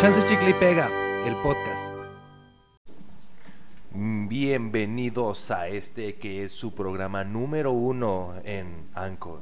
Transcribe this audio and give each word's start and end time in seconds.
Chance 0.00 0.26
Chicle 0.26 0.50
y 0.50 0.54
Pega, 0.54 0.88
el 1.26 1.34
podcast. 1.36 1.90
Bienvenidos 3.92 5.50
a 5.50 5.68
este 5.68 6.16
que 6.16 6.44
es 6.44 6.52
su 6.52 6.74
programa 6.74 7.24
número 7.24 7.72
uno 7.72 8.34
en 8.44 8.88
Anchor. 8.94 9.40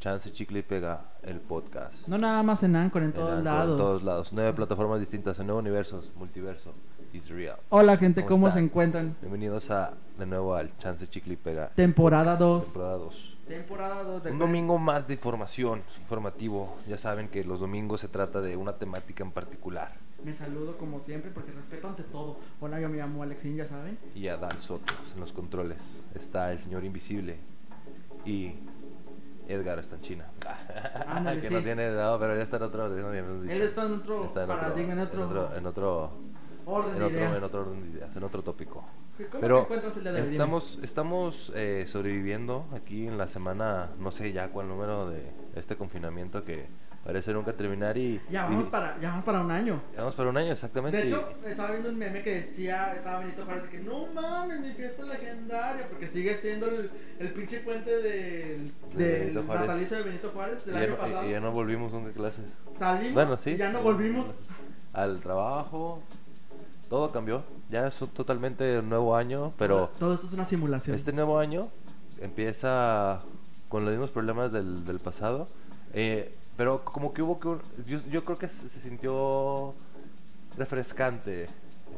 Chance 0.00 0.32
Chicle 0.32 0.60
y 0.60 0.62
Pega, 0.62 1.06
el 1.22 1.40
podcast. 1.40 2.08
No 2.08 2.16
nada 2.18 2.42
más 2.42 2.62
en 2.62 2.76
Anchor, 2.76 3.02
en 3.02 3.08
En 3.08 3.14
todos 3.14 3.30
Anchor, 3.30 3.44
lados. 3.44 3.70
En 3.70 3.76
todos 3.76 4.02
lados. 4.02 4.32
Nueve 4.32 4.52
plataformas 4.52 5.00
distintas, 5.00 5.38
en 5.40 5.46
nueve 5.46 5.60
universos, 5.60 6.12
multiverso, 6.16 6.72
is 7.12 7.28
real. 7.28 7.56
Hola 7.70 7.96
gente, 7.96 8.24
¿Cómo 8.24 8.50
se 8.50 8.60
encuentran? 8.60 9.16
Bienvenidos 9.20 9.70
a 9.70 9.94
de 10.18 10.26
nuevo 10.26 10.54
al 10.54 10.76
Chance 10.78 11.08
Chicle 11.08 11.34
y 11.34 11.36
Pega. 11.36 11.68
Temporada 11.68 12.32
podcast, 12.36 12.40
dos. 12.40 12.64
Temporada 12.64 12.98
2. 12.98 13.35
Temporada 13.46 14.02
2 14.02 14.32
Un 14.32 14.38
domingo 14.40 14.76
más 14.78 15.06
de 15.06 15.14
información, 15.14 15.82
informativo. 16.00 16.76
Ya 16.88 16.98
saben 16.98 17.28
que 17.28 17.44
los 17.44 17.60
domingos 17.60 18.00
se 18.00 18.08
trata 18.08 18.40
de 18.40 18.56
una 18.56 18.72
temática 18.76 19.22
en 19.22 19.30
particular. 19.30 19.92
Me 20.24 20.34
saludo 20.34 20.76
como 20.76 20.98
siempre 20.98 21.30
porque 21.30 21.52
respeto 21.52 21.86
ante 21.88 22.02
todo. 22.02 22.38
Hola, 22.60 22.80
yo 22.80 22.88
me 22.88 22.96
llamo 22.96 23.22
Alexín, 23.22 23.56
ya 23.56 23.64
saben. 23.64 23.98
Y 24.16 24.26
a 24.26 24.36
Dan 24.36 24.58
Soto 24.58 24.92
en 25.14 25.20
los 25.20 25.32
controles. 25.32 26.04
Está 26.14 26.50
el 26.52 26.58
señor 26.58 26.84
Invisible 26.84 27.38
y 28.24 28.54
Edgar 29.46 29.78
está 29.78 29.94
en 29.94 30.02
China. 30.02 30.24
Ándale, 31.06 31.40
que 31.40 31.46
sí. 31.46 31.54
no 31.54 31.62
tiene, 31.62 31.92
no, 31.92 32.18
pero 32.18 32.34
ya 32.34 32.42
está 32.42 32.56
en 32.56 32.62
otro. 32.64 32.88
no. 32.88 33.12
Él 33.12 33.62
está 33.62 33.86
en 33.86 33.92
otro 33.92 34.24
Está 34.24 34.42
en 34.42 34.48
paradigma, 34.48 34.92
en 34.94 34.98
otro, 34.98 35.22
en 35.22 35.28
otro, 35.28 35.56
en 35.56 35.66
otro, 35.66 36.10
orden 36.64 36.92
en 36.94 36.98
de 36.98 37.04
otro, 37.04 37.36
en 37.36 37.44
otro 37.44 37.60
orden 37.60 37.82
de 37.82 37.88
ideas, 37.90 38.16
en 38.16 38.24
otro 38.24 38.42
tópico. 38.42 38.84
¿Cómo 39.30 39.40
Pero 39.40 39.56
te 39.58 39.62
encuentras 39.64 39.96
el 39.96 40.02
día 40.02 40.12
de 40.12 40.22
hoy? 40.22 40.28
Estamos, 40.32 40.78
estamos 40.82 41.52
eh, 41.54 41.86
sobreviviendo 41.88 42.66
aquí 42.74 43.06
en 43.06 43.16
la 43.16 43.28
semana, 43.28 43.90
no 43.98 44.10
sé 44.12 44.32
ya 44.32 44.48
cuál 44.50 44.68
número 44.68 45.08
de 45.08 45.22
este 45.54 45.74
confinamiento 45.76 46.44
que 46.44 46.66
parece 47.02 47.32
nunca 47.32 47.52
terminar 47.54 47.96
y 47.96 48.20
Ya 48.30 48.46
y- 48.46 48.50
vamos, 48.54 48.66
para, 48.68 48.98
ya 49.00 49.10
vamos 49.10 49.24
para 49.24 49.40
un 49.40 49.50
año. 49.50 49.80
ya 49.94 50.00
vamos 50.00 50.14
para 50.16 50.28
un 50.28 50.36
año 50.36 50.52
exactamente. 50.52 50.98
De 50.98 51.04
y- 51.04 51.08
hecho, 51.08 51.26
estaba 51.46 51.70
viendo 51.70 51.88
un 51.88 51.96
meme 51.98 52.22
que 52.22 52.34
decía, 52.34 52.92
estaba 52.94 53.20
Benito 53.20 53.44
Juárez, 53.46 53.70
que 53.70 53.78
no 53.80 54.06
mames, 54.08 54.60
mi 54.60 54.72
fiesta 54.72 55.04
legendaria, 55.04 55.88
porque 55.88 56.08
sigue 56.08 56.34
siendo 56.34 56.66
el, 56.68 56.90
el 57.20 57.32
pinche 57.32 57.60
puente 57.60 57.90
del, 57.96 58.70
De 58.94 59.04
del 59.08 59.20
Benito 59.20 59.42
Juárez. 59.44 59.66
natalicio 59.66 59.96
de 59.98 60.02
Benito 60.02 60.30
Juárez 60.34 60.62
y 60.66 60.70
del 60.70 60.74
ya 60.78 60.82
año 60.84 60.90
no- 60.92 60.98
pasado. 60.98 61.26
y 61.26 61.30
ya 61.30 61.40
no 61.40 61.52
volvimos 61.52 61.92
nunca 61.92 62.10
a 62.10 62.12
clases. 62.12 62.44
Salimos 62.78 63.14
Bueno, 63.14 63.36
sí. 63.38 63.50
y 63.52 63.56
ya 63.56 63.70
no 63.72 63.80
volvimos. 63.82 64.26
Al 64.92 65.20
trabajo, 65.20 66.02
todo 66.90 67.12
cambió. 67.12 67.44
Ya 67.70 67.86
es 67.86 68.00
un 68.00 68.08
totalmente 68.08 68.80
nuevo 68.82 69.16
año, 69.16 69.52
pero 69.58 69.90
Todo 69.98 70.14
esto 70.14 70.26
es 70.28 70.32
una 70.32 70.44
simulación. 70.44 70.94
este 70.94 71.12
nuevo 71.12 71.38
año 71.38 71.68
empieza 72.20 73.20
con 73.68 73.84
los 73.84 73.90
mismos 73.92 74.10
problemas 74.10 74.52
del, 74.52 74.84
del 74.84 74.98
pasado. 75.00 75.46
eh, 75.94 76.34
pero 76.56 76.84
como 76.84 77.12
que 77.12 77.20
hubo 77.22 77.38
que... 77.38 77.48
un- 77.48 77.60
Yo, 77.86 77.98
yo 78.10 78.24
creo 78.24 78.38
que 78.38 78.48
se, 78.48 78.68
se 78.70 78.80
sintió 78.80 79.74
refrescante 80.56 81.48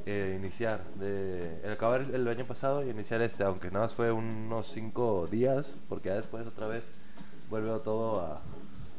eh, 0.06 0.36
iniciar, 0.40 0.82
de, 0.98 1.60
el 1.62 1.72
acabar 1.72 2.00
el, 2.00 2.14
el 2.14 2.28
año 2.28 2.44
pasado 2.46 2.84
y 2.84 2.90
iniciar 2.90 3.20
este, 3.22 3.44
aunque 3.44 3.70
nada 3.70 3.84
más 3.86 3.94
fue 3.94 4.10
unos 4.10 4.68
cinco 4.72 5.28
días, 5.30 5.76
porque 5.88 6.08
ya 6.08 6.14
después 6.16 6.46
otra 6.48 6.66
vez 6.66 6.82
vuelve 7.50 7.78
todo 7.80 8.20
a, 8.20 8.40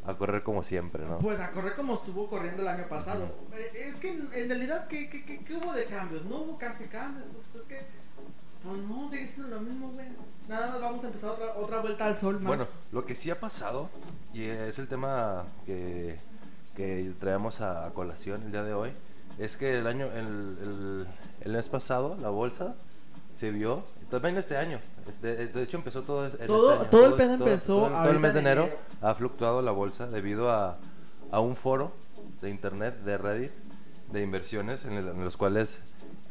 a 0.10 0.18
correr 0.18 0.44
como 0.44 0.64
siempre, 0.64 1.06
¿no? 1.06 1.20
Pues 1.20 1.40
a 1.40 1.52
correr 1.52 1.76
como 1.76 1.96
estuvo 1.96 2.30
corriendo 2.30 2.62
el 2.62 2.68
año 2.68 2.88
pasado. 2.88 3.26
Eh, 3.54 3.90
Es 3.90 3.96
que 3.96 4.10
en, 4.10 4.50
realidad, 4.50 4.88
¿qué, 4.88 5.10
qué, 5.10 5.26
qué, 5.26 5.44
qué 5.44 5.56
hubo 5.56 5.74
de 5.74 5.86
cambios? 5.86 6.26
No 6.26 6.38
hubo 6.38 6.58
casi 6.58 6.86
cambios. 6.86 7.28
Pues 7.34 7.46
es 7.56 7.62
que, 7.68 7.86
pues 8.64 8.78
no, 8.84 9.10
sigue 9.10 9.28
siendo 9.28 9.56
lo 9.56 9.62
mismo, 9.62 9.90
güey. 9.92 10.08
Nada 10.48 10.72
más 10.72 10.82
vamos 10.82 11.04
a 11.04 11.08
empezar 11.08 11.30
otra, 11.32 11.54
otra 11.56 11.80
vuelta 11.82 12.06
al 12.08 12.18
sol 12.18 12.36
más. 12.36 12.44
Bueno, 12.48 12.68
lo 12.92 13.06
que 13.06 13.16
sí 13.16 13.30
ha 13.30 13.40
pasado, 13.40 13.90
y 14.34 14.44
es 14.44 14.80
el 14.80 14.88
tema 14.88 15.46
que, 15.66 16.18
que 16.76 17.14
traemos 17.20 17.62
a, 17.62 17.86
a 17.86 17.94
colación 17.94 18.42
el 18.44 18.52
día 18.52 18.64
de 18.64 18.74
hoy, 18.74 18.94
es 19.38 19.58
que 19.58 19.78
el 19.78 19.88
año, 19.88 20.08
el, 20.08 20.26
el, 20.62 21.08
el 21.42 21.52
mes 21.54 21.70
pasado, 21.70 22.18
la 22.20 22.30
bolsa 22.30 22.76
se 23.40 23.52
vio, 23.52 23.84
también 24.10 24.38
este 24.38 24.58
año, 24.58 24.80
de, 25.22 25.48
de 25.48 25.64
hecho 25.64 25.78
empezó 25.78 26.02
todo 26.04 26.26
en 26.26 26.32
Todo- 26.48 26.74
este 26.74 26.82
año. 26.84 26.90
todo 26.90 27.06
el 27.06 27.12
todo- 27.14 27.34
empezó 27.34 27.76
todo, 27.76 27.88
el- 27.88 27.94
todo 27.94 28.10
el 28.12 28.20
mes 28.20 28.34
de 28.34 28.40
en 28.40 28.46
enero 28.48 28.64
enero. 28.64 28.78
ha 29.02 29.16
fluctuado 29.16 29.62
la 29.62 29.72
bolsa 29.72 30.08
debido 30.08 30.52
a, 30.52 30.78
a 31.32 31.40
un 31.40 31.56
foro 31.56 31.94
de 32.42 32.50
internet, 32.50 33.00
de 33.06 33.18
Reddit, 33.18 33.52
de 34.12 34.22
inversiones, 34.22 34.84
en, 34.86 34.94
el- 34.94 35.08
en 35.08 35.24
los 35.24 35.38
cuales 35.38 35.80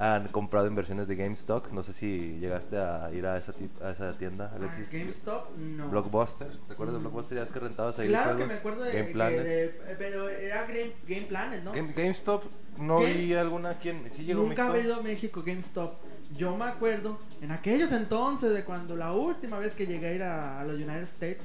han 0.01 0.29
comprado 0.29 0.67
inversiones 0.69 1.09
de 1.09 1.17
GameStop. 1.17 1.73
No 1.73 1.83
sé 1.83 1.93
si 1.93 2.39
llegaste 2.39 2.79
a 2.79 3.11
ir 3.13 3.27
a 3.27 3.37
esa, 3.37 3.53
tip- 3.53 3.83
a 3.83 3.91
esa 3.91 4.13
tienda, 4.17 4.51
Ah, 4.53 4.57
Alexis. 4.57 4.91
GameStop, 4.93 5.57
no. 5.57 5.89
Blockbuster, 5.89 6.47
¿te 6.67 6.73
acuerdas 6.75 6.95
de 6.95 6.99
Mm. 7.01 7.03
Blockbuster? 7.05 7.39
Ya 7.39 7.45
es 7.45 7.51
que 7.53 7.59
rentabas 7.59 7.99
ahí 7.99 8.09
Claro 8.09 8.37
que 8.37 8.45
me 8.47 8.55
acuerdo 8.55 8.85
de, 8.85 8.93
Game 8.93 9.13
Planet. 9.13 9.43
de- 9.45 9.65
eh, 9.65 9.97
pero 9.99 10.29
era 10.29 10.67
Game, 10.67 10.93
Game 11.07 11.27
Planet, 11.27 11.65
¿no? 11.65 11.73
Game- 11.73 11.93
GameStop, 11.97 12.45
no 12.79 13.01
vi 13.01 13.35
alguna 13.35 13.71
aquí 13.71 13.89
en... 13.89 14.13
¿Sí 14.13 14.25
llegó 14.25 14.43
Nunca 14.45 14.67
ha 14.67 14.73
México? 14.73 14.93
habido 14.95 15.03
México 15.03 15.43
GameStop. 15.45 15.95
Yo 16.37 16.57
me 16.57 16.65
acuerdo 16.65 17.19
en 17.41 17.51
aquellos 17.51 17.93
entonces 17.93 18.53
de 18.53 18.65
cuando 18.65 18.97
la 18.97 19.13
última 19.13 19.59
vez 19.59 19.75
que 19.75 19.87
llegué 19.87 20.09
a 20.09 20.15
ir 20.15 20.23
a, 20.23 20.61
a 20.61 20.65
los 20.65 20.75
United 20.75 21.03
States. 21.05 21.45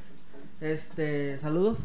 Este, 0.61 1.37
saludos. 1.39 1.79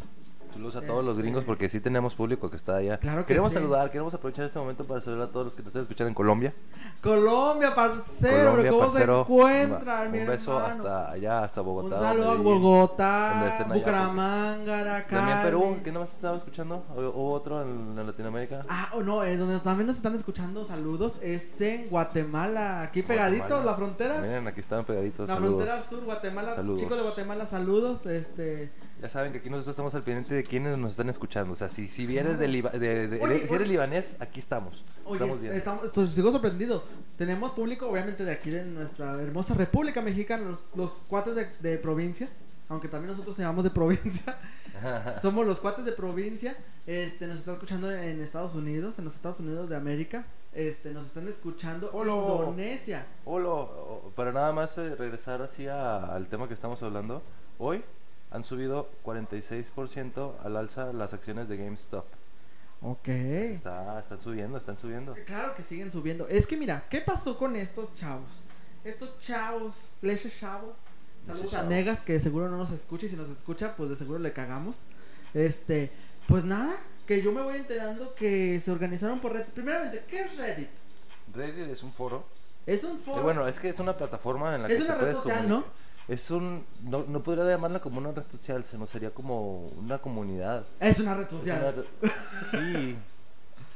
Saludos 0.58 0.74
a 0.74 0.80
todos 0.80 1.04
los 1.04 1.16
gringos 1.16 1.44
porque 1.44 1.68
sí 1.68 1.78
tenemos 1.78 2.16
público 2.16 2.50
que 2.50 2.56
está 2.56 2.78
allá. 2.78 2.98
Claro 2.98 3.20
que 3.22 3.28
queremos 3.28 3.52
sí. 3.52 3.60
saludar, 3.60 3.92
queremos 3.92 4.12
aprovechar 4.12 4.44
este 4.44 4.58
momento 4.58 4.82
para 4.82 5.00
saludar 5.00 5.28
a 5.28 5.30
todos 5.30 5.46
los 5.46 5.54
que 5.54 5.62
nos 5.62 5.68
están 5.68 5.82
escuchando 5.82 6.08
en 6.08 6.14
Colombia. 6.14 6.52
Colombia, 7.00 7.72
parcero, 7.76 8.50
Colombia, 8.50 8.70
¿cómo 8.72 8.82
parcero. 8.82 9.14
se 9.24 9.32
encuentran, 9.32 10.06
Un 10.06 10.12
mi 10.12 10.18
beso 10.24 10.56
hermano? 10.56 10.66
hasta 10.74 11.10
allá, 11.12 11.44
hasta 11.44 11.60
Un 11.60 11.66
Bogotá. 11.68 11.98
saludo 12.00 12.30
a. 12.32 12.34
Bogotá, 12.38 13.64
Bucaramanga, 13.72 15.06
También 15.08 15.36
Cali. 15.36 15.44
Perú, 15.44 15.76
que 15.84 15.92
no 15.92 16.00
más 16.00 16.12
estaba 16.12 16.36
escuchando. 16.38 16.84
¿O 16.96 17.02
hubo 17.02 17.32
otro 17.34 17.62
en, 17.62 17.96
en 17.96 18.04
Latinoamérica? 18.08 18.66
Ah, 18.68 18.88
oh, 18.94 19.02
no, 19.04 19.22
eh, 19.22 19.36
donde 19.36 19.60
también 19.60 19.86
nos 19.86 19.94
están 19.94 20.16
escuchando, 20.16 20.64
saludos, 20.64 21.12
es 21.22 21.60
en 21.60 21.88
Guatemala, 21.88 22.82
aquí 22.82 23.02
pegaditos, 23.04 23.64
la 23.64 23.76
frontera. 23.76 24.20
Miren, 24.20 24.48
aquí 24.48 24.58
están 24.58 24.84
pegaditos. 24.84 25.28
La 25.28 25.36
saludos. 25.36 25.64
frontera 25.64 25.80
sur, 25.80 26.04
Guatemala, 26.04 26.56
Saludos. 26.56 26.80
chicos 26.80 26.96
de 26.96 27.02
Guatemala, 27.04 27.46
saludos, 27.46 28.06
este... 28.06 28.72
Ya 29.00 29.08
saben 29.08 29.30
que 29.32 29.38
aquí 29.38 29.48
nosotros 29.48 29.72
estamos 29.74 29.94
al 29.94 30.02
pendiente 30.02 30.34
de 30.34 30.42
quienes 30.42 30.76
nos 30.76 30.90
están 30.92 31.08
escuchando. 31.08 31.52
O 31.52 31.56
sea, 31.56 31.68
si, 31.68 31.86
si 31.86 32.04
vienes 32.04 32.38
de, 32.38 32.48
Liba- 32.48 32.70
de- 32.70 33.06
de- 33.06 33.20
Oye, 33.20 33.38
si 33.38 33.44
oye. 33.46 33.54
eres 33.54 33.68
libanés, 33.68 34.16
aquí 34.20 34.40
estamos. 34.40 34.84
Oye, 35.04 35.14
estamos 35.22 35.40
bien. 35.40 35.54
estamos, 35.54 35.84
estoy- 35.84 36.08
sigo 36.10 36.32
sorprendido. 36.32 36.82
Tenemos 37.16 37.52
público, 37.52 37.88
obviamente, 37.88 38.24
de 38.24 38.32
aquí, 38.32 38.50
de 38.50 38.64
nuestra 38.64 39.12
hermosa 39.22 39.54
República 39.54 40.02
Mexicana, 40.02 40.48
los, 40.48 40.64
los 40.74 40.90
cuates 41.08 41.36
de, 41.36 41.46
de 41.60 41.78
provincia, 41.78 42.28
aunque 42.68 42.88
también 42.88 43.12
nosotros 43.12 43.36
se 43.36 43.42
llamamos 43.42 43.62
de 43.64 43.70
provincia. 43.70 44.36
Somos 45.22 45.46
los 45.46 45.60
cuates 45.60 45.84
de 45.84 45.92
provincia. 45.92 46.56
Este, 46.86 47.26
nos 47.28 47.38
están 47.38 47.54
escuchando 47.54 47.92
en 47.92 48.20
Estados 48.20 48.54
Unidos, 48.56 48.98
en 48.98 49.04
los 49.04 49.14
Estados 49.14 49.38
Unidos 49.40 49.68
de 49.68 49.76
América. 49.76 50.24
Este, 50.52 50.90
nos 50.90 51.06
están 51.06 51.28
escuchando 51.28 51.88
en. 51.92 52.48
Indonesia. 52.48 53.06
Hola, 53.24 53.66
para 54.16 54.32
nada 54.32 54.52
más 54.52 54.76
eh, 54.78 54.96
regresar 54.96 55.40
así 55.42 55.68
a- 55.68 56.14
al 56.14 56.26
tema 56.26 56.48
que 56.48 56.54
estamos 56.54 56.82
hablando. 56.82 57.22
Hoy 57.58 57.82
han 58.30 58.44
subido 58.44 58.90
46% 59.04 60.34
al 60.44 60.56
alza 60.56 60.92
las 60.92 61.14
acciones 61.14 61.48
de 61.48 61.56
GameStop. 61.56 62.04
Ok. 62.82 63.08
Está, 63.08 63.98
están 64.00 64.20
subiendo, 64.22 64.58
están 64.58 64.78
subiendo. 64.78 65.14
Claro 65.26 65.54
que 65.56 65.62
siguen 65.62 65.90
subiendo. 65.90 66.28
Es 66.28 66.46
que 66.46 66.56
mira, 66.56 66.84
¿qué 66.90 67.00
pasó 67.00 67.36
con 67.38 67.56
estos 67.56 67.94
chavos? 67.96 68.42
Estos 68.84 69.18
chavos, 69.20 69.74
leche 70.02 70.30
chavo. 70.30 70.74
Saludos 71.26 71.54
a. 71.54 71.62
Negas 71.64 72.00
que 72.00 72.20
seguro 72.20 72.48
no 72.48 72.56
nos 72.56 72.70
escucha 72.70 73.06
y 73.06 73.08
si 73.08 73.16
nos 73.16 73.28
escucha, 73.30 73.74
pues 73.76 73.90
de 73.90 73.96
seguro 73.96 74.18
le 74.20 74.32
cagamos. 74.32 74.80
Este, 75.34 75.90
pues 76.26 76.44
nada, 76.44 76.74
que 77.06 77.20
yo 77.20 77.32
me 77.32 77.42
voy 77.42 77.56
enterando 77.56 78.14
que 78.14 78.60
se 78.60 78.70
organizaron 78.70 79.20
por 79.20 79.32
Reddit. 79.32 79.48
Primeramente, 79.52 80.04
¿qué 80.08 80.20
es 80.22 80.36
Reddit? 80.36 80.68
Reddit 81.34 81.68
es 81.68 81.82
un 81.82 81.92
foro. 81.92 82.24
Es 82.64 82.84
un 82.84 82.96
Eh, 82.98 83.02
foro. 83.04 83.22
bueno, 83.22 83.46
es 83.48 83.58
que 83.58 83.68
es 83.70 83.78
una 83.80 83.96
plataforma 83.96 84.54
en 84.54 84.62
la 84.62 84.68
Es 84.68 84.76
que 84.76 84.84
una 84.84 84.94
te 84.94 84.98
red 84.98 85.00
puedes 85.00 85.16
social, 85.18 85.42
comunicar. 85.48 85.72
Es 86.08 86.30
un. 86.30 86.64
No, 86.84 87.04
no 87.06 87.22
podría 87.22 87.44
llamarla 87.44 87.80
como 87.80 87.98
una 87.98 88.12
red 88.12 88.24
social, 88.30 88.64
sino 88.64 88.86
sería 88.86 89.10
como 89.10 89.64
una 89.78 89.98
comunidad. 89.98 90.64
es 90.80 91.00
una 91.00 91.14
red 91.14 91.26
Es 91.26 91.32
social. 91.32 91.58
una 91.60 91.70
re- 91.72 92.10
sí, 92.50 92.96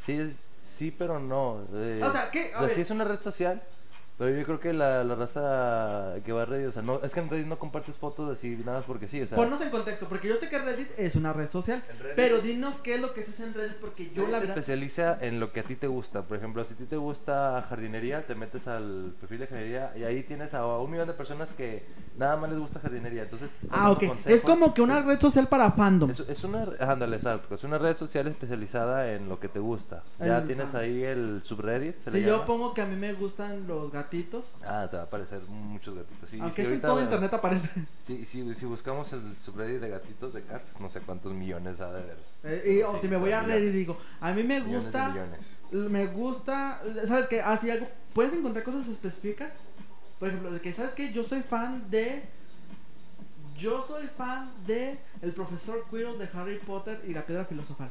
sí, 0.01 0.37
sí, 0.61 0.91
pero 0.91 1.19
no. 1.21 1.61
eh, 1.75 2.01
O 2.03 2.11
sea, 2.11 2.31
¿qué? 2.31 2.53
A 2.55 2.57
o 2.57 2.59
sea, 2.61 2.67
ver. 2.69 2.75
sí 2.75 2.81
es 2.81 2.91
una 2.91 3.05
red 3.05 3.21
social, 3.21 3.63
pero 4.23 4.39
yo 4.39 4.45
creo 4.45 4.61
que 4.61 4.73
la, 4.73 5.03
la 5.05 5.15
raza 5.15 6.15
que 6.25 6.33
va 6.33 6.43
a 6.43 6.45
Reddit, 6.45 6.69
o 6.69 6.73
sea, 6.73 6.83
no, 6.83 7.01
es 7.03 7.13
que 7.13 7.21
en 7.21 7.29
Reddit 7.29 7.47
no 7.47 7.59
compartes 7.59 7.97
fotos 7.97 8.31
así, 8.37 8.51
nada 8.65 8.79
más 8.79 8.85
porque 8.87 9.09
sí, 9.09 9.21
o 9.21 9.27
sea. 9.27 9.37
Ponnos 9.37 9.61
en 9.61 9.71
contexto, 9.71 10.07
porque 10.09 10.29
yo 10.29 10.37
sé 10.37 10.49
que 10.49 10.59
Reddit 10.59 10.89
es 10.97 11.17
una 11.17 11.33
red 11.33 11.49
social, 11.49 11.83
pero 12.15 12.39
dinos 12.41 12.77
qué 12.77 12.95
es 12.95 13.01
lo 13.01 13.15
que 13.15 13.25
se 13.25 13.33
hace 13.33 13.45
en 13.45 13.55
Reddit, 13.55 13.77
porque 13.79 14.07
yo 14.15 14.23
Reddit 14.23 14.31
la 14.33 14.39
se 14.39 14.45
especializa 14.45 15.19
en 15.21 15.41
lo 15.41 15.53
que 15.53 15.61
a 15.61 15.65
ti 15.65 15.75
te 15.77 15.87
gusta. 15.89 16.23
Por 16.23 16.37
ejemplo, 16.37 16.65
si 16.65 16.75
a 16.75 16.77
ti 16.77 16.85
te 16.85 16.97
gusta 16.97 17.67
jardinería, 17.69 18.27
te 18.27 18.35
metes 18.35 18.69
al 18.69 19.15
perfil 19.21 19.41
de 19.41 19.47
jardinería 19.49 19.93
y 19.97 20.05
ahí 20.05 20.23
tienes 20.23 20.55
a 20.55 20.67
un 20.67 20.91
millón 20.91 21.09
de 21.09 21.15
personas 21.15 21.51
que 21.51 21.85
nada 22.17 22.37
más 22.37 22.51
les 22.51 22.59
gusta 22.59 22.79
jardinería. 22.79 23.23
Entonces, 23.23 23.51
Ah, 23.71 23.91
ok. 23.91 24.07
consejos. 24.07 24.27
Es 24.27 24.43
como 24.43 24.73
que 24.75 24.83
una 24.83 25.03
red 25.03 25.19
social 25.21 25.49
para 25.49 25.73
fandom. 25.73 26.11
Es, 26.11 26.21
es 26.21 26.45
una, 26.45 26.65
ándale, 26.81 27.17
exacto, 27.17 27.55
es 27.55 27.65
una 27.65 27.79
red 27.79 27.97
social 27.97 28.27
especializada 28.29 29.13
en 29.13 29.29
lo 29.29 29.41
que 29.41 29.49
te 29.49 29.59
gusta. 29.59 30.03
Ya 30.21 30.39
En- 30.39 30.47
tienes 30.47 30.75
ahí 30.75 31.03
el 31.03 31.41
subreddit, 31.45 31.99
se 31.99 32.11
le 32.11 32.19
Si 32.19 32.25
yo 32.25 32.33
llama. 32.33 32.45
pongo 32.45 32.75
que 32.75 32.83
a 32.83 32.87
mí 32.87 32.97
me 32.97 33.13
gustan 33.15 33.67
los 33.67 33.91
gatitos. 34.13 34.53
Ah, 34.65 34.87
te 34.91 34.97
va 34.97 35.05
a 35.05 35.07
aparecer 35.07 35.41
muchos 35.49 35.95
gatitos. 35.97 36.29
Sí, 36.29 36.39
Aunque 36.41 36.67
sí, 36.67 36.73
en 36.73 36.81
todo 36.81 37.01
internet 37.03 37.33
aparece. 37.33 37.69
Sí, 38.07 38.27
sí, 38.27 38.55
si 38.55 38.67
buscamos 38.67 39.13
el 39.13 39.23
subreddit 39.41 39.81
de 39.81 39.89
gatitos 39.89 40.35
de 40.35 40.43
cats, 40.43 40.81
no 40.81 40.91
sé 40.91 41.01
cuántos 41.01 41.33
millones 41.33 41.81
ha 41.81 41.93
de 41.93 42.01
haber. 42.01 42.19
Eh, 42.45 42.79
y, 42.79 42.83
o 42.83 42.93
Sí, 42.95 43.03
si 43.03 43.09
me 43.09 43.17
voy 43.17 43.33
a. 43.33 43.43
Reddit 43.43 43.69
y 43.71 43.79
digo, 43.79 43.99
a 44.21 44.33
mí 44.33 44.43
me 44.43 44.61
gusta, 44.61 45.09
millones. 45.09 45.57
me 45.71 46.07
gusta, 46.07 46.83
¿sabes 47.07 47.27
qué? 47.29 47.41
Así 47.41 47.71
algo, 47.71 47.89
puedes 48.13 48.35
encontrar 48.35 48.65
cosas 48.65 48.89
específicas. 48.89 49.53
Por 50.19 50.29
ejemplo, 50.29 50.53
de 50.53 50.61
que, 50.61 50.73
¿sabes 50.73 50.93
qué? 50.95 51.13
Yo 51.13 51.25
soy 51.25 51.43
fan 51.43 51.91
de, 51.91 52.25
yo 53.59 53.85
soy 53.87 54.09
fan 54.17 54.51
de 54.67 54.99
el 55.23 55.33
profesor 55.33 55.85
Quirrell 55.91 56.19
de 56.19 56.29
Harry 56.35 56.59
Potter 56.59 57.01
y 57.07 57.13
la 57.15 57.25
piedra 57.25 57.45
filosofal. 57.45 57.91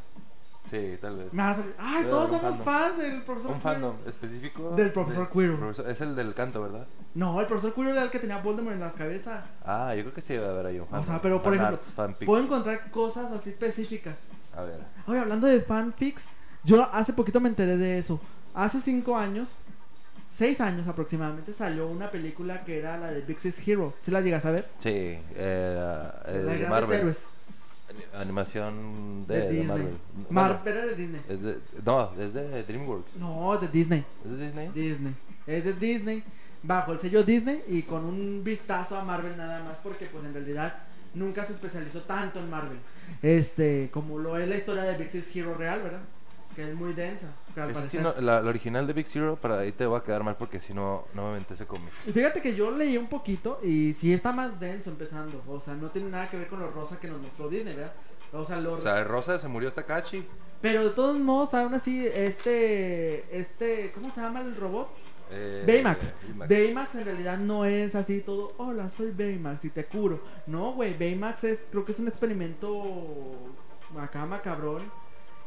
Sí, 0.70 0.98
tal 1.02 1.18
vez. 1.18 1.34
Me 1.34 1.42
ay, 1.44 2.06
todos 2.10 2.30
somos 2.30 2.42
fandom. 2.58 2.64
fans 2.66 2.98
del 2.98 3.22
profesor 3.24 3.52
Un 3.52 3.58
Quirrell". 3.60 3.74
fandom 3.74 3.96
específico. 4.08 4.72
Del 4.76 4.92
profesor 4.94 5.28
de- 5.28 5.34
Quirrell. 5.34 5.58
profesor- 5.58 5.90
Es 5.90 6.02
el 6.02 6.16
del 6.16 6.34
canto, 6.34 6.62
¿verdad? 6.62 6.88
No, 7.14 7.42
el 7.42 7.48
profesor 7.48 7.74
Quirrell 7.74 7.92
era 7.94 8.04
el 8.04 8.10
que 8.12 8.20
tenía 8.20 8.38
Voldemort 8.38 8.76
en 8.76 8.82
la 8.82 8.94
cabeza. 8.94 9.44
Ah, 9.66 9.94
yo 9.96 10.04
creo 10.04 10.14
que 10.14 10.22
sí 10.22 10.34
debe 10.34 10.48
haber 10.48 10.68
ahí 10.68 10.76
un 10.78 10.84
O 10.84 10.88
fandom. 10.88 11.04
sea, 11.06 11.22
pero 11.22 11.42
por 11.44 11.54
ejemplo, 11.54 11.78
fanfics. 11.96 12.26
puedo 12.26 12.44
encontrar 12.44 12.90
cosas 12.92 13.32
así 13.34 13.50
específicas. 13.50 14.16
A 14.56 14.62
ver. 14.62 14.80
Oye, 15.08 15.20
hablando 15.20 15.48
de 15.48 15.62
fanfics, 15.62 16.24
yo 16.64 16.88
hace 16.94 17.12
poquito 17.14 17.42
me 17.42 17.50
enteré 17.50 17.76
de 17.78 17.98
eso. 17.98 18.20
Hace 18.54 18.80
cinco 18.80 19.18
años, 19.18 19.56
seis 20.32 20.62
años 20.62 20.88
aproximadamente, 20.88 21.52
salió 21.54 21.88
una 21.88 22.10
película 22.12 22.64
que 22.64 22.80
era 22.80 22.98
la 22.98 23.12
de 23.12 23.22
Big 23.22 23.40
Six 23.40 23.68
Hero. 23.68 23.94
¿Sí 24.04 24.12
la 24.12 24.22
llegas 24.22 24.46
a 24.46 24.52
ver? 24.52 24.70
Sí, 24.78 24.90
eh, 24.90 25.22
eh, 25.36 26.44
la 26.46 26.54
de 26.54 26.68
Marvel. 26.68 27.00
Héroes 27.00 27.20
Animación 28.18 29.26
de, 29.28 29.36
de, 29.36 29.42
de 29.46 29.50
Disney. 29.52 29.68
Marvel. 29.68 29.98
Mar- 30.30 30.48
Bueno, 30.50 30.62
pero 30.64 30.80
es 30.80 30.86
de 30.90 30.96
Disney. 30.96 31.22
es 31.30 31.42
de, 31.42 31.58
no, 31.86 32.12
es 32.20 32.34
de 32.34 32.64
DreamWorks. 32.64 33.16
No, 33.18 33.58
de 33.58 33.68
Disney. 33.68 34.06
¿Es 34.26 34.32
de 34.38 34.46
Disney? 34.46 34.70
Disney. 34.74 35.14
Es 35.48 35.64
de 35.66 35.74
Disney. 35.74 36.24
Bajo 36.64 36.94
el 36.94 37.00
sello 37.00 37.24
Disney 37.24 37.64
y 37.68 37.82
con 37.84 38.06
un 38.06 38.44
vistazo 38.44 38.96
a 38.98 39.04
Marvel 39.04 39.36
nada 39.36 39.64
más 39.64 39.78
porque 39.82 40.06
pues 40.06 40.24
en 40.26 40.34
realidad 40.34 40.76
nunca 41.16 41.44
se 41.44 41.54
especializó 41.54 42.02
tanto 42.04 42.40
en 42.40 42.50
Marvel. 42.52 42.78
Este, 43.22 43.90
como 43.92 44.20
lo 44.20 44.38
es 44.38 44.48
la 44.48 44.56
historia 44.58 44.84
de 44.84 44.96
Big 44.98 45.10
Six 45.10 45.36
Hero 45.36 45.56
real, 45.56 45.82
¿verdad? 45.82 46.02
Que 46.56 46.70
es 46.70 46.76
muy 46.76 46.94
densa. 46.94 47.28
Esa 47.56 47.84
sí 47.84 47.98
no- 47.98 48.14
la, 48.20 48.42
la 48.42 48.50
original 48.50 48.86
de 48.88 48.94
Big 48.94 49.08
Zero, 49.08 49.36
para 49.36 49.60
ahí 49.60 49.72
te 49.72 49.86
voy 49.86 49.98
a 50.00 50.04
quedar 50.04 50.24
mal 50.24 50.36
porque 50.38 50.60
si 50.60 50.74
no, 50.74 51.06
no 51.14 51.24
me 51.24 51.30
aventé 51.32 51.54
ese 51.54 51.66
cómic. 51.66 51.92
Y 52.06 52.12
fíjate 52.12 52.42
que 52.42 52.56
yo 52.56 52.72
leí 52.72 52.98
un 52.98 53.08
poquito 53.08 53.60
y 53.64 53.94
sí 53.94 54.14
está 54.14 54.32
más 54.32 54.60
denso 54.60 54.90
empezando. 54.90 55.42
O 55.48 55.60
sea, 55.60 55.76
no 55.76 55.90
tiene 55.90 56.10
nada 56.10 56.30
que 56.30 56.38
ver 56.38 56.48
con 56.48 56.60
lo 56.60 56.70
rosa 56.72 57.00
que 57.00 57.08
nos 57.08 57.22
mostró 57.22 57.48
Disney, 57.50 57.76
¿verdad? 57.76 57.94
O 58.34 58.46
sea, 58.46 58.60
lo... 58.62 58.74
O 58.74 58.82
sea, 58.82 59.04
Rosa 59.04 59.40
se 59.40 59.48
murió 59.48 59.74
Takachi. 59.74 60.26
Pero 60.62 60.84
de 60.84 60.90
todos 60.92 61.18
modos, 61.20 61.54
aún 61.54 61.74
así, 61.74 62.06
este... 62.08 63.26
Este... 63.38 63.92
¿Cómo 63.94 64.10
se 64.14 64.22
llama 64.22 64.42
el 64.42 64.56
robot? 64.56 64.90
Eh, 65.34 65.64
Baymax. 65.66 66.14
Baymax. 66.28 66.50
Baymax 66.50 66.96
en 66.96 67.06
realidad 67.06 67.38
no 67.38 67.64
es 67.66 67.96
así 67.96 68.20
todo, 68.20 68.54
hola, 68.58 68.90
soy 68.90 69.12
Baymax 69.12 69.64
y 69.66 69.70
te 69.70 69.86
curo. 69.86 70.20
No, 70.46 70.74
güey, 70.74 70.94
Baymax 70.98 71.46
es, 71.46 71.60
creo 71.72 71.86
que 71.86 71.94
es 71.94 72.00
un 72.00 72.10
experimento 72.10 73.32
acá 73.98 74.26
macabrón 74.26 74.82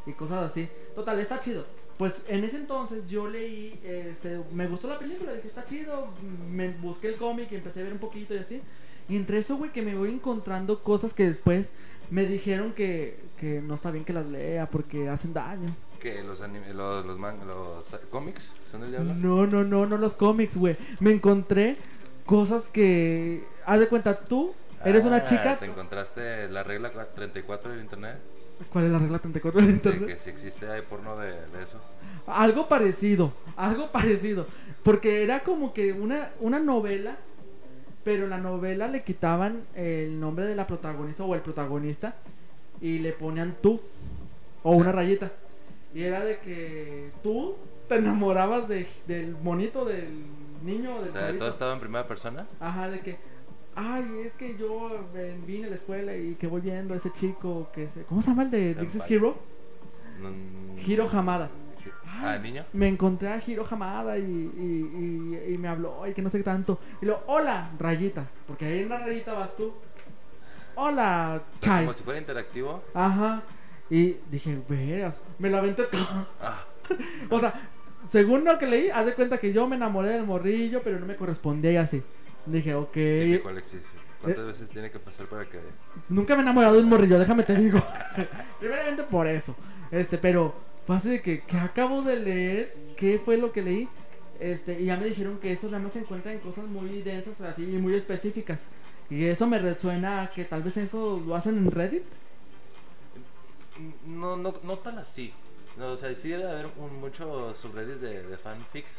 y 0.05 0.13
cosas 0.13 0.51
así. 0.51 0.67
Total, 0.95 1.19
está 1.19 1.39
chido. 1.39 1.65
Pues 1.97 2.25
en 2.27 2.43
ese 2.43 2.57
entonces 2.57 3.07
yo 3.07 3.27
leí, 3.29 3.79
este, 3.83 4.41
me 4.53 4.67
gustó 4.67 4.89
la 4.89 4.99
película, 4.99 5.31
dije, 5.33 5.47
está 5.47 5.63
chido, 5.65 6.09
me 6.51 6.69
busqué 6.71 7.07
el 7.07 7.15
cómic 7.15 7.49
y 7.51 7.55
empecé 7.55 7.79
a 7.79 7.83
ver 7.83 7.93
un 7.93 7.99
poquito 7.99 8.33
y 8.35 8.39
así. 8.39 8.61
Y 9.07 9.15
entre 9.15 9.37
eso, 9.37 9.55
güey, 9.55 9.71
que 9.71 9.81
me 9.81 9.95
voy 9.95 10.09
encontrando 10.09 10.79
cosas 10.83 11.13
que 11.13 11.25
después 11.27 11.69
me 12.11 12.25
dijeron 12.25 12.73
que, 12.73 13.17
que 13.39 13.61
no 13.61 13.75
está 13.75 13.91
bien 13.91 14.03
que 14.03 14.11
las 14.13 14.25
lea 14.25 14.65
porque 14.69 15.07
hacen 15.07 15.33
daño. 15.33 15.73
Que 16.01 16.21
los, 16.23 16.41
anime, 16.41 16.73
los, 16.73 17.05
los, 17.05 17.17
man- 17.17 17.39
los 17.47 17.93
eh, 17.93 17.97
cómics 18.09 18.53
son 18.69 18.81
del 18.81 18.91
diablo. 18.91 19.13
No, 19.15 19.47
no, 19.47 19.63
no, 19.63 19.85
no 19.85 19.97
los 19.97 20.15
cómics, 20.15 20.57
güey. 20.57 20.75
Me 20.99 21.11
encontré 21.13 21.77
cosas 22.25 22.65
que. 22.73 23.43
Haz 23.65 23.79
de 23.79 23.87
cuenta, 23.87 24.17
tú 24.19 24.53
eres 24.83 25.05
una 25.05 25.17
Ah, 25.17 25.23
chica. 25.23 25.55
¿Te 25.57 25.65
encontraste 25.65 26.49
la 26.49 26.61
regla 26.63 26.91
cua- 26.93 27.07
34 27.15 27.71
del 27.71 27.81
internet? 27.81 28.17
¿Cuál 28.71 28.85
es 28.85 28.91
la 28.91 28.99
regla 28.99 29.19
34 29.19 29.59
del 29.61 29.67
De 29.69 29.73
internet? 29.73 30.07
que 30.07 30.19
si 30.19 30.29
existe 30.29 30.67
hay 30.69 30.81
porno 30.81 31.17
de, 31.17 31.27
de 31.27 31.63
eso. 31.63 31.79
Algo 32.27 32.67
parecido, 32.67 33.31
algo 33.55 33.91
parecido. 33.91 34.47
Porque 34.83 35.23
era 35.23 35.41
como 35.41 35.73
que 35.73 35.93
una, 35.93 36.29
una 36.39 36.59
novela, 36.59 37.17
pero 38.03 38.27
la 38.27 38.37
novela 38.37 38.87
le 38.87 39.03
quitaban 39.03 39.63
el 39.75 40.19
nombre 40.19 40.45
de 40.45 40.55
la 40.55 40.67
protagonista 40.67 41.23
o 41.23 41.33
el 41.35 41.41
protagonista 41.41 42.15
y 42.81 42.99
le 42.99 43.13
ponían 43.13 43.55
tú 43.61 43.79
o 44.63 44.71
una 44.75 44.91
rayita. 44.91 45.31
Y 45.93 46.03
era 46.03 46.23
de 46.23 46.39
que 46.39 47.11
tú 47.23 47.55
te 47.87 47.95
enamorabas 47.95 48.67
de, 48.67 48.87
del 49.07 49.31
monito, 49.41 49.85
del 49.85 50.09
niño, 50.63 50.99
del 51.01 51.09
O 51.09 51.11
sea, 51.11 51.21
chavito. 51.21 51.39
todo 51.39 51.49
estaba 51.49 51.73
en 51.73 51.79
primera 51.79 52.07
persona. 52.07 52.45
Ajá, 52.59 52.89
de 52.89 52.99
que, 52.99 53.17
ay, 53.75 54.21
es 54.25 54.33
que 54.33 54.57
yo 54.57 54.89
eh, 55.15 55.37
vine 55.45 55.67
a 55.67 55.69
la 55.69 55.75
escuela 55.75 56.15
y 56.15 56.35
que 56.35 56.47
voy 56.47 56.61
viendo 56.61 56.93
a 56.93 56.97
ese 56.97 57.11
chico 57.11 57.69
que 57.73 57.87
se... 57.89 58.03
¿Cómo 58.03 58.21
se 58.21 58.29
llama 58.29 58.43
el 58.43 58.51
de. 58.51 58.73
Dixie's 58.75 59.09
Hero? 59.11 59.37
No- 60.21 60.31
Hiro 60.81 61.09
Hamada. 61.11 61.49
Ah, 62.07 62.37
niño. 62.37 62.65
Me 62.73 62.87
encontré 62.87 63.27
a 63.27 63.41
Hiro 63.45 63.65
Hamada 63.69 64.17
y, 64.17 64.21
y, 64.23 65.41
y, 65.49 65.53
y 65.53 65.57
me 65.57 65.67
habló 65.67 66.07
y 66.07 66.13
que 66.13 66.21
no 66.21 66.29
sé 66.29 66.37
qué 66.37 66.43
tanto. 66.45 66.79
Y 67.01 67.05
luego, 67.05 67.23
hola, 67.27 67.69
rayita. 67.77 68.25
Porque 68.47 68.65
ahí 68.65 68.79
en 68.83 68.89
la 68.89 68.99
rayita 68.99 69.33
vas 69.33 69.55
tú. 69.55 69.73
Hola, 70.75 71.41
Chai. 71.61 71.85
Como 71.85 71.95
si 71.97 72.03
fuera 72.03 72.19
interactivo. 72.19 72.83
Ajá. 72.93 73.43
Y 73.89 74.15
dije, 74.31 74.57
veras, 74.67 75.21
me 75.39 75.49
la 75.49 75.59
aventé 75.59 75.83
todo. 75.83 76.27
Ah, 76.41 76.63
O 77.29 77.39
sea, 77.39 77.53
según 78.09 78.43
lo 78.43 78.57
que 78.57 78.67
leí, 78.67 78.89
haz 78.89 79.05
de 79.05 79.13
cuenta 79.13 79.37
que 79.37 79.51
yo 79.53 79.67
me 79.67 79.75
enamoré 79.75 80.09
del 80.09 80.25
morrillo, 80.25 80.81
pero 80.83 80.99
no 80.99 81.05
me 81.05 81.15
correspondía 81.15 81.71
y 81.71 81.77
así. 81.77 82.01
Dije, 82.45 82.75
ok. 82.75 82.91
típico, 82.93 83.49
Alexis. 83.49 83.95
¿Cuántas 84.21 84.43
Eh. 84.43 84.47
veces 84.47 84.69
tiene 84.69 84.91
que 84.91 84.99
pasar 84.99 85.27
para 85.27 85.45
que.? 85.49 85.59
Nunca 86.09 86.35
me 86.35 86.41
he 86.41 86.43
enamorado 86.43 86.75
de 86.75 86.81
un 86.83 86.89
morrillo, 86.89 87.17
déjame 87.19 87.43
te 87.43 87.55
digo. 87.55 87.81
Primeramente 88.59 89.03
por 89.03 89.27
eso. 89.27 89.55
Este, 89.91 90.17
pero 90.17 90.53
fue 90.87 90.95
así 90.95 91.09
de 91.09 91.21
que, 91.21 91.41
que 91.43 91.57
acabo 91.57 92.01
de 92.01 92.19
leer, 92.19 92.75
qué 92.97 93.21
fue 93.23 93.37
lo 93.37 93.51
que 93.51 93.61
leí. 93.61 93.89
Este, 94.39 94.79
y 94.81 94.85
ya 94.85 94.97
me 94.97 95.05
dijeron 95.05 95.39
que 95.39 95.53
eso 95.53 95.67
nada 95.67 95.81
más 95.83 95.93
se 95.93 95.99
encuentra 95.99 96.33
en 96.33 96.39
cosas 96.39 96.65
muy 96.65 97.01
densas 97.01 97.39
así 97.41 97.63
y 97.63 97.77
muy 97.77 97.95
específicas. 97.95 98.59
Y 99.09 99.25
eso 99.25 99.47
me 99.47 99.59
resuena 99.59 100.23
a 100.23 100.29
que 100.31 100.45
tal 100.45 100.63
vez 100.63 100.77
eso 100.77 101.21
lo 101.25 101.35
hacen 101.35 101.57
en 101.57 101.71
Reddit. 101.71 102.03
No, 104.07 104.37
no, 104.37 104.53
no 104.63 104.77
tan 104.77 104.97
así. 104.99 105.33
No, 105.77 105.89
o 105.89 105.97
sea, 105.97 106.13
sí 106.15 106.29
debe 106.29 106.49
haber 106.49 106.67
un, 106.77 106.99
muchos 107.01 107.57
subreddits 107.57 107.99
de, 108.01 108.23
de 108.23 108.37
fanfics 108.37 108.97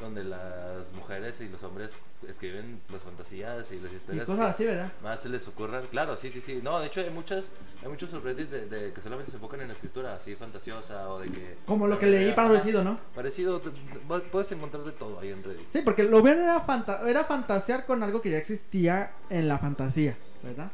donde 0.00 0.24
las 0.24 0.92
mujeres 0.96 1.40
y 1.40 1.48
los 1.48 1.62
hombres 1.62 1.96
escriben 2.28 2.80
las 2.92 3.02
fantasías 3.02 3.70
y 3.72 3.78
las 3.78 3.92
Y 3.92 3.96
historias 3.96 4.26
cosas 4.26 4.46
que 4.46 4.64
así, 4.64 4.64
¿verdad? 4.66 4.92
más 5.02 5.20
se 5.20 5.28
les 5.28 5.46
ocurran. 5.46 5.86
Claro, 5.86 6.16
sí, 6.16 6.30
sí, 6.30 6.40
sí. 6.40 6.60
No, 6.62 6.80
de 6.80 6.86
hecho 6.88 7.00
hay 7.00 7.10
muchas 7.10 7.52
hay 7.82 7.88
muchos 7.88 8.10
subreddits 8.10 8.50
de, 8.50 8.66
de 8.66 8.92
que 8.92 9.00
solamente 9.00 9.30
se 9.30 9.36
enfocan 9.36 9.60
en 9.60 9.68
la 9.68 9.74
escritura 9.74 10.14
así 10.14 10.34
fantasiosa 10.34 11.08
o 11.10 11.20
de 11.20 11.28
que 11.30 11.54
Como 11.66 11.86
lo 11.86 11.98
que 11.98 12.06
leí 12.06 12.32
parecido, 12.32 12.82
¿no? 12.82 12.98
Parecido, 13.14 13.60
te- 13.60 13.70
puedes 14.32 14.50
encontrar 14.52 14.82
de 14.84 14.92
todo 14.92 15.20
ahí 15.20 15.30
en 15.30 15.42
Reddit. 15.44 15.70
Sí, 15.72 15.80
porque 15.84 16.02
lo 16.04 16.20
bueno 16.20 16.42
era, 16.42 16.60
fanta- 16.66 17.08
era 17.08 17.24
fantasear 17.24 17.86
con 17.86 18.02
algo 18.02 18.20
que 18.20 18.30
ya 18.30 18.38
existía 18.38 19.12
en 19.30 19.46
la 19.48 19.58
fantasía, 19.58 20.16
¿verdad? 20.42 20.70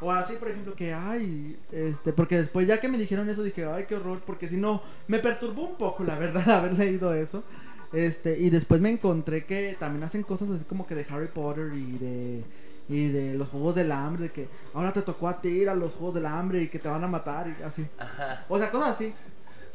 O 0.00 0.10
así, 0.10 0.34
por 0.34 0.48
ejemplo, 0.48 0.74
que, 0.74 0.92
ay, 0.92 1.56
este, 1.70 2.12
porque 2.12 2.36
después 2.38 2.66
ya 2.66 2.80
que 2.80 2.88
me 2.88 2.98
dijeron 2.98 3.30
eso 3.30 3.42
dije, 3.44 3.64
ay, 3.64 3.86
qué 3.88 3.94
horror, 3.94 4.20
porque 4.26 4.48
si 4.48 4.56
no, 4.56 4.82
me 5.06 5.20
perturbó 5.20 5.62
un 5.62 5.76
poco, 5.76 6.02
la 6.04 6.18
verdad, 6.18 6.46
haber 6.50 6.74
leído 6.74 7.14
eso. 7.14 7.44
Este, 7.94 8.38
y 8.38 8.50
después 8.50 8.80
me 8.80 8.90
encontré 8.90 9.44
que 9.44 9.76
también 9.78 10.02
hacen 10.04 10.22
cosas 10.22 10.50
así 10.50 10.64
como 10.64 10.86
que 10.86 10.94
de 10.94 11.06
Harry 11.10 11.28
Potter 11.28 11.72
y 11.74 11.98
de, 11.98 12.44
y 12.88 13.08
de 13.08 13.34
los 13.34 13.48
Juegos 13.48 13.74
del 13.74 13.92
Hambre, 13.92 14.24
de 14.24 14.32
que 14.32 14.48
ahora 14.72 14.92
te 14.92 15.02
tocó 15.02 15.28
a 15.28 15.40
ti 15.40 15.48
ir 15.48 15.68
a 15.68 15.74
los 15.74 15.94
Juegos 15.94 16.16
del 16.16 16.26
Hambre 16.26 16.62
y 16.62 16.68
que 16.68 16.78
te 16.78 16.88
van 16.88 17.04
a 17.04 17.08
matar 17.08 17.46
y 17.48 17.62
así. 17.62 17.86
Ajá. 17.98 18.44
O 18.48 18.58
sea, 18.58 18.70
cosas 18.70 18.96
así. 18.96 19.14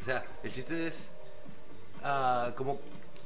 O 0.01 0.05
sea, 0.05 0.23
el 0.43 0.51
chiste 0.51 0.87
es 0.87 1.11
ah, 2.03 2.51
como 2.55 2.79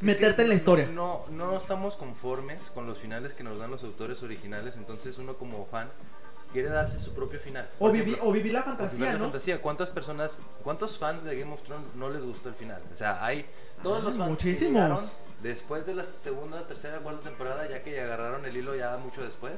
Meterte 0.03 0.41
en 0.41 0.49
la 0.49 0.55
historia. 0.55 0.87
No, 0.87 1.21
no 1.31 1.55
estamos 1.55 1.95
conformes 1.95 2.71
con 2.73 2.85
los 2.85 2.99
finales 2.99 3.33
que 3.33 3.43
nos 3.43 3.57
dan 3.57 3.71
los 3.71 3.83
autores 3.83 4.21
originales, 4.21 4.75
entonces 4.75 5.17
uno 5.17 5.35
como 5.35 5.65
fan 5.67 5.89
quiere 6.53 6.69
darse 6.69 6.97
su 6.99 7.13
propio 7.13 7.39
final. 7.39 7.69
O, 7.79 7.91
viví, 7.91 8.15
o 8.21 8.31
vivir 8.31 8.53
la 8.53 8.63
fantasía, 8.63 9.11
de 9.11 9.17
¿no? 9.17 9.25
fantasía, 9.25 9.61
¿cuántas 9.61 9.91
personas, 9.91 10.39
cuántos 10.63 10.97
fans 10.97 11.23
de 11.25 11.37
Game 11.37 11.51
of 11.53 11.61
Thrones 11.63 11.85
no 11.95 12.09
les 12.09 12.23
gustó 12.23 12.47
el 12.49 12.55
final? 12.55 12.81
O 12.93 12.95
sea, 12.95 13.25
hay 13.25 13.45
todos 13.83 14.01
los 14.03 14.13
Ah, 14.15 14.19
fans 14.19 14.39
que 14.39 14.47
muchísimos. 14.47 14.73
llegaron 14.73 14.99
después 15.41 15.85
de 15.85 15.95
la 15.95 16.05
segunda, 16.05 16.65
tercera, 16.67 16.99
cuarta 16.99 17.21
temporada, 17.23 17.67
ya 17.69 17.83
que 17.83 17.99
agarraron 17.99 18.45
el 18.45 18.55
hilo 18.55 18.73
ya 18.75 18.95
mucho 18.97 19.21
después, 19.21 19.53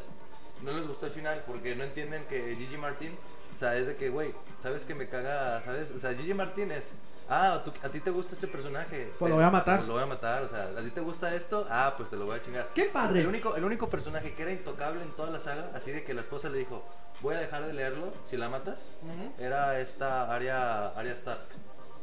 no 0.63 0.71
les 0.71 0.87
gustó 0.87 1.05
el 1.05 1.11
final 1.11 1.43
porque 1.45 1.75
no 1.75 1.83
entienden 1.83 2.23
que 2.25 2.55
Gigi 2.55 2.77
Martin, 2.77 3.15
o 3.53 3.57
sea, 3.59 3.75
es 3.75 3.85
de 3.87 3.95
que, 3.95 4.09
güey, 4.09 4.33
sabes 4.63 4.83
que 4.85 4.95
me 4.95 5.07
caga, 5.07 5.61
¿sabes? 5.63 5.91
O 5.91 5.99
sea, 5.99 6.13
Gigi 6.15 6.33
Martin 6.33 6.71
es, 6.71 6.91
ah, 7.29 7.61
tú- 7.63 7.73
a 7.83 7.89
ti 7.89 7.99
te 7.99 8.09
gusta 8.11 8.33
este 8.35 8.47
personaje. 8.47 9.11
Pues 9.19 9.29
lo 9.29 9.35
voy 9.37 9.45
a 9.45 9.49
matar. 9.49 9.77
Pues 9.77 9.87
lo 9.87 9.93
voy 9.95 10.03
a 10.03 10.07
matar, 10.07 10.43
o 10.43 10.49
sea, 10.49 10.63
a 10.77 10.81
ti 10.81 10.89
te 10.91 11.01
gusta 11.01 11.33
esto, 11.33 11.65
ah, 11.69 11.93
pues 11.97 12.09
te 12.09 12.17
lo 12.17 12.25
voy 12.25 12.37
a 12.37 12.41
chingar. 12.41 12.67
¡Qué 12.73 12.85
padre! 12.85 13.21
El 13.21 13.27
único, 13.27 13.55
el 13.55 13.63
único 13.63 13.89
personaje 13.89 14.33
que 14.33 14.41
era 14.43 14.51
intocable 14.51 15.01
en 15.01 15.11
toda 15.11 15.29
la 15.31 15.39
saga, 15.39 15.69
así 15.75 15.91
de 15.91 16.03
que 16.03 16.13
la 16.13 16.21
esposa 16.21 16.49
le 16.49 16.57
dijo, 16.59 16.83
voy 17.21 17.35
a 17.35 17.39
dejar 17.39 17.65
de 17.65 17.73
leerlo 17.73 18.13
si 18.25 18.37
la 18.37 18.49
matas, 18.49 18.89
era 19.39 19.79
esta 19.79 20.33
Arya, 20.33 20.87
Arya 20.89 21.13
Stark. 21.13 21.39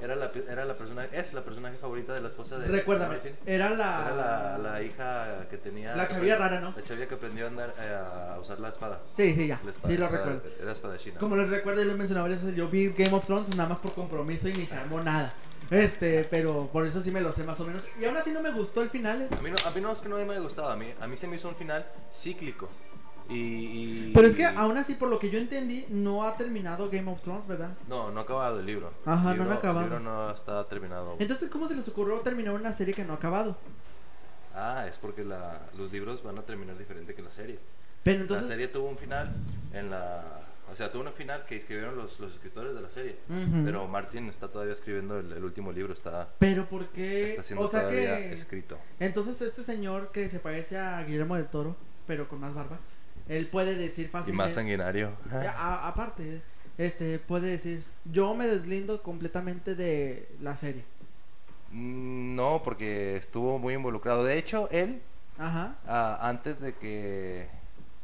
Era 0.02 0.16
la, 0.16 0.30
era 0.48 0.64
la 0.64 0.74
persona, 0.74 1.04
es 1.12 1.32
la 1.32 1.42
personaje 1.42 1.76
favorita 1.76 2.12
de 2.12 2.20
la 2.20 2.28
esposa 2.28 2.58
de 2.58 2.66
Recuérdame, 2.68 3.18
era 3.46 3.70
la... 3.70 4.02
Era 4.06 4.14
la, 4.16 4.58
la 4.58 4.82
hija 4.82 5.46
que 5.48 5.56
tenía. 5.58 5.94
La 5.96 6.08
chavilla 6.08 6.36
rara, 6.36 6.60
¿no? 6.60 6.74
La 6.76 6.82
chavilla 6.84 7.06
que 7.08 7.14
aprendió 7.14 7.44
a, 7.44 7.48
andar, 7.48 7.74
eh, 7.78 7.96
a 8.34 8.38
usar 8.40 8.58
la 8.60 8.68
espada. 8.70 9.00
Sí, 9.16 9.34
sí, 9.34 9.46
ya. 9.46 9.60
Espada 9.66 9.88
Sí, 9.94 9.98
lo 9.98 10.06
espada- 10.06 10.24
recuerdo. 10.24 10.42
Era 10.60 10.72
espadachina. 10.72 11.18
Como 11.20 11.36
les 11.36 11.48
recuerdo, 11.48 11.84
lo 11.84 11.92
he 11.92 11.96
mencionado 11.96 12.24
varias 12.24 12.42
veces, 12.42 12.56
yo 12.56 12.68
vi 12.68 12.88
Game 12.90 13.12
of 13.14 13.24
Thrones 13.26 13.48
nada 13.56 13.68
más 13.68 13.78
por 13.78 13.92
compromiso 13.94 14.48
y 14.48 14.52
ni 14.54 14.66
se 14.66 14.74
nada. 15.04 15.32
Este, 15.70 16.24
pero 16.24 16.68
por 16.72 16.86
eso 16.86 17.00
sí 17.00 17.10
me 17.10 17.20
lo 17.20 17.32
sé 17.32 17.44
más 17.44 17.58
o 17.60 17.64
menos. 17.64 17.82
Y 17.98 18.04
aún 18.04 18.16
así 18.16 18.30
no 18.30 18.42
me 18.42 18.50
gustó 18.50 18.82
el 18.82 18.90
final. 18.90 19.22
eh. 19.22 19.28
A 19.38 19.40
mí, 19.40 19.50
no, 19.50 19.56
a 19.66 19.70
mí 19.70 19.80
no 19.80 19.92
es 19.92 20.00
que 20.00 20.08
no 20.08 20.16
me 20.16 20.22
haya 20.32 20.40
gustado, 20.40 20.68
a 20.68 20.76
mí, 20.76 20.92
a 21.00 21.06
mí 21.06 21.16
se 21.16 21.26
me 21.28 21.36
hizo 21.36 21.48
un 21.48 21.54
final 21.54 21.86
cíclico. 22.12 22.68
Y, 23.28 23.34
y- 23.34 24.10
Pero 24.14 24.26
es 24.26 24.36
que 24.36 24.44
aún 24.44 24.76
así, 24.76 24.94
por 24.94 25.08
lo 25.08 25.18
que 25.18 25.30
yo 25.30 25.38
entendí, 25.38 25.86
no 25.90 26.24
ha 26.24 26.36
terminado 26.36 26.90
Game 26.90 27.10
of 27.10 27.20
Thrones, 27.22 27.46
¿verdad? 27.46 27.70
No, 27.88 28.10
no 28.10 28.20
ha 28.20 28.22
acabado 28.24 28.60
el 28.60 28.66
libro. 28.66 28.92
Ajá, 29.04 29.32
El 29.32 29.38
no 29.38 29.44
han 29.44 29.52
acabado. 29.52 29.86
El 29.86 29.92
libro 29.92 30.00
no 30.00 30.30
está 30.30 30.66
terminado. 30.68 31.16
Entonces, 31.18 31.48
¿cómo 31.50 31.66
se 31.68 31.74
les 31.74 31.86
ocurrió 31.88 32.18
terminar 32.20 32.54
una 32.54 32.72
serie 32.72 32.92
que 32.94 33.04
no 33.04 33.12
ha 33.14 33.16
acabado? 33.16 33.56
Ah, 34.54 34.86
es 34.88 34.98
porque 34.98 35.24
la, 35.24 35.60
los 35.78 35.90
libros 35.92 36.22
van 36.22 36.38
a 36.38 36.42
terminar 36.42 36.76
diferente 36.76 37.14
que 37.14 37.22
la 37.22 37.30
serie. 37.30 37.58
Pero 38.02 38.16
la 38.18 38.22
entonces... 38.22 38.48
serie 38.48 38.68
tuvo 38.68 38.88
un 38.88 38.98
final 38.98 39.32
en 39.72 39.90
la... 39.90 40.40
O 40.70 40.76
sea, 40.76 40.90
tuvo 40.90 41.02
un 41.04 41.12
final 41.12 41.44
que 41.46 41.56
escribieron 41.56 41.96
los, 41.96 42.18
los 42.18 42.32
escritores 42.32 42.74
de 42.74 42.80
la 42.80 42.88
serie. 42.90 43.16
Pero 43.64 43.86
Martin 43.88 44.28
está 44.28 44.48
todavía 44.48 44.72
escribiendo 44.72 45.18
el, 45.18 45.30
el 45.32 45.44
último 45.44 45.70
libro, 45.70 45.92
está, 45.92 46.28
Pero 46.38 46.66
¿por 46.66 46.86
qué? 46.88 47.26
está 47.26 47.42
siendo 47.42 47.66
o 47.66 47.68
sea 47.70 47.80
todavía 47.82 48.16
que... 48.16 48.32
escrito. 48.32 48.78
Entonces 48.98 49.40
este 49.42 49.64
señor 49.64 50.12
que 50.12 50.30
se 50.30 50.38
parece 50.38 50.78
a 50.78 51.02
Guillermo 51.02 51.36
del 51.36 51.46
Toro, 51.46 51.76
pero 52.06 52.26
con 52.26 52.40
más 52.40 52.54
barba, 52.54 52.78
él 53.36 53.46
puede 53.48 53.74
decir 53.76 54.06
Y 54.06 54.08
fácilmente... 54.08 54.44
más 54.44 54.54
sanguinario. 54.54 55.10
A- 55.32 55.88
aparte, 55.88 56.42
este, 56.78 57.18
puede 57.18 57.50
decir, 57.50 57.84
yo 58.04 58.34
me 58.34 58.46
deslindo 58.46 59.02
completamente 59.02 59.74
de 59.74 60.28
la 60.40 60.56
serie. 60.56 60.84
Mm, 61.70 62.34
No, 62.36 62.62
porque 62.62 63.16
estuvo 63.16 63.58
muy 63.58 63.74
involucrado. 63.74 64.24
De 64.24 64.38
hecho, 64.38 64.68
él, 64.70 65.02
Ajá. 65.38 65.76
antes 66.20 66.60
de 66.60 66.74
que 66.74 67.48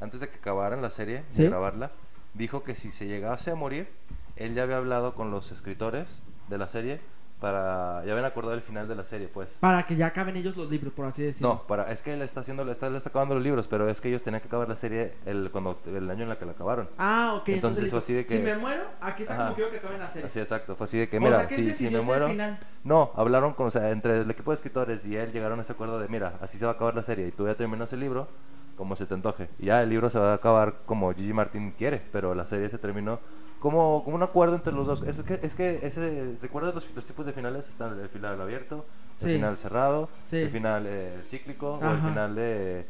antes 0.01 0.21
de 0.21 0.29
que 0.29 0.37
acabaran 0.37 0.81
la 0.81 0.91
serie, 0.91 1.25
Sí. 1.29 1.43
de 1.43 1.49
grabarla, 1.49 1.91
dijo 2.35 2.63
que 2.63 2.77
si 2.77 2.91
se 2.91 3.07
llegase 3.07 3.51
a 3.51 3.57
morir, 3.57 3.89
él 4.37 4.55
ya 4.55 4.63
había 4.63 4.77
hablado 4.77 5.15
con 5.17 5.31
los 5.33 5.51
escritores 5.51 6.21
de 6.49 6.57
la 6.59 6.69
serie 6.69 7.01
para 7.41 8.05
ya 8.05 8.13
habían 8.13 8.25
acordado 8.25 8.55
el 8.55 8.61
final 8.63 8.89
de 8.89 8.95
la 8.97 9.05
serie, 9.05 9.29
pues. 9.29 9.49
Para 9.61 9.87
que 9.87 9.95
ya 9.97 10.07
acaben 10.07 10.37
ellos 10.37 10.57
los 10.57 10.69
libros, 10.71 10.93
por 10.93 11.07
así 11.07 11.23
decirlo. 11.23 11.49
No, 11.49 11.67
para 11.67 11.91
es 11.93 12.03
que 12.03 12.13
él 12.15 12.23
está 12.23 12.41
haciendo 12.41 12.69
está, 12.71 12.89
él 12.89 12.97
está 12.97 13.11
acabando 13.11 13.35
los 13.35 13.45
libros, 13.45 13.69
pero 13.69 13.89
es 13.89 14.01
que 14.01 14.09
ellos 14.09 14.23
tenían 14.23 14.41
que 14.41 14.49
acabar 14.49 14.69
la 14.69 14.77
serie 14.77 15.15
el 15.25 15.51
cuando 15.53 15.79
el 15.87 16.11
año 16.11 16.25
en 16.25 16.29
la 16.29 16.39
que 16.39 16.47
la 16.47 16.53
acabaron. 16.53 16.89
Ah, 16.99 17.35
ok. 17.41 17.49
Entonces 17.51 17.85
le 17.85 17.91
fue 17.91 17.99
así 18.01 18.13
de 18.15 18.27
que- 18.27 18.37
Si 18.39 18.43
me 18.43 18.57
muero, 18.57 18.85
aquí 19.01 19.23
está 19.23 19.35
Ajá. 19.35 19.43
como 19.45 19.55
quiero 19.57 19.71
que 19.71 19.77
acaben 19.79 20.01
la 20.01 20.11
serie. 20.11 20.27
Así 20.27 20.41
exacto, 20.41 20.75
fue 20.77 20.85
así 20.85 20.99
de 20.99 21.09
que 21.09 21.19
O 21.19 21.21
mira, 21.21 21.47
sea, 21.49 21.57
si, 21.57 21.75
si 21.75 21.89
me 21.91 22.01
muero, 22.01 22.29
final. 22.29 22.59
no, 22.85 23.13
hablaron 23.15 23.55
con, 23.55 23.69
o 23.69 23.71
sea, 23.71 23.91
entre 23.91 24.21
el 24.21 24.31
equipo 24.31 24.51
de 24.51 24.57
escritores 24.57 25.07
y 25.07 25.17
él 25.17 25.33
llegaron 25.33 25.59
a 25.59 25.63
ese 25.63 25.73
acuerdo 25.73 25.99
de, 26.01 26.09
mira, 26.09 26.35
así 26.41 26.59
se 26.59 26.65
va 26.67 26.73
a 26.73 26.75
acabar 26.75 26.95
la 26.95 27.03
serie 27.03 27.29
y 27.29 27.31
tú 27.31 27.47
ya 27.47 27.55
terminas 27.55 27.93
el 27.93 28.01
libro 28.01 28.29
como 28.77 28.95
se 28.97 29.07
te 29.07 29.15
antoje. 29.15 29.49
Y 29.59 29.67
ya 29.67 29.83
el 29.83 29.89
libro 29.91 30.09
se 30.11 30.19
va 30.21 30.31
a 30.33 30.35
acabar 30.35 30.83
como 30.87 31.13
Gigi 31.13 31.33
Martin 31.33 31.73
quiere, 31.73 32.01
pero 32.13 32.35
la 32.35 32.47
serie 32.47 32.69
se 32.71 32.79
terminó 32.79 33.19
como, 33.61 34.03
como 34.05 34.17
un 34.17 34.23
acuerdo 34.23 34.55
entre 34.57 34.73
los 34.73 34.87
dos. 34.87 35.03
Es 35.03 35.23
que, 35.23 35.39
es 35.43 35.55
que 35.55 35.81
ese, 35.83 36.37
¿recuerdas 36.41 36.75
los, 36.75 36.87
los 36.95 37.05
tipos 37.07 37.27
de 37.27 37.33
finales? 37.33 37.69
Está 37.69 37.89
el 37.89 38.09
final 38.09 38.41
abierto, 38.41 38.87
el 39.21 39.27
Sí. 39.27 39.35
final 39.35 39.59
cerrado, 39.59 40.09
Sí. 40.25 40.37
el 40.39 40.51
final 40.51 40.87
eh, 40.87 41.21
cíclico 41.25 41.75
o 41.83 41.91
el 41.91 42.01
final 42.01 42.35
de... 42.35 42.87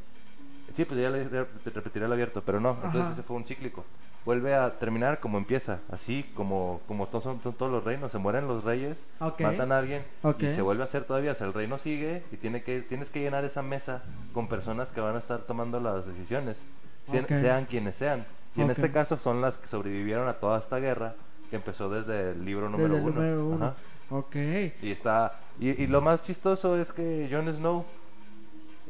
Sí, 0.75 0.85
pues 0.85 1.01
ya 1.01 1.09
le 1.11 1.25
repetiré 1.29 2.05
el 2.07 2.13
abierto, 2.13 2.43
pero 2.45 2.61
no, 2.61 2.73
entonces 2.77 3.03
Ajá. 3.03 3.13
ese 3.13 3.23
fue 3.23 3.37
un 3.37 3.45
cíclico. 3.47 3.85
Vuelve 4.27 4.55
a 4.55 4.77
terminar 4.77 5.21
como 5.21 5.39
empieza, 5.39 5.81
así 5.91 6.31
como, 6.35 6.83
como 6.87 7.07
to- 7.07 7.23
son, 7.23 7.43
son 7.43 7.55
todos 7.55 7.73
los 7.73 7.83
reinos, 7.83 8.13
se 8.13 8.19
mueren 8.19 8.47
los 8.47 8.63
reyes, 8.63 9.07
matan 9.21 9.73
a 9.73 9.79
alguien 9.79 10.05
y 10.39 10.51
se 10.51 10.61
vuelve 10.61 10.83
a 10.83 10.85
hacer 10.85 11.05
todavía, 11.05 11.33
o 11.33 11.35
sea, 11.35 11.47
el 11.47 11.55
reino 11.55 11.79
sigue 11.79 12.23
y 12.31 12.37
tiene 12.37 12.63
que, 12.63 12.83
tienes 12.83 13.09
que 13.09 13.21
llenar 13.21 13.45
esa 13.47 13.63
mesa 13.63 14.03
con 14.35 14.47
personas 14.49 14.91
que 14.91 15.01
van 15.01 15.17
a 15.17 15.19
estar 15.19 15.41
tomando 15.47 15.81
las 15.81 16.05
decisiones, 16.05 16.59
sean 17.07 17.65
quienes 17.65 17.97
sean. 17.97 18.27
Y 18.57 18.61
en 18.61 18.67
Ok. 18.67 18.71
este 18.73 18.91
caso 18.93 19.17
son 19.17 19.41
las 19.41 19.59
que 19.59 19.67
sobrevivieron 19.69 20.29
a 20.29 20.35
toda 20.35 20.59
esta 20.59 20.79
guerra 20.79 21.15
que 21.51 21.57
empezó 21.57 21.89
desde 21.91 22.33
el 22.33 22.45
libro 22.45 22.69
número 22.69 22.95
Desde 22.95 23.07
el 23.09 23.13
uno. 23.13 23.21
número 23.21 23.47
uno. 23.47 23.65
Ajá. 23.67 23.75
Ok. 24.11 24.37
Y 24.83 24.91
está. 24.91 25.39
Y, 25.61 25.71
y 25.83 25.87
lo 25.87 26.01
más 26.01 26.23
chistoso 26.23 26.77
es 26.79 26.93
que 26.93 27.29
Jon 27.31 27.53
Snow 27.53 27.85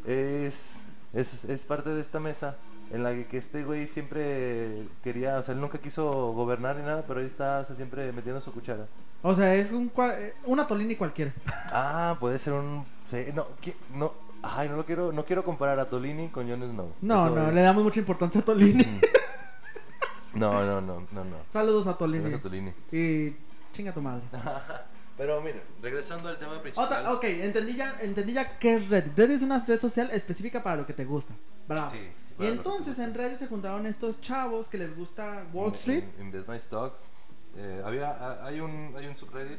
es, 0.06 0.86
es, 1.12 1.44
es 1.44 1.64
parte 1.64 1.90
de 1.90 2.00
esta 2.00 2.20
mesa 2.20 2.56
en 2.90 3.02
la 3.02 3.12
que, 3.12 3.36
este 3.36 3.64
güey 3.64 3.86
siempre 3.86 4.86
quería. 5.02 5.38
O 5.38 5.42
sea, 5.42 5.54
él 5.54 5.60
nunca 5.60 5.78
quiso 5.78 6.32
gobernar 6.32 6.76
ni 6.76 6.82
nada, 6.82 7.04
pero 7.06 7.20
ahí 7.20 7.26
está 7.26 7.60
o 7.60 7.66
sea, 7.66 7.76
siempre 7.76 8.10
metiendo 8.12 8.40
su 8.40 8.52
cuchara. 8.52 8.86
O 9.22 9.34
sea, 9.34 9.54
es 9.54 9.72
un 9.72 9.90
eh, 9.98 10.34
una 10.44 10.66
Tolini 10.66 10.94
cualquiera. 10.96 11.32
Ah, 11.72 12.16
puede 12.18 12.38
ser 12.38 12.52
un. 12.54 12.84
no, 13.34 13.46
no. 13.94 14.28
Ay, 14.40 14.68
no 14.68 14.76
lo 14.76 14.86
quiero, 14.86 15.10
no 15.12 15.24
quiero 15.24 15.42
comparar 15.44 15.80
a 15.80 15.86
Tolini 15.90 16.28
con 16.28 16.48
Jon 16.48 16.60
Snow. 16.62 16.92
No, 17.02 17.26
Eso 17.26 17.34
no, 17.34 17.48
es- 17.48 17.54
le 17.54 17.60
damos 17.60 17.82
mucha 17.82 17.98
importancia 18.00 18.40
a 18.40 18.44
Tolini. 18.44 18.84
Mm. 18.84 19.00
No, 20.34 20.64
no, 20.64 20.80
no, 20.80 21.06
no, 21.10 21.24
no. 21.24 21.36
Saludos 21.50 21.86
a 21.86 21.96
Tolini. 21.96 22.28
es 22.30 22.38
a 22.38 22.42
Tolini. 22.42 22.72
Y 22.92 23.34
chinga 23.72 23.92
tu 23.92 24.00
madre. 24.02 24.22
Pero 25.16 25.40
mira, 25.40 25.58
regresando 25.82 26.28
al 26.28 26.38
tema 26.38 26.60
principal. 26.62 26.84
Otra, 26.86 27.12
ok, 27.12 27.24
entendí 27.24 27.74
ya, 27.74 27.98
entendí 28.00 28.32
ya 28.34 28.58
qué 28.58 28.76
es 28.76 28.88
Reddit. 28.88 29.16
Reddit 29.18 29.36
es 29.38 29.42
una 29.42 29.64
red 29.66 29.80
social 29.80 30.10
específica 30.12 30.62
para 30.62 30.76
lo 30.76 30.86
que 30.86 30.92
te 30.92 31.04
gusta. 31.04 31.34
Bravo. 31.66 31.90
Sí, 31.90 32.08
y 32.38 32.46
entonces 32.46 32.98
en 33.00 33.14
Reddit 33.14 33.38
se 33.40 33.46
juntaron 33.48 33.84
estos 33.86 34.20
chavos 34.20 34.68
que 34.68 34.78
les 34.78 34.96
gusta 34.96 35.44
Wall 35.52 35.72
Street. 35.72 36.04
Best 36.30 36.48
My 36.48 36.56
Stock 36.58 36.94
eh, 37.56 37.82
había, 37.84 38.10
ha- 38.10 38.46
hay, 38.46 38.60
un, 38.60 38.94
hay 38.96 39.06
un 39.06 39.16
subreddit 39.16 39.58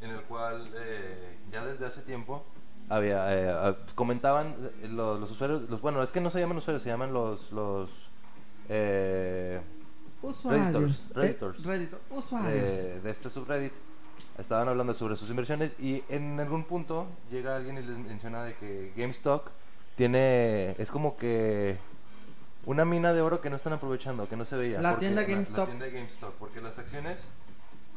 en 0.00 0.10
el 0.10 0.22
cual 0.22 0.70
eh, 0.74 1.36
ya 1.52 1.62
desde 1.66 1.84
hace 1.84 2.00
tiempo 2.02 2.42
había 2.88 3.68
eh, 3.70 3.76
comentaban 3.94 4.54
los, 4.90 5.20
los 5.20 5.30
usuarios, 5.30 5.68
los, 5.68 5.82
bueno, 5.82 6.02
es 6.02 6.10
que 6.10 6.20
no 6.22 6.30
se 6.30 6.40
llaman 6.40 6.56
usuarios, 6.56 6.82
se 6.82 6.88
llaman 6.88 7.12
los 7.12 7.52
los 7.52 7.90
eh, 8.68 9.60
Usuarios. 10.22 10.64
Redditors, 10.72 11.10
Eh, 11.10 11.12
Redditors. 11.14 11.64
Reddit- 11.64 11.98
Usuarios. 12.10 12.70
de, 12.72 13.00
de 13.00 13.10
este 13.10 13.28
subreddit. 13.30 13.72
Estaban 14.38 14.68
hablando 14.68 14.94
sobre 14.94 15.16
sus 15.16 15.28
inversiones 15.30 15.72
y 15.78 16.02
en 16.08 16.40
algún 16.40 16.64
punto 16.64 17.06
llega 17.30 17.56
alguien 17.56 17.78
y 17.78 17.82
les 17.82 17.98
menciona 17.98 18.42
de 18.42 18.54
que 18.54 18.92
GameStop 18.96 19.46
tiene 19.96 20.72
es 20.78 20.90
como 20.90 21.16
que 21.16 21.76
una 22.66 22.84
mina 22.84 23.12
de 23.12 23.20
oro 23.20 23.40
que 23.40 23.50
no 23.50 23.56
están 23.56 23.74
aprovechando, 23.74 24.28
que 24.28 24.36
no 24.36 24.44
se 24.44 24.56
veía. 24.56 24.80
La 24.80 24.90
porque- 24.92 25.06
tienda 25.06 25.22
GameStop. 25.24 25.58
La, 25.58 25.66
tienda 25.66 25.86
GameStop, 25.86 26.34
porque 26.38 26.60
las 26.60 26.78
acciones 26.78 27.24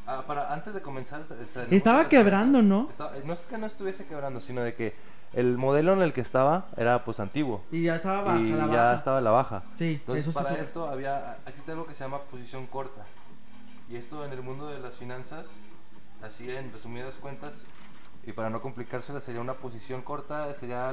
ah, 0.05 0.23
para 0.27 0.53
antes 0.53 0.73
de 0.73 0.81
comenzar 0.81 1.21
o 1.21 1.23
sea, 1.25 1.63
en 1.63 1.73
Estaba 1.73 2.07
quebrando, 2.09 2.61
¿no? 2.61 2.87
estaba- 2.89 3.13
no 3.23 3.33
es 3.33 3.39
que 3.41 3.57
no 3.57 3.65
estuviese 3.65 4.05
quebrando, 4.05 4.39
sino 4.41 4.61
de 4.61 4.75
que 4.75 4.93
el 5.33 5.57
modelo 5.57 5.93
en 5.93 6.01
el 6.01 6.13
que 6.13 6.21
estaba 6.21 6.67
era 6.77 7.03
pues 7.03 7.19
antiguo 7.19 7.63
Y 7.71 7.83
ya 7.83 7.95
estaba 7.95 8.21
baja 8.23 8.39
y 8.39 8.51
la 8.51 8.57
ya 8.59 8.65
baja. 8.67 8.93
estaba 8.95 9.17
a 9.17 9.21
la 9.21 9.31
baja. 9.31 9.63
Sí, 9.73 9.97
Entonces, 9.99 10.27
eso 10.27 10.39
para 10.39 10.55
esto 10.55 10.87
había, 10.87 11.37
existe 11.45 11.71
algo 11.71 11.85
que 11.85 11.93
se 11.93 12.03
llama 12.03 12.19
posición 12.23 12.65
corta. 12.67 13.05
Y 13.89 13.95
esto 13.95 14.25
en 14.25 14.31
el 14.33 14.41
mundo 14.41 14.67
de 14.67 14.79
las 14.79 14.95
finanzas, 14.95 15.47
así 16.21 16.49
en 16.51 16.71
resumidas 16.73 17.15
cuentas, 17.17 17.65
y 18.25 18.33
para 18.33 18.49
no 18.49 18.61
complicársela, 18.61 19.21
sería 19.21 19.39
una 19.39 19.53
posición 19.53 20.01
corta, 20.01 20.53
sería 20.53 20.89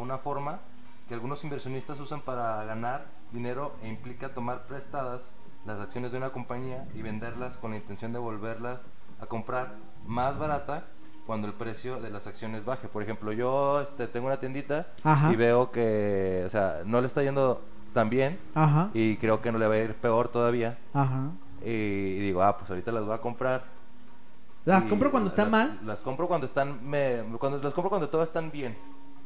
una 0.00 0.18
forma 0.18 0.60
que 1.08 1.14
algunos 1.14 1.44
inversionistas 1.44 2.00
usan 2.00 2.22
para 2.22 2.64
ganar 2.64 3.06
dinero 3.32 3.74
e 3.82 3.88
implica 3.88 4.30
tomar 4.30 4.66
prestadas 4.66 5.28
las 5.66 5.80
acciones 5.80 6.12
de 6.12 6.18
una 6.18 6.30
compañía 6.30 6.86
y 6.94 7.02
venderlas 7.02 7.58
con 7.58 7.72
la 7.72 7.76
intención 7.76 8.12
de 8.14 8.18
volverlas 8.18 8.78
a 9.20 9.26
comprar 9.26 9.74
más 10.06 10.38
barata 10.38 10.84
cuando 11.28 11.46
el 11.46 11.52
precio 11.52 12.00
de 12.00 12.08
las 12.08 12.26
acciones 12.26 12.64
baje. 12.64 12.88
Por 12.88 13.02
ejemplo, 13.02 13.32
yo 13.32 13.82
este, 13.82 14.06
tengo 14.08 14.28
una 14.28 14.38
tiendita 14.40 14.86
Ajá. 15.04 15.30
y 15.30 15.36
veo 15.36 15.70
que, 15.70 16.42
o 16.46 16.50
sea, 16.50 16.80
no 16.86 17.02
le 17.02 17.06
está 17.06 17.22
yendo 17.22 17.60
tan 17.92 18.08
bien 18.08 18.38
Ajá. 18.54 18.88
y 18.94 19.16
creo 19.18 19.42
que 19.42 19.52
no 19.52 19.58
le 19.58 19.66
va 19.68 19.74
a 19.74 19.78
ir 19.78 19.94
peor 19.94 20.28
todavía. 20.28 20.78
Ajá. 20.94 21.30
Y, 21.62 21.68
y 21.68 22.18
digo, 22.20 22.42
ah, 22.42 22.56
pues 22.56 22.70
ahorita 22.70 22.92
las 22.92 23.04
voy 23.04 23.14
a 23.14 23.18
comprar. 23.20 23.62
Las 24.64 24.86
compro 24.86 25.10
cuando 25.10 25.28
está 25.28 25.42
las- 25.42 25.50
mal. 25.52 25.78
Las 25.84 26.00
compro 26.00 26.28
cuando 26.28 26.46
están, 26.46 26.80
me, 26.88 27.22
cuando, 27.38 27.58
las 27.58 27.74
compro 27.74 27.90
cuando 27.90 28.08
todas 28.08 28.28
están 28.28 28.50
bien 28.50 28.74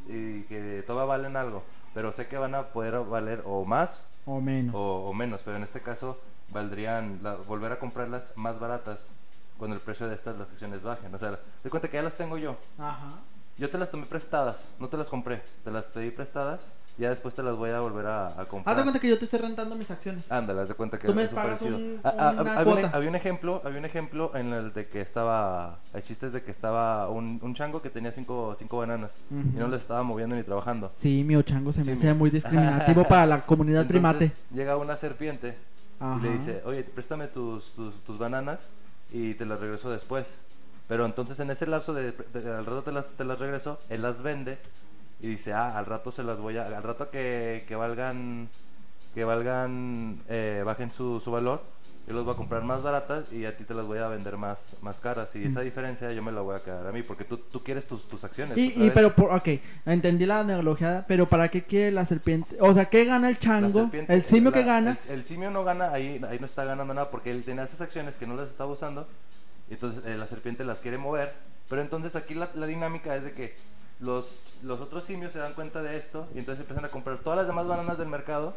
y 0.08 0.42
que 0.42 0.82
todas 0.84 1.06
valen 1.06 1.36
algo. 1.36 1.62
Pero 1.94 2.10
sé 2.10 2.26
que 2.26 2.36
van 2.36 2.56
a 2.56 2.64
poder 2.64 2.98
valer 3.04 3.44
o 3.46 3.64
más 3.64 4.04
O 4.26 4.40
menos. 4.40 4.74
o, 4.74 5.08
o 5.08 5.14
menos. 5.14 5.42
Pero 5.44 5.56
en 5.56 5.62
este 5.62 5.80
caso 5.82 6.18
valdrían 6.52 7.20
la- 7.22 7.36
volver 7.36 7.70
a 7.70 7.78
comprarlas 7.78 8.32
más 8.34 8.58
baratas 8.58 9.08
cuando 9.58 9.76
el 9.76 9.82
precio 9.82 10.08
de 10.08 10.14
estas 10.14 10.36
las 10.38 10.50
acciones 10.50 10.82
bajen. 10.82 11.14
O 11.14 11.18
sea, 11.18 11.38
de 11.62 11.70
cuenta 11.70 11.88
que 11.88 11.96
ya 11.96 12.02
las 12.02 12.14
tengo 12.14 12.36
yo. 12.38 12.56
Ajá. 12.78 13.18
Yo 13.58 13.68
te 13.70 13.76
las 13.78 13.90
tomé 13.90 14.06
prestadas, 14.06 14.70
no 14.78 14.88
te 14.88 14.96
las 14.96 15.08
compré. 15.08 15.42
Te 15.64 15.70
las 15.70 15.86
pedí 15.86 16.10
prestadas. 16.10 16.72
Ya 16.98 17.08
después 17.08 17.34
te 17.34 17.42
las 17.42 17.56
voy 17.56 17.70
a 17.70 17.80
volver 17.80 18.04
a, 18.06 18.38
a 18.38 18.44
comprar. 18.44 18.72
Haz 18.72 18.76
de 18.76 18.82
cuenta 18.82 19.00
que 19.00 19.08
yo 19.08 19.18
te 19.18 19.24
estoy 19.24 19.40
rentando 19.40 19.74
mis 19.76 19.90
acciones. 19.90 20.30
Ándale, 20.30 20.60
haz 20.60 20.68
de 20.68 20.74
cuenta 20.74 20.98
que 20.98 21.06
Tú 21.06 21.14
me 21.14 21.22
un 21.22 21.28
pagas 21.30 21.60
parecido. 21.60 21.78
un- 21.78 22.00
Ah, 22.04 22.14
ah, 22.18 22.30
una 22.38 22.58
había, 22.58 22.72
un, 22.74 22.80
cuota. 22.80 22.96
había 22.96 23.08
un 23.08 23.14
ejemplo, 23.14 23.62
había 23.64 23.78
un 23.78 23.84
ejemplo 23.86 24.30
en 24.36 24.52
el 24.52 24.72
de 24.74 24.88
que 24.88 25.00
estaba, 25.00 25.78
hay 25.94 26.02
chistes 26.02 26.34
de 26.34 26.42
que 26.42 26.50
estaba 26.50 27.08
un, 27.08 27.38
un 27.42 27.54
chango 27.54 27.80
que 27.80 27.88
tenía 27.88 28.12
cinco, 28.12 28.54
cinco 28.58 28.76
bananas 28.76 29.16
y 29.30 29.34
Ujú. 29.34 29.58
no 29.60 29.68
le 29.68 29.76
estaba 29.78 30.02
moviendo 30.02 30.36
ni 30.36 30.42
trabajando. 30.42 30.90
Sí, 30.94 31.24
mi 31.24 31.34
ochango 31.34 31.72
se 31.72 31.80
me 31.80 31.86
Sí, 31.86 31.92
hace 31.92 32.12
mi- 32.12 32.18
muy 32.18 32.30
discriminativo 32.30 33.04
para 33.08 33.24
la 33.24 33.40
comunidad 33.46 33.82
Entonces, 33.90 34.16
primate. 34.18 34.32
Llega 34.52 34.76
una 34.76 34.96
serpiente 34.98 35.56
y 35.98 36.04
le 36.22 36.28
Ajá. 36.28 36.38
dice, 36.38 36.62
oye, 36.66 36.82
préstame 36.84 37.26
tus, 37.28 37.72
tus, 37.72 37.94
tus 38.04 38.18
bananas 38.18 38.60
y 39.12 39.34
te 39.34 39.46
las 39.46 39.60
regreso 39.60 39.90
después. 39.90 40.26
Pero 40.88 41.06
entonces 41.06 41.38
en 41.40 41.50
ese 41.50 41.66
lapso 41.66 41.94
de, 41.94 42.12
de- 42.12 42.50
al 42.50 42.66
rato 42.66 42.82
te 42.82 42.92
las, 42.92 43.10
te 43.10 43.24
las 43.24 43.38
regreso, 43.38 43.78
él 43.88 44.02
las 44.02 44.22
vende 44.22 44.58
y 45.20 45.28
dice, 45.28 45.52
ah, 45.52 45.78
al 45.78 45.86
rato 45.86 46.12
se 46.12 46.24
las 46.24 46.38
voy 46.38 46.56
a, 46.58 46.66
al 46.66 46.82
rato 46.82 47.10
que, 47.10 47.64
que 47.68 47.76
valgan, 47.76 48.48
que 49.14 49.24
valgan, 49.24 50.20
eh, 50.28 50.62
bajen 50.64 50.92
su, 50.92 51.20
su 51.20 51.30
valor, 51.30 51.62
yo 52.06 52.14
los 52.14 52.24
voy 52.24 52.34
a 52.34 52.36
comprar 52.36 52.62
más 52.64 52.82
baratas 52.82 53.32
y 53.32 53.44
a 53.44 53.56
ti 53.56 53.62
te 53.64 53.74
las 53.74 53.86
voy 53.86 53.98
a 53.98 54.08
vender 54.08 54.36
más, 54.36 54.74
más 54.82 54.98
caras. 55.00 55.34
Y 55.36 55.44
esa 55.44 55.60
diferencia 55.60 56.10
yo 56.12 56.22
me 56.22 56.32
la 56.32 56.40
voy 56.40 56.56
a 56.56 56.62
quedar 56.62 56.86
a 56.86 56.90
mí, 56.92 57.02
porque 57.02 57.24
tú, 57.24 57.36
tú 57.38 57.62
quieres 57.62 57.86
tus, 57.86 58.08
tus 58.08 58.24
acciones. 58.24 58.58
Y, 58.58 58.72
y 58.86 58.90
pero, 58.90 59.14
por, 59.14 59.32
ok, 59.34 59.48
entendí 59.86 60.26
la 60.26 60.40
analogía, 60.40 61.04
pero 61.06 61.28
¿para 61.28 61.48
qué 61.48 61.62
quiere 61.62 61.92
la 61.92 62.04
serpiente? 62.04 62.56
O 62.60 62.74
sea, 62.74 62.86
¿qué 62.86 63.04
gana 63.04 63.28
el 63.28 63.38
chango? 63.38 63.88
el 64.08 64.24
simio 64.24 64.50
la- 64.50 64.56
que 64.56 64.62
gana. 64.64 64.98
El, 65.08 65.14
el 65.20 65.24
simio 65.24 65.50
no 65.50 65.62
gana, 65.64 65.92
ahí, 65.92 66.20
ahí 66.28 66.38
no 66.40 66.46
está 66.46 66.64
ganando 66.64 66.92
nada 66.92 67.10
porque 67.10 67.30
él 67.30 67.44
tiene 67.44 67.62
esas 67.62 67.80
acciones 67.80 68.16
que 68.16 68.26
no 68.26 68.34
las 68.34 68.50
estaba 68.50 68.72
usando. 68.72 69.06
Y 69.70 69.74
entonces 69.74 70.02
eh, 70.04 70.16
la 70.16 70.26
serpiente 70.26 70.64
las 70.64 70.80
quiere 70.80 70.98
mover. 70.98 71.32
Pero 71.68 71.82
entonces 71.82 72.16
aquí 72.16 72.34
la, 72.34 72.50
la 72.54 72.66
dinámica 72.66 73.14
es 73.14 73.22
de 73.24 73.32
que 73.32 73.54
los, 74.00 74.42
los 74.62 74.80
otros 74.80 75.04
simios 75.04 75.32
se 75.32 75.38
dan 75.38 75.54
cuenta 75.54 75.82
de 75.82 75.96
esto 75.96 76.26
y 76.34 76.40
entonces 76.40 76.60
empiezan 76.62 76.84
a 76.84 76.88
comprar 76.88 77.18
todas 77.18 77.36
las 77.38 77.46
demás 77.46 77.68
bananas 77.68 77.96
del 77.98 78.08
mercado 78.08 78.56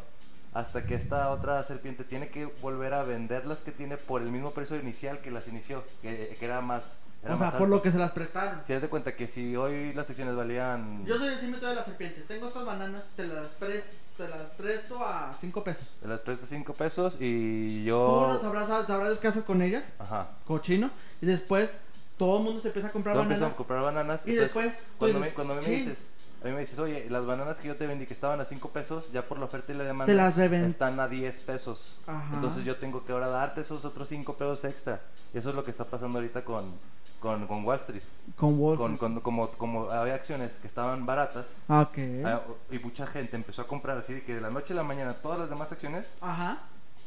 hasta 0.56 0.86
que 0.86 0.94
esta 0.94 1.30
otra 1.30 1.62
serpiente 1.64 2.02
tiene 2.04 2.28
que 2.28 2.46
volver 2.62 2.94
a 2.94 3.02
vender 3.02 3.44
las 3.46 3.58
que 3.60 3.72
tiene 3.72 3.96
por 3.96 4.22
el 4.22 4.30
mismo 4.30 4.52
precio 4.52 4.76
inicial 4.78 5.20
que 5.20 5.30
las 5.30 5.48
inició, 5.48 5.84
que, 6.02 6.34
que 6.38 6.44
era 6.44 6.60
más... 6.60 6.98
Era 7.22 7.34
o 7.34 7.38
sea, 7.38 7.46
más 7.46 7.54
por 7.54 7.64
alto. 7.64 7.76
lo 7.76 7.82
que 7.82 7.90
se 7.90 7.98
las 7.98 8.12
prestaron. 8.12 8.60
Si 8.66 8.72
das 8.72 8.82
de 8.82 8.88
cuenta 8.88 9.16
que 9.16 9.26
si 9.26 9.54
hoy 9.56 9.92
las 9.94 10.08
acciones 10.08 10.34
valían... 10.36 11.04
Yo 11.04 11.16
soy 11.18 11.28
el 11.28 11.40
simio 11.40 11.58
de 11.58 11.74
la 11.74 11.84
serpiente. 11.84 12.22
Tengo 12.28 12.46
estas 12.48 12.64
bananas, 12.64 13.02
te 13.16 13.26
las, 13.26 13.58
pres- 13.58 13.84
te 14.16 14.28
las 14.28 14.42
presto 14.56 15.04
a 15.04 15.34
5 15.40 15.64
pesos. 15.64 15.88
Te 16.00 16.06
las 16.08 16.20
presto 16.20 16.46
5 16.46 16.72
pesos 16.74 17.16
y 17.20 17.80
Tú 17.82 17.88
yo... 17.88 18.28
no 18.32 18.40
sabrás, 18.40 18.68
sabrás 18.86 19.18
qué 19.18 19.28
haces 19.28 19.42
con 19.44 19.60
ellas, 19.60 19.84
Ajá. 19.98 20.28
cochino. 20.46 20.90
Y 21.20 21.26
después 21.26 21.70
todo 22.16 22.38
el 22.38 22.44
mundo 22.44 22.60
se 22.62 22.68
empieza 22.68 22.88
a 22.88 22.92
comprar 22.92 23.14
Todo 23.14 23.24
empezó 23.24 23.40
bananas. 23.40 23.54
a 23.54 23.56
comprar 23.58 23.82
bananas. 23.82 24.26
Y 24.26 24.32
después 24.34 24.76
tú 24.78 24.82
cuando, 24.98 25.18
dices, 25.18 25.30
me, 25.32 25.34
cuando 25.34 25.52
a 25.54 25.56
me 25.56 25.68
dices, 25.68 26.10
a 26.42 26.46
mí 26.46 26.52
me 26.52 26.60
dices, 26.60 26.78
oye, 26.78 27.06
las 27.10 27.24
bananas 27.26 27.56
que 27.56 27.68
yo 27.68 27.76
te 27.76 27.86
vendí 27.86 28.06
que 28.06 28.14
estaban 28.14 28.40
a 28.40 28.44
5 28.44 28.68
pesos, 28.70 29.10
ya 29.12 29.22
por 29.22 29.38
la 29.38 29.46
oferta 29.46 29.72
y 29.72 29.76
la 29.76 29.84
demanda, 29.84 30.06
Te 30.06 30.14
las 30.14 30.36
están 30.38 31.00
a 31.00 31.08
10 31.08 31.40
pesos. 31.40 31.96
Ajá. 32.06 32.34
Entonces 32.34 32.64
yo 32.64 32.76
tengo 32.76 33.04
que 33.04 33.12
ahora 33.12 33.28
darte 33.28 33.62
esos 33.62 33.84
otros 33.84 34.08
5 34.08 34.34
pesos 34.36 34.64
extra. 34.64 35.00
Y 35.34 35.38
eso 35.38 35.48
es 35.50 35.54
lo 35.54 35.64
que 35.64 35.70
está 35.70 35.84
pasando 35.84 36.18
ahorita 36.18 36.44
con, 36.44 36.72
con, 37.20 37.46
con 37.46 37.64
Wall 37.64 37.78
Street. 37.80 38.02
Con 38.36 38.58
Wall 38.60 38.76
Con, 38.76 38.92
Street. 38.94 39.12
con- 39.14 39.20
como, 39.22 39.48
como 39.50 39.90
había 39.90 40.14
acciones 40.14 40.56
que 40.56 40.66
estaban 40.66 41.04
baratas 41.06 41.46
Ah, 41.68 41.80
Ok. 41.90 41.98
ah, 42.24 42.42
y 42.70 42.78
mucha 42.78 43.06
gente 43.06 43.34
empezó 43.36 43.62
a 43.62 43.66
comprar 43.66 43.98
así 43.98 44.12
de 44.14 44.22
que 44.22 44.34
de 44.34 44.40
la 44.40 44.50
noche 44.50 44.72
a 44.72 44.76
la 44.76 44.82
mañana 44.82 45.14
todas 45.14 45.38
las 45.38 45.48
demás 45.50 45.72
acciones, 45.72 46.06
Ajá. 46.20 46.60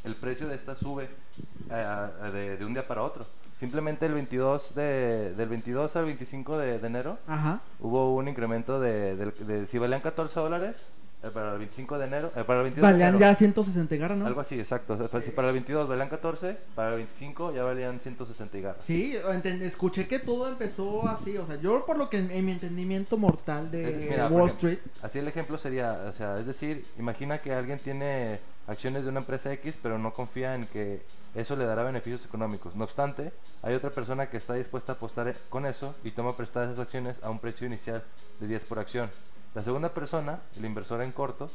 el 0.03 0.15
precio 0.15 0.48
de 0.48 0.55
esta 0.55 0.75
sube 0.75 1.09
eh, 1.69 2.07
de, 2.33 2.57
de 2.57 2.65
un 2.65 2.74
día 2.74 2.88
para 2.88 3.03
otro. 3.03 3.25
Simplemente 3.60 4.06
el 4.06 4.13
22 4.13 4.74
de, 4.75 5.34
del 5.36 5.50
22 5.50 5.96
al 5.98 6.06
25 6.06 6.58
de- 6.58 6.80
de 6.80 6.88
enero 6.88 7.18
Ajá. 7.28 7.60
hubo 7.82 8.16
un 8.16 8.28
incremento 8.30 8.80
de, 8.80 9.18
de- 9.18 9.32
de- 9.32 9.68
si 9.68 9.78
valían 9.78 10.00
14 10.00 10.39
dólares 10.39 10.86
eh, 11.22 11.30
para 11.34 11.51
el 11.51 11.58
25 11.60 11.98
de 12.00 12.06
enero, 12.06 12.32
eh, 12.38 12.46
para 12.46 12.60
el 12.60 12.63
22 12.63 12.75
de 12.75 12.82
Valían 12.94 13.10
enero, 13.16 13.20
ya 13.20 13.36
160 13.36 13.96
garras, 13.98 14.18
¿no? 14.18 14.25
algo 14.25 14.39
así, 14.39 14.58
exacto. 14.58 14.98
Si 15.22 15.32
para 15.32 15.50
el 15.50 15.54
22 15.56 15.89
valían 15.89 16.08
14, 16.08 16.56
para 16.74 16.92
el 16.92 16.96
25 17.00 17.54
ya 17.54 17.66
valían 17.66 18.00
160 18.00 18.58
y 18.58 18.62
garras. 18.62 18.86
Sí, 18.86 19.18
escuché 19.62 20.08
que 20.08 20.20
todo 20.20 20.48
empezó 20.48 21.06
así, 21.10 21.38
o 21.38 21.46
sea, 21.46 21.58
yo 21.58 21.86
por 21.86 21.98
lo 21.98 22.10
que 22.10 22.20
en, 22.20 22.32
en 22.32 22.46
mi 22.46 22.54
entendimiento 22.54 23.18
mortal 23.18 23.70
de 23.70 23.92
Es- 24.06 24.10
mira, 24.10 24.28
Wall 24.30 24.46
ejemplo, 24.46 24.70
Street, 24.70 24.80
Así 25.01 25.20
el 25.20 25.28
ejemplo 25.28 25.58
sería, 25.58 26.06
o 26.10 26.13
sea, 26.13 26.39
es 26.39 26.46
decir, 26.46 26.86
imagina 26.98 27.39
que 27.39 27.54
alguien 27.54 27.80
tiene 27.80 28.39
acciones 28.68 29.04
de 29.04 29.10
una 29.10 29.20
empresa 29.20 29.51
X, 29.51 29.78
pero 29.84 29.98
no 30.00 30.13
confía 30.13 30.56
en 30.56 30.66
que 30.68 31.01
eso 31.36 31.55
le 31.55 31.65
dará 31.65 31.83
beneficios 31.83 32.25
económicos. 32.25 32.75
No 32.75 32.83
obstante, 32.83 33.31
hay 33.62 33.75
otra 33.75 33.89
persona 33.89 34.29
que 34.29 34.38
está 34.38 34.53
dispuesta 34.53 34.93
a 34.93 34.95
apostar 34.95 35.36
con 35.50 35.65
eso 35.65 35.95
y 36.03 36.12
toma 36.12 36.36
prestadas 36.36 36.69
esas 36.69 36.86
acciones 36.86 37.24
a 37.24 37.29
un 37.29 37.39
precio 37.39 37.67
inicial 37.67 38.03
de 38.39 38.48
10 38.48 38.65
por 38.65 38.79
acción. 38.79 39.09
La 39.55 39.63
segunda 39.63 39.89
persona, 39.89 40.39
el 40.57 40.65
inversor 40.65 41.01
en 41.01 41.12
corto, 41.12 41.50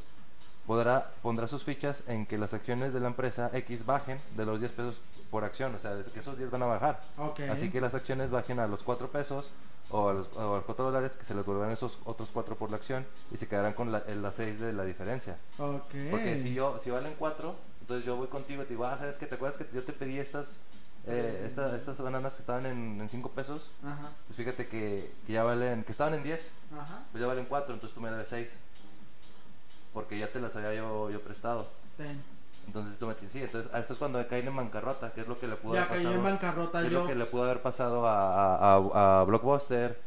podrá, 0.67 1.13
pondrá 1.23 1.49
sus 1.49 1.63
fichas 1.63 2.05
en 2.09 2.27
que 2.27 2.39
las 2.39 2.55
acciones 2.55 2.93
de 2.93 3.01
la 3.01 3.09
empresa 3.09 3.51
X 3.53 3.87
bajen 3.87 4.19
de 4.37 4.47
los 4.47 4.61
10 4.61 4.73
pesos 4.73 5.01
por 5.31 5.45
acción, 5.45 5.75
o 5.75 5.79
sea, 5.79 5.99
es 5.99 6.09
que 6.09 6.21
esos 6.21 6.39
10 6.39 6.51
van 6.51 6.63
a 6.63 6.67
bajar. 6.67 7.01
Así 7.51 7.71
que 7.71 7.81
las 7.81 7.95
acciones 7.95 8.31
bajen 8.31 8.61
a 8.61 8.67
los 8.67 8.83
4 8.83 9.09
pesos 9.11 9.51
o 9.91 10.09
a 10.09 10.15
los, 10.15 10.29
o 10.37 10.55
a 10.55 10.57
los 10.57 10.65
4 10.65 10.85
dólares, 10.85 11.13
que 11.13 11.25
se 11.25 11.35
les 11.35 11.45
devolverán 11.45 11.73
esos 11.73 11.99
otros 12.05 12.31
4 12.33 12.57
por 12.57 12.71
la 12.71 12.77
acción 12.77 13.07
y 13.33 13.37
se 13.37 13.47
quedarán 13.47 13.75
con 13.75 13.93
la, 13.93 14.03
las 14.21 14.37
6 14.37 14.61
de 14.61 14.73
la 14.73 14.85
diferencia. 14.85 15.37
Porque 16.11 16.39
si 16.39 16.55
yo 16.55 16.79
si 16.81 16.91
valen 16.91 17.15
4, 17.19 17.55
entonces 17.85 18.07
yo 18.07 18.17
voy 18.17 18.29
contigo 18.29 18.63
y 18.63 18.65
te 18.65 18.71
digo, 18.71 18.87
ah, 18.87 18.97
¿sabes 18.99 19.17
qué? 19.19 19.27
¿Te 19.27 19.35
acuerdas 19.35 19.59
que 19.59 19.69
yo 19.75 19.85
te 19.85 19.93
pedí 19.93 20.19
estas, 20.19 20.61
eh, 21.07 21.45
esta- 21.47 21.77
estas 21.77 22.01
bananas 22.01 22.33
que 22.35 22.41
estaban 22.41 22.65
en, 22.65 23.07
5 23.11 23.31
pesos? 23.33 23.71
Ajá, 23.85 24.11
Pues 24.27 24.39
fíjate 24.39 24.67
que, 24.69 25.13
que 25.27 25.33
ya 25.35 25.43
valen, 25.45 25.85
que 25.85 25.93
estaban 25.93 26.15
en 26.15 26.23
10, 26.23 26.49
ajá, 26.75 27.03
pues 27.13 27.21
ya 27.21 27.27
valen 27.29 27.45
4, 27.45 27.75
entonces 27.75 27.95
tú 27.95 28.01
me 28.01 28.11
debes 28.11 28.29
6. 28.31 28.51
Porque 29.93 30.19
ya 30.19 30.29
te 30.33 30.41
las 30.41 30.57
había 30.57 30.75
yo, 30.75 31.11
yo 31.11 31.21
prestado. 31.21 31.69
ten. 31.97 32.23
Entonces 32.67 32.99
tú 32.99 33.07
me 33.07 33.15
sí, 33.29 33.43
entonces 33.43 33.71
eso 33.75 33.93
es 33.93 33.99
cuando 33.99 34.27
caen 34.27 34.49
en 34.49 34.57
bancarrota, 34.57 35.13
que 35.13 35.21
es 35.21 35.29
lo 35.29 35.39
que 35.39 35.47
le 35.47 35.57
pudo 35.57 35.75
Ya 35.75 35.83
haber 35.85 35.99
pasado. 35.99 36.15
en 36.15 36.23
bancarrota 36.25 36.81
que 36.81 36.87
es 36.87 36.93
yo. 36.93 37.01
lo 37.03 37.07
que 37.07 37.15
le 37.15 37.27
pudo 37.27 37.43
haber 37.45 37.61
pasado 37.61 38.09
a, 38.09 38.45
a, 38.57 38.75
a- 38.77 39.21
a 39.21 39.25
Blockbuster. 39.25 40.01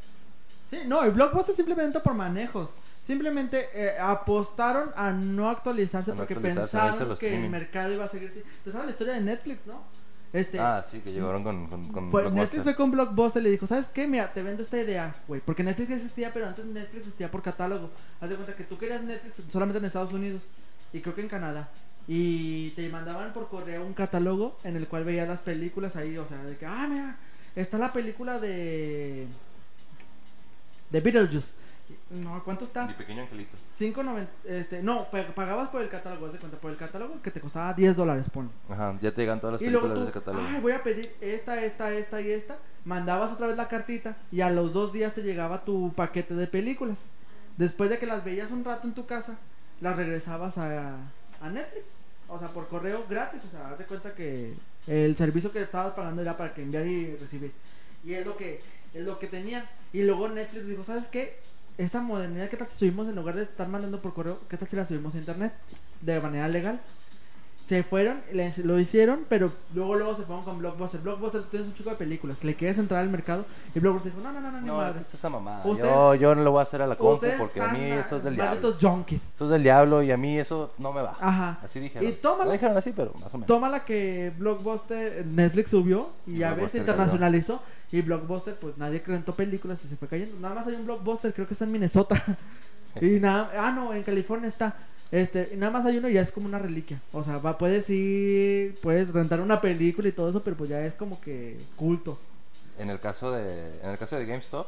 Sí, 0.68 0.80
no, 0.88 1.04
el 1.04 1.12
Blockbuster 1.12 1.54
simplemente 1.56 2.00
por 2.00 2.16
manejos. 2.16 2.78
Simplemente 3.08 3.70
eh, 3.74 3.98
apostaron 3.98 4.92
a 4.98 5.12
no 5.14 5.50
actualizarse 5.50 6.12
A 6.12 6.14
no 6.14 6.18
porque 6.20 6.34
actualizarse, 6.34 6.78
pensaron 6.78 7.18
que 7.18 7.36
el 7.46 7.50
mercado 7.50 7.94
iba 7.94 8.04
a 8.04 8.08
seguir. 8.10 8.30
así. 8.32 8.44
¿Te 8.66 8.72
sabes 8.74 8.88
la 8.88 8.92
historia 8.92 9.14
de 9.14 9.22
Netflix, 9.22 9.66
no? 9.66 9.82
Este, 10.34 10.60
Ah, 10.60 10.84
sí, 10.86 11.00
que 11.00 11.14
llegaron 11.14 11.42
con, 11.42 11.68
con, 11.70 11.88
con 11.94 12.12
fue- 12.12 12.24
Blockbuster. 12.24 12.34
Netflix 12.44 12.64
fue 12.64 12.76
con 12.76 12.92
Blockbuster 12.92 13.42
y 13.42 13.46
le 13.46 13.52
dijo, 13.52 13.66
¿sabes 13.66 13.88
qué? 13.88 14.08
Mira, 14.08 14.34
te 14.34 14.44
vendo 14.44 14.62
esta 14.62 14.78
idea, 14.78 15.16
güey. 15.26 15.40
Porque 15.40 15.64
Netflix 15.64 15.90
existía, 15.92 16.34
pero 16.34 16.48
antes 16.48 16.66
Netflix 16.66 17.04
existía 17.04 17.32
por 17.32 17.42
catálogo. 17.42 17.90
Haz 18.20 18.30
de 18.30 18.36
cuenta 18.36 18.54
que 18.58 18.66
tú 18.66 18.78
querías 18.78 19.02
Netflix 19.04 19.42
solamente 19.48 19.80
en 19.80 19.86
Estados 19.86 20.12
Unidos 20.12 20.44
y 20.92 21.00
creo 21.00 21.16
que 21.16 21.22
en 21.22 21.30
Canadá. 21.30 21.70
Y 22.10 22.72
te 22.72 22.90
mandaban 22.90 23.32
por 23.32 23.48
correo 23.48 23.86
un 23.86 23.94
catálogo 23.94 24.58
en 24.66 24.76
el 24.76 24.86
cual 24.90 25.06
veías 25.06 25.30
las 25.30 25.40
películas 25.40 25.96
ahí, 25.96 26.18
o 26.18 26.26
sea, 26.26 26.44
de 26.44 26.58
que, 26.58 26.66
ah, 26.66 26.88
mira, 26.90 27.16
está 27.56 27.78
la 27.78 27.94
película 27.94 28.38
de... 28.38 29.28
de 30.90 31.00
Beetlejuice. 31.00 31.54
No, 32.10 32.44
¿cuánto 32.44 32.66
está? 32.66 32.86
Mi 32.86 32.94
pequeño 32.94 33.22
angelito. 33.24 33.56
5.90, 33.80 34.28
este, 34.46 34.82
no, 34.84 35.10
pa- 35.10 35.24
pagabas 35.36 35.70
por 35.70 35.82
el 35.82 35.90
catálogo, 35.90 36.26
haz 36.28 36.34
de 36.34 36.40
cuenta, 36.40 36.58
por 36.58 36.72
el 36.72 36.78
catálogo 36.78 37.22
que 37.22 37.32
te 37.32 37.40
costaba 37.40 37.74
10 37.74 37.96
dólares, 37.96 38.30
pon. 38.30 38.50
Ajá, 38.70 38.98
ya 39.02 39.12
te 39.12 39.22
llegan 39.22 39.40
todas 39.40 39.54
las 39.54 39.62
Y 39.62 39.70
luego 39.70 39.88
películas 39.88 39.94
tú, 39.96 40.00
de 40.06 40.20
ese 40.20 40.26
catálogo. 40.26 40.48
ay, 40.56 40.62
voy 40.62 40.72
a 40.74 40.84
pedir 40.84 41.16
esta, 41.22 41.64
esta, 41.64 41.92
esta 41.94 42.22
y 42.22 42.32
esta. 42.32 42.58
Mandabas 42.86 43.32
otra 43.34 43.48
vez 43.48 43.58
la 43.58 43.68
cartita 43.68 44.16
y 44.32 44.42
a 44.42 44.50
los 44.50 44.74
dos 44.74 44.94
días 44.94 45.14
te 45.14 45.22
llegaba 45.24 45.64
tu 45.66 45.94
paquete 45.94 46.34
de 46.36 46.48
películas. 46.48 46.98
Después 47.58 47.90
de 47.90 47.98
que 48.00 48.06
las 48.06 48.24
veías 48.24 48.52
un 48.52 48.64
rato 48.64 48.88
en 48.88 48.94
tu 48.94 49.06
casa, 49.06 49.38
las 49.82 49.96
regresabas 49.96 50.58
a, 50.58 50.96
a 51.42 51.50
Netflix. 51.50 51.86
O 52.30 52.38
sea, 52.40 52.50
por 52.50 52.68
correo 52.68 53.06
gratis. 53.10 53.42
O 53.48 53.52
sea, 53.52 53.72
haz 53.72 53.78
de 53.80 53.86
cuenta 53.86 54.14
que 54.14 54.54
el 54.88 55.16
servicio 55.16 55.52
que 55.52 55.62
estabas 55.62 55.94
pagando 55.94 56.22
era 56.22 56.36
para 56.38 56.54
que 56.54 56.62
enviar 56.62 56.86
y 56.86 57.16
recibir. 57.16 57.52
Y 58.04 58.14
es 58.14 58.26
lo 58.26 58.38
que, 58.38 58.62
es 58.94 59.06
lo 59.06 59.18
que 59.20 59.28
tenía. 59.28 59.66
Y 59.92 60.04
luego 60.04 60.28
Netflix 60.30 60.68
dijo, 60.68 60.84
¿sabes 60.84 61.08
qué? 61.08 61.40
Esta 61.78 62.02
modernidad, 62.02 62.50
¿qué 62.50 62.58
tal 62.58 62.68
si 62.70 62.80
subimos 62.80 63.08
en 63.08 63.16
lugar 63.16 63.36
de 63.36 63.44
estar 63.44 63.68
mandando 63.68 64.02
por 64.02 64.14
correo? 64.14 64.40
¿Qué 64.50 64.58
tal 64.58 64.68
si 64.68 64.76
la 64.76 64.86
subimos 64.86 65.14
a 65.14 65.20
internet? 65.20 65.54
De 66.02 66.20
manera 66.20 66.48
legal. 66.48 66.82
Se 67.68 67.84
fueron, 67.84 68.22
les- 68.32 68.60
lo 68.60 68.80
hicieron, 68.80 69.26
pero 69.28 69.52
luego 69.74 69.96
luego 69.96 70.16
se 70.16 70.24
fueron 70.24 70.46
con 70.46 70.58
Blockbuster. 70.58 71.02
Blockbuster 71.02 71.42
tú 71.42 71.48
tienes 71.50 71.68
un 71.68 71.74
chico 71.76 71.90
de 71.90 71.98
películas, 71.98 72.42
le 72.46 72.56
quieres 72.56 72.78
entrar 72.78 73.02
al 73.02 73.10
mercado 73.10 73.46
y 73.76 73.80
Blockbuster 73.82 74.14
dijo, 74.14 74.24
no, 74.24 74.32
no, 74.32 74.40
no, 74.40 74.52
no, 74.52 74.62
ni 74.62 74.68
No, 74.68 74.78
madre. 74.78 75.02
es 75.02 75.14
esa 75.14 75.30
mamada. 75.30 75.62
Yo, 75.66 76.16
yo 76.16 76.34
no 76.34 76.44
le 76.46 76.50
voy 76.50 76.60
a 76.60 76.64
hacer 76.64 76.82
a 76.82 76.88
la 76.88 76.96
compu 76.96 77.28
porque 77.38 77.60
a 77.60 77.68
mí 77.74 77.82
eso 77.84 78.18
es 78.18 78.24
del 78.24 78.36
diablo. 78.36 78.74
junkies. 78.80 79.22
Eso 79.36 79.44
es 79.46 79.52
del 79.52 79.64
diablo 79.64 80.02
y 80.02 80.12
a 80.12 80.18
mí 80.18 80.40
eso 80.40 80.72
no 80.78 80.94
me 80.94 81.02
va. 81.02 81.18
Ajá. 81.20 81.60
Así 81.62 81.82
dijeron. 81.82 82.08
Y 82.08 82.14
tómala. 82.14 82.46
No 82.46 82.52
dijeron 82.54 82.78
así, 82.78 82.94
pero 82.96 83.12
más 83.22 83.34
o 83.34 83.38
menos. 83.38 83.48
Toma 83.48 83.68
la 83.68 83.84
que 83.84 84.32
Blockbuster, 84.38 85.26
Netflix 85.26 85.70
subió 85.72 86.12
y 86.26 86.36
Y 86.36 86.38
Blockbuster 86.38 86.70
se 86.70 86.78
internacionalizó. 86.78 87.62
Y 87.92 88.02
Blockbuster, 88.02 88.56
pues 88.56 88.78
nadie 88.78 89.04
rentó 89.06 89.34
películas 89.36 89.84
y 89.84 89.90
se 89.90 89.98
fue 89.98 90.08
cayendo. 90.08 90.40
Nada 90.40 90.56
más 90.56 90.68
hay 90.68 90.76
un 90.76 90.86
Blockbuster, 90.86 91.34
creo 91.34 91.48
que 91.48 91.54
está 91.54 91.66
en 91.66 91.74
Minnesota. 91.74 92.22
y 93.02 93.20
nada, 93.20 93.52
ah, 93.58 93.72
no, 93.72 93.94
en 93.94 94.04
California 94.04 94.48
está. 94.48 94.74
Este, 95.12 95.54
nada 95.56 95.72
más 95.72 95.86
hay 95.86 95.98
uno 95.98 96.10
y 96.10 96.14
ya 96.14 96.22
es 96.22 96.32
como 96.32 96.48
una 96.48 96.60
reliquia. 96.60 97.02
O 97.14 97.24
sea, 97.24 97.38
va, 97.38 97.58
puedes 97.58 97.90
ir, 97.90 98.78
puedes 98.82 99.12
rentar 99.14 99.40
una 99.40 99.62
película 99.62 100.08
y 100.08 100.12
todo 100.12 100.30
eso, 100.30 100.44
pero 100.44 100.58
pues 100.58 100.70
ya 100.70 100.86
es 100.86 100.94
como 100.96 101.22
que 101.22 101.58
culto. 101.76 102.20
En 102.78 102.90
el 102.90 103.00
caso 103.00 103.32
de, 103.32 103.80
en 103.82 103.90
el 103.90 103.98
caso 103.98 104.18
de 104.18 104.26
GameStop, 104.26 104.68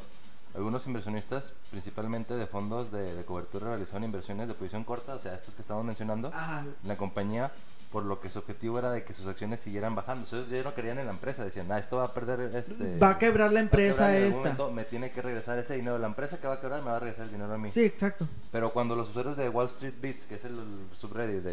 algunos 0.54 0.86
inversionistas, 0.86 1.52
principalmente 1.70 2.34
de 2.34 2.46
fondos 2.46 2.90
de, 2.90 3.14
de 3.14 3.24
cobertura, 3.24 3.68
realizaron 3.68 4.04
inversiones 4.04 4.48
de 4.48 4.54
posición 4.54 4.82
corta, 4.82 5.14
o 5.14 5.18
sea, 5.20 5.34
estos 5.34 5.54
que 5.54 5.62
estamos 5.62 5.84
mencionando, 5.84 6.28
Ajá. 6.34 6.64
en 6.82 6.88
la 6.88 6.96
compañía, 6.96 7.52
por 7.90 8.04
lo 8.04 8.20
que 8.20 8.30
su 8.30 8.38
objetivo 8.38 8.78
era 8.78 8.90
de 8.92 9.02
que 9.04 9.12
sus 9.14 9.26
acciones 9.26 9.60
siguieran 9.60 9.94
bajando. 9.96 10.24
Entonces, 10.24 10.52
ellos 10.52 10.64
no 10.64 10.74
querían 10.74 10.98
en 11.00 11.06
la 11.06 11.12
empresa, 11.12 11.44
decían, 11.44 11.70
ah, 11.72 11.78
esto 11.78 11.96
va 11.96 12.04
a 12.04 12.14
perder 12.14 12.54
este... 12.54 12.98
Va 12.98 13.10
a 13.10 13.18
quebrar 13.18 13.52
la 13.52 13.60
empresa 13.60 14.06
quebrar, 14.12 14.22
esta. 14.22 14.38
momento 14.38 14.70
me 14.70 14.84
tiene 14.84 15.10
que 15.10 15.20
regresar 15.22 15.58
ese 15.58 15.74
dinero. 15.74 15.98
La 15.98 16.06
empresa 16.06 16.38
que 16.38 16.46
va 16.46 16.54
a 16.54 16.60
quebrar 16.60 16.80
me 16.82 16.90
va 16.90 16.96
a 16.96 17.00
regresar 17.00 17.24
el 17.26 17.32
dinero 17.32 17.52
a 17.52 17.58
mí. 17.58 17.68
Sí, 17.68 17.84
exacto. 17.84 18.28
Pero 18.52 18.70
cuando 18.70 18.94
los 18.94 19.10
usuarios 19.10 19.36
de 19.36 19.48
Wall 19.48 19.66
Street 19.66 19.94
Beats, 20.00 20.24
que 20.24 20.36
es 20.36 20.44
el, 20.44 20.56
subreddit 20.98 21.42
de... 21.42 21.52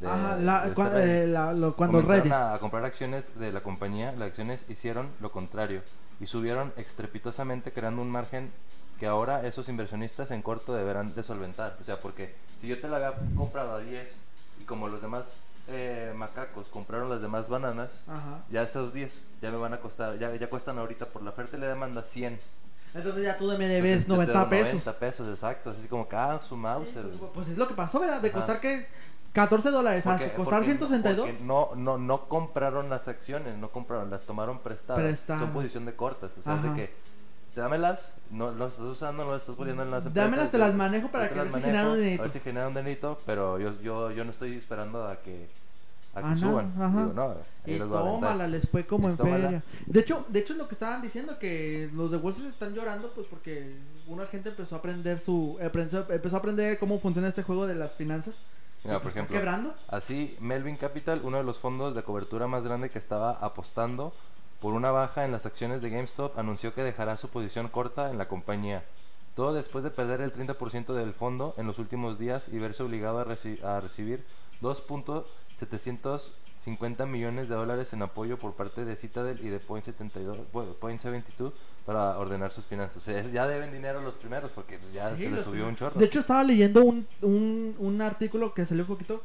de- 0.00 0.06
Ajá, 0.06 0.36
de 0.36 0.42
la, 0.44 0.66
este 0.66 0.80
cua- 0.80 0.92
eh, 1.00 1.26
la- 1.26 1.52
lo- 1.52 1.74
cuando 1.74 2.00
Reddit. 2.02 2.30
a, 2.32 2.54
a 2.54 2.58
comprar 2.60 2.84
acciones 2.84 3.36
de 3.38 3.50
la 3.50 3.62
compañía, 3.62 4.12
las 4.12 4.28
acciones 4.28 4.64
hicieron 4.68 5.08
lo 5.20 5.32
contrario. 5.32 5.82
y 6.20 6.26
subieron 6.26 6.72
estrepitosamente 6.76 7.72
creando 7.72 8.02
un 8.02 8.10
margen 8.10 8.50
que 9.00 9.06
ahora 9.06 9.46
esos 9.46 9.68
inversionistas 9.68 10.30
en 10.30 10.42
corto 10.42 10.74
deberán 10.74 11.14
de 11.14 11.22
solventar. 11.22 11.76
O 11.80 11.84
sea, 11.84 11.98
porque 12.00 12.34
si 12.60 12.68
yo 12.68 12.80
te 12.80 12.88
la 12.88 12.96
había 12.96 13.12
comprado 13.36 13.74
a 13.76 13.80
10 13.80 14.16
y 14.60 14.64
como 14.64 14.88
los 14.88 15.02
demás 15.02 15.34
eh, 15.68 16.12
macacos 16.16 16.68
compraron 16.68 17.08
las 17.10 17.20
demás 17.20 17.48
bananas, 17.48 18.02
Ajá. 18.06 18.44
ya 18.50 18.62
esos 18.62 18.92
10 18.92 19.24
ya 19.42 19.50
me 19.50 19.56
van 19.56 19.74
a 19.74 19.80
costar, 19.80 20.18
ya, 20.18 20.34
ya 20.36 20.48
cuestan 20.48 20.78
ahorita 20.78 21.06
por 21.06 21.22
la 21.22 21.30
oferta 21.30 21.56
y 21.56 21.60
la 21.60 21.68
demanda 21.68 22.02
100. 22.02 22.38
Entonces 22.94 23.24
ya 23.24 23.36
tú 23.36 23.46
me 23.58 23.66
debes 23.68 24.02
Entonces, 24.02 24.06
te 24.06 24.32
90 24.32 24.32
debo 24.32 24.48
pesos. 24.50 24.86
90 24.86 24.98
pesos, 24.98 25.28
exacto. 25.28 25.70
Así 25.70 25.86
como 25.88 26.08
que, 26.08 26.16
ah, 26.16 26.38
su 26.40 26.54
Sí, 26.54 26.60
Mauser. 26.60 27.02
pues, 27.02 27.18
pues 27.34 27.48
es 27.48 27.58
lo 27.58 27.68
que 27.68 27.74
pasó, 27.74 28.00
¿verdad? 28.00 28.22
De 28.22 28.32
costar 28.32 28.60
que 28.60 28.86
14 29.32 29.70
dólares 29.70 30.06
a 30.06 30.12
Porque- 30.16 30.32
costar 30.32 30.60
porque- 30.60 30.66
162. 30.66 31.26
porque 31.28 31.44
no, 31.44 31.70
no, 31.76 31.98
no 31.98 32.26
compraron 32.28 32.88
las 32.88 33.06
acciones, 33.08 33.58
no 33.58 33.68
compraron, 33.70 34.08
las 34.10 34.22
tomaron 34.22 34.60
prestadas. 34.60 35.02
Prestadas. 35.02 35.42
Son 35.42 35.52
posición 35.52 35.84
de 35.84 35.94
cortas. 35.94 36.30
O 36.38 36.42
sea, 36.42 36.54
es 36.54 36.62
de 36.62 36.72
que 36.74 36.94
dámelas, 37.60 38.12
no 38.30 38.50
las 38.52 38.72
estás 38.72 38.86
usando, 38.86 39.24
no 39.24 39.32
las 39.32 39.42
estás 39.42 39.56
poniendo 39.56 39.82
en 39.82 39.90
las 39.90 40.04
empresas. 40.06 40.30
Dámelas, 40.30 40.50
te 40.50 40.58
yo- 40.58 40.64
las 40.64 40.74
manejo 40.74 41.08
para 41.08 41.28
que 41.28 41.34
las 41.36 41.46
a 41.46 41.50
ver 41.50 41.54
si 41.54 41.60
generan 41.60 41.84
un 41.86 41.90
manejo, 41.90 41.96
dinerito. 42.02 42.22
A 42.22 42.24
ver 42.26 42.32
si 42.32 42.40
generan 42.40 42.68
un 42.68 42.74
pero 43.26 43.58
yo, 43.58 43.80
yo, 43.82 44.10
yo 44.12 44.24
no 44.24 44.30
estoy 44.30 44.56
esperando 44.56 45.06
a 45.06 45.16
que, 45.22 45.48
a 46.14 46.20
que 46.20 46.26
Ah, 46.26 46.34
no, 46.34 46.38
suban. 46.38 46.72
ajá. 46.80 47.00
Digo, 47.02 47.12
no, 47.14 47.22
ahí 47.66 47.74
Y 47.74 47.78
tómala, 47.78 48.46
les 48.48 48.68
fue 48.68 48.86
como 48.86 49.08
Y 49.08 49.10
en 49.12 49.16
tómala. 49.16 49.44
feria. 49.44 49.62
De 49.86 50.00
hecho, 50.00 50.24
de 50.28 50.38
hecho 50.40 50.52
es 50.54 50.58
lo 50.58 50.68
que 50.68 50.74
estaban 50.74 51.02
diciendo 51.02 51.38
que 51.38 51.90
los 51.94 52.10
de 52.10 52.16
Wall 52.18 52.32
Street 52.32 52.50
están 52.50 52.74
llorando 52.74 53.10
pues 53.14 53.26
porque 53.28 53.76
una 54.06 54.26
gente 54.26 54.48
empezó 54.50 54.76
a 54.76 54.78
aprender 54.78 55.20
su 55.20 55.56
empezó, 55.60 56.06
empezó 56.10 56.36
a 56.36 56.38
aprender 56.38 56.78
cómo 56.78 56.98
funciona 57.00 57.28
este 57.28 57.42
juego 57.42 57.66
de 57.66 57.74
las 57.74 57.92
finanzas. 57.92 58.34
Mira, 58.84 59.00
por 59.00 59.10
ejemplo, 59.10 59.34
quebrando. 59.36 59.74
Así, 59.88 60.36
Melvin 60.40 60.76
Capital, 60.76 61.20
uno 61.24 61.38
de 61.38 61.42
los 61.42 61.58
fondos 61.58 61.94
de 61.94 62.02
cobertura 62.04 62.46
más 62.46 62.62
grande 62.64 62.88
que 62.88 62.98
estaba 63.00 63.32
apostando 63.32 64.12
por 64.60 64.72
una 64.74 64.90
baja 64.90 65.24
en 65.24 65.32
las 65.32 65.46
acciones 65.46 65.82
de 65.82 65.90
GameStop, 65.90 66.38
anunció 66.38 66.74
que 66.74 66.82
dejará 66.82 67.16
su 67.16 67.28
posición 67.28 67.68
corta 67.68 68.10
en 68.10 68.18
la 68.18 68.28
compañía. 68.28 68.84
Todo 69.34 69.52
después 69.52 69.84
de 69.84 69.90
perder 69.90 70.20
el 70.22 70.32
30% 70.32 70.94
del 70.94 71.12
fondo 71.12 71.54
en 71.58 71.66
los 71.66 71.78
últimos 71.78 72.18
días 72.18 72.48
y 72.48 72.58
verse 72.58 72.82
obligado 72.82 73.18
a, 73.20 73.26
reci- 73.26 73.62
a 73.62 73.80
recibir 73.80 74.24
2.750 74.62 77.06
millones 77.06 77.48
de 77.48 77.54
dólares 77.54 77.92
en 77.92 78.02
apoyo 78.02 78.38
por 78.38 78.54
parte 78.54 78.84
de 78.84 78.96
Citadel 78.96 79.38
y 79.44 79.48
de 79.48 79.60
Point72, 79.60 80.38
bueno, 80.52 80.72
Point 80.72 81.00
72 81.00 81.52
para 81.84 82.18
ordenar 82.18 82.50
sus 82.52 82.64
finanzas. 82.64 82.96
O 82.96 83.00
sea, 83.00 83.22
ya 83.22 83.46
deben 83.46 83.72
dinero 83.72 84.00
los 84.00 84.14
primeros 84.14 84.50
porque 84.52 84.78
pues, 84.78 84.92
ya 84.92 85.14
Sí, 85.16 85.24
se 85.24 85.30
les 85.30 85.44
subió 85.44 85.68
un 85.68 85.76
chorro. 85.76 85.98
De 85.98 86.06
hecho, 86.06 86.18
estaba 86.20 86.42
leyendo 86.42 86.84
un, 86.84 87.06
un, 87.22 87.76
un 87.78 88.02
artículo 88.02 88.52
que 88.54 88.64
salió 88.66 88.82
un 88.84 88.88
poquito. 88.88 89.22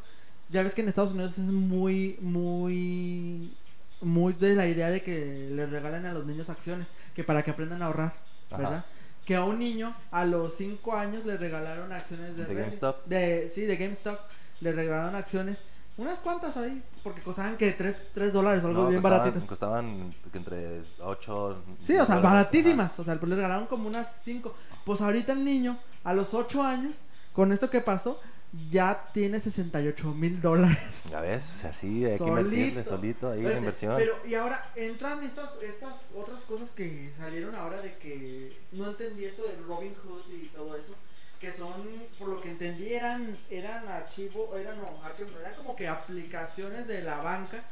Ya 0.49 0.63
ves 0.63 0.73
que 0.75 0.81
en 0.81 0.89
Estados 0.89 1.13
Unidos 1.13 1.37
es 1.37 1.45
muy, 1.45 2.17
muy, 2.19 3.55
muy 4.01 4.33
de 4.33 4.55
la 4.55 4.67
idea 4.67 4.89
de 4.89 5.01
que 5.03 5.49
les 5.51 5.69
regalen 5.69 6.05
a 6.05 6.13
los 6.13 6.25
niños 6.25 6.49
acciones, 6.49 6.87
que 7.15 7.23
para 7.23 7.43
que 7.43 7.51
aprendan 7.51 7.81
a 7.81 7.85
ahorrar, 7.87 8.13
Ajá. 8.49 8.57
¿verdad? 8.57 8.85
Que 9.25 9.35
a 9.35 9.43
un 9.45 9.59
niño 9.59 9.93
a 10.11 10.25
los 10.25 10.55
5 10.57 10.95
años 10.95 11.25
le 11.25 11.37
regalaron 11.37 11.91
acciones 11.91 12.35
de, 12.35 12.45
De 12.45 12.55
GameStop. 12.55 13.05
De, 13.05 13.51
sí, 13.53 13.61
de 13.61 13.77
GameStop. 13.77 14.19
Le 14.61 14.71
regalaron 14.73 15.15
acciones, 15.15 15.63
unas 15.97 16.19
cuantas 16.19 16.55
ahí, 16.57 16.83
porque 17.03 17.21
costaban 17.21 17.57
que 17.57 17.71
3, 17.71 18.33
dólares 18.33 18.63
o 18.63 18.67
algo 18.67 18.83
No, 18.83 18.89
bien 18.89 19.01
costaban, 19.01 19.19
baratitas. 19.19 19.49
costaban 19.49 20.13
entre 20.33 20.81
8 21.01 21.63
Sí, 21.85 21.95
o 21.97 22.05
sea, 22.05 22.17
baratísimas. 22.17 22.97
O 22.99 23.03
sea, 23.03 23.15
pues 23.19 23.29
le 23.29 23.35
regalaron 23.35 23.65
como 23.67 23.87
unas 23.87 24.07
5. 24.23 24.53
Pues 24.85 25.01
ahorita 25.01 25.33
el 25.33 25.43
niño, 25.45 25.77
a 26.03 26.13
los 26.13 26.33
8 26.33 26.61
años, 26.63 26.93
con 27.33 27.51
esto 27.51 27.69
que 27.69 27.81
pasó, 27.81 28.19
ya 28.69 29.09
tiene 29.13 29.39
68 29.39 30.13
mil 30.13 30.41
dólares. 30.41 30.77
Ya 31.09 31.21
ves, 31.21 31.49
o 31.55 31.57
sea, 31.57 31.73
sí, 31.73 32.05
hay 32.05 32.13
que 32.13 32.17
Solito. 32.17 32.39
invertirle 32.41 32.83
solito 32.83 33.31
ahí 33.31 33.45
Este, 33.45 33.57
inversión. 33.59 33.95
Pero, 33.97 34.17
y 34.25 34.35
ahora 34.35 34.71
entran 34.75 35.23
estas, 35.23 35.57
estas 35.61 36.07
otras 36.15 36.41
cosas 36.41 36.71
que 36.71 37.11
salieron 37.17 37.55
ahora 37.55 37.81
de 37.81 37.95
que 37.95 38.57
no 38.73 38.89
entendí 38.89 39.25
esto 39.25 39.43
de 39.43 39.55
Robin 39.67 39.95
Hood 40.03 40.23
y 40.33 40.47
todo 40.47 40.75
eso. 40.75 40.95
Que 41.39 41.53
son, 41.53 41.73
por 42.19 42.27
lo 42.27 42.41
que 42.41 42.51
entendí, 42.51 42.93
eran, 42.93 43.35
eran 43.49 43.87
archivo, 43.87 44.55
eran, 44.55 44.77
no, 44.77 45.03
archivo, 45.03 45.29
no, 45.31 45.39
eran 45.39 45.55
como 45.55 45.75
que 45.75 45.87
aplicaciones 45.87 46.87
de 46.87 47.01
la 47.01 47.21
banca 47.21 47.63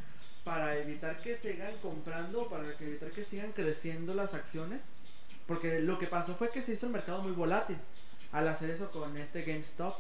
para 0.44 0.76
evitar 0.78 1.18
que 1.22 1.38
sigan 1.38 1.72
comprando, 1.82 2.48
para 2.50 2.74
que 2.78 2.86
evitar 2.86 3.12
que 3.12 3.24
sigan 3.24 3.52
creciendo 3.52 4.16
las 4.16 4.34
acciones. 4.34 4.82
Porque 5.46 5.80
lo 5.82 6.00
que 6.00 6.08
pasó 6.08 6.36
fue 6.36 6.50
que 6.52 6.62
se 6.62 6.74
hizo 6.74 6.86
el 6.88 6.94
mercado 6.94 7.22
muy 7.22 7.34
volátil 7.34 7.78
al 8.32 8.48
hacer 8.48 8.70
eso 8.70 8.90
con 8.92 9.18
este 9.18 9.44
GameStop. 9.44 9.96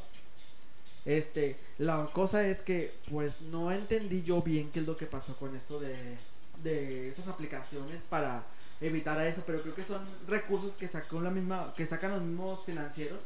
Este, 1.09 1.57
la 1.79 2.07
cosa 2.13 2.45
es 2.45 2.61
que 2.61 2.91
pues 3.09 3.41
no 3.41 3.71
entendí 3.71 4.21
yo 4.21 4.41
bien 4.43 4.69
qué 4.71 4.81
es 4.81 4.85
lo 4.85 4.95
que 4.95 5.07
pasó 5.07 5.35
con 5.37 5.55
esto 5.55 5.79
de, 5.79 5.95
de 6.63 7.09
esas 7.09 7.27
aplicaciones 7.27 8.03
para 8.03 8.43
evitar 8.79 9.17
a 9.17 9.27
eso, 9.27 9.41
pero 9.45 9.61
creo 9.61 9.73
que 9.73 9.83
son 9.83 10.03
recursos 10.27 10.73
que 10.73 10.87
sacó 10.87 11.19
la 11.19 11.31
misma, 11.31 11.73
que 11.75 11.85
sacan 11.87 12.11
los 12.11 12.21
mismos 12.21 12.63
financieros 12.63 13.19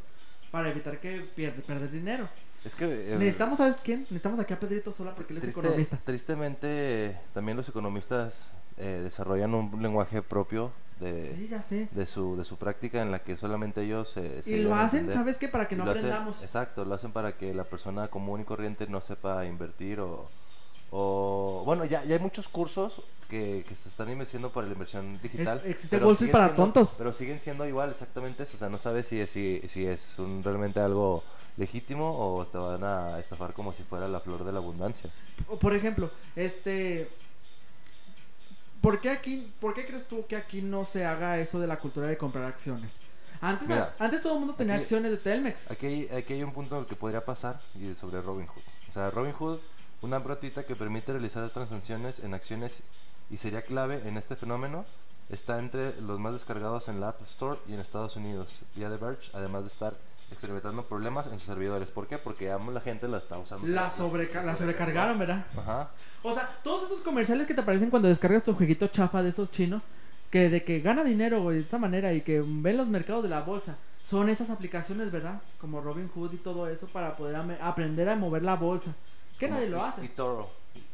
para 0.49 0.69
evitar 0.69 0.99
que 1.01 1.19
pierde, 1.35 1.61
perder 1.61 1.91
dinero. 1.91 2.29
Es 2.63 2.75
que 2.75 2.85
eh, 2.85 3.15
Necesitamos, 3.17 3.57
¿sabes 3.57 3.75
quién? 3.83 3.99
Necesitamos 4.03 4.39
aquí 4.39 4.53
a 4.53 4.59
Pedrito 4.59 4.93
Sola 4.93 5.13
porque 5.13 5.33
él 5.33 5.37
es 5.39 5.43
triste- 5.43 5.59
economista. 5.59 5.99
tristemente 6.05 7.19
también 7.33 7.57
los 7.57 7.67
economistas 7.67 8.51
eh, 8.77 9.01
desarrollan 9.03 9.53
un 9.53 9.81
lenguaje 9.81 10.21
propio 10.21 10.71
de, 10.99 11.35
Sí, 11.35 11.47
ya 11.49 11.61
sé. 11.61 11.87
de 11.91 12.05
su 12.05 12.37
de 12.37 12.45
su 12.45 12.55
práctica 12.57 13.01
en 13.01 13.11
la 13.11 13.19
que 13.19 13.35
solamente 13.37 13.81
ellos 13.83 14.09
se, 14.09 14.41
se 14.43 14.49
Y 14.51 14.63
lo 14.63 14.75
hacen, 14.75 14.99
entender. 15.01 15.15
¿sabes 15.17 15.37
qué? 15.37 15.47
Para 15.47 15.67
que 15.67 15.75
Y 15.75 15.77
no 15.77 15.83
hacen- 15.85 15.97
aprendamos. 15.97 16.43
exacto, 16.43 16.85
lo 16.85 16.95
hacen 16.95 17.11
para 17.11 17.35
que 17.37 17.53
la 17.53 17.63
persona 17.65 18.07
común 18.07 18.41
y 18.41 18.43
corriente 18.45 18.87
no 18.87 19.01
sepa 19.01 19.45
invertir 19.45 19.99
o, 19.99 20.27
o 20.91 21.63
bueno, 21.65 21.85
ya, 21.85 22.03
ya 22.03 22.15
hay 22.15 22.21
muchos 22.21 22.47
cursos 22.47 23.01
que, 23.29 23.65
que 23.67 23.75
se 23.75 23.89
están 23.89 24.11
invirtiendo 24.11 24.51
para 24.51 24.67
la 24.67 24.73
inversión 24.73 25.19
digital. 25.21 25.59
Es- 25.65 25.71
existe 25.71 25.97
siguen 25.99 26.31
para 26.31 26.45
siendo- 26.45 26.63
tontos. 26.63 26.95
Pero 26.97 27.13
siguen 27.13 27.39
siendo 27.41 27.65
igual 27.67 27.89
exactamente 27.89 28.43
eso, 28.43 28.55
o 28.55 28.59
sea, 28.59 28.69
no 28.69 28.77
sabes 28.77 29.07
si 29.07 29.19
es, 29.19 29.29
si, 29.29 29.61
si 29.67 29.85
es 29.87 30.19
un, 30.19 30.43
realmente 30.43 30.79
algo 30.79 31.23
legítimo 31.57 32.09
o 32.17 32.45
te 32.47 32.57
van 32.57 32.83
a 32.83 33.19
estafar 33.19 33.53
como 33.53 33.73
si 33.73 33.83
fuera 33.83 34.07
la 34.07 34.19
flor 34.19 34.43
de 34.43 34.51
la 34.51 34.59
abundancia. 34.59 35.09
O, 35.47 35.57
Por 35.57 35.73
ejemplo, 35.73 36.09
este. 36.35 37.09
¿Por 38.83 38.99
qué 38.99 39.11
aquí, 39.11 39.49
por 39.61 39.73
qué 39.73 39.85
crees 39.85 40.05
tú 40.09 40.27
que 40.27 40.35
aquí 40.35 40.61
no 40.61 40.83
se 40.83 41.05
haga 41.05 41.37
eso 41.39 41.57
de 41.57 41.67
la 41.67 41.79
cultura 41.79 42.05
de 42.07 42.17
comprar 42.17 42.43
acciones? 42.43 42.97
Antes, 43.39 43.69
Mira, 43.69 43.95
antes 43.97 44.21
todo 44.21 44.33
el 44.33 44.39
mundo 44.39 44.55
tenía 44.55 44.73
aquí- 44.73 44.81
acciones 44.83 45.11
de 45.11 45.17
Telmex. 45.17 45.71
Aquí 45.71 45.85
hay, 45.85 46.09
aquí 46.09 46.33
hay 46.33 46.43
un 46.43 46.51
punto 46.51 46.77
el 46.77 46.85
que 46.85 46.97
podría 46.97 47.23
pasar 47.23 47.61
y 47.79 47.91
es 47.91 47.97
sobre 47.97 48.19
Robinhood. 48.21 48.61
O 48.89 48.93
sea, 48.93 49.09
Robinhood, 49.09 49.59
una 50.01 50.19
gratuita 50.19 50.63
que 50.65 50.75
permite 50.75 51.13
realizar 51.13 51.49
transacciones 51.49 52.19
en 52.19 52.33
acciones 52.33 52.73
y 53.31 53.37
sería 53.37 53.61
clave 53.61 54.01
en 54.05 54.17
este 54.17 54.35
fenómeno, 54.35 54.83
está 55.29 55.59
entre 55.59 55.99
los 56.01 56.19
más 56.19 56.33
descargados 56.33 56.89
en 56.89 56.99
la 56.99 57.07
App 57.09 57.21
Store 57.23 57.57
y 57.69 57.73
en 57.75 57.79
Estados 57.79 58.17
Unidos, 58.17 58.49
vía 58.75 58.89
The 58.89 58.97
Verge, 58.97 59.29
además 59.33 59.61
de 59.61 59.69
estar 59.69 59.93
experimentando 60.33 60.83
problemas 60.83 61.25
en 61.27 61.33
sus 61.33 61.43
servidores. 61.43 61.89
¿Por 61.89 62.07
qué? 62.07 62.17
Porque 62.17 62.45
ya 62.45 62.57
la 62.57 62.81
gente 62.81 63.07
la 63.07 63.17
está 63.19 63.37
usando. 63.37 63.65
La, 63.67 63.89
sobreca- 63.89 64.43
la 64.43 64.55
sobrecargaron, 64.55 65.17
¿verdad? 65.17 65.45
Ajá. 65.57 65.89
O 66.21 66.33
sea, 66.33 66.49
todos 66.63 66.83
esos 66.83 66.99
comerciales 67.01 67.47
que 67.47 67.53
te 67.53 67.61
aparecen 67.61 67.89
cuando 67.89 68.07
descargas 68.09 68.43
tu 68.43 68.53
jueguito 68.53 68.87
chafa 68.87 69.23
de 69.23 69.29
esos 69.29 69.51
chinos, 69.51 69.83
que 70.29 70.49
de 70.49 70.63
que 70.63 70.81
gana 70.81 71.03
dinero 71.03 71.49
de 71.49 71.59
esta 71.61 71.77
manera 71.77 72.13
y 72.13 72.21
que 72.21 72.43
ven 72.45 72.77
los 72.77 72.87
mercados 72.87 73.23
de 73.23 73.29
la 73.29 73.41
bolsa, 73.41 73.77
son 74.03 74.27
esas 74.29 74.49
aplicaciones, 74.49 75.11
¿verdad? 75.11 75.41
Como 75.61 75.79
Robin 75.79 76.09
Hood 76.13 76.33
y 76.33 76.37
todo 76.37 76.67
eso 76.67 76.87
para 76.87 77.15
poder 77.15 77.35
aprender 77.61 78.09
a 78.09 78.15
mover 78.15 78.43
la 78.43 78.55
bolsa. 78.55 78.93
Que 79.39 79.47
Como 79.47 79.59
nadie 79.59 79.69
lo 79.71 79.83
hace. 79.83 80.03
eToro, 80.05 80.49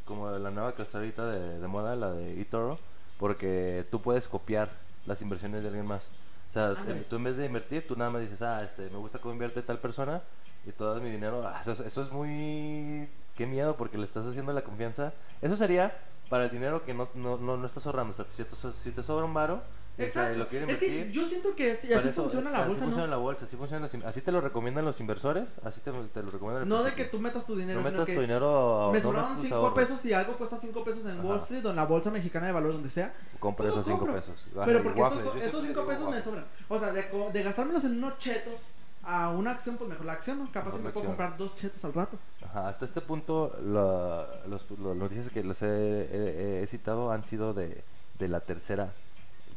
como 0.05 0.29
la 0.29 0.51
nueva 0.51 0.75
que 0.75 0.83
está 0.83 0.99
ahorita 0.99 1.25
de, 1.31 1.59
de 1.59 1.67
moda, 1.67 1.95
la 1.95 2.11
de 2.11 2.39
eToro, 2.41 2.77
porque 3.17 3.85
tú 3.91 4.01
puedes 4.01 4.27
copiar 4.27 4.69
las 5.05 5.21
inversiones 5.21 5.61
de 5.61 5.67
alguien 5.69 5.85
más. 5.87 6.03
O 6.49 6.51
sea, 6.51 6.73
tú 7.09 7.15
en 7.17 7.23
vez 7.23 7.37
de 7.37 7.45
invertir, 7.45 7.87
tú 7.87 7.95
nada 7.95 8.09
más 8.09 8.21
dices, 8.21 8.41
ah, 8.41 8.63
este, 8.63 8.89
me 8.89 8.97
gusta 8.97 9.19
cómo 9.19 9.33
invierte 9.33 9.61
tal 9.61 9.77
persona 9.79 10.23
y 10.65 10.71
todo 10.71 10.99
mi 10.99 11.09
dinero. 11.11 11.47
ah, 11.47 11.59
eso, 11.61 11.73
es- 11.73 11.79
eso 11.81 12.01
es 12.01 12.11
muy... 12.11 13.07
Qué 13.35 13.45
miedo 13.45 13.77
porque 13.77 13.97
le 13.97 14.03
estás 14.03 14.25
haciendo 14.25 14.51
la 14.51 14.63
confianza. 14.63 15.13
Eso 15.41 15.55
sería 15.55 15.95
para 16.27 16.45
el 16.45 16.49
dinero 16.51 16.83
que 16.83 16.93
no, 16.93 17.07
no, 17.13 17.37
no, 17.37 17.55
no 17.55 17.65
estás 17.67 17.85
ahorrando. 17.85 18.11
O 18.11 18.15
sea, 18.15 18.25
si 18.27 18.43
te, 18.43 18.55
si 18.73 18.91
te 18.91 19.03
sobra 19.03 19.25
un 19.25 19.33
varo 19.33 19.61
y, 19.99 20.03
o 20.09 20.11
sea, 20.11 20.31
y 20.33 20.37
lo 20.37 20.47
quieres 20.47 20.69
Es 20.69 20.79
que 20.79 21.11
yo 21.11 21.25
siento 21.27 21.55
que 21.55 21.73
así, 21.73 21.91
así 21.93 22.07
eso- 22.09 22.21
funciona 22.23 22.49
la 22.49 22.59
así 22.59 22.67
bolsa, 22.69 22.83
funciona 22.85 23.05
¿no? 23.07 23.11
la 23.11 23.17
bolsa, 23.17 23.45
así, 23.45 23.55
funciona 23.57 23.89
así 24.05 24.21
te 24.21 24.31
lo 24.31 24.41
recomiendan 24.41 24.85
los 24.85 24.99
inversores, 24.99 25.49
así 25.63 25.81
te, 25.81 25.91
te 25.91 26.23
lo 26.23 26.31
recomiendan. 26.31 26.67
No 26.69 26.83
de 26.83 26.93
que 26.93 27.05
tú 27.05 27.19
metas 27.19 27.45
tu 27.45 27.55
dinero, 27.55 27.81
no 27.81 27.85
sino 27.87 27.91
metas 27.99 28.05
que 28.07 28.15
tu 28.15 28.21
dinero 28.21 28.89
me 28.93 29.01
tus 29.01 29.11
5 29.43 29.55
ahorros. 29.55 29.73
pesos 29.73 30.05
y 30.05 30.13
algo 30.13 30.37
cuesta 30.37 30.57
5 30.59 30.83
pesos 30.83 31.05
en 31.05 31.19
Ajá. 31.19 31.23
Wall 31.27 31.39
Street 31.41 31.65
o 31.65 31.69
en 31.71 31.75
la 31.75 31.85
bolsa 31.85 32.11
mexicana 32.11 32.47
de 32.47 32.53
valores, 32.53 32.75
donde 32.75 32.89
sea. 32.89 33.13
Compra 33.39 33.67
esos 33.69 33.85
5 33.85 33.97
compro. 33.99 34.15
pesos. 34.19 34.35
Ajá, 34.55 34.65
Pero 34.65 34.83
porque 34.83 35.01
waffles, 35.01 35.21
esos, 35.25 35.33
yo 35.35 35.39
esos 35.41 35.51
siempre 35.63 35.67
5 35.67 35.79
digo 35.81 35.87
pesos 35.87 36.01
me 36.09 36.17
waffles. 36.17 36.23
sobran. 36.25 36.45
O 36.69 36.79
sea, 36.79 36.91
de, 36.93 37.31
de 37.33 37.43
gastármelos 37.43 37.83
en 37.83 37.97
unos 37.97 38.17
chetos 38.19 38.55
a 39.03 39.29
una 39.29 39.51
acción, 39.51 39.77
pues 39.77 39.89
mejor 39.89 40.05
la 40.05 40.13
acción, 40.13 40.37
¿no? 40.39 40.51
Capaz 40.51 40.75
si 40.75 40.83
me 40.83 40.89
puedo 40.91 41.07
comprar 41.07 41.35
dos 41.37 41.55
chetos 41.55 41.83
al 41.85 41.93
rato. 41.93 42.17
Ajá, 42.43 42.67
hasta 42.69 42.85
este 42.85 43.01
punto 43.01 43.55
la- 43.65 44.25
los, 44.47 44.65
los 44.77 44.95
noticias 44.95 45.29
que 45.29 45.43
les 45.43 45.61
he, 45.61 45.67
he- 45.67 46.63
he 46.63 46.67
citado 46.67 47.11
han 47.11 47.23
sido 47.25 47.53
de, 47.53 47.83
de 48.19 48.27
la 48.27 48.41
tercera 48.41 48.91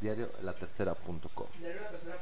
diario 0.03 0.31
la 0.43 0.53
tercera.com 0.55 1.47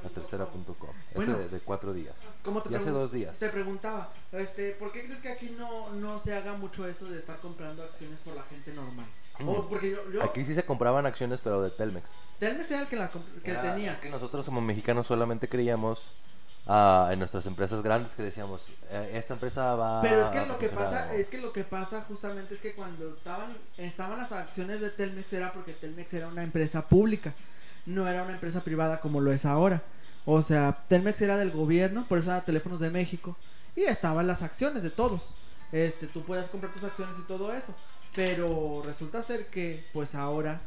la 0.03 0.09
tercera.com 0.11 0.75
Bueno. 1.15 1.33
ese 1.33 1.43
de, 1.43 1.49
de 1.49 1.61
cuatro 1.61 1.93
días 1.93 2.15
Como 2.45 2.63
te 2.63 2.71
y 2.73 2.75
hace 2.77 2.91
dos 2.91 3.13
días 3.13 3.37
Te 3.39 3.49
preguntaba, 3.49 4.13
este, 4.33 4.73
¿por 4.73 4.93
qué 4.93 5.05
crees 5.05 5.21
que 5.21 5.31
aquí 5.31 5.55
no, 5.59 5.91
no 5.91 6.19
se 6.19 6.35
haga 6.35 6.55
mucho 6.55 6.87
eso 6.87 7.07
de 7.07 7.19
estar 7.19 7.39
comprando 7.41 7.83
acciones 7.83 8.19
por 8.21 8.35
la 8.35 8.43
gente 8.45 8.73
normal? 8.73 9.07
O 9.47 9.67
porque 9.69 9.91
yo, 9.91 10.11
yo- 10.13 10.23
Aquí 10.23 10.45
sí 10.45 10.55
se 10.55 10.65
compraban 10.65 11.07
acciones, 11.07 11.41
pero 11.43 11.63
de 11.63 11.71
Telmex. 11.71 12.11
Telmex 12.39 12.71
era 12.71 12.83
el 12.83 12.89
que, 12.89 12.97
la 12.97 13.11
que 13.43 13.51
Era- 13.51 13.63
tenía. 13.63 13.93
Es 13.93 13.99
que 13.99 14.11
nosotros 14.11 14.45
como 14.45 14.61
mexicanos 14.61 15.07
solamente 15.07 15.49
creíamos 15.49 16.03
ah, 16.67 17.09
en 17.11 17.19
nuestras 17.19 17.47
empresas 17.47 17.83
grandes 17.83 18.13
que 18.15 18.23
decíamos, 18.23 18.67
"Eh, 18.91 19.13
esta 19.15 19.33
empresa 19.35 19.75
va 19.77 20.03
Pero 20.03 20.27
es 20.27 20.29
que 20.31 20.45
lo 20.47 20.59
que 20.59 20.69
funcionar", 20.69 21.05
pasa, 21.07 21.15
es 21.15 21.29
que 21.29 21.39
lo 21.41 21.53
que 21.55 21.65
pasa 21.65 22.03
justamente 22.07 22.55
es 22.55 22.61
que 22.61 22.75
cuando 22.75 23.15
estaban, 23.17 23.57
estaban 23.79 24.19
las 24.19 24.31
acciones 24.31 24.81
de 24.83 24.91
Telmex 24.91 25.33
era 25.33 25.53
porque 25.55 25.73
Telmex 25.73 26.13
era 26.13 26.29
una 26.29 26.43
empresa 26.43 26.87
pública, 26.87 27.33
no 27.95 28.09
era 28.09 28.23
una 28.23 28.35
empresa 28.35 28.63
privada 28.63 29.01
como 29.01 29.21
lo 29.21 29.33
es 29.33 29.45
ahora. 29.45 29.83
O 30.25 30.43
sea, 30.43 30.85
Telmex 30.89 31.21
era 31.23 31.37
del 31.37 31.51
gobierno, 31.51 32.05
por 32.09 32.19
eso 32.19 32.31
era 32.31 32.45
Teléfonos 32.45 32.81
de 32.81 32.91
México, 32.91 33.37
y 33.75 33.83
estaban 33.83 34.27
las 34.27 34.43
acciones 34.43 34.83
de 34.83 34.91
todos. 34.91 35.31
Este, 35.73 36.07
tú 36.07 36.23
puedes 36.23 36.49
comprar 36.51 36.73
tus 36.73 36.85
acciones 36.85 37.19
y 37.19 37.23
todo 37.23 37.53
eso. 37.55 37.75
Pero 38.15 38.83
resulta 38.85 39.23
ser 39.23 39.47
que, 39.47 39.85
pues 39.93 40.15
ahora, 40.15 40.61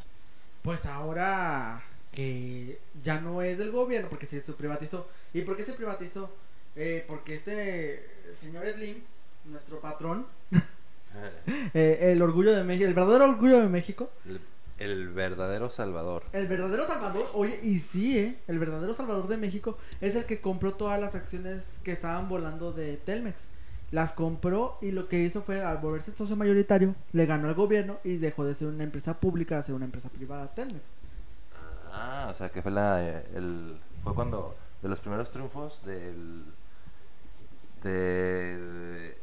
pues 0.61 0.85
ahora 0.85 1.83
que 2.11 2.79
ya 3.03 3.19
no 3.19 3.41
es 3.41 3.57
del 3.57 3.71
gobierno, 3.71 4.09
porque 4.09 4.25
se 4.25 4.39
privatizó. 4.53 5.07
¿Y 5.33 5.41
por 5.41 5.57
qué 5.57 5.65
se 5.65 5.73
privatizó? 5.73 6.31
Eh, 6.75 7.03
porque 7.07 7.35
este 7.35 8.33
señor 8.39 8.67
Slim, 8.67 8.97
nuestro 9.45 9.79
patrón, 9.79 10.25
eh, 11.73 12.11
el 12.11 12.21
orgullo 12.21 12.53
de 12.53 12.63
México, 12.63 12.87
el 12.87 12.93
verdadero 12.93 13.25
orgullo 13.25 13.59
de 13.59 13.67
México, 13.67 14.11
El, 14.25 14.39
el 14.79 15.09
verdadero 15.09 15.69
salvador. 15.69 16.23
el 16.33 16.47
verdadero 16.47 16.85
salvador, 16.87 17.29
oye, 17.33 17.59
y 17.63 17.77
sí, 17.77 18.17
eh, 18.17 18.37
el 18.47 18.59
verdadero 18.59 18.93
salvador 18.93 19.27
de 19.27 19.37
México 19.37 19.77
es 20.01 20.15
el 20.15 20.25
que 20.25 20.41
compró 20.41 20.73
todas 20.73 20.99
las 20.99 21.15
acciones 21.15 21.63
que 21.83 21.91
estaban 21.91 22.29
volando 22.29 22.71
de 22.71 22.97
Telmex. 22.97 23.49
Las 23.91 24.13
compró 24.13 24.79
y 24.81 24.91
lo 24.91 25.07
que 25.07 25.19
hizo 25.19 25.43
fue, 25.43 25.63
al 25.63 25.77
volverse 25.77 26.11
el 26.11 26.17
socio 26.17 26.35
mayoritario, 26.35 26.95
le 27.11 27.25
ganó 27.27 27.47
al 27.47 27.53
gobierno 27.53 27.99
y 28.03 28.17
dejó 28.17 28.43
de 28.43 28.55
ser 28.55 28.67
una 28.67 28.83
empresa 28.83 29.19
pública 29.19 29.59
a 29.59 29.61
ser 29.61 29.75
una 29.75 29.85
empresa 29.85 30.09
privada 30.09 30.53
Telmex. 30.53 30.81
Ah, 31.91 32.27
o 32.31 32.33
sea 32.33 32.49
que 32.49 32.63
fue 32.63 32.71
la 32.71 33.03
eh, 33.03 33.23
el 33.35 33.77
fue 34.03 34.15
cuando 34.15 34.55
de 34.81 34.89
los 34.89 34.99
primeros 34.99 35.29
triunfos 35.29 35.85
del 35.85 36.43
de, 37.83 39.15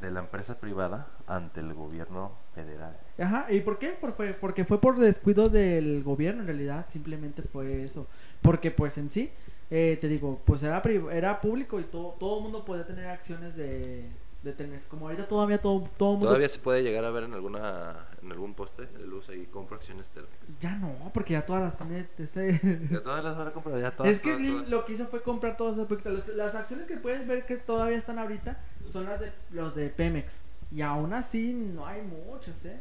de 0.00 0.10
la 0.10 0.20
empresa 0.20 0.58
privada 0.58 1.08
ante 1.26 1.60
el 1.60 1.74
gobierno 1.74 2.32
federal. 2.54 2.96
Ajá, 3.18 3.46
¿y 3.50 3.60
por 3.60 3.78
qué? 3.78 3.90
Por- 4.00 4.14
fue- 4.14 4.32
porque 4.34 4.64
fue 4.64 4.80
por 4.80 4.98
descuido 4.98 5.48
del 5.48 6.02
gobierno 6.02 6.40
en 6.42 6.46
realidad, 6.46 6.86
simplemente 6.88 7.42
fue 7.42 7.84
eso. 7.84 8.06
Porque 8.42 8.70
pues 8.70 8.96
en 8.98 9.10
sí, 9.10 9.30
eh, 9.70 9.98
te 10.00 10.08
digo, 10.08 10.40
pues 10.44 10.62
era, 10.62 10.82
era 11.12 11.40
público 11.40 11.78
y 11.80 11.84
todo, 11.84 12.16
todo 12.18 12.38
el 12.38 12.42
mundo 12.44 12.64
podía 12.64 12.86
tener 12.86 13.06
acciones 13.06 13.54
de, 13.56 14.08
de 14.42 14.52
Telmex. 14.52 14.86
Como 14.86 15.06
ahorita 15.06 15.28
todavía 15.28 15.60
todo, 15.60 15.88
todo 15.96 16.10
el 16.12 16.14
mundo... 16.16 16.26
Todavía 16.28 16.48
se 16.48 16.58
puede 16.58 16.82
llegar 16.82 17.04
a 17.04 17.10
ver 17.10 17.24
en 17.24 17.34
alguna 17.34 18.06
en 18.22 18.30
algún 18.32 18.52
poste 18.54 18.84
de 18.86 19.06
luz 19.06 19.28
ahí 19.30 19.46
compro 19.46 19.76
acciones 19.76 20.08
Telmex. 20.10 20.58
Ya 20.60 20.76
no, 20.76 20.92
porque 21.14 21.34
ya 21.34 21.44
todas 21.46 21.62
las 21.62 21.76
tiene... 21.76 22.08
Este... 22.18 22.60
Ya 22.90 23.02
todas 23.02 23.22
las 23.24 23.36
van 23.36 23.48
a 23.48 23.52
comprar, 23.52 23.78
ya 23.80 23.90
todas. 23.94 24.10
es 24.12 24.20
que 24.20 24.30
todas, 24.30 24.38
Slim 24.40 24.54
todas. 24.56 24.70
lo 24.70 24.84
que 24.86 24.92
hizo 24.94 25.06
fue 25.08 25.22
comprar 25.22 25.56
todas. 25.56 25.76
Las, 25.76 26.28
las 26.28 26.54
acciones 26.54 26.86
que 26.88 26.96
puedes 26.96 27.26
ver 27.28 27.44
que 27.46 27.56
todavía 27.56 27.96
están 27.98 28.18
ahorita 28.18 28.58
son 28.90 29.06
las 29.06 29.20
de 29.20 29.32
los 29.50 29.74
de 29.74 29.88
Pemex. 29.88 30.34
Y 30.72 30.82
aún 30.82 31.12
así 31.12 31.52
no 31.52 31.86
hay 31.86 32.02
muchas, 32.02 32.64
¿eh? 32.64 32.78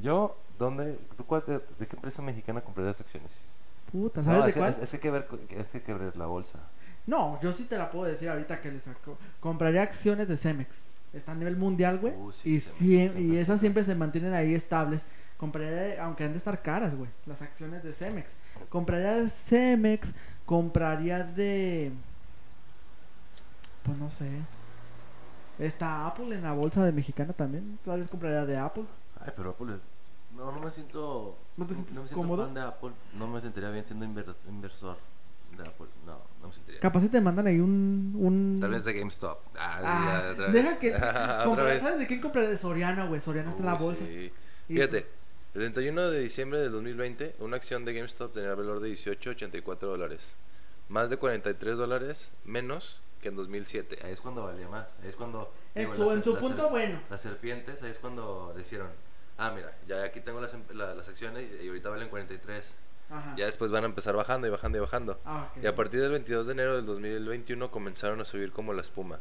Yo, 0.00 0.36
¿dónde? 0.58 0.98
¿Tú 1.16 1.24
cuál, 1.24 1.42
de, 1.46 1.60
de 1.78 1.86
qué 1.86 1.96
empresa 1.96 2.22
mexicana 2.22 2.60
comprarías 2.60 3.00
acciones? 3.00 3.56
Puta, 3.90 4.20
No, 4.20 4.24
¿sabes 4.26 4.48
es, 4.50 4.54
de 4.54 4.60
cuál? 4.60 4.70
es- 4.72 4.94
es 4.94 5.00
que 5.00 5.10
ver, 5.10 5.28
es 5.50 5.68
que 5.72 5.78
hay 5.78 5.84
que 5.84 5.94
ver 5.94 6.16
la 6.16 6.26
bolsa. 6.26 6.58
No, 7.06 7.40
yo 7.40 7.52
sí 7.52 7.64
te 7.64 7.78
la 7.78 7.90
puedo 7.90 8.04
decir 8.04 8.28
ahorita 8.28 8.60
que 8.60 8.70
le 8.70 8.78
saco. 8.78 9.16
Compraría 9.40 9.82
acciones 9.82 10.28
de 10.28 10.36
Cemex. 10.36 10.76
Está 11.14 11.32
a 11.32 11.34
nivel 11.34 11.56
mundial, 11.56 11.98
güey. 11.98 12.12
Uh, 12.14 12.30
sí, 12.32 12.54
y, 12.56 12.60
Cemex, 12.60 13.18
y 13.18 13.38
esas 13.38 13.60
siempre 13.60 13.82
se 13.82 13.94
mantienen 13.94 14.34
ahí 14.34 14.54
estables. 14.54 15.06
Compraría, 15.38 16.04
aunque 16.04 16.24
han 16.24 16.32
de 16.32 16.38
estar 16.38 16.60
caras, 16.62 16.94
güey, 16.94 17.08
las 17.24 17.40
acciones 17.40 17.82
de 17.82 17.92
Cemex. 17.94 18.34
Compraría 18.68 19.14
de 19.14 19.28
Cemex, 19.28 20.12
compraría 20.44 21.22
de... 21.24 21.92
Pues 23.88 23.98
no 23.98 24.10
sé. 24.10 24.30
Está 25.58 26.06
Apple 26.06 26.34
en 26.34 26.42
la 26.42 26.52
bolsa 26.52 26.84
de 26.84 26.92
mexicana 26.92 27.32
también. 27.32 27.78
Tal 27.84 27.98
vez 28.00 28.08
compraría 28.08 28.46
de 28.46 28.56
Apple. 28.56 28.84
Ay, 29.20 29.32
pero 29.36 29.50
Apple. 29.50 29.74
es- 29.74 30.36
No, 30.36 30.52
no 30.52 30.60
me 30.60 30.70
siento. 30.70 31.36
¿No 31.56 31.66
te 31.66 31.74
sientes 31.74 31.94
me 31.94 32.00
siento 32.02 32.14
cómodo? 32.16 32.44
fan 32.44 32.54
de 32.54 32.60
Apple. 32.60 32.90
No 33.14 33.26
me 33.26 33.40
sentiría 33.40 33.70
bien 33.70 33.84
siendo 33.86 34.04
inver- 34.06 34.36
inversor 34.48 34.96
de 35.56 35.62
Apple. 35.64 35.86
No, 36.06 36.20
no 36.40 36.48
me 36.48 36.54
sentiría. 36.54 36.80
Capaz 36.80 37.00
si 37.00 37.08
te 37.08 37.20
mandan 37.20 37.46
ahí 37.48 37.58
un... 37.58 38.14
un... 38.16 38.58
Tal 38.60 38.70
vez 38.70 38.84
de 38.84 38.92
GameStop. 38.92 39.38
Ah, 39.58 39.80
Ah, 39.82 40.20
ya, 40.26 40.30
otra 40.32 40.44
vez. 40.46 40.52
deja 40.54 40.78
que... 40.78 40.94
Otra 41.48 41.64
vez. 41.64 41.82
¿Sabes 41.82 41.98
de 41.98 42.06
quién 42.06 42.20
compraría? 42.20 42.50
De 42.50 42.56
Soriana, 42.58 43.06
güey. 43.06 43.20
Soriana 43.20 43.50
está 43.50 43.60
en 43.62 43.66
la 43.66 43.74
bolsa. 43.74 44.04
sí. 44.04 44.32
Fíjate, 44.68 44.98
el 45.54 45.60
31 45.62 46.10
de 46.10 46.20
diciembre 46.20 46.60
del 46.60 46.70
2020, 46.72 47.34
una 47.40 47.56
acción 47.56 47.84
de 47.86 47.94
GameStop 47.94 48.32
tenía 48.34 48.54
valor 48.54 48.78
de 48.80 48.90
18.84 48.92 49.78
dólares. 49.80 50.36
Más 50.88 51.10
de 51.10 51.16
43 51.16 51.76
dólares 51.76 52.30
menos 52.44 53.00
que 53.28 53.30
en 53.30 53.36
2007. 53.36 53.98
Ahí 54.04 54.12
es 54.12 54.20
cuando 54.20 54.44
valía 54.44 54.68
más. 54.68 54.94
Ahí 55.02 55.08
es 55.10 55.16
cuando. 55.16 55.52
En 55.74 55.82
digo, 55.82 55.94
su, 55.94 56.04
las- 56.06 56.16
en 56.16 56.24
su 56.24 56.32
las- 56.32 56.42
punto 56.42 56.70
bueno. 56.70 57.00
Las 57.10 57.20
serpientes, 57.20 57.82
ahí 57.82 57.90
es 57.90 57.98
cuando 57.98 58.52
decieron, 58.56 58.88
ah, 59.36 59.52
mira, 59.54 59.76
ya 59.86 60.02
aquí 60.04 60.20
tengo 60.20 60.40
las, 60.40 60.54
em- 60.54 60.64
la- 60.72 60.94
las 60.94 61.08
acciones 61.08 61.50
y, 61.60 61.64
y 61.64 61.68
ahorita 61.68 61.90
valen 61.90 62.08
43. 62.08 62.74
Ajá. 63.10 63.34
Ya 63.36 63.46
después 63.46 63.70
van 63.70 63.84
a 63.84 63.86
empezar 63.86 64.14
bajando 64.16 64.46
y 64.46 64.50
bajando 64.50 64.78
y 64.78 64.80
bajando. 64.80 65.20
Ah, 65.24 65.50
ok. 65.56 65.62
Y 65.64 65.66
a 65.66 65.74
partir 65.74 66.00
del 66.00 66.10
22 66.12 66.46
de 66.46 66.52
enero 66.52 66.76
del 66.76 66.86
2021 66.86 67.70
comenzaron 67.70 68.20
a 68.20 68.24
subir 68.24 68.52
como 68.52 68.72
la 68.74 68.82
espuma. 68.82 69.20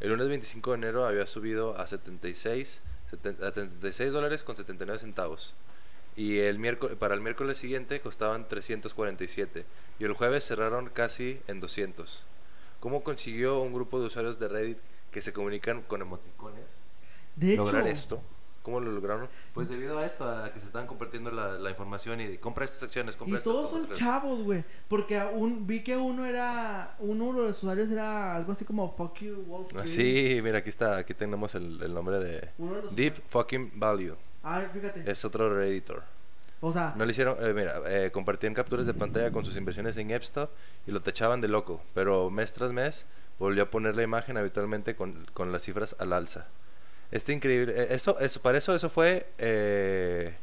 El 0.00 0.10
lunes 0.10 0.28
25 0.28 0.70
de 0.72 0.76
enero 0.76 1.06
había 1.06 1.26
subido 1.26 1.76
a 1.78 1.86
76, 1.86 2.82
seten- 3.10 3.42
a 3.42 3.52
76 3.54 4.12
dólares 4.12 4.42
con 4.44 4.56
79 4.56 4.98
centavos. 5.00 5.54
Y 6.16 6.38
el 6.40 6.60
miércoles, 6.60 6.96
para 6.96 7.14
el 7.14 7.20
miércoles 7.20 7.58
siguiente 7.58 8.00
costaban 8.00 8.46
347. 8.46 9.64
Y 9.98 10.04
el 10.04 10.12
jueves 10.12 10.44
cerraron 10.46 10.88
casi 10.90 11.40
en 11.48 11.58
200. 11.60 12.24
¿Cómo 12.84 13.02
consiguió 13.02 13.60
un 13.62 13.72
grupo 13.72 13.98
de 13.98 14.08
usuarios 14.08 14.38
de 14.38 14.46
Reddit 14.46 14.78
que 15.10 15.22
se 15.22 15.32
comunican 15.32 15.80
con 15.84 16.02
emoticones 16.02 16.66
De 17.34 17.54
hecho, 17.54 17.64
lograr 17.64 17.86
esto? 17.86 18.20
¿Cómo 18.60 18.78
lo 18.78 18.92
lograron? 18.92 19.26
Pues 19.54 19.70
debido 19.70 19.98
a 19.98 20.04
esto, 20.04 20.28
a 20.28 20.52
que 20.52 20.60
se 20.60 20.66
estaban 20.66 20.86
compartiendo 20.86 21.30
la, 21.30 21.52
la 21.58 21.70
información 21.70 22.20
y 22.20 22.26
de, 22.26 22.38
compra 22.38 22.66
estas 22.66 22.82
acciones, 22.82 23.14
y 23.14 23.18
compra 23.18 23.38
estas, 23.38 23.50
todos 23.50 23.70
son 23.70 23.84
otras". 23.84 23.98
chavos, 23.98 24.42
güey. 24.42 24.62
Porque 24.86 25.18
un, 25.32 25.66
vi 25.66 25.82
que 25.82 25.96
uno 25.96 26.26
era. 26.26 26.94
Uno 26.98 27.32
de 27.32 27.48
los 27.48 27.56
usuarios 27.56 27.90
era 27.90 28.36
algo 28.36 28.52
así 28.52 28.66
como 28.66 28.94
Fuck 28.94 29.18
You 29.20 29.44
Wall 29.48 29.64
Ah, 29.76 29.84
Street. 29.84 30.36
Sí, 30.36 30.42
mira, 30.42 30.58
aquí 30.58 30.68
está, 30.68 30.98
aquí 30.98 31.14
tenemos 31.14 31.54
el, 31.54 31.82
el 31.82 31.94
nombre 31.94 32.18
de 32.18 32.50
Uno 32.58 32.74
de 32.74 32.82
los 32.82 32.94
Deep 32.94 33.14
Fucking 33.30 33.72
Value. 33.80 34.14
Ah, 34.42 34.60
fíjate. 34.70 35.10
Es 35.10 35.24
otro 35.24 35.48
Redditor. 35.54 36.02
O 36.66 36.72
sea, 36.72 36.94
No 36.96 37.04
le 37.04 37.12
hicieron, 37.12 37.36
eh, 37.40 37.52
mira, 37.52 37.80
eh, 37.86 38.10
compartían 38.10 38.54
capturas 38.54 38.86
de 38.86 38.94
pantalla 38.94 39.30
con 39.30 39.44
sus 39.44 39.56
inversiones 39.56 39.96
en 39.98 40.08
GameStop 40.08 40.50
y 40.86 40.92
lo 40.92 41.00
tachaban 41.02 41.40
de 41.40 41.48
loco, 41.48 41.82
pero 41.94 42.30
mes 42.30 42.52
tras 42.52 42.72
mes 42.72 43.04
volvió 43.38 43.64
a 43.64 43.70
poner 43.70 43.96
la 43.96 44.02
imagen 44.02 44.36
habitualmente 44.36 44.94
con, 44.96 45.26
con 45.34 45.52
las 45.52 45.62
cifras 45.62 45.94
al 45.98 46.12
alza. 46.12 46.46
Este 47.10 47.32
increíble, 47.32 47.74
eh, 47.76 47.88
eso, 47.90 48.18
eso, 48.18 48.40
para 48.40 48.56
eso, 48.58 48.74
eso 48.74 48.88
fue, 48.88 49.26
eh, 49.38 50.34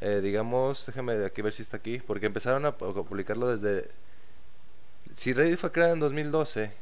eh, 0.00 0.20
digamos, 0.22 0.84
déjame 0.86 1.24
aquí 1.24 1.42
ver 1.42 1.52
si 1.52 1.62
está 1.62 1.76
aquí, 1.76 1.98
porque 1.98 2.26
empezaron 2.26 2.66
a, 2.66 2.76
pu- 2.76 2.90
a 2.90 3.04
publicarlo 3.04 3.56
desde, 3.56 3.88
si 5.14 5.32
Reddit 5.32 5.58
fue 5.58 5.70
creado 5.72 5.94
en 5.94 6.00
2012, 6.00 6.72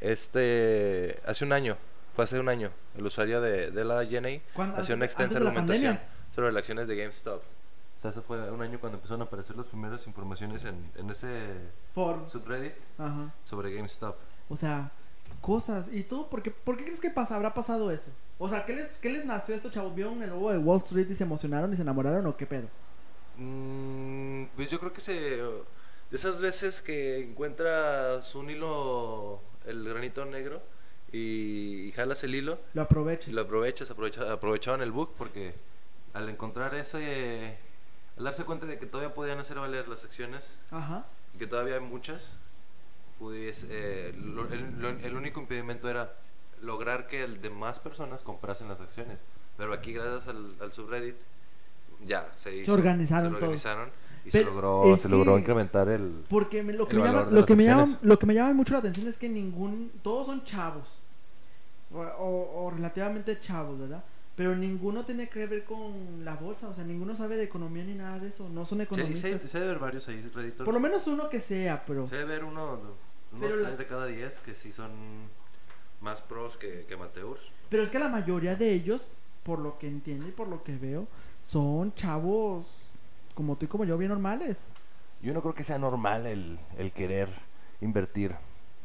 este, 0.00 1.18
hace 1.26 1.44
un 1.44 1.52
año, 1.52 1.76
fue 2.14 2.24
hace 2.24 2.38
un 2.38 2.48
año, 2.48 2.70
el 2.96 3.04
usuario 3.06 3.40
de, 3.40 3.70
de 3.70 3.84
la 3.84 4.04
Jenny 4.06 4.40
hacía 4.80 4.94
una 4.94 5.04
extensa 5.04 5.38
argumentación 5.48 5.94
sobre 6.34 6.52
las 6.52 6.60
acciones 6.60 6.88
de 6.88 6.96
GameStop. 6.96 7.42
O 7.98 8.00
sea, 8.00 8.12
eso 8.12 8.22
fue 8.22 8.48
un 8.50 8.62
año 8.62 8.78
cuando 8.78 8.96
empezaron 8.98 9.22
a 9.22 9.24
aparecer 9.24 9.56
las 9.56 9.66
primeras 9.66 10.06
informaciones 10.06 10.64
en, 10.64 10.88
en 10.94 11.10
ese 11.10 11.48
por. 11.94 12.30
subreddit 12.30 12.74
Ajá. 12.96 13.34
sobre 13.44 13.74
GameStop. 13.74 14.16
O 14.48 14.54
sea, 14.54 14.92
cosas. 15.40 15.88
¿Y 15.92 16.04
tú? 16.04 16.28
¿Por 16.28 16.40
qué, 16.42 16.50
por 16.52 16.76
qué 16.76 16.84
crees 16.84 17.00
que 17.00 17.10
pasa, 17.10 17.34
habrá 17.34 17.52
pasado 17.54 17.90
eso? 17.90 18.12
O 18.38 18.48
sea, 18.48 18.64
¿qué 18.64 18.76
les, 18.76 18.86
¿qué 19.02 19.10
les 19.10 19.24
nació 19.24 19.54
a 19.54 19.56
estos 19.56 19.72
chavos? 19.72 19.92
¿Vieron 19.96 20.22
el 20.22 20.30
logo 20.30 20.52
de 20.52 20.58
Wall 20.58 20.78
Street 20.78 21.08
y 21.10 21.14
se 21.16 21.24
emocionaron 21.24 21.72
y 21.72 21.76
se 21.76 21.82
enamoraron 21.82 22.24
o 22.26 22.36
qué 22.36 22.46
pedo? 22.46 22.68
Mm, 23.36 24.44
pues 24.56 24.70
yo 24.70 24.78
creo 24.78 24.92
que 24.92 25.00
se... 25.00 25.12
De 26.10 26.16
esas 26.16 26.40
veces 26.40 26.80
que 26.80 27.22
encuentras 27.22 28.34
un 28.34 28.48
hilo, 28.48 29.40
el 29.66 29.86
granito 29.86 30.24
negro, 30.24 30.62
y, 31.12 31.88
y 31.88 31.92
jalas 31.92 32.24
el 32.24 32.34
hilo, 32.34 32.58
Lo 32.74 32.82
aproveches. 32.82 33.28
y 33.28 33.32
lo 33.32 33.42
aprovechas, 33.42 33.90
aprovecha- 33.90 34.32
aprovechaban 34.32 34.80
el 34.82 34.90
bug 34.92 35.12
porque 35.18 35.54
al 36.14 36.28
encontrar 36.28 36.74
ese... 36.76 37.58
Al 38.18 38.24
darse 38.24 38.44
cuenta 38.44 38.66
de 38.66 38.78
que 38.78 38.86
todavía 38.86 39.14
podían 39.14 39.38
hacer 39.38 39.58
valer 39.58 39.86
las 39.88 40.04
acciones, 40.04 40.54
Ajá. 40.70 41.06
que 41.38 41.46
todavía 41.46 41.74
hay 41.76 41.80
muchas, 41.80 42.36
pudies- 43.20 43.64
eh, 43.70 44.12
lo- 44.16 44.48
el, 44.52 44.78
lo- 44.80 44.88
el 44.88 45.16
único 45.16 45.40
impedimento 45.40 45.88
era 45.88 46.12
lograr 46.60 47.06
que 47.06 47.22
el 47.24 47.40
de 47.40 47.50
más 47.50 47.78
personas 47.78 48.22
comprasen 48.22 48.68
las 48.68 48.80
acciones. 48.80 49.18
Pero 49.56 49.72
aquí, 49.72 49.92
gracias 49.92 50.26
al, 50.28 50.54
al 50.60 50.72
subreddit, 50.72 51.16
ya 52.06 52.30
se 52.36 52.54
hizo. 52.56 52.72
organizaron 52.74 53.26
se 53.26 53.30
lo 53.32 53.36
todo. 53.38 53.44
organizaron 53.46 53.90
y 54.24 54.30
Pero 54.30 54.44
se 54.48 54.54
logró, 54.54 54.96
se 54.96 55.08
logró 55.08 55.38
incrementar 55.38 55.88
el. 55.88 56.24
Porque 56.28 56.62
me- 56.62 56.72
lo 56.72 56.86
que 56.88 56.96
me 56.96 57.04
llama, 57.04 57.22
lo 57.30 57.44
que 57.46 57.54
me 57.56 57.64
llama, 57.64 57.84
lo 58.02 58.18
que 58.18 58.26
me 58.26 58.34
llama 58.34 58.52
mucho 58.54 58.72
la 58.74 58.80
atención 58.80 59.06
es 59.08 59.16
que 59.16 59.28
ningún, 59.28 59.92
todos 60.02 60.26
son 60.26 60.44
chavos 60.44 60.88
o, 61.92 62.00
o- 62.00 62.64
o 62.66 62.70
relativamente 62.70 63.40
chavos, 63.40 63.78
¿verdad? 63.78 64.02
Pero 64.38 64.54
ninguno 64.54 65.04
tiene 65.04 65.28
que 65.28 65.46
ver 65.46 65.64
con 65.64 66.24
la 66.24 66.36
bolsa, 66.36 66.68
o 66.68 66.74
sea, 66.74 66.84
ninguno 66.84 67.16
sabe 67.16 67.36
de 67.36 67.42
economía 67.44 67.82
ni 67.82 67.94
nada 67.94 68.20
de 68.20 68.28
eso, 68.28 68.48
no 68.48 68.64
son 68.64 68.78
Sí, 68.78 68.84
economistas. 68.84 69.42
sí, 69.42 69.48
sí, 69.48 69.52
debe 69.54 69.66
haber 69.66 69.78
varios 69.80 70.06
ahí, 70.06 70.20
Redditor. 70.32 70.64
Por 70.64 70.74
lo 70.74 70.78
menos 70.80 71.06
uno 71.08 71.28
que 71.28 71.40
sea, 71.40 71.84
pero... 71.84 72.06
Se 72.06 72.14
debe 72.18 72.34
ver 72.34 72.44
uno, 72.44 72.80
unos 73.32 73.50
la- 73.50 73.66
tres 73.66 73.78
de 73.78 73.86
cada 73.88 74.06
diez 74.06 74.38
que 74.38 74.54
sí 74.54 74.70
son 74.70 74.92
más 76.00 76.22
pros 76.22 76.56
que, 76.56 76.84
que 76.86 76.94
amateurs. 76.94 77.40
Pero 77.68 77.82
es 77.82 77.90
que 77.90 77.98
la 77.98 78.08
mayoría 78.08 78.54
de 78.54 78.72
ellos, 78.72 79.10
por 79.42 79.58
lo 79.58 79.76
que 79.76 79.88
entiendo 79.88 80.28
y 80.28 80.30
por 80.30 80.46
lo 80.46 80.62
que 80.62 80.76
veo, 80.76 81.08
son 81.42 81.92
chavos 81.94 82.90
como 83.34 83.56
tú 83.56 83.64
y 83.64 83.68
como 83.68 83.84
yo, 83.84 83.98
bien 83.98 84.10
normales. 84.10 84.68
Yo 85.20 85.34
no 85.34 85.42
creo 85.42 85.54
que 85.54 85.64
sea 85.64 85.78
normal 85.78 86.26
el, 86.26 86.60
el 86.78 86.92
querer 86.92 87.28
invertir 87.80 88.36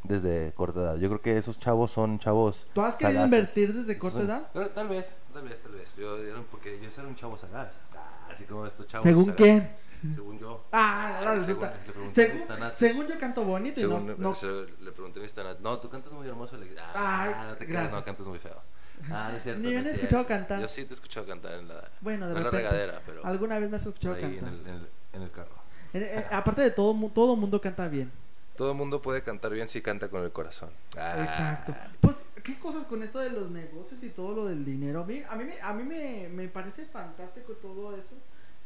desde 0.03 0.51
corta 0.53 0.79
edad. 0.81 0.95
Yo 0.97 1.07
creo 1.09 1.21
que 1.21 1.37
esos 1.37 1.59
chavos 1.59 1.91
son 1.91 2.19
chavos. 2.19 2.67
¿Tú 2.73 2.81
has 2.81 2.95
querido 2.95 3.21
sagaces. 3.21 3.39
invertir 3.39 3.73
desde 3.73 3.97
corta 3.97 4.19
Son- 4.19 4.27
edad? 4.27 4.47
Pero 4.53 4.69
tal 4.69 4.87
vez, 4.89 5.15
tal 5.33 5.43
vez, 5.47 5.59
tal 5.61 5.71
vez. 5.73 5.95
Yo 5.95 6.17
era 6.17 6.37
un- 6.39 6.45
porque 6.45 6.79
yo 6.81 6.89
era 6.95 7.07
un 7.07 7.15
chavo 7.15 7.37
sagaz. 7.37 7.73
Ah, 7.95 8.27
así 8.33 8.43
como 8.45 8.65
estos 8.67 8.87
chavos. 8.87 9.03
¿Según 9.03 9.25
quién? 9.33 9.71
Según 10.13 10.37
yo. 10.37 10.65
Ah, 10.73 11.19
ahora 11.19 11.41
según, 11.41 11.63
resulta. 11.87 12.11
Según, 12.13 12.41
según 12.75 13.07
yo 13.07 13.17
canto 13.17 13.45
bonito 13.45 13.79
y 13.79 13.83
no... 13.83 14.01
Según 14.01 14.21
no- 14.21 14.83
le 14.83 14.91
pregunté 14.91 15.19
a 15.19 15.23
mis 15.23 15.33
tanates, 15.33 15.61
No, 15.61 15.77
tú 15.79 15.87
cantas 15.89 16.11
muy 16.11 16.27
hermoso. 16.27 16.57
Le 16.57 16.65
dije, 16.65 16.75
ah, 16.93 17.23
Ay, 17.23 17.47
no 17.47 17.53
te 17.55 17.65
creas, 17.65 17.83
gracias. 17.83 17.93
no 17.93 18.03
cantas 18.05 18.27
muy 18.27 18.39
feo. 18.39 18.61
Ah, 19.09 19.31
es 19.35 19.43
cierto. 19.43 19.61
Ni 19.61 19.69
me 19.71 19.77
han 19.77 19.87
es 19.87 19.93
escuchado 19.93 20.27
cantar. 20.27 20.59
Yo 20.61 20.67
sí 20.67 20.83
te 20.83 20.91
he 20.91 20.93
escuchado 20.93 21.25
cantar 21.25 21.53
en 21.53 21.67
la, 21.69 21.75
Bueno, 22.01 22.27
de 22.27 22.33
no 22.33 22.37
en 22.39 22.43
la 22.43 22.51
repente. 22.51 22.69
regadera, 22.71 23.01
pero 23.05 23.25
Alguna 23.25 23.59
vez 23.59 23.69
me 23.69 23.77
has 23.77 23.85
escuchado 23.85 24.15
ahí 24.15 24.23
en 24.25 24.35
cantar. 24.35 24.53
el, 24.53 24.59
en, 24.61 24.67
el, 24.75 24.89
en 25.13 25.21
el 25.21 25.31
carro. 25.31 25.55
Eh, 25.93 26.11
eh, 26.19 26.25
aparte 26.31 26.61
de 26.63 26.71
todo, 26.71 26.93
mu- 26.93 27.09
todo 27.09 27.35
mundo 27.37 27.61
canta 27.61 27.87
bien. 27.87 28.11
Todo 28.55 28.71
el 28.71 28.77
mundo 28.77 29.01
puede 29.01 29.23
cantar 29.23 29.51
bien 29.51 29.67
si 29.67 29.81
canta 29.81 30.09
con 30.09 30.23
el 30.23 30.31
corazón. 30.31 30.69
Ah. 30.97 31.23
Exacto. 31.23 31.73
Pues, 32.01 32.25
¿qué 32.43 32.59
cosas 32.59 32.85
con 32.85 33.01
esto 33.01 33.19
de 33.19 33.31
los 33.31 33.49
negocios 33.49 34.03
y 34.03 34.09
todo 34.09 34.35
lo 34.35 34.45
del 34.45 34.63
dinero? 34.63 35.01
A 35.01 35.05
mí, 35.05 35.23
a 35.27 35.35
mí, 35.35 35.45
a 35.61 35.73
mí 35.73 35.83
me, 35.83 36.29
me 36.29 36.47
parece 36.47 36.85
fantástico 36.85 37.53
todo 37.53 37.95
eso, 37.97 38.15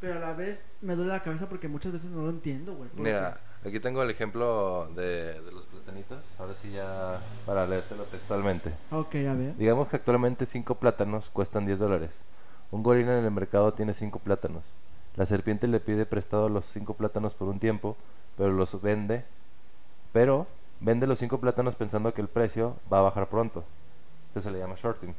pero 0.02 0.16
a 0.16 0.20
la 0.20 0.34
vez 0.34 0.66
me 0.82 0.96
duele 0.96 1.12
la 1.14 1.24
cabeza 1.24 1.48
porque 1.48 1.68
muchas 1.70 1.94
veces 1.94 2.10
no 2.12 2.22
lo 2.24 2.30
entiendo, 2.32 2.74
güey. 2.76 2.90
porque- 2.90 3.04
Mira, 3.04 3.40
aquí 3.66 3.80
tengo 3.80 4.04
el 4.04 4.10
ejemplo 4.10 4.90
de, 4.94 5.40
de 5.42 5.52
los 5.54 5.66
platanitos. 5.68 6.20
Ahora 6.38 6.54
sí 6.54 6.72
ya 6.72 7.22
para 7.46 7.66
leértelo 7.66 8.04
textualmente. 8.06 8.74
Ok, 8.92 9.16
a 9.16 9.34
ver. 9.36 9.56
Digamos 9.56 9.88
que 9.88 9.96
actualmente 9.96 10.46
5 10.46 10.76
plátanos 10.76 11.30
cuestan 11.30 11.66
10 11.66 11.80
dólares. 11.80 12.12
Un 12.72 12.84
gorila 12.84 13.18
en 13.18 13.24
el 13.24 13.32
mercado 13.32 13.74
tiene 13.74 13.94
5 13.94 14.20
plátanos. 14.20 14.64
La 15.16 15.26
serpiente 15.26 15.68
le 15.70 15.80
pide 15.80 16.06
prestado 16.06 16.50
los 16.50 16.66
5 16.66 16.94
plátanos 16.96 17.34
por 17.34 17.48
un 17.48 17.60
tiempo, 17.60 17.96
pero 18.36 18.52
los 18.52 18.82
vende. 18.82 19.24
Pero 20.18 20.48
vende 20.80 21.06
los 21.06 21.20
5 21.20 21.40
plátanos 21.40 21.76
pensando 21.76 22.12
que 22.12 22.22
el 22.22 22.28
precio 22.28 22.76
va 22.92 22.98
a 22.98 23.02
bajar 23.04 23.30
pronto. 23.30 23.64
Eso 24.32 24.42
se 24.42 24.50
le 24.50 24.58
llama 24.58 24.74
shorting. 24.76 25.14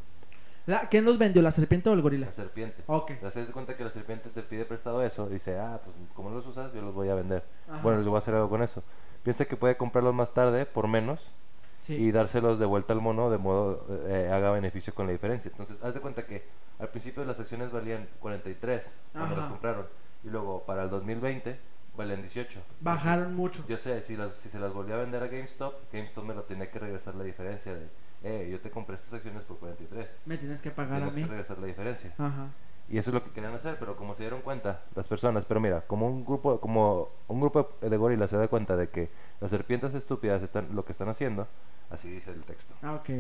La- 0.66 0.88
¿Quién 0.88 1.04
los 1.04 1.18
vendió, 1.18 1.40
la 1.40 1.52
serpiente 1.52 1.88
o 1.88 1.92
el 1.92 2.02
gorila? 2.02 2.26
La 2.26 2.32
serpiente. 2.32 2.82
Ok. 2.88 3.12
Te 3.20 3.20
das 3.20 3.48
cuenta 3.52 3.76
que 3.76 3.84
la 3.84 3.90
serpiente 3.92 4.28
te 4.28 4.42
pide 4.42 4.64
prestado 4.64 5.00
eso. 5.04 5.28
Dice, 5.28 5.56
ah, 5.56 5.78
pues 5.84 5.94
como 6.14 6.30
los 6.30 6.44
usas, 6.48 6.72
yo 6.72 6.82
los 6.82 6.92
voy 6.94 7.11
a 7.11 7.14
vender. 7.14 7.44
Ajá. 7.70 7.80
Bueno, 7.80 8.02
yo 8.02 8.11
voy 8.11 8.16
a 8.16 8.18
hacer 8.18 8.34
algo 8.34 8.50
con 8.50 8.61
eso. 8.61 8.82
Piensa 9.22 9.44
que 9.44 9.54
puede 9.56 9.76
comprarlos 9.76 10.14
más 10.14 10.34
tarde 10.34 10.66
por 10.66 10.88
menos 10.88 11.30
Sí. 11.78 11.94
y 11.94 12.11
dárselos 12.11 12.58
de 12.58 12.66
vuelta 12.66 12.92
al 12.92 13.00
mono 13.00 13.30
de 13.30 13.38
modo 13.38 13.87
eh, 14.08 14.28
haga 14.32 14.50
beneficio 14.50 14.92
con 14.96 15.06
la 15.06 15.12
diferencia. 15.12 15.48
Entonces, 15.48 15.76
haz 15.80 15.94
de 15.94 16.00
cuenta 16.00 16.26
que 16.26 16.42
al 16.80 16.88
principio 16.88 17.24
las 17.24 17.38
acciones 17.38 17.70
valían 17.70 18.08
43 18.18 18.84
cuando 19.12 19.34
Ajá. 19.34 19.42
las 19.42 19.50
compraron 19.52 19.87
y 20.24 20.28
luego 20.28 20.64
para 20.64 20.82
el 20.82 20.90
2020 20.90 21.56
valen 21.98 22.22
18. 22.22 22.61
Bajaron 22.80 23.18
Entonces, 23.30 23.37
mucho. 23.37 23.64
Yo 23.68 23.76
sé, 23.76 24.00
si, 24.02 24.16
las, 24.16 24.32
si 24.34 24.48
se 24.48 24.58
las 24.58 24.72
volví 24.72 24.92
a 24.92 24.96
vender 24.96 25.22
a 25.22 25.26
GameStop, 25.26 25.74
GameStop 25.92 26.24
me 26.24 26.34
lo 26.34 26.42
tenía 26.44 26.70
que 26.70 26.78
regresar 26.78 27.14
la 27.16 27.24
diferencia 27.24 27.74
de, 27.74 27.88
eh, 28.22 28.48
yo 28.50 28.58
te 28.61 28.70
compré 28.70 28.96
estas 28.96 29.12
acciones 29.12 29.42
por 29.42 29.58
43. 29.58 30.08
Me 30.24 30.38
tienes 30.38 30.62
que 30.62 30.70
pagar 30.70 31.02
a 31.02 31.06
Tienes 31.11 31.14
mí. 31.16 31.22
que 31.24 31.28
regresar 31.28 31.58
la 31.58 31.66
diferencia. 31.66 32.14
Ajá. 32.16 32.46
Y 32.90 32.96
eso 32.96 33.11
es 33.11 33.14
lo 33.14 33.22
que 33.22 33.30
querían 33.32 33.52
hacer, 33.52 33.76
pero 33.78 33.96
como 33.98 34.14
se 34.14 34.22
dieron 34.22 34.40
cuenta 34.40 34.80
las 34.94 35.06
personas, 35.06 35.44
pero 35.44 35.61
mira, 35.61 35.82
como 35.82 36.06
un 36.06 36.24
grupo, 36.24 36.58
como 36.58 37.11
un 37.28 37.38
grupo 37.38 37.68
de 37.82 37.96
gorilas 37.98 38.30
se 38.30 38.38
da 38.38 38.48
cuenta 38.48 38.76
de 38.76 38.88
que 38.88 39.11
las 39.42 39.50
serpientes 39.50 39.92
estúpidas 39.92 40.42
están 40.42 40.74
lo 40.74 40.87
que 40.87 40.92
están 40.92 41.11
haciendo, 41.11 41.46
así 41.90 42.11
dice 42.11 42.30
el 42.30 42.42
texto, 42.44 42.72
Ah, 42.80 42.94
ok. 42.94 43.11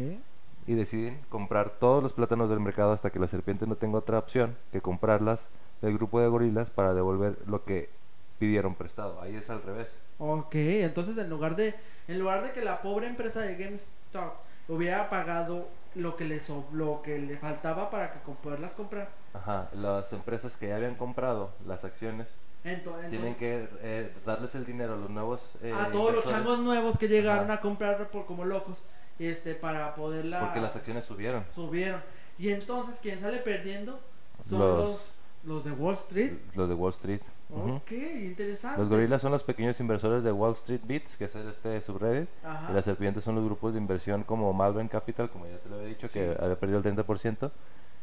y 0.66 0.74
deciden 0.74 1.20
comprar 1.28 1.68
todos 1.68 2.02
los 2.02 2.14
plátanos 2.14 2.48
del 2.48 2.60
mercado 2.60 2.92
hasta 2.92 3.10
que 3.10 3.18
la 3.18 3.28
serpiente 3.28 3.66
no 3.66 3.76
tenga 3.76 3.98
otra 3.98 4.18
opción 4.18 4.56
que 4.72 4.80
comprarlas 4.80 5.50
del 5.82 5.92
grupo 5.98 6.18
de 6.18 6.28
gorilas 6.28 6.70
para 6.70 6.94
devolver 6.94 7.36
lo 7.46 7.64
que 7.64 7.90
pidieron 8.38 8.74
prestado. 8.74 9.20
Ahí 9.20 9.36
es 9.36 9.50
al 9.50 9.62
revés. 9.62 9.88
Ok, 10.18 10.54
entonces 10.54 11.16
en 11.18 11.28
lugar 11.30 11.56
de 11.56 11.74
en 12.08 12.18
lugar 12.18 12.42
de 12.42 12.52
que 12.52 12.62
la 12.64 12.80
pobre 12.82 13.06
empresa 13.06 13.40
de 13.42 13.56
GameStop 13.56 14.34
hubiera 14.68 15.08
pagado 15.10 15.68
lo 15.94 16.16
que 16.16 16.24
le 16.24 16.40
lo 16.72 17.02
que 17.02 17.18
le 17.18 17.36
faltaba 17.38 17.90
para 17.90 18.12
que 18.12 18.18
poderlas 18.42 18.72
comprar, 18.74 19.08
Ajá, 19.34 19.68
las 19.74 20.12
empresas 20.12 20.56
que 20.56 20.68
ya 20.68 20.76
habían 20.76 20.94
comprado 20.94 21.50
las 21.66 21.84
acciones 21.84 22.28
entonces, 22.64 23.10
tienen 23.10 23.34
que 23.36 23.68
eh, 23.80 24.12
darles 24.26 24.54
el 24.54 24.66
dinero 24.66 24.94
a 24.94 24.96
los 24.96 25.10
nuevos 25.10 25.52
eh, 25.62 25.72
a 25.72 25.90
todos 25.90 26.14
los 26.14 26.24
changos 26.24 26.58
nuevos 26.58 26.98
que 26.98 27.08
llegaron 27.08 27.44
Ajá. 27.44 27.54
a 27.54 27.60
comprar 27.60 28.08
por 28.10 28.26
como 28.26 28.44
locos, 28.44 28.82
este 29.18 29.54
para 29.54 29.94
poderla 29.94 30.40
porque 30.40 30.60
las 30.60 30.74
acciones 30.76 31.04
subieron. 31.04 31.44
subieron. 31.54 32.02
Y 32.38 32.50
entonces 32.50 32.98
quien 33.00 33.20
sale 33.20 33.38
perdiendo 33.38 33.98
son 34.44 34.58
Los- 34.60 34.78
los 34.78 35.14
los 35.44 35.64
de 35.64 35.70
Wall 35.72 35.94
Street. 35.94 36.32
Los 36.54 36.68
de 36.68 36.74
Wall 36.74 36.92
Street. 36.92 37.20
Ok, 37.50 37.92
interesante. 37.92 38.78
Los 38.80 38.88
gorilas 38.90 39.22
son 39.22 39.32
los 39.32 39.42
pequeños 39.42 39.80
inversores 39.80 40.22
de 40.22 40.30
Wall 40.32 40.52
Street 40.52 40.80
Beats, 40.84 41.16
que 41.16 41.24
es 41.24 41.34
este 41.34 41.80
subreddit. 41.80 42.28
Ajá. 42.44 42.70
Y 42.70 42.74
las 42.74 42.84
serpientes 42.84 43.24
son 43.24 43.36
los 43.36 43.44
grupos 43.44 43.72
de 43.72 43.78
inversión 43.78 44.22
como 44.22 44.52
Malvern 44.52 44.88
Capital, 44.88 45.30
como 45.30 45.46
ya 45.46 45.56
te 45.58 45.68
lo 45.68 45.76
había 45.76 45.88
dicho, 45.88 46.06
Sí. 46.08 46.18
que 46.20 46.36
había 46.38 46.58
perdido 46.60 46.78
el 46.78 46.84
30%. 46.84 47.50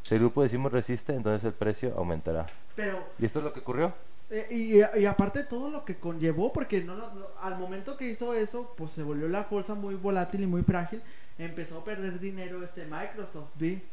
Si 0.02 0.16
el 0.16 0.22
grupo 0.22 0.42
decimos 0.44 0.72
resiste, 0.72 1.14
entonces 1.16 1.44
el 1.46 1.54
precio 1.54 1.94
aumentará. 1.98 2.46
Pero 2.76 3.00
Y 3.20 3.26
esto 3.26 3.40
es 3.40 3.46
lo 3.46 3.54
que 3.54 3.60
ocurrió. 3.60 3.94
Eh, 4.32 4.48
y, 4.96 5.00
y 5.00 5.06
aparte 5.06 5.44
todo 5.44 5.70
lo 5.70 5.86
que 5.86 5.98
conllevó, 6.00 6.52
porque 6.52 6.84
no, 6.84 6.96
no- 6.96 7.14
no- 7.14 7.26
al 7.42 7.58
momento 7.60 7.96
que 7.98 8.08
hizo 8.10 8.34
eso, 8.34 8.74
pues 8.76 8.92
se 8.92 9.04
volvió 9.04 9.28
la 9.28 9.44
bolsa 9.44 9.76
muy 9.76 9.94
volátil 9.96 10.42
y 10.44 10.48
muy 10.48 10.64
frágil. 10.64 11.02
Empezó 11.38 11.80
a 11.80 11.84
perder 11.84 12.20
dinero 12.20 12.64
este 12.64 12.86
Microsoft, 12.86 13.50
vi. 13.56 13.84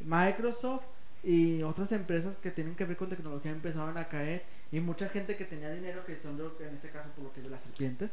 Microsoft 0.00 0.82
y 1.24 1.62
otras 1.62 1.92
empresas 1.92 2.36
que 2.36 2.50
tienen 2.50 2.74
que 2.76 2.84
ver 2.84 2.96
con 2.96 3.08
tecnología 3.08 3.50
empezaron 3.50 3.96
a 3.98 4.08
caer. 4.08 4.44
Y 4.70 4.80
mucha 4.80 5.08
gente 5.08 5.36
que 5.36 5.44
tenía 5.46 5.70
dinero, 5.70 6.04
que 6.04 6.20
son 6.20 6.36
lo- 6.36 6.52
en 6.60 6.74
este 6.74 6.90
caso 6.90 7.10
por 7.12 7.24
lo 7.24 7.32
que 7.32 7.42
yo 7.42 7.48
las 7.48 7.62
serpientes, 7.62 8.12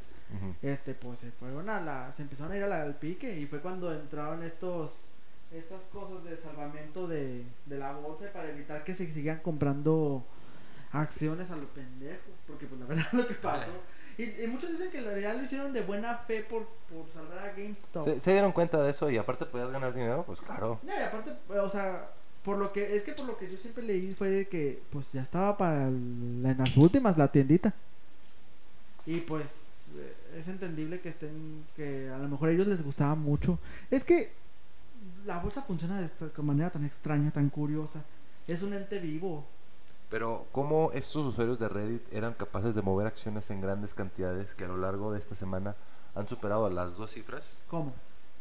este 0.61 0.93
pues 0.93 1.19
se 1.19 1.31
fueron 1.31 1.69
a 1.69 1.81
la, 1.81 2.11
se 2.15 2.21
empezaron 2.23 2.53
a 2.53 2.57
ir 2.57 2.63
a 2.63 2.67
la- 2.67 2.81
al 2.81 2.95
pique 2.95 3.37
y 3.37 3.45
fue 3.45 3.59
cuando 3.59 3.93
entraron 3.93 4.41
estos 4.43 5.03
estas 5.51 5.83
cosas 5.85 6.23
de 6.23 6.35
salvamento 6.37 7.07
de, 7.07 7.43
de 7.65 7.77
la 7.77 7.91
bolsa 7.93 8.25
para 8.33 8.49
evitar 8.49 8.83
que 8.83 8.93
se 8.93 9.09
sigan 9.11 9.39
comprando 9.39 10.25
acciones 10.91 11.51
a 11.51 11.55
lo 11.55 11.67
pendejo, 11.67 12.23
porque 12.47 12.65
pues 12.67 12.79
la 12.79 12.87
verdad 12.87 13.05
es 13.07 13.13
lo 13.19 13.27
que 13.27 13.33
pasó. 13.35 13.71
Y, 14.17 14.23
y 14.43 14.47
muchos 14.47 14.71
dicen 14.71 14.91
que 14.91 14.99
en 14.99 15.05
realidad 15.05 15.35
lo 15.35 15.43
hicieron 15.43 15.73
de 15.73 15.81
buena 15.81 16.17
fe 16.19 16.41
por, 16.41 16.65
por 16.89 17.09
salvar 17.11 17.37
a 17.39 17.51
GameStop. 17.51 18.05
¿Se, 18.05 18.19
se 18.21 18.31
dieron 18.31 18.53
cuenta 18.53 18.81
de 18.81 18.91
eso 18.91 19.09
y 19.09 19.17
aparte 19.17 19.45
podías 19.45 19.69
ganar 19.71 19.93
dinero? 19.93 20.23
Pues 20.25 20.39
claro. 20.41 20.79
No, 20.83 20.93
y 20.97 21.03
aparte, 21.03 21.33
o 21.59 21.69
sea, 21.69 22.09
por 22.45 22.57
lo 22.57 22.71
que 22.71 22.95
es 22.95 23.03
que 23.03 23.13
por 23.13 23.25
lo 23.25 23.37
que 23.37 23.51
yo 23.51 23.57
siempre 23.57 23.83
leí 23.83 24.13
fue 24.13 24.29
de 24.29 24.47
que 24.47 24.81
pues 24.91 25.11
ya 25.11 25.21
estaba 25.21 25.57
para 25.57 25.87
el- 25.87 26.43
en 26.45 26.55
las 26.57 26.77
últimas 26.77 27.17
la 27.17 27.29
tiendita. 27.31 27.73
Y 29.05 29.21
pues 29.21 29.73
eh, 29.97 30.15
es 30.37 30.47
entendible 30.47 30.99
que 31.01 31.09
estén 31.09 31.65
que 31.75 32.09
a 32.09 32.17
lo 32.19 32.27
mejor 32.29 32.49
a 32.49 32.51
ellos 32.53 32.67
les 32.67 32.83
gustaba 32.83 33.15
mucho. 33.15 33.59
Es 33.91 34.03
que 34.05 34.31
la 35.25 35.39
bolsa 35.39 35.61
funciona 35.63 35.99
de 35.99 36.05
esta 36.05 36.29
manera 36.41 36.69
tan 36.69 36.85
extraña, 36.85 37.31
tan 37.31 37.49
curiosa. 37.49 38.03
Es 38.47 38.61
un 38.61 38.73
ente 38.73 38.99
vivo. 38.99 39.45
Pero 40.09 40.45
¿cómo 40.51 40.91
estos 40.93 41.25
usuarios 41.25 41.59
de 41.59 41.67
Reddit 41.67 42.13
eran 42.13 42.33
capaces 42.35 42.75
de 42.75 42.81
mover 42.83 43.07
acciones 43.07 43.49
en 43.49 43.59
grandes 43.59 43.93
cantidades 43.93 44.53
que 44.53 44.65
a 44.65 44.67
lo 44.67 44.77
largo 44.77 45.11
de 45.11 45.19
esta 45.19 45.35
semana 45.35 45.75
han 46.13 46.27
superado 46.27 46.69
las 46.69 46.95
dos 46.95 47.11
cifras? 47.11 47.59
¿Cómo? 47.67 47.93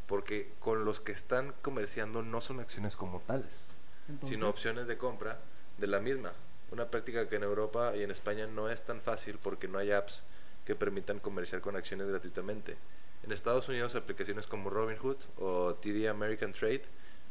Porque 0.07 0.53
con 0.61 0.85
los 0.85 1.01
que 1.01 1.12
están 1.12 1.55
comerciando 1.62 2.23
no 2.23 2.43
son 2.43 2.61
acciones 2.61 2.97
como 2.97 3.21
tales. 3.21 3.61
Entonces, 4.09 4.37
sino 4.37 4.49
opciones 4.49 4.87
de 4.87 4.99
compra 4.99 5.38
de 5.79 5.87
la 5.87 6.01
misma. 6.01 6.33
Una 6.71 6.90
práctica 6.90 7.29
que 7.29 7.37
en 7.37 7.43
Europa 7.43 7.95
y 7.97 8.03
en 8.03 8.11
España 8.11 8.47
no 8.47 8.69
es 8.69 8.83
tan 8.83 9.01
fácil 9.01 9.38
porque 9.43 9.69
no 9.69 9.79
hay 9.79 9.93
apps 9.93 10.25
que 10.64 10.75
permitan 10.75 11.19
comerciar 11.21 11.61
con 11.61 11.77
acciones 11.77 12.07
gratuitamente. 12.09 12.77
En 13.23 13.33
Estados 13.33 13.69
Unidos, 13.69 13.95
aplicaciones 13.95 14.47
como 14.47 14.71
Robinhood 14.71 15.17
o 15.38 15.75
TD 15.75 16.09
American 16.09 16.53
Trade 16.53 16.83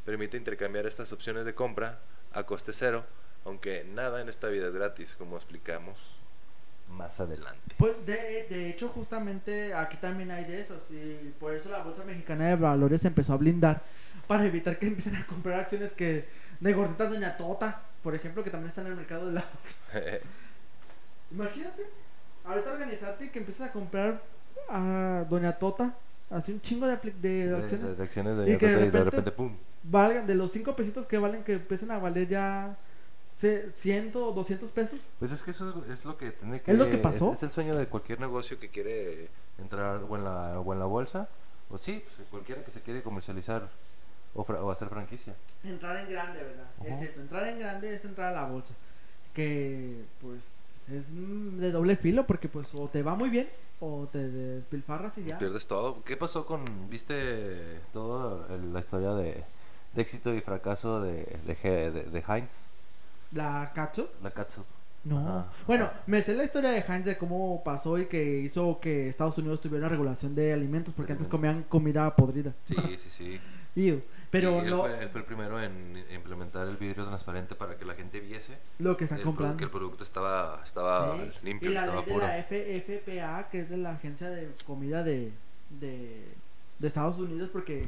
permiten 0.06 0.42
intercambiar 0.42 0.86
estas 0.86 1.12
opciones 1.14 1.46
de 1.46 1.54
compra 1.54 2.00
a 2.34 2.44
coste 2.46 2.74
cero, 2.74 3.06
aunque 3.46 3.84
nada 3.84 4.22
en 4.22 4.30
esta 4.30 4.48
vida 4.48 4.68
es 4.68 4.76
gratis, 4.76 5.16
como 5.16 5.36
explicamos 5.36 6.20
más 6.90 7.20
adelante. 7.20 7.76
Pues 7.78 7.94
de, 8.06 8.48
de 8.50 8.70
hecho, 8.70 8.90
justamente 8.90 9.74
aquí 9.74 9.98
también 9.98 10.32
hay 10.32 10.46
de 10.46 10.62
esos. 10.62 10.92
Y 10.92 11.34
por 11.40 11.54
eso 11.54 11.70
la 11.70 11.84
Bolsa 11.84 12.04
Mexicana 12.06 12.48
de 12.48 12.56
Valores 12.56 13.06
empezó 13.06 13.34
a 13.34 13.38
blindar 13.38 13.84
para 14.28 14.46
evitar 14.46 14.80
que 14.80 14.88
empiecen 14.88 15.16
a 15.16 15.26
comprar 15.28 15.60
acciones 15.60 15.92
que 15.94 16.28
de 16.64 16.74
gorditas 16.74 17.10
Doña 17.10 17.36
Tota, 17.38 17.82
por 18.02 18.16
ejemplo, 18.16 18.44
que 18.44 18.50
también 18.50 18.70
están 18.70 18.86
en 18.86 18.92
el 18.94 18.98
mercado 18.98 19.28
de 19.28 19.34
la. 19.34 19.46
Imagínate, 21.32 21.88
ahorita 22.46 22.72
organizarte 22.74 23.32
que 23.32 23.40
empieces 23.40 23.68
a 23.68 23.72
comprar 23.72 24.22
a 24.70 25.26
Doña 25.30 25.54
Tota, 25.54 25.96
así 26.30 26.52
un 26.54 26.62
chingo 26.62 26.88
de, 26.88 26.98
de 26.98 27.48
de, 27.48 27.56
acciones. 27.58 27.88
de- 27.90 27.96
de 27.96 28.04
acciones 28.04 28.48
Y 28.48 28.52
de, 28.52 28.58
que 28.58 28.68
de 28.68 28.74
y 28.74 28.76
de 28.76 28.84
repente- 28.86 29.04
repente, 29.04 29.32
pum. 29.32 29.56
valgan, 29.84 30.28
de 30.28 30.36
los 30.36 30.52
5 30.52 30.76
pesitos 30.76 31.08
que 31.08 31.18
valen, 31.18 31.44
que 31.44 31.54
empiecen 31.54 31.92
a 31.92 31.98
valer 32.00 32.28
ya 32.28 32.76
ce- 33.40 33.72
100 33.76 34.12
o 34.16 34.32
200 34.32 34.70
pesos. 34.72 35.00
Pues 35.20 35.32
es 35.32 35.42
que 35.42 35.52
eso 35.52 35.84
es, 35.88 36.00
es 36.00 36.06
lo 36.06 36.18
que 36.18 36.32
tiene 36.32 36.62
que... 36.62 36.72
¿Es 36.72 36.78
lo 36.78 36.90
que 36.90 36.98
pasó? 36.98 37.34
Es, 37.34 37.44
el 37.44 37.52
sueño 37.52 37.76
de 37.76 37.88
cualquier 37.88 38.20
negocio 38.20 38.60
que 38.60 38.70
quiere 38.70 39.30
entrar 39.58 39.98
o 40.08 40.16
en 40.16 40.24
la, 40.24 40.60
o 40.60 40.74
en 40.74 40.80
la 40.80 40.86
bolsa. 40.86 41.28
O 41.70 41.78
sí, 41.78 42.04
pues 42.06 42.28
cualquiera 42.30 42.64
que 42.64 42.72
se 42.72 42.82
quiere 42.82 43.02
comercializar 43.02 43.68
o, 44.36 44.44
fra- 44.44 44.62
o 44.64 44.72
hacer 44.72 44.90
franquicia. 44.90 45.36
Entrar 45.64 45.98
en 45.98 46.10
grande, 46.10 46.40
¿verdad? 46.44 46.66
Es 46.86 47.10
eso, 47.10 47.22
entrar 47.22 47.48
en 47.48 47.60
grande 47.60 47.94
es 47.94 48.04
entrar 48.06 48.30
a 48.30 48.42
la 48.42 48.46
bolsa. 48.46 48.74
Que 49.34 50.04
pues 50.22 50.66
es 50.92 51.10
mm, 51.12 51.58
de 51.60 51.72
doble 51.72 51.96
filo 51.96 52.26
porque 52.28 52.50
pues 52.50 52.74
o 52.76 52.88
te 52.88 53.02
va 53.04 53.16
muy 53.16 53.30
bien 53.30 53.48
o 53.80 54.08
te 54.12 54.30
despilfarras 54.30 55.18
y 55.18 55.26
ya. 55.26 55.38
Pierdes 55.38 55.68
todo. 55.68 56.04
¿Qué 56.04 56.16
pasó 56.18 56.46
con... 56.46 56.90
¿Viste 56.90 57.80
toda 57.92 58.48
la 58.58 58.80
historia 58.80 59.14
de, 59.14 59.44
de 59.94 60.02
éxito 60.02 60.34
y 60.34 60.42
fracaso 60.42 61.02
de, 61.02 61.26
de, 61.46 61.56
Ge- 61.56 61.92
de, 61.92 62.04
de 62.04 62.24
Heinz? 62.28 62.52
La 63.32 63.72
cacho. 63.74 64.10
La 64.22 64.32
catsup. 64.32 64.64
No. 65.04 65.20
Ajá. 65.20 65.48
Bueno, 65.68 65.90
me 66.06 66.22
sé 66.22 66.34
la 66.36 66.46
historia 66.46 66.70
de 66.70 66.80
Heinz 66.80 67.06
de 67.06 67.18
cómo 67.18 67.62
pasó 67.64 67.98
y 67.98 68.06
que 68.06 68.40
hizo 68.40 68.80
que 68.80 69.10
Estados 69.10 69.38
Unidos 69.38 69.60
tuviera 69.60 69.80
una 69.88 69.90
regulación 69.90 70.34
de 70.36 70.54
alimentos 70.54 70.94
porque 70.96 71.12
antes 71.14 71.28
comían 71.28 71.64
comida 71.64 72.16
podrida. 72.16 72.54
Sí, 72.68 72.76
sí, 72.98 73.10
sí. 73.10 73.42
Pero 74.30 74.62
él, 74.62 74.70
fue, 74.76 75.04
él 75.04 75.10
fue 75.10 75.22
el 75.22 75.26
primero 75.28 75.62
en 75.62 76.04
implementar 76.14 76.68
el 76.68 76.78
vidrio 76.78 77.06
transparente 77.06 77.54
para 77.56 77.78
que 77.78 77.86
la 77.86 77.94
gente 77.94 78.20
viese 78.20 78.58
lo 78.80 78.98
que 78.98 79.04
están 79.04 79.22
comprando. 79.22 79.58
que 79.58 79.64
el 79.66 79.70
producto 79.70 80.04
estaba, 80.04 80.60
estaba 80.64 81.16
Sí. 81.18 81.32
limpio, 81.44 81.70
y 81.70 81.74
la 81.74 81.82
estaba 81.82 81.98
ley 82.02 82.06
de 82.08 82.12
puro. 82.14 82.28
la 82.28 82.44
FFPA, 82.44 83.50
que 83.50 83.60
es 83.62 83.70
de 83.70 83.78
la 83.78 83.92
agencia 83.92 84.30
de 84.30 84.52
comida 84.66 85.04
de, 85.04 85.32
de, 85.70 86.26
de 86.80 86.88
Estados 86.88 87.18
Unidos, 87.20 87.50
porque 87.54 87.84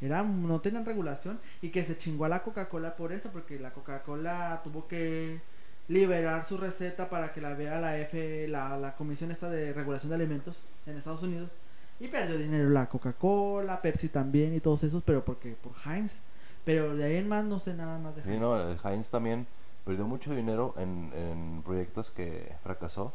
era, 0.00 0.22
no 0.22 0.60
tenían 0.60 0.84
regulación 0.86 1.40
y 1.60 1.70
que 1.70 1.84
se 1.84 1.98
chingó 1.98 2.24
a 2.24 2.28
la 2.28 2.42
Coca-Cola 2.42 2.96
por 2.96 3.12
eso, 3.12 3.30
porque 3.32 3.58
la 3.58 3.72
Coca-Cola 3.72 4.60
tuvo 4.64 4.86
que 4.86 5.40
liberar 5.88 6.46
su 6.46 6.56
receta 6.56 7.10
para 7.10 7.32
que 7.32 7.40
la 7.40 7.54
vea 7.54 7.80
la 7.80 7.98
F, 7.98 8.46
la, 8.48 8.76
la 8.78 8.94
comisión 8.94 9.32
esta 9.32 9.50
de 9.50 9.72
regulación 9.72 10.10
de 10.10 10.14
alimentos 10.16 10.68
en 10.86 10.96
Estados 10.96 11.22
Unidos 11.24 11.56
y 12.00 12.08
perdió 12.08 12.36
dinero 12.38 12.68
la 12.70 12.88
Coca-Cola, 12.88 13.80
Pepsi 13.82 14.08
también 14.08 14.54
y 14.54 14.60
todos 14.60 14.82
esos, 14.84 15.02
pero 15.02 15.24
porque 15.24 15.52
por 15.62 15.72
Heinz. 15.86 16.20
Pero 16.64 16.96
de 16.96 17.04
ahí 17.04 17.16
en 17.16 17.28
más 17.28 17.44
no 17.44 17.58
sé 17.58 17.74
nada 17.74 17.98
más 17.98 18.16
de 18.16 18.22
Sí, 18.22 18.30
Heinz. 18.30 18.40
no, 18.40 18.56
el 18.70 18.78
Heinz 18.84 19.10
también 19.10 19.46
perdió 19.84 20.06
mucho 20.06 20.34
dinero 20.34 20.74
en, 20.78 21.10
en 21.14 21.62
proyectos 21.64 22.10
que 22.10 22.52
fracasó 22.62 23.12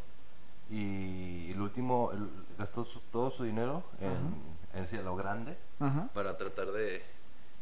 y 0.70 1.52
el 1.52 1.62
último 1.62 2.12
gastó 2.58 2.86
su- 2.86 3.00
todo 3.12 3.30
su 3.32 3.44
dinero 3.44 3.84
en, 4.00 4.80
en 4.82 4.88
sí, 4.88 4.98
a 4.98 5.02
lo 5.04 5.16
grande 5.16 5.56
Ajá. 5.80 6.10
para 6.14 6.38
tratar 6.38 6.72
de, 6.72 7.04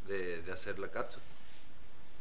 de, 0.07 0.41
de 0.41 0.51
hacer 0.51 0.79
la 0.79 0.87
catsup. 0.89 1.21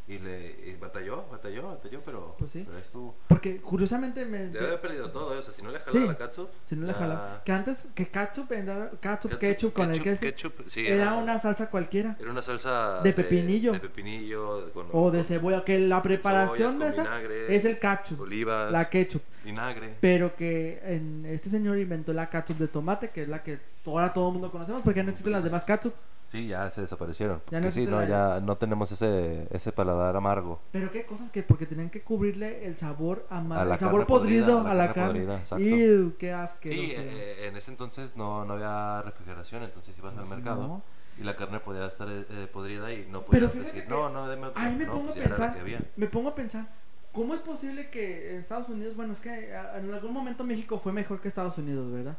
Y 0.09 0.19
le 0.19 0.51
y 0.67 0.77
batalló, 0.81 1.25
batalló, 1.31 1.69
batalló, 1.69 2.01
pero, 2.05 2.35
Pues 2.37 2.51
sí. 2.51 2.65
pero 2.67 2.79
estuvo. 2.79 3.15
Porque 3.29 3.61
curiosamente 3.61 4.27
me... 4.27 4.47
Debe 4.49 4.67
haber 4.67 4.81
perdido 4.81 5.11
todo, 5.11 5.33
¿eh? 5.33 5.39
o 5.39 5.43
sea, 5.45 5.53
si 5.53 5.63
no 5.63 5.71
le 5.71 5.79
jalaba 5.79 5.93
Sí, 6.01 6.07
la 6.09 6.19
catsup. 6.19 6.49
Si 6.65 6.75
no 6.75 6.87
le 6.87 6.93
ya- 6.93 6.99
jala. 6.99 7.43
Que 7.45 7.53
antes, 7.53 7.87
que 7.95 8.09
ketchup, 8.09 8.51
era, 8.51 8.91
ketchup, 9.01 9.31
Ketchup, 9.31 9.39
ketchup, 9.39 9.73
con 9.73 9.91
el 9.93 10.03
que 10.03 10.17
ketchup, 10.19 10.55
sí, 10.67 10.87
era 10.89 11.03
era- 11.03 11.15
una 11.15 11.39
salsa 11.39 11.71
cualquiera. 11.71 12.17
Era 12.21 12.31
una 12.33 12.43
salsa 12.43 13.01
De 13.03 13.13
pepinillo. 13.13 13.73
De, 13.73 13.79
pepinillo. 13.81 14.73
Con, 14.73 14.89
O 14.93 15.13
de 15.13 15.19
con 15.19 15.27
cebolla, 15.29 15.65
que 15.65 15.79
la 15.79 16.03
preparación 16.03 16.81
de 16.81 16.89
esa 16.89 17.03
vinagre, 17.05 17.55
es 17.57 17.65
el 17.65 17.79
ketchup, 17.79 18.21
olivas, 18.23 18.73
la 18.73 18.91
ketchup. 18.91 19.23
vinagre. 19.45 19.95
Pero 20.01 20.35
que 20.35 20.81
en, 20.85 21.25
este 21.27 21.49
señor 21.49 21.79
inventó 21.79 22.13
la 22.13 22.29
ketchup 22.29 22.59
de 22.59 22.67
tomate, 22.69 23.11
que 23.11 23.23
es 23.23 23.29
la 23.29 23.45
que 23.45 23.61
ahora 23.87 24.13
todo 24.13 24.27
el 24.29 24.33
mundo 24.33 24.51
conocemos, 24.51 24.83
porque 24.83 25.05
no 25.05 25.11
existen 25.11 25.33
las 25.33 25.45
demás 25.45 25.63
ketchups. 25.65 26.07
Sí, 26.33 26.47
ya 26.47 26.71
se 26.71 26.81
desaparecieron. 26.81 27.43
Ya 27.51 27.61
no 27.61 27.71
sí, 27.71 27.85
no, 27.85 28.03
ya 28.09 28.41
no 28.41 28.57
tenemos 28.57 28.91
ese, 28.91 29.47
ese 29.51 29.71
paladar 29.71 30.17
amargo. 30.17 30.63
Pero 30.73 30.91
qué 30.91 31.05
cosas 31.05 31.31
que, 31.31 31.43
porque 31.43 31.67
tenían 31.67 31.91
que 31.91 32.01
cubrirle 32.01 32.65
el 32.65 32.79
sabor 32.79 33.27
amargo, 33.29 33.71
el 33.71 33.79
sabor 33.79 34.07
podrida, 34.07 34.47
podrido 34.47 34.67
a 34.67 34.73
la 34.73 34.95
carne 34.95 35.27
carne. 35.27 35.43
podrida. 35.47 35.77
Ew, 35.77 36.17
qué. 36.17 36.49
Sí, 36.63 36.93
eh, 36.97 37.49
en 37.49 37.57
ese 37.59 37.71
entonces 37.71 38.17
no, 38.17 38.47
no 38.47 38.55
había 38.55 39.03
refrigeración, 39.03 39.63
entonces 39.63 39.95
ibas 39.99 40.15
al 40.15 40.21
Pues 40.21 40.31
mercado 40.31 40.67
no. 40.67 40.83
y 41.19 41.23
la 41.23 41.37
carne 41.37 41.61
podía 41.61 41.85
estar 41.85 42.09
eh, 42.09 42.49
podrida 42.51 42.91
y 42.95 43.07
no 43.11 43.27
Pero 43.27 43.49
podías 43.49 43.53
fíjate 43.53 43.73
decir, 43.73 43.83
que 43.85 43.91
no, 43.91 44.09
no, 44.09 44.27
deme 44.27 44.47
otra. 44.47 44.63
Ahí 44.63 44.75
me 44.75 44.87
no, 44.87 44.93
pongo 44.95 45.13
pues 45.13 45.27
a 45.27 45.29
pensar, 45.29 45.57
me 45.97 46.07
pongo 46.07 46.29
a 46.31 46.35
pensar, 46.35 46.67
¿cómo 47.13 47.35
es 47.35 47.41
posible 47.41 47.91
que 47.91 48.31
en 48.33 48.39
Estados 48.39 48.71
Unidos, 48.71 48.97
bueno, 48.97 49.13
es 49.13 49.21
que 49.21 49.51
en 49.53 49.93
algún 49.93 50.15
momento 50.15 50.45
México 50.45 50.81
fue 50.83 50.95
mejor 50.95 51.21
que 51.21 51.29
Estados 51.29 51.59
Unidos, 51.59 51.93
¿verdad? 51.93 52.17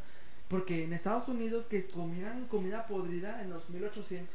Porque 0.48 0.84
en 0.84 0.94
Estados 0.94 1.28
Unidos 1.28 1.66
que 1.68 1.86
comían 1.88 2.46
comida 2.50 2.86
podrida 2.88 3.42
en 3.42 3.50
los 3.50 3.70
1800, 3.70 4.28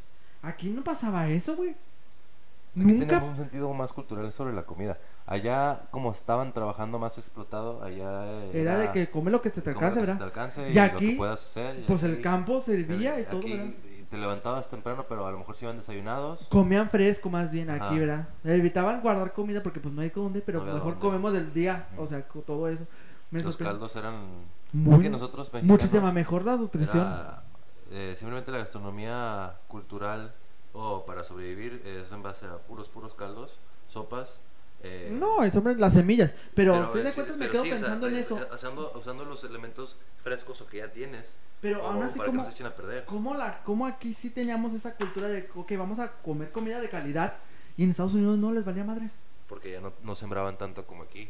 aquí 0.43 0.71
no 0.71 0.83
pasaba 0.83 1.29
eso, 1.29 1.55
güey. 1.57 1.71
Aquí 1.71 2.85
Nunca. 2.87 3.07
teníamos 3.07 3.31
un 3.31 3.37
sentido 3.37 3.73
más 3.73 3.93
cultural 3.93 4.33
sobre 4.33 4.53
la 4.55 4.63
comida. 4.63 4.99
Allá, 5.27 5.83
como 5.91 6.13
estaban 6.13 6.53
trabajando 6.53 6.99
más 6.99 7.19
explotado, 7.19 7.83
allá 7.83 8.45
Era 8.53 8.79
de 8.79 8.93
que 8.93 9.11
come 9.11 9.31
lo 9.31 9.43
que 9.43 9.51
se 9.51 9.63
te 9.63 9.71
alcance, 9.71 10.01
¿verdad? 10.01 10.19
te 10.19 10.25
alcance 10.25 10.69
Y 10.69 10.73
y, 10.73 10.75
lo 10.75 10.83
aquí, 10.83 11.11
que 11.13 11.17
puedas 11.17 11.45
hacer. 11.45 11.79
y 11.81 11.83
Pues 11.85 12.03
el 12.03 12.15
aquí- 12.15 12.23
campo 12.23 12.61
servía 12.61 13.19
y 13.21 13.25
todo, 13.25 13.41
aquí 13.41 13.53
¿verdad? 13.57 13.73
te 14.11 14.17
levantabas 14.17 14.71
temprano, 14.71 15.05
pero 15.09 15.27
a 15.27 15.33
lo 15.33 15.39
mejor 15.39 15.57
se 15.57 15.65
iban 15.67 15.77
desayunados. 15.77 16.47
Comían 16.51 16.89
fresco 16.89 17.29
más 17.31 17.53
bien 17.53 17.69
aquí. 17.71 17.99
¿verdad? 17.99 18.29
Evitaban 18.45 19.01
guardar 19.03 19.33
comida 19.33 19.63
porque 19.63 19.81
pues 19.81 19.93
no 19.95 20.01
hay 20.03 20.11
dónde, 20.11 20.41
pero 20.41 20.61
No 20.61 20.67
mejor 20.67 20.83
dónde. 20.93 21.01
comemos 21.01 21.33
del 21.33 21.53
día, 21.53 21.89
o 21.99 22.07
sea, 22.07 22.23
todo 22.23 22.69
eso. 22.69 22.87
Me 23.31 23.41
Los 23.41 23.55
sorprende. 23.55 23.73
caldos 23.73 23.97
eran... 23.97 24.58
Muy- 24.73 24.95
es 24.97 25.01
que 25.01 25.11
nosotros 25.11 25.51
Muchísima 25.63 26.13
mejor 26.13 26.45
la 26.45 26.57
nutrición. 26.57 27.07
era, 27.07 27.43
eh, 27.91 28.15
simplemente 28.19 28.51
la 28.53 28.59
gastronomía 28.59 29.57
cultural 29.69 30.35
o 30.73 31.05
para 31.07 31.25
sobrevivir 31.25 31.83
es 31.87 32.13
en 32.13 32.23
base 32.23 32.47
a 32.47 32.59
puros, 32.59 32.89
puros 32.89 33.15
caldos, 33.15 33.59
sopas. 33.89 34.41
eh, 34.83 35.09
No, 35.11 35.43
es 35.43 35.55
sobre 35.55 35.75
las 35.75 35.95
semillas. 35.95 36.35
Pero, 36.55 36.75
a 36.75 36.89
fin 36.93 37.01
eh, 37.01 37.05
de 37.05 37.09
sí, 37.11 37.15
cuentas 37.17 37.37
me 37.37 37.47
pero 37.49 37.53
quedo 37.53 37.63
sí, 37.65 37.69
o 37.71 37.73
sea, 37.73 37.81
pensando 37.81 38.07
en 38.09 38.15
eh, 38.17 38.21
eso. 38.21 38.39
eh, 38.39 38.47
Usando, 38.55 38.93
usando 38.95 39.25
los 39.25 39.43
elementos 39.45 39.97
frescos 40.23 40.61
o 40.61 40.67
que 40.67 40.77
ya 40.79 40.93
tienes. 40.93 41.33
Pero 41.61 41.83
o 41.83 41.89
aún 41.91 42.03
así, 42.05 42.21
que 42.21 42.27
como. 42.27 42.47
¿cómo, 43.07 43.35
la, 43.35 43.63
¿cómo 43.65 43.87
aquí 43.87 44.13
sí 44.15 44.31
teníamos 44.31 44.73
esa 44.75 44.95
cultura 44.95 45.27
de, 45.29 45.49
ok, 45.57 45.73
vamos 45.77 45.99
a 45.99 46.13
comer 46.13 46.53
comida 46.53 46.81
de 46.81 46.89
calidad 46.89 47.39
y 47.77 47.83
en 47.85 47.91
Estados 47.91 48.15
Unidos 48.15 48.39
no 48.39 48.53
les 48.53 48.65
valía 48.65 48.85
madres? 48.85 49.17
Porque 49.49 49.73
ya 49.73 49.81
no, 49.81 49.93
no 50.05 50.15
sembraban 50.15 50.59
tanto 50.59 50.87
como 50.87 51.03
aquí. 51.03 51.29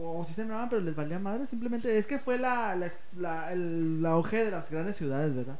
O 0.00 0.22
sí 0.24 0.32
sembraban, 0.32 0.68
pero 0.68 0.80
les 0.82 0.94
valía 0.94 1.18
madres. 1.18 1.48
Simplemente 1.48 1.96
es 1.98 2.06
que 2.06 2.18
fue 2.18 2.38
la, 2.38 2.76
la, 2.76 2.90
la, 3.18 3.52
el 3.52 4.00
la 4.02 4.10
auge 4.10 4.44
de 4.44 4.50
las 4.50 4.70
grandes 4.70 4.96
ciudades, 4.96 5.34
¿verdad? 5.34 5.58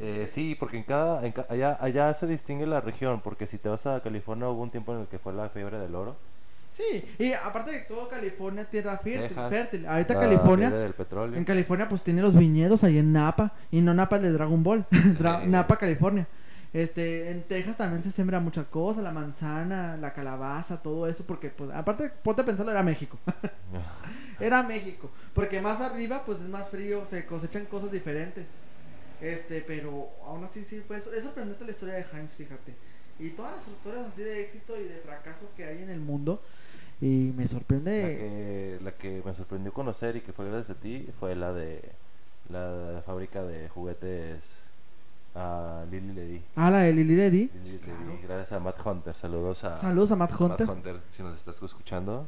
Eh, 0.00 0.26
sí, 0.28 0.54
porque 0.58 0.76
en 0.76 0.82
cada, 0.84 1.24
en 1.24 1.32
ca- 1.32 1.46
allá, 1.48 1.78
allá 1.80 2.12
se 2.14 2.26
distingue 2.26 2.66
la 2.66 2.80
región, 2.82 3.20
porque 3.22 3.46
si 3.46 3.56
te 3.58 3.68
vas 3.68 3.86
a 3.86 4.00
California 4.02 4.48
hubo 4.48 4.62
un 4.62 4.70
tiempo 4.70 4.94
en 4.94 5.00
el 5.00 5.06
que 5.06 5.18
fue 5.18 5.32
la 5.32 5.48
fiebre 5.48 5.78
del 5.78 5.94
oro. 5.94 6.16
Sí, 6.70 7.02
y 7.18 7.32
aparte 7.32 7.72
de 7.72 7.80
todo, 7.80 8.08
California, 8.10 8.64
tierra 8.66 8.98
fértil. 8.98 9.36
Fértil. 9.48 9.86
Ahorita 9.86 10.20
California, 10.20 10.68
fiebre 10.68 10.84
del 10.84 10.92
petróleo. 10.92 11.36
en 11.38 11.44
California 11.44 11.88
pues 11.88 12.02
tiene 12.02 12.20
los 12.20 12.36
viñedos 12.36 12.84
ahí 12.84 12.98
en 12.98 13.12
Napa. 13.14 13.52
Y 13.70 13.80
no 13.80 13.94
Napa 13.94 14.18
de 14.18 14.30
Dragon 14.30 14.62
Ball, 14.62 14.84
Dra- 14.90 15.42
Eh. 15.42 15.46
Napa, 15.46 15.76
California. 15.78 16.26
Este, 16.72 17.30
en 17.30 17.42
Texas 17.44 17.78
también 17.78 18.02
se 18.02 18.10
siembra 18.10 18.40
mucha 18.40 18.64
cosa, 18.64 19.00
la 19.00 19.12
manzana, 19.12 19.96
la 19.96 20.12
calabaza, 20.12 20.82
todo 20.82 21.06
eso, 21.06 21.24
porque 21.26 21.48
pues 21.48 21.70
aparte, 21.70 22.10
ponte 22.22 22.42
a 22.42 22.44
pensarlo, 22.44 22.72
era 22.72 22.82
México. 22.82 23.18
Era 24.40 24.62
México, 24.62 25.10
porque 25.34 25.60
más 25.60 25.80
arriba 25.80 26.22
pues 26.24 26.38
es 26.38 26.48
más 26.48 26.70
frío, 26.70 27.04
se 27.04 27.26
cosechan 27.26 27.66
cosas 27.66 27.90
diferentes. 27.90 28.46
Este, 29.20 29.62
pero 29.62 30.10
aún 30.24 30.44
así 30.44 30.62
sí 30.62 30.80
fue 30.86 31.00
sorprendente 31.00 31.64
la 31.64 31.72
historia 31.72 31.94
de 31.94 32.04
Heinz, 32.12 32.34
fíjate. 32.34 32.76
Y 33.18 33.30
todas 33.30 33.56
las 33.56 33.66
historias 33.66 34.06
así 34.06 34.22
de 34.22 34.40
éxito 34.40 34.78
y 34.78 34.84
de 34.84 34.94
fracaso 34.98 35.50
que 35.56 35.64
hay 35.64 35.82
en 35.82 35.90
el 35.90 35.98
mundo. 35.98 36.40
Y 37.00 37.32
me 37.36 37.48
sorprende. 37.48 38.78
la 38.80 38.92
que 38.92 39.22
me 39.24 39.34
sorprendió 39.34 39.72
conocer 39.72 40.14
y 40.14 40.20
que 40.20 40.32
fue 40.32 40.48
gracias 40.48 40.76
a 40.76 40.80
ti 40.80 41.08
fue 41.18 41.34
la 41.34 41.52
de 41.52 41.82
la 42.48 43.02
fábrica 43.04 43.42
de 43.42 43.68
juguetes 43.68 44.67
a 45.34 45.84
Lily 45.90 46.12
Ledy. 46.12 46.42
Ah, 46.56 46.70
la 46.70 46.78
de 46.78 46.92
Lily 46.92 47.14
Ledy. 47.16 47.50
Lily 47.64 47.78
Claro. 47.78 48.18
Gracias 48.22 48.52
a 48.52 48.60
Matt 48.60 48.84
Hunter. 48.84 49.14
Saludos 49.14 49.62
a, 49.64 49.76
Saludos 49.78 50.10
a 50.12 50.16
Matt 50.16 50.32
Hunter. 50.40 50.66
Matt 50.66 50.76
Hunter. 50.76 51.00
Si 51.10 51.22
nos 51.22 51.36
estás 51.36 51.62
escuchando, 51.62 52.26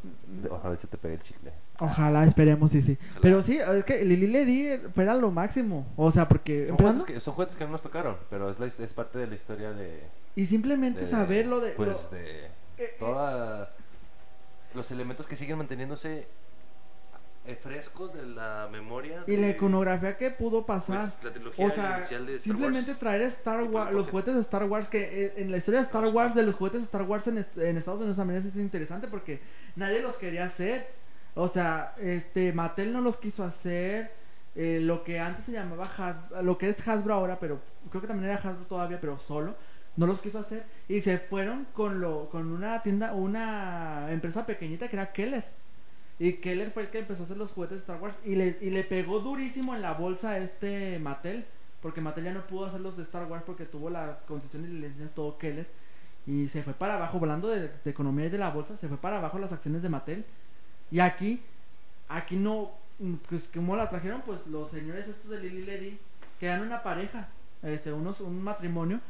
ojalá 0.51 0.79
se 0.79 0.87
te 0.87 0.97
pegue 0.97 1.15
el 1.15 1.23
chicle. 1.23 1.53
Ojalá, 1.81 2.25
esperemos, 2.25 2.71
sí, 2.71 2.83
sí. 2.83 2.97
Ojalá. 3.01 3.21
Pero 3.23 3.43
sí, 3.43 3.59
es 3.59 3.85
que 3.85 4.05
Lily 4.05 4.27
Ledy 4.29 4.79
fuera 4.95 5.15
lo 5.15 5.31
máximo. 5.31 5.87
O 5.97 6.11
sea, 6.11 6.29
porque 6.29 6.69
Son 6.69 6.77
juguetes, 6.77 7.05
que, 7.05 7.21
son 7.21 7.35
juguetes 7.35 7.57
que 7.57 7.65
no 7.65 7.71
nos 7.73 7.83
tocaron, 7.83 8.17
pero 8.29 8.51
es, 8.51 8.59
la- 8.61 8.67
es 8.67 8.93
parte 8.95 9.19
de 9.19 9.27
la 9.27 9.35
historia 9.35 9.73
de. 9.73 10.03
Y 10.37 10.45
simplemente 10.47 11.01
de- 11.07 11.11
saber 11.11 11.47
lo 11.47 11.61
de. 11.61 11.71
Pues 11.73 11.89
lo- 12.11 12.17
de. 12.19 12.47
eh, 12.47 12.51
eh, 12.79 12.97
Toda. 12.99 13.71
Los 14.75 14.91
elementos 14.93 15.27
que 15.27 15.35
siguen 15.35 15.59
manteniéndose 15.59 16.29
frescos 17.63 18.13
de 18.15 18.25
la 18.27 18.69
memoria. 18.71 19.25
y 19.27 19.37
la 19.37 19.49
iconografía 19.51 20.17
que 20.17 20.31
pudo 20.31 20.65
pasar. 20.67 21.11
Pues, 21.11 21.25
la 21.25 21.33
trilogía 21.33 21.67
O 21.67 21.71
sea, 21.71 21.97
inicial 21.99 22.27
de 22.27 22.35
Star 22.35 22.45
simplemente 22.45 22.91
Wars. 22.93 23.01
traer 23.01 23.23
Star 23.23 23.63
Wars, 23.65 23.93
los 23.93 24.09
juguetes 24.09 24.35
de 24.35 24.41
Star 24.41 24.65
Wars, 24.65 24.89
que 24.89 25.25
eh, 25.27 25.33
en 25.37 25.51
la 25.51 25.57
historia 25.57 25.81
de 25.81 25.87
Star 25.87 26.05
Wars, 26.07 26.35
de 26.35 26.43
los 26.45 26.55
juguetes 26.55 26.81
de 26.81 26.85
Star 26.85 27.03
Wars 27.03 27.27
en 27.27 27.39
Estados 27.77 28.01
Unidos 28.01 28.17
también 28.17 28.39
es 28.39 28.55
interesante 28.57 29.09
porque 29.09 29.41
nadie 29.77 30.03
los 30.03 30.17
quería 30.17 30.45
hacer. 30.45 30.87
O 31.35 31.49
sea, 31.49 31.95
este, 31.99 32.53
Mattel 32.53 32.93
no 32.93 33.01
los 33.01 33.17
quiso 33.17 33.45
hacer. 33.45 34.13
eh, 34.57 34.81
lo 34.83 35.05
que 35.05 35.19
antes 35.21 35.47
se 35.47 35.53
llamaba 35.53 35.85
Hasbro, 35.87 36.43
lo 36.43 36.59
que 36.59 36.69
es 36.69 36.87
Hasbro 36.87 37.15
ahora, 37.15 37.39
pero 37.39 37.61
creo 37.89 38.03
que 38.03 38.09
también 38.09 38.31
era 38.31 38.39
Hasbro 38.41 38.67
todavía, 38.69 39.01
pero 39.01 39.19
solo. 39.19 39.55
no 39.97 40.07
los 40.07 40.21
quiso 40.21 40.39
hacer 40.41 40.65
y 40.89 41.01
se 41.01 41.19
fueron 41.19 41.67
con 41.73 42.01
lo 42.01 42.29
con 42.31 42.51
una 42.53 42.83
tienda, 42.83 43.13
una 43.15 44.07
empresa 44.11 44.47
pequeñita 44.47 44.89
que 44.89 44.97
era 44.97 45.13
Keller. 45.13 45.45
Y 46.21 46.35
Keller 46.35 46.71
fue 46.71 46.83
el 46.83 46.91
que 46.91 46.99
empezó 46.99 47.23
a 47.23 47.25
hacer 47.25 47.39
los 47.39 47.51
juguetes 47.51 47.79
de 47.79 47.81
Star 47.81 48.01
Wars 48.01 48.21
y 48.27 48.37
le, 48.37 48.59
y 48.61 48.69
le 48.69 48.85
pegó 48.85 49.21
durísimo 49.21 49.75
en 49.75 49.81
la 49.81 49.95
bolsa 49.95 50.33
a 50.33 50.39
este 50.39 50.99
Mattel, 50.99 51.47
porque 51.81 52.03
Mattel 52.03 52.25
ya 52.25 52.35
no 52.35 52.47
pudo 52.47 52.67
hacer 52.67 52.83
los 52.83 52.99
de 52.99 53.05
Star 53.05 53.25
Wars 53.25 53.43
porque 53.47 53.65
tuvo 53.65 53.89
las 53.89 54.19
concesiones 54.27 54.71
y 54.71 54.75
licencias 54.75 55.15
todo 55.15 55.39
Keller. 55.39 55.67
Y 56.27 56.49
se 56.49 56.63
fue 56.63 56.75
para 56.75 56.97
abajo, 56.97 57.17
hablando 57.17 57.49
de, 57.49 57.71
de 57.83 57.91
economía 57.91 58.27
y 58.27 58.29
de 58.29 58.37
la 58.37 58.51
bolsa, 58.51 58.77
se 58.77 58.87
fue 58.87 58.99
para 58.99 59.17
abajo 59.17 59.39
las 59.39 59.53
acciones 59.53 59.83
de 59.83 59.89
Mattel. 59.89 60.27
Y 60.91 61.01
aquí, 61.01 61.41
aquí 62.07 62.37
no, 62.37 62.71
pues 63.31 63.51
como 63.55 63.75
la 63.75 63.89
trajeron, 63.89 64.21
pues 64.21 64.47
los 64.47 64.71
señores 64.71 65.09
estos 65.09 65.31
de 65.31 65.41
Lily 65.41 65.65
Ledy, 65.65 65.99
que 66.39 66.49
eran 66.49 66.61
una 66.61 66.83
pareja, 66.83 67.29
este, 67.63 67.95
unos, 67.95 68.21
un 68.21 68.43
matrimonio, 68.43 69.01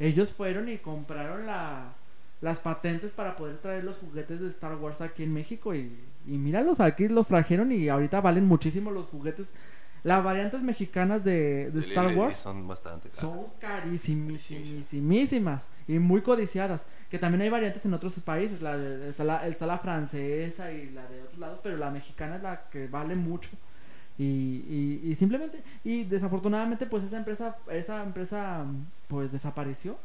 ellos 0.00 0.32
fueron 0.32 0.68
y 0.68 0.78
compraron 0.78 1.46
la, 1.46 1.92
las 2.40 2.58
patentes 2.58 3.12
para 3.12 3.36
poder 3.36 3.58
traer 3.58 3.84
los 3.84 3.98
juguetes 3.98 4.40
de 4.40 4.48
Star 4.48 4.74
Wars 4.74 5.00
aquí 5.00 5.22
en 5.22 5.32
México 5.32 5.72
y, 5.72 5.96
y 6.26 6.38
míralos, 6.38 6.80
aquí 6.80 7.08
los 7.08 7.28
trajeron 7.28 7.72
y 7.72 7.88
ahorita 7.88 8.20
valen 8.20 8.46
muchísimo 8.46 8.90
los 8.90 9.06
juguetes. 9.08 9.46
Las 10.04 10.22
variantes 10.22 10.62
mexicanas 10.62 11.24
de, 11.24 11.70
de 11.70 11.72
De 11.72 11.80
Star 11.80 12.14
Wars 12.16 12.36
son 12.36 12.68
bastante 12.68 13.08
caras. 13.08 13.20
son 13.20 13.40
carísimísimas 13.58 15.66
y 15.88 15.98
muy 15.98 16.22
codiciadas. 16.22 16.86
Que 17.10 17.18
también 17.18 17.42
hay 17.42 17.48
variantes 17.48 17.84
en 17.84 17.94
otros 17.94 18.14
países. 18.20 18.60
La 18.62 18.76
de- 18.76 19.08
está, 19.08 19.24
la, 19.24 19.46
está 19.48 19.66
la 19.66 19.78
francesa 19.78 20.70
y 20.72 20.90
la 20.90 21.06
de 21.08 21.22
otros 21.22 21.38
lados, 21.38 21.60
pero 21.62 21.76
la 21.76 21.90
mexicana 21.90 22.36
es 22.36 22.42
la 22.42 22.68
que 22.70 22.86
vale 22.88 23.14
mucho. 23.16 23.50
Y, 24.18 24.24
y, 24.24 25.00
y 25.04 25.14
simplemente, 25.14 25.62
y 25.84 26.04
desafortunadamente, 26.04 26.86
pues 26.86 27.04
esa 27.04 27.18
empresa, 27.18 27.56
esa 27.70 28.02
empresa, 28.02 28.64
pues 29.08 29.32
desapareció. 29.32 29.96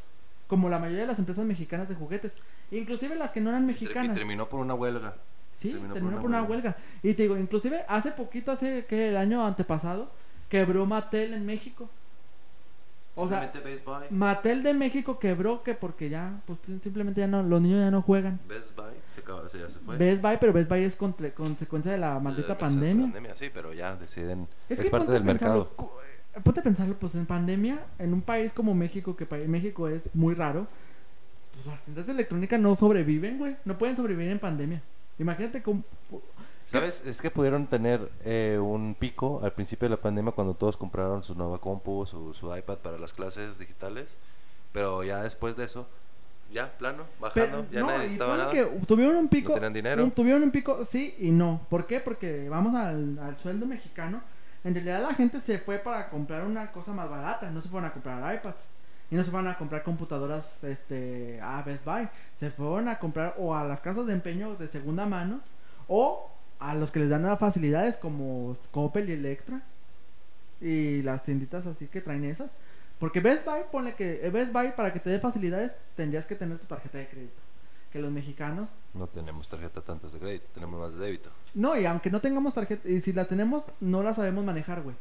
Como 0.48 0.68
la 0.68 0.80
mayoría 0.80 1.02
de 1.02 1.08
las 1.08 1.20
empresas 1.20 1.46
mexicanas 1.46 1.88
de 1.88 1.96
juguetes. 1.96 2.34
Inclusive 2.72 3.16
las 3.16 3.32
que 3.32 3.40
no 3.42 3.52
eran 3.52 3.64
Y 3.64 3.68
mexicanas. 3.68 4.18
terminó 4.18 4.50
por 4.50 4.60
una 4.60 4.74
huelga. 4.74 5.16
Sí, 5.62 5.72
Terminó 5.72 5.94
terminó, 5.94 6.14
por 6.16 6.22
por 6.22 6.30
una 6.30 6.40
una 6.42 6.50
huelga. 6.50 6.76
Y 7.04 7.14
te 7.14 7.24
digo, 7.24 7.38
inclusive 7.38 7.84
hace 7.88 8.12
poquito, 8.12 8.52
hace 8.52 8.86
que 8.86 9.10
el 9.10 9.18
año 9.18 9.46
antepasado, 9.46 10.12
quebró 10.50 10.86
Mattel 10.86 11.34
en 11.34 11.46
México. 11.46 11.90
O 13.14 13.28
sea, 13.28 13.42
Simplemente 13.42 13.70
Best 13.70 13.86
Buy. 13.86 14.18
Mattel 14.18 14.64
de 14.64 14.74
México 14.74 15.20
quebró 15.20 15.64
que 15.64 15.74
porque 15.74 16.10
ya, 16.10 16.42
pues 16.48 16.60
simplemente 16.82 17.20
ya 17.20 17.28
no, 17.28 17.44
los 17.44 17.62
niños 17.62 17.80
ya 17.82 17.92
no 17.92 18.02
juegan. 18.02 18.40
Best 18.48 18.74
Buy 18.76 18.86
se 19.16 19.22
acabó, 19.22 19.42
o 19.42 19.50
sea, 19.50 19.60
ya 19.62 19.70
se 19.70 19.80
fue. 19.80 19.98
Best 19.98 20.22
Buy, 20.22 20.38
pero 20.40 20.54
Best 20.54 20.70
Buy 20.70 20.84
es 20.86 20.96
contra- 20.96 21.30
consecuencia 21.34 21.92
de 21.92 21.98
la 21.98 22.18
maldita 22.20 22.48
La 22.50 22.58
pandemia. 22.58 23.36
Sí, 23.36 23.50
pero 23.54 23.74
ya 23.74 23.96
deciden. 23.98 24.48
Es, 24.70 24.80
Es, 24.80 24.86
que 24.86 24.92
parte 24.92 25.12
del 25.12 25.24
pensarlo, 25.24 25.66
mercado. 25.78 25.92
eh, 26.36 26.40
Ponte 26.42 26.62
a 26.62 26.64
pensarlo, 26.64 26.96
pues 26.98 27.14
en 27.16 27.26
pandemia, 27.26 27.86
en 28.00 28.14
un 28.14 28.22
país 28.22 28.54
como 28.54 28.74
México, 28.74 29.16
que 29.18 29.26
México 29.48 29.90
es 29.90 30.10
muy 30.16 30.34
raro, 30.34 30.66
pues 31.54 31.66
las 31.66 31.84
tiendas 31.84 32.06
de 32.06 32.14
electrónica 32.14 32.58
no 32.58 32.74
sobreviven, 32.76 33.38
güey. 33.38 33.58
No 33.66 33.78
pueden 33.78 33.98
sobrevivir 33.98 34.32
en 34.32 34.40
pandemia. 34.40 34.82
Imagínate 35.20 35.62
cómo... 35.62 35.84
¿Sabes? 36.66 37.06
Es 37.06 37.22
que 37.22 37.30
pudieron 37.32 37.68
tener 37.68 38.10
eh, 38.24 38.58
un 38.62 38.96
pico 38.98 39.42
al 39.44 39.52
principio 39.52 39.90
de 39.90 39.96
la 39.96 40.02
pandemia 40.02 40.32
cuando 40.32 40.54
todos 40.54 40.78
compraron 40.78 41.22
su 41.22 41.36
nueva 41.36 41.60
compu, 41.60 42.06
su, 42.06 42.34
su 42.34 42.56
iPad 42.56 42.78
para 42.78 42.98
las 42.98 43.14
clases 43.14 43.60
digitales. 43.60 44.16
Pero 44.72 45.04
ya 45.04 45.22
después 45.22 45.58
de 45.58 45.66
eso, 45.66 45.86
ya, 46.54 46.72
plano, 46.78 47.04
bajando, 47.20 47.66
Pero, 47.70 47.72
ya 47.72 47.80
no, 47.82 47.88
nadie 47.88 48.18
ponle 48.18 48.38
nada. 48.38 48.52
que 48.52 48.64
tuvieron 48.88 49.16
un 49.18 49.28
pico. 49.28 49.50
No 49.50 49.56
tenían 49.56 49.74
dinero. 49.74 50.04
un- 50.06 50.12
tuvieron 50.12 50.44
un 50.44 50.52
pico, 50.52 50.86
sí 50.86 51.14
y 51.20 51.32
no. 51.32 51.60
¿Por 51.70 51.88
qué? 51.88 52.00
Porque 52.00 52.48
vamos 52.48 52.74
al, 52.76 53.20
al 53.20 53.38
sueldo 53.38 53.66
mexicano. 53.66 54.22
En 54.64 54.74
realidad 54.74 55.02
la 55.02 55.14
gente 55.14 55.42
se 55.42 55.58
fue 55.60 55.78
para 55.80 56.10
comprar 56.10 56.46
una 56.46 56.72
cosa 56.72 56.94
más 56.94 57.10
barata. 57.10 57.52
No 57.52 57.62
se 57.62 57.68
fueron 57.68 57.90
a 57.90 57.94
comprar 57.94 58.34
iPads. 58.36 58.62
Y 59.12 59.16
no 59.16 59.24
se 59.26 59.30
fueron 59.30 59.50
a 59.50 59.58
comprar 59.58 59.84
computadoras 59.84 60.64
este, 60.64 61.40
a 61.42 61.62
Best 61.64 61.84
Buy. 61.84 62.08
Se 62.40 62.50
fueron 62.50 62.88
a 62.88 62.98
comprar 62.98 63.36
o 63.38 63.54
a 63.54 63.66
las 63.66 63.82
casas 63.82 64.08
de 64.08 64.14
empeño 64.14 64.56
de 64.56 64.70
segunda 64.70 65.06
mano. 65.06 65.42
O 65.90 66.32
a 66.60 66.74
los 66.74 66.92
que 66.92 67.02
les 67.02 67.10
dan 67.10 67.38
facilidades 67.38 67.98
como 67.98 68.56
Scopel 68.56 69.10
y 69.10 69.14
Electra. 69.14 69.62
Y 70.62 71.02
las 71.02 71.26
tienditas 71.26 71.68
así 71.68 71.88
que 71.88 72.00
traen 72.00 72.24
esas. 72.24 72.50
Porque 73.00 73.20
Best 73.20 73.46
Buy, 73.46 73.62
ponle 73.70 73.96
que 73.96 74.26
eh, 74.26 74.30
Best 74.30 74.54
Buy 74.54 74.72
para 74.74 74.94
que 74.94 75.00
te 75.00 75.10
dé 75.10 75.20
facilidades 75.20 75.74
tendrías 75.96 76.26
que 76.26 76.36
tener 76.36 76.58
tu 76.60 76.68
tarjeta 76.68 77.00
de 77.00 77.08
crédito. 77.08 77.42
Que 77.92 78.00
los 78.00 78.12
mexicanos 78.12 78.70
No 78.94 79.08
tenemos 79.08 79.50
tarjeta 79.50 79.82
tantos 79.82 80.14
de 80.14 80.20
crédito, 80.20 80.46
tenemos 80.54 80.80
más 80.80 80.94
de 80.94 81.06
débito. 81.06 81.30
no, 81.56 81.76
y 81.78 81.86
aunque 81.86 82.10
no 82.10 82.22
tengamos 82.22 82.54
tarjeta, 82.54 82.88
y 82.88 83.02
si 83.02 83.12
la 83.12 83.26
tenemos, 83.26 83.72
no 83.82 84.04
la 84.04 84.14
sabemos 84.14 84.46
manejar, 84.46 84.84
güey. 84.84 84.96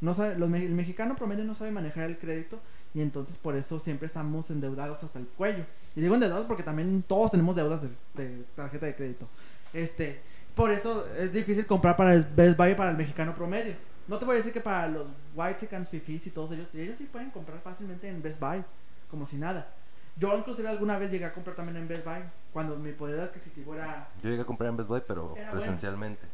No 0.00 0.14
sabe, 0.14 0.38
los 0.38 0.52
el 0.52 0.74
mexicano 0.74 1.16
promedio 1.16 1.44
no 1.44 1.54
sabe 1.54 1.72
manejar 1.72 2.04
el 2.04 2.18
crédito 2.18 2.60
y 2.94 3.00
entonces 3.02 3.36
por 3.36 3.56
eso 3.56 3.78
siempre 3.78 4.06
estamos 4.06 4.50
endeudados 4.50 5.02
hasta 5.02 5.18
el 5.18 5.26
cuello. 5.26 5.64
Y 5.94 6.00
digo 6.00 6.14
endeudados 6.14 6.46
porque 6.46 6.62
también 6.62 7.02
todos 7.06 7.30
tenemos 7.30 7.56
deudas 7.56 7.82
de, 7.82 7.88
de 8.14 8.44
tarjeta 8.56 8.86
de 8.86 8.94
crédito. 8.94 9.28
Este, 9.72 10.20
por 10.54 10.70
eso 10.70 11.06
es 11.16 11.32
difícil 11.32 11.66
comprar 11.66 11.96
para 11.96 12.14
el 12.14 12.24
Best 12.24 12.56
Buy 12.56 12.74
para 12.74 12.90
el 12.90 12.96
mexicano 12.96 13.34
promedio. 13.34 13.74
No 14.08 14.18
te 14.18 14.24
voy 14.24 14.34
a 14.34 14.38
decir 14.38 14.52
que 14.52 14.60
para 14.60 14.88
los 14.88 15.06
White 15.36 15.60
Chickens, 15.60 15.88
Fifis 15.88 16.26
y 16.26 16.30
todos 16.30 16.50
ellos, 16.52 16.74
ellos 16.74 16.98
sí 16.98 17.04
pueden 17.04 17.30
comprar 17.30 17.60
fácilmente 17.60 18.08
en 18.08 18.20
Best 18.20 18.40
Buy, 18.40 18.64
como 19.08 19.24
si 19.24 19.36
nada. 19.36 19.68
Yo 20.16 20.36
inclusive 20.36 20.68
alguna 20.68 20.98
vez 20.98 21.12
llegué 21.12 21.24
a 21.24 21.32
comprar 21.32 21.54
también 21.54 21.76
en 21.76 21.86
Best 21.86 22.04
Buy, 22.04 22.22
cuando 22.52 22.76
mi 22.76 22.90
poder 22.92 23.20
adquisitivo 23.20 23.74
era... 23.74 24.08
Yo 24.22 24.30
llegué 24.30 24.42
a 24.42 24.44
comprar 24.44 24.70
en 24.70 24.76
Best 24.78 24.88
Buy, 24.88 25.02
pero 25.06 25.28
bueno. 25.28 25.50
presencialmente. 25.52 26.26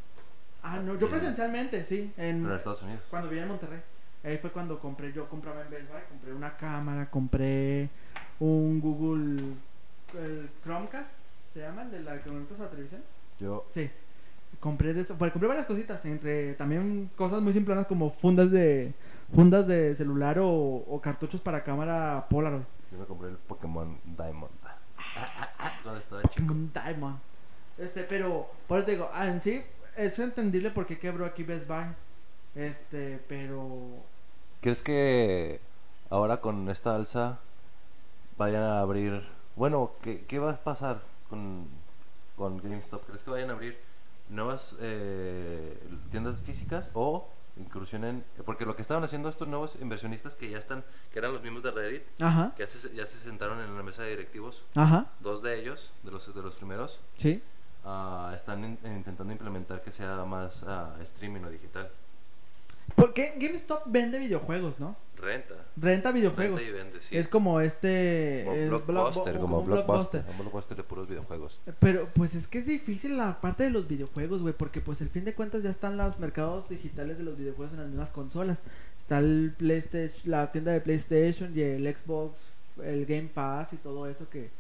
Ah, 0.63 0.81
no, 0.81 0.99
yo 0.99 1.09
presencialmente, 1.09 1.85
sí, 1.85 2.13
en, 2.17 2.41
Pero 2.41 2.53
en 2.53 2.57
Estados 2.57 2.83
Unidos. 2.83 3.03
cuando 3.11 3.29
vivía 3.29 3.43
en 3.43 3.51
Monterrey. 3.51 3.81
Ahí 4.27 4.39
fue 4.39 4.51
cuando 4.51 4.81
compré, 4.81 5.13
yo 5.13 5.29
compraba 5.29 5.63
en 5.63 5.71
Best 5.71 5.89
Buy, 5.89 6.01
compré 6.11 6.35
una 6.35 6.57
cámara, 6.57 7.09
compré 7.09 7.89
un 8.41 8.81
Google 8.81 9.55
el 10.15 10.51
Chromecast, 10.65 11.13
se 11.55 11.61
llama, 11.61 11.83
el 11.83 11.91
de 11.93 12.01
la 12.01 12.21
que 12.21 12.29
conectas 12.29 12.59
a 12.59 12.65
la 12.65 12.71
televisión. 12.71 13.03
Yo, 13.39 13.65
Sí. 13.71 13.89
Compré 14.61 14.95
de 14.95 15.03
eso, 15.03 15.17
pues, 15.19 15.33
compré 15.33 15.49
varias 15.49 15.67
cositas, 15.67 16.05
entre 16.07 16.55
también 16.55 17.11
cosas 17.17 17.43
muy 17.43 17.53
simplonas 17.53 17.87
como 17.87 18.11
fundas 18.11 18.51
de 18.51 18.95
fundas 19.35 19.67
de 19.67 19.95
celular 19.95 20.39
o, 20.39 20.49
o 20.49 21.01
cartuchos 21.01 21.41
para 21.41 21.63
cámara 21.63 22.27
Polaroid. 22.31 22.63
yo 22.91 22.99
me 22.99 23.05
compré 23.05 23.29
el 23.29 23.37
Pokémon 23.37 23.97
Diamond. 24.17 24.53
Cuando 25.83 26.01
estaba 26.01 26.23
chico. 26.23 26.47
Pokémon 26.47 26.73
Diamond. 26.73 27.19
Este, 27.77 28.05
pero 28.05 28.49
por 28.67 28.79
eso 28.79 28.87
te 28.87 28.93
digo, 28.93 29.11
ah, 29.13 29.27
en 29.27 29.43
sí 29.43 29.63
es 29.97 30.19
entendible 30.19 30.71
por 30.71 30.87
qué 30.87 30.99
quebró 30.99 31.27
aquí 31.27 31.43
Best 31.43 31.69
Buy. 31.69 31.85
Este, 32.55 33.21
pero 33.29 34.05
¿Crees 34.61 34.83
que 34.83 35.61
ahora 36.11 36.41
con 36.41 36.69
esta 36.71 36.95
alza 36.95 37.39
vayan 38.37 38.63
a 38.63 38.81
abrir... 38.81 39.27
Bueno, 39.55 39.93
¿qué, 40.03 40.25
qué 40.27 40.39
va 40.39 40.51
a 40.53 40.57
pasar 40.57 41.01
con, 41.31 41.67
con 42.37 42.59
GameStop? 42.59 43.05
¿Crees 43.07 43.23
que 43.23 43.31
vayan 43.31 43.51
a 43.51 43.55
abrir 43.55 43.79
nuevas 44.29 44.77
eh, 44.81 45.79
tiendas 46.11 46.41
físicas 46.41 46.91
o 46.95 47.29
incursionen? 47.57 48.25
Porque 48.45 48.67
lo 48.67 48.77
que 48.77 48.83
estaban 48.83 49.03
haciendo 49.05 49.29
estos 49.29 49.49
nuevos 49.49 49.77
inversionistas 49.81 50.35
que 50.35 50.51
ya 50.51 50.59
están, 50.59 50.85
que 51.13 51.19
eran 51.21 51.33
los 51.33 51.43
mismos 51.43 51.63
de 51.63 51.71
Reddit, 51.71 52.03
Ajá, 52.21 52.53
que 52.57 52.65
ya 52.65 52.67
se, 52.67 52.95
ya 52.95 53.07
se 53.07 53.19
sentaron 53.19 53.61
en 53.61 53.75
la 53.77 53.83
mesa 53.83 54.03
de 54.03 54.11
directivos, 54.11 54.65
ajá, 54.75 55.07
dos 55.21 55.43
de 55.43 55.59
ellos, 55.59 55.91
de 56.03 56.11
los, 56.11 56.35
de 56.35 56.43
los 56.43 56.55
primeros, 56.55 57.01
sí. 57.17 57.43
ah, 57.85 58.33
están 58.35 58.63
in- 58.65 58.79
intentando 58.85 59.33
implementar 59.33 59.81
que 59.83 59.91
sea 59.93 60.25
más 60.27 60.65
ah, 60.65 60.97
streaming 61.03 61.45
o 61.45 61.51
digital. 61.51 61.91
Porque 62.97 63.35
GameStop 63.39 63.83
vende 63.87 64.19
videojuegos, 64.19 64.81
¿no? 64.81 64.97
Renta. 65.17 65.55
Renta 65.77 66.11
videojuegos. 66.11 66.61
Renta 66.61 66.77
y 66.77 66.83
vende, 66.83 67.01
sí. 67.01 67.17
Es 67.17 67.29
como 67.29 67.61
este. 67.61 68.43
Como 68.45 68.57
es 68.57 68.71
blockbuster, 68.71 69.37
blockbu- 69.37 69.41
como 69.41 69.63
blockbuster, 69.63 70.25
un 70.29 70.39
blockbuster 70.39 70.77
de 70.77 70.83
puros 70.83 71.09
videojuegos. 71.09 71.61
Pero 71.79 72.09
pues 72.15 72.35
es 72.35 72.47
que 72.47 72.59
es 72.59 72.67
difícil 72.67 73.17
la 73.17 73.41
parte 73.41 73.65
de 73.65 73.71
los 73.71 73.87
videojuegos, 73.87 74.43
güey, 74.43 74.55
porque 74.55 74.81
pues 74.81 75.01
al 75.03 75.09
fin 75.09 75.25
de 75.25 75.35
cuentas 75.35 75.63
ya 75.63 75.71
están 75.71 75.97
los 75.97 76.19
mercados 76.19 76.69
digitales 76.69 77.17
de 77.19 77.25
los 77.25 77.37
videojuegos 77.37 77.73
en 77.75 77.81
las 77.81 77.89
mismas 77.89 78.11
consolas. 78.11 78.59
Está 79.01 79.19
el 79.19 79.55
PlayStation, 79.57 80.31
la 80.31 80.51
tienda 80.51 80.73
de 80.73 80.81
PlayStation 80.81 81.53
y 81.57 81.61
el 81.61 81.97
Xbox, 81.97 82.49
el 82.83 83.07
Game 83.07 83.31
Pass 83.33 83.73
y 83.73 83.77
todo 83.77 84.09
eso 84.09 84.29
que 84.29 84.51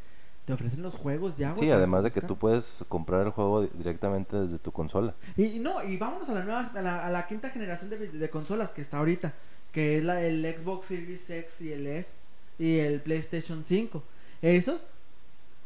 te 0.46 0.52
ofrecen 0.54 0.80
los 0.80 0.94
juegos 0.94 1.36
ya, 1.36 1.50
güey. 1.50 1.64
Sí, 1.64 1.70
además 1.70 2.04
de 2.04 2.10
que 2.12 2.20
tú 2.22 2.36
puedes 2.36 2.70
comprar 2.88 3.26
el 3.26 3.32
juego 3.32 3.62
di- 3.62 3.70
directamente 3.74 4.36
desde 4.36 4.58
tu 4.58 4.72
consola. 4.72 5.14
Y, 5.36 5.44
y 5.44 5.58
no, 5.58 5.82
y 5.84 5.96
vámonos 5.98 6.28
a 6.30 6.34
la 6.34 6.44
nueva, 6.44 6.70
a 6.74 6.80
la, 6.82 7.04
a 7.06 7.10
la 7.10 7.26
quinta 7.26 7.50
generación 7.50 7.90
de, 7.90 7.98
de 8.08 8.30
consolas 8.30 8.70
que 8.70 8.80
está 8.80 8.98
ahorita, 8.98 9.34
que 9.72 9.98
es 9.98 10.04
la, 10.04 10.22
el 10.22 10.42
Xbox 10.58 10.86
Series 10.86 11.28
X 11.28 11.60
y 11.62 11.72
el 11.72 11.86
S 11.86 12.10
y 12.58 12.78
el 12.78 13.00
PlayStation 13.02 13.64
5. 13.66 14.02
Esos, 14.40 14.92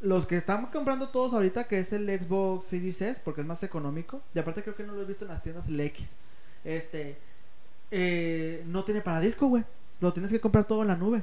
los 0.00 0.26
que 0.26 0.38
estamos 0.38 0.70
comprando 0.70 1.10
todos 1.10 1.34
ahorita, 1.34 1.64
que 1.64 1.78
es 1.80 1.92
el 1.92 2.06
Xbox 2.18 2.64
Series 2.64 3.02
S, 3.02 3.20
porque 3.22 3.42
es 3.42 3.46
más 3.46 3.62
económico, 3.62 4.22
y 4.34 4.38
aparte 4.38 4.62
creo 4.62 4.74
que 4.74 4.84
no 4.84 4.94
lo 4.94 5.02
he 5.02 5.04
visto 5.04 5.24
en 5.26 5.30
las 5.30 5.42
tiendas 5.42 5.68
el 5.68 5.78
X, 5.78 6.08
este, 6.64 7.18
eh, 7.90 8.64
no 8.66 8.82
tiene 8.84 9.00
para 9.02 9.20
disco, 9.20 9.46
güey. 9.48 9.64
Lo 10.00 10.12
tienes 10.14 10.30
que 10.32 10.40
comprar 10.40 10.64
todo 10.64 10.80
en 10.82 10.88
la 10.88 10.96
nube. 10.96 11.22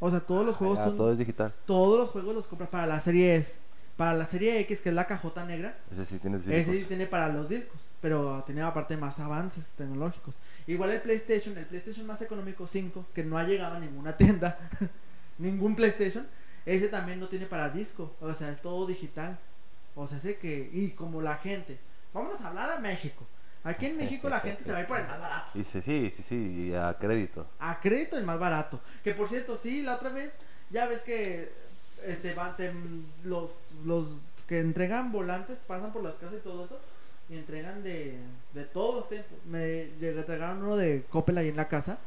O 0.00 0.10
sea, 0.10 0.20
todos 0.20 0.44
los 0.46 0.56
juegos 0.56 0.78
Ah, 0.78 0.84
son, 0.86 0.96
todo 0.96 1.12
es 1.12 1.18
digital. 1.18 1.52
todos 1.66 1.98
los 1.98 2.10
juegos 2.10 2.34
los 2.34 2.46
compras 2.46 2.70
para 2.70 2.86
la 2.86 3.00
serie 3.00 3.34
S. 3.36 3.56
Para 3.96 4.14
la 4.14 4.26
serie 4.26 4.60
X, 4.60 4.80
que 4.80 4.90
es 4.90 4.94
la 4.94 5.08
cajota 5.08 5.44
negra, 5.44 5.76
Ese 5.90 6.06
sí 6.06 6.18
tienes 6.20 6.46
ese 6.46 6.78
sí 6.78 6.84
tiene 6.84 7.06
para 7.06 7.28
los 7.32 7.48
discos, 7.48 7.94
pero 8.00 8.44
tiene 8.46 8.62
aparte 8.62 8.96
más 8.96 9.18
avances 9.18 9.70
tecnológicos. 9.76 10.36
Igual 10.68 10.92
el 10.92 11.00
PlayStation, 11.00 11.58
el 11.58 11.66
PlayStation 11.66 12.06
más 12.06 12.22
económico 12.22 12.68
5, 12.68 13.06
que 13.12 13.24
no 13.24 13.36
ha 13.38 13.42
llegado 13.42 13.74
a 13.74 13.80
ninguna 13.80 14.16
tienda. 14.16 14.56
ningún 15.36 15.74
PlayStation, 15.74 16.28
ese 16.64 16.86
también 16.88 17.18
no 17.18 17.26
tiene 17.26 17.46
para 17.46 17.70
disco, 17.70 18.14
o 18.20 18.32
sea, 18.34 18.52
es 18.52 18.62
todo 18.62 18.86
digital. 18.86 19.36
O 19.96 20.06
sea, 20.06 20.20
sé 20.20 20.36
que, 20.38 20.70
y 20.72 20.90
como 20.90 21.20
la 21.20 21.36
gente, 21.38 21.80
vamos 22.14 22.40
a 22.40 22.48
hablar 22.50 22.70
a 22.70 22.78
México. 22.78 23.26
Aquí 23.68 23.86
en 23.86 23.96
México 23.98 24.28
la 24.28 24.40
gente 24.40 24.64
se 24.64 24.72
va 24.72 24.78
a 24.78 24.80
ir 24.82 24.86
por 24.86 24.98
el 24.98 25.06
más 25.06 25.20
barato. 25.20 25.50
Dice, 25.54 25.82
sí, 25.82 26.12
sí, 26.14 26.22
sí, 26.22 26.34
y 26.70 26.74
a 26.74 26.94
crédito. 26.98 27.46
A 27.58 27.80
crédito 27.80 28.16
el 28.18 28.24
más 28.24 28.38
barato. 28.38 28.80
Que 29.04 29.14
por 29.14 29.28
cierto, 29.28 29.56
sí, 29.56 29.82
la 29.82 29.94
otra 29.96 30.10
vez, 30.10 30.32
ya 30.70 30.86
ves 30.86 31.00
que 31.02 31.50
este, 32.04 32.34
van, 32.34 32.56
te- 32.56 32.72
los, 33.24 33.70
los 33.84 34.06
que 34.46 34.60
entregan 34.60 35.12
volantes 35.12 35.58
pasan 35.66 35.92
por 35.92 36.02
las 36.02 36.16
casas 36.16 36.36
y 36.38 36.42
todo 36.42 36.64
eso. 36.64 36.80
Y 37.28 37.36
entregan 37.36 37.82
de, 37.82 38.16
de 38.54 38.64
todo. 38.64 39.04
te- 39.04 39.24
Me 39.46 39.88
llegué- 40.00 40.18
entregaron 40.18 40.62
uno 40.62 40.76
de 40.76 41.04
Coppel 41.10 41.36
ahí 41.38 41.48
en 41.48 41.56
la 41.56 41.68
casa. 41.68 41.98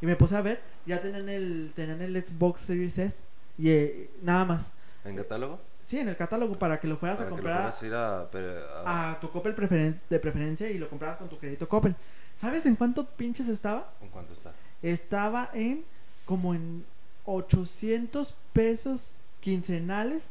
Y 0.00 0.06
me 0.06 0.16
puse 0.16 0.36
a 0.36 0.40
ver, 0.42 0.60
ya 0.84 1.00
tenían 1.00 1.28
el, 1.28 1.72
tenían 1.76 2.02
el 2.02 2.22
Xbox 2.24 2.60
Series 2.62 2.98
S. 2.98 3.18
Y 3.56 3.70
eh, 3.70 4.10
nada 4.22 4.44
más. 4.44 4.72
¿En 5.04 5.14
catálogo? 5.16 5.60
Sí, 5.84 5.98
en 5.98 6.08
el 6.08 6.16
catálogo 6.16 6.54
para 6.54 6.80
que 6.80 6.86
lo 6.88 6.96
fueras 6.96 7.18
Para 7.18 7.28
a 7.28 7.30
comprar 7.30 7.56
puedas 7.58 7.82
ir 7.82 7.94
a... 7.94 8.28
pero- 8.30 8.52
a- 8.86 9.12
a 9.12 9.20
tu 9.20 9.30
Coppel 9.30 9.54
preferen- 9.54 10.00
de 10.08 10.18
preferencia 10.18 10.70
y 10.70 10.78
lo 10.78 10.88
comprabas 10.88 11.18
con 11.18 11.28
tu 11.28 11.38
crédito 11.38 11.68
Coppel. 11.68 11.94
¿Sabes 12.36 12.64
en 12.66 12.74
cuánto 12.76 13.04
pinches 13.06 13.48
estaba? 13.48 13.92
¿En 14.00 14.08
cuánto 14.08 14.32
está? 14.32 14.52
estaba 14.82 15.50
en 15.54 15.84
como 16.26 16.54
en 16.54 16.84
800 17.26 18.34
pesos 18.52 19.12
quincenales 19.40 20.26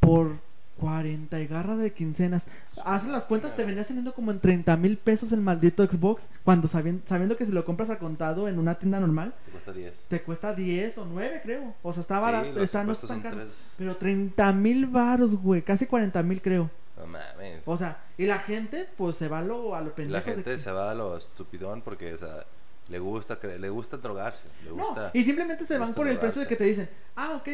por 0.00 0.36
40 0.78 1.40
y 1.40 1.46
garra 1.46 1.76
de 1.76 1.92
quincenas. 1.92 2.44
Haz 2.84 3.06
las 3.06 3.24
cuentas, 3.26 3.54
te 3.56 3.64
venía 3.64 3.84
saliendo 3.84 4.12
como 4.14 4.30
en 4.32 4.40
30 4.40 4.76
mil 4.76 4.96
pesos 4.98 5.32
el 5.32 5.40
maldito 5.40 5.84
Xbox. 5.86 6.28
Cuando 6.44 6.66
sabien- 6.68 7.02
sabiendo 7.06 7.36
que 7.36 7.46
si 7.46 7.52
lo 7.52 7.64
compras 7.64 7.90
a 7.90 7.98
contado 7.98 8.48
en 8.48 8.58
una 8.58 8.74
tienda 8.76 8.98
normal, 9.00 9.34
Te 9.46 9.52
cuesta 9.52 9.72
10. 9.72 10.04
te 10.08 10.22
cuesta 10.22 10.54
10 10.54 10.98
o 10.98 11.04
9, 11.06 11.40
creo. 11.42 11.74
O 11.82 11.92
sea, 11.92 12.02
está 12.02 12.18
barato, 12.18 12.62
está, 12.62 12.82
no 12.84 12.92
está 12.92 13.06
tan 13.06 13.20
caro. 13.20 13.38
Pero 13.78 13.96
30 13.96 14.52
mil 14.52 14.86
varos, 14.86 15.36
güey, 15.36 15.62
casi 15.62 15.86
40 15.86 16.22
mil, 16.22 16.42
creo. 16.42 16.70
No 16.96 17.06
mames. 17.06 17.62
O 17.66 17.76
sea, 17.76 17.98
y 18.18 18.26
la 18.26 18.38
gente, 18.38 18.88
pues 18.96 19.16
se 19.16 19.28
va 19.28 19.40
a 19.40 19.42
lo, 19.42 19.74
a 19.74 19.80
lo 19.80 19.94
pendejo. 19.94 20.14
la 20.26 20.32
gente 20.34 20.58
se 20.58 20.70
va 20.70 20.90
a 20.90 20.94
lo 20.94 21.16
estupidón 21.16 21.82
porque, 21.82 22.14
o 22.14 22.18
sea, 22.18 22.44
le 22.88 22.98
gusta, 22.98 23.38
le 23.58 23.68
gusta 23.70 23.96
drogarse. 23.96 24.44
Le 24.64 24.70
No, 24.70 24.76
gusta... 24.76 25.10
y 25.14 25.24
simplemente 25.24 25.66
se 25.66 25.78
van 25.78 25.94
por 25.94 26.06
el 26.08 26.18
precio 26.18 26.42
de 26.42 26.48
que 26.48 26.56
te 26.56 26.64
dicen, 26.64 26.88
ah, 27.16 27.32
ok, 27.36 27.48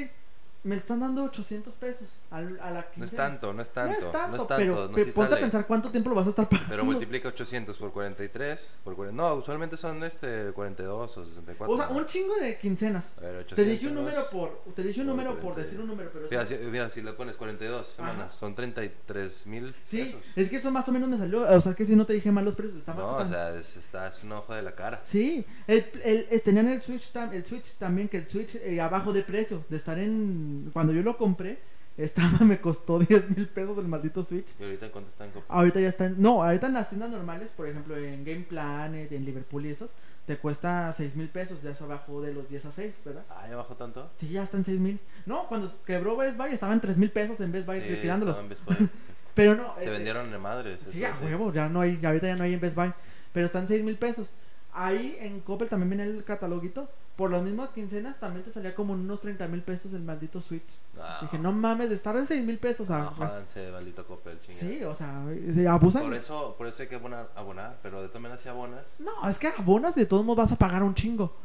me 0.62 0.76
están 0.76 1.00
dando 1.00 1.24
800 1.24 1.74
pesos 1.76 2.08
al- 2.30 2.60
a 2.60 2.70
la 2.70 2.80
No 2.80 2.80
es 2.80 2.86
quincena". 3.10 3.22
tanto, 3.22 3.52
no 3.54 3.62
es 3.62 3.70
tanto. 3.70 3.92
No 3.98 4.06
es 4.06 4.12
tanto, 4.12 4.28
no 4.30 4.36
es 4.42 4.46
tanto, 4.46 4.56
pero 4.56 4.88
no 4.88 4.94
pe- 4.94 5.04
sí 5.06 5.12
ponte 5.12 5.26
a 5.26 5.30
sale. 5.36 5.40
pensar 5.42 5.66
cuánto 5.66 5.90
tiempo 5.90 6.10
lo 6.10 6.16
vas 6.16 6.26
a 6.26 6.30
estar 6.30 6.48
pagando. 6.48 6.70
Pero 6.70 6.84
multiplica 6.84 7.28
800 7.28 7.76
por 7.78 7.92
43, 7.92 8.76
por 8.84 8.94
40, 8.94 9.16
no, 9.22 9.34
usualmente 9.36 9.76
son 9.78 10.04
este 10.04 10.52
42 10.52 11.16
o 11.16 11.24
64. 11.24 11.72
O 11.74 11.76
sea, 11.78 11.88
un 11.88 12.06
chingo 12.06 12.34
de 12.36 12.58
quincenas. 12.58 13.16
A 13.16 13.22
ver, 13.22 13.46
Te 13.46 13.64
dije 13.64 13.86
un 13.86 13.96
800 13.96 14.04
número 14.04 14.30
por, 14.30 14.74
te 14.74 14.82
dije 14.82 15.00
un 15.00 15.06
por 15.06 15.16
número 15.16 15.30
por 15.40 15.40
40. 15.54 15.62
decir 15.62 15.80
un 15.80 15.86
número, 15.88 16.10
pero 16.12 16.26
Mira, 16.30 16.44
si, 16.46 16.54
mira, 16.56 16.90
si 16.90 17.00
le 17.02 17.12
pones 17.14 17.36
42 17.36 17.94
Ajá. 17.96 18.10
semanas, 18.10 18.34
son 18.34 18.54
33 18.54 19.46
mil 19.46 19.74
Sí, 19.86 20.04
pesos. 20.04 20.20
es 20.36 20.50
que 20.50 20.56
eso 20.56 20.70
más 20.70 20.86
o 20.88 20.92
menos 20.92 21.08
me 21.08 21.16
salió, 21.16 21.42
o 21.50 21.60
sea, 21.62 21.74
que 21.74 21.86
si 21.86 21.96
no 21.96 22.04
te 22.04 22.12
dije 22.12 22.30
mal 22.30 22.44
los 22.44 22.54
precios, 22.54 22.80
estaba 22.80 23.00
No, 23.02 23.16
o 23.16 23.26
sea, 23.26 23.56
es, 23.56 23.78
está, 23.78 24.08
es 24.08 24.22
un 24.24 24.32
ojo 24.32 24.52
de 24.54 24.60
la 24.62 24.74
cara. 24.74 25.00
Sí, 25.02 25.46
el, 25.66 25.86
el- 26.04 26.26
el- 26.30 26.42
tenían 26.42 26.68
el 26.68 26.82
Switch, 26.82 27.12
tam- 27.14 27.32
el 27.32 27.46
Switch 27.46 27.76
también, 27.76 28.08
que 28.10 28.18
el 28.18 28.28
Switch 28.28 28.56
eh, 28.56 28.78
abajo 28.80 29.12
de 29.14 29.22
precio, 29.22 29.64
de 29.70 29.76
estar 29.78 29.98
en... 29.98 30.49
Cuando 30.72 30.92
yo 30.92 31.02
lo 31.02 31.16
compré, 31.16 31.58
estaba, 31.96 32.38
me 32.44 32.60
costó 32.60 32.98
10 32.98 33.36
mil 33.36 33.48
pesos 33.48 33.78
el 33.78 33.88
maldito 33.88 34.22
Switch. 34.22 34.48
¿Y 34.58 34.64
ahorita 34.64 34.90
cuánto 34.90 35.10
están? 35.10 35.30
compa? 35.30 35.52
Ahorita 35.52 35.80
ya 35.80 35.88
están, 35.88 36.16
no, 36.18 36.42
ahorita 36.42 36.68
en 36.68 36.74
las 36.74 36.88
tiendas 36.88 37.10
normales, 37.10 37.52
por 37.56 37.68
ejemplo 37.68 37.96
en 37.96 38.24
Game 38.24 38.42
Planet, 38.48 39.10
en 39.12 39.24
Liverpool 39.24 39.66
y 39.66 39.70
esos, 39.70 39.90
te 40.26 40.38
cuesta 40.38 40.92
6 40.92 41.16
mil 41.16 41.28
pesos, 41.28 41.62
ya 41.62 41.74
se 41.74 41.84
bajó 41.84 42.22
de 42.22 42.32
los 42.32 42.48
10 42.48 42.66
a 42.66 42.72
6, 42.72 42.94
¿verdad? 43.04 43.24
Ah, 43.30 43.46
¿ya 43.48 43.56
bajó 43.56 43.74
tanto? 43.74 44.10
Sí, 44.16 44.28
ya 44.28 44.42
están 44.44 44.64
6 44.64 44.80
mil. 44.80 45.00
No, 45.26 45.46
cuando 45.48 45.70
quebró 45.84 46.16
Best 46.16 46.36
Buy 46.36 46.52
estaban 46.52 46.80
3 46.80 46.98
mil 46.98 47.10
pesos 47.10 47.40
en 47.40 47.52
Best 47.52 47.66
Buy 47.66 47.80
Sí, 47.80 47.88
liquidándolos. 47.90 48.38
estaban 48.38 48.48
Best 48.48 48.64
Buy. 48.64 48.88
Pero 49.34 49.54
no, 49.54 49.74
Se 49.76 49.80
este, 49.80 49.92
vendieron 49.92 50.30
de 50.30 50.38
madres. 50.38 50.80
Sí, 50.86 51.04
a 51.04 51.14
huevo, 51.22 51.52
ya 51.52 51.68
no 51.68 51.80
hay, 51.80 51.98
ahorita 52.04 52.26
ya 52.26 52.36
no 52.36 52.44
hay 52.44 52.54
en 52.54 52.60
Best 52.60 52.76
Buy. 52.76 52.92
Pero 53.32 53.46
están 53.46 53.68
6 53.68 53.84
mil 53.84 53.96
pesos. 53.96 54.34
Ahí 54.72 55.16
en 55.20 55.40
Coppel 55.40 55.68
también 55.68 55.90
viene 55.90 56.04
el 56.04 56.24
cataloguito. 56.24 56.88
Por 57.20 57.30
las 57.30 57.42
mismas 57.42 57.68
quincenas 57.68 58.18
también 58.18 58.46
te 58.46 58.50
salía 58.50 58.74
como 58.74 58.94
unos 58.94 59.20
30 59.20 59.46
mil 59.48 59.60
pesos 59.60 59.92
el 59.92 60.00
maldito 60.00 60.40
Switch. 60.40 60.78
Ah, 60.98 61.18
Dije, 61.20 61.38
no 61.38 61.52
mames, 61.52 61.90
de 61.90 61.94
estar 61.94 62.16
en 62.16 62.24
6 62.24 62.46
mil 62.46 62.56
pesos 62.56 62.90
a... 62.90 63.00
no, 63.00 63.10
jódanse, 63.10 63.70
maldito 63.70 64.06
Coppel, 64.06 64.40
chingada. 64.40 64.58
sí, 64.58 64.84
o 64.84 64.94
sea, 64.94 65.26
se 65.52 65.68
abusan. 65.68 66.04
Por 66.04 66.14
eso, 66.14 66.54
por 66.56 66.66
eso 66.66 66.80
hay 66.80 66.88
que 66.88 66.94
abonar, 66.94 67.30
abonar, 67.36 67.78
pero 67.82 68.00
de 68.00 68.08
todas 68.08 68.22
maneras 68.22 68.42
si 68.42 68.48
abonas, 68.48 68.80
No, 68.98 69.28
es 69.28 69.38
que 69.38 69.48
abonas 69.48 69.94
de 69.94 70.06
todos 70.06 70.24
modos 70.24 70.38
vas 70.44 70.52
a 70.52 70.56
pagar 70.56 70.82
un 70.82 70.94
chingo. 70.94 71.36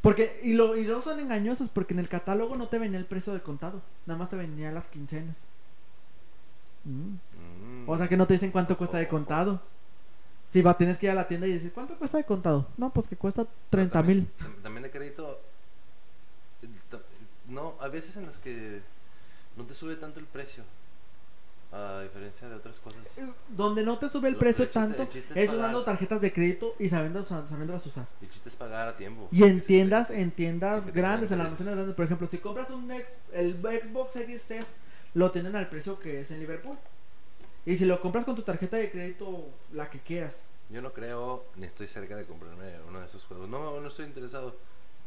Porque, 0.00 0.40
y 0.42 0.54
lo, 0.54 0.74
y 0.74 0.84
luego 0.84 1.02
son 1.02 1.20
engañosos, 1.20 1.68
porque 1.68 1.92
en 1.92 2.00
el 2.00 2.08
catálogo 2.08 2.56
no 2.56 2.68
te 2.68 2.78
venía 2.78 2.98
el 2.98 3.04
precio 3.04 3.34
de 3.34 3.42
contado, 3.42 3.82
nada 4.06 4.18
más 4.18 4.30
te 4.30 4.36
venía 4.36 4.72
las 4.72 4.86
quincenas. 4.86 5.36
Mm. 6.84 7.16
mm, 7.84 7.88
O 7.90 7.98
sea 7.98 8.08
que 8.08 8.16
no 8.16 8.26
te 8.26 8.32
dicen 8.32 8.52
cuánto 8.52 8.78
cuesta 8.78 8.96
de 8.96 9.06
contado. 9.06 9.60
Si 10.50 10.62
va, 10.62 10.76
tienes 10.78 10.98
que 10.98 11.06
ir 11.06 11.12
a 11.12 11.14
la 11.16 11.26
tienda 11.26 11.46
y 11.46 11.52
decir, 11.52 11.72
¿cuánto 11.72 11.96
cuesta 11.98 12.16
de 12.18 12.24
contado? 12.24 12.68
No, 12.76 12.90
pues 12.92 13.08
que 13.08 13.16
cuesta 13.16 13.42
pero 13.44 13.82
30 13.88 14.02
mil. 14.02 14.26
también- 14.26 14.54
tam- 14.56 14.62
También 14.62 14.82
de 14.84 14.90
crédito, 14.90 15.40
eh, 16.62 16.68
no, 17.48 17.74
a 17.80 17.88
veces 17.88 18.16
en 18.16 18.26
las 18.26 18.38
que 18.38 18.80
no 19.56 19.64
te 19.64 19.74
sube 19.74 19.96
tanto 19.96 20.20
el 20.20 20.26
precio, 20.26 20.62
a 21.72 22.02
diferencia 22.02 22.48
de 22.48 22.54
otras 22.54 22.76
cosas. 22.78 23.00
Donde 23.48 23.84
no 23.84 23.98
te 23.98 24.08
sube 24.08 24.28
el 24.28 24.34
Lo- 24.34 24.40
precio 24.40 24.64
chiste- 24.66 24.72
tanto 24.78 25.02
el 25.02 25.38
es 25.38 25.52
usando 25.52 25.82
tarjetas 25.82 26.20
de 26.20 26.32
crédito 26.32 26.76
y 26.78 26.88
sabiendo, 26.88 27.24
sabiéndolas 27.24 27.84
usar. 27.86 28.06
El 28.22 28.30
chiste 28.30 28.48
es 28.48 28.54
pagar 28.54 28.86
a 28.88 28.96
tiempo. 28.96 29.28
Y 29.32 29.42
en 29.42 29.58
Sí, 29.60 29.66
tiendas, 29.66 30.06
sí. 30.08 30.14
en 30.14 30.30
tiendas 30.30 30.84
Sí, 30.84 30.90
grandes, 30.92 31.32
en 31.32 31.38
las 31.38 31.46
almacenes 31.46 31.74
grandes, 31.74 31.96
por 31.96 32.04
ejemplo, 32.04 32.28
si 32.28 32.38
compras 32.38 32.70
un 32.70 32.90
ex- 32.92 33.16
el 33.32 33.56
Xbox 33.60 34.12
Series 34.12 34.48
S, 34.50 34.66
lo 35.14 35.32
tienen 35.32 35.56
al 35.56 35.68
precio 35.68 35.98
que 35.98 36.20
es 36.20 36.30
en 36.30 36.38
Liverpool. 36.40 36.76
Y 37.66 37.76
si 37.76 37.84
lo 37.84 38.00
compras 38.00 38.24
con 38.24 38.36
tu 38.36 38.42
tarjeta 38.42 38.76
de 38.76 38.90
crédito, 38.90 39.48
la 39.72 39.88
que 39.88 39.98
quieras. 39.98 40.44
Yo 40.70 40.82
no 40.82 40.92
creo, 40.92 41.44
ni 41.56 41.66
estoy 41.66 41.86
cerca 41.86 42.16
de 42.16 42.24
comprarme 42.24 42.72
uno 42.88 43.00
de 43.00 43.06
esos 43.06 43.24
juegos. 43.24 43.48
No, 43.48 43.80
no 43.80 43.88
estoy 43.88 44.06
interesado. 44.06 44.56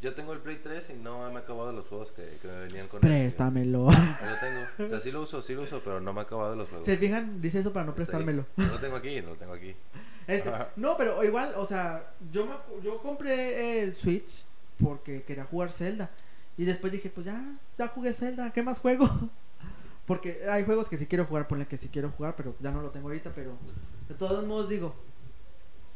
Yo 0.02 0.14
tengo 0.14 0.32
el 0.34 0.40
Play 0.40 0.60
3 0.64 0.92
y 0.92 0.94
no 0.94 1.28
me 1.32 1.40
he 1.40 1.44
acabado 1.44 1.72
los 1.72 1.88
juegos 1.88 2.12
que, 2.12 2.38
que 2.40 2.48
me 2.48 2.60
venían 2.60 2.88
con 2.88 2.98
él. 2.98 3.10
Préstamelo. 3.10 3.90
Yo 3.90 4.30
lo 4.30 4.40
tengo. 4.40 4.68
O 4.88 4.90
sea, 4.90 5.02
sí 5.02 5.12
lo 5.12 5.22
uso, 5.24 5.42
sí 5.42 5.54
lo 5.54 5.64
uso, 5.64 5.82
pero 5.84 6.00
no 6.00 6.14
me 6.14 6.20
he 6.22 6.24
acabado 6.24 6.56
los 6.56 6.70
juegos. 6.70 6.86
Se 6.86 6.98
fijan, 6.98 7.42
dice 7.42 7.60
eso 7.60 7.74
para 7.74 7.86
no 7.86 7.96
prestármelo. 7.96 8.46
No 8.56 8.68
lo 8.68 8.78
tengo 8.78 8.96
aquí, 8.96 9.22
no 9.22 9.30
lo 9.30 9.36
tengo 9.36 9.54
aquí. 9.54 9.76
Este, 10.28 10.52
no, 10.76 10.98
pero 10.98 11.24
igual, 11.24 11.54
o 11.56 11.66
sea, 11.66 12.12
yo, 12.34 12.46
me, 12.46 12.84
yo 12.84 13.02
compré 13.02 13.82
el 13.82 13.96
Switch 13.96 14.44
porque 14.84 15.24
quería 15.24 15.46
jugar 15.46 15.72
Zelda. 15.72 16.12
Y 16.58 16.66
después 16.66 16.92
dije, 16.92 17.10
pues 17.10 17.26
ya, 17.28 17.42
ya 17.78 17.88
jugué 17.88 18.12
Zelda, 18.12 18.52
¿qué 18.52 18.62
más 18.62 18.80
juego? 18.82 19.10
Porque 20.08 20.42
hay 20.50 20.64
juegos 20.64 20.88
que 20.88 20.98
sí 20.98 21.06
quiero 21.06 21.26
jugar, 21.26 21.48
ponle 21.48 21.68
que 21.68 21.78
sí 21.78 21.90
quiero 21.90 22.10
jugar, 22.12 22.36
pero 22.36 22.56
ya 22.60 22.72
no 22.72 22.82
lo 22.82 22.90
tengo 22.90 23.10
ahorita, 23.10 23.32
pero 23.36 23.52
de 24.08 24.16
todos 24.16 24.44
modos 24.48 24.70
digo, 24.70 24.96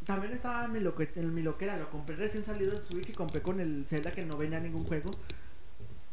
también 0.05 0.33
estaba 0.33 0.65
en 0.65 0.73
mi, 0.73 0.79
loque- 0.81 1.11
en 1.15 1.33
mi 1.33 1.41
loquera, 1.41 1.77
lo 1.77 1.89
compré 1.89 2.15
recién 2.17 2.43
salido 2.45 2.73
el 2.73 2.83
Switch 2.83 3.09
y 3.09 3.13
compré 3.13 3.41
con 3.41 3.59
el 3.59 3.85
Zelda 3.87 4.11
que 4.11 4.25
no 4.25 4.35
venía 4.37 4.59
ningún 4.59 4.83
juego. 4.85 5.11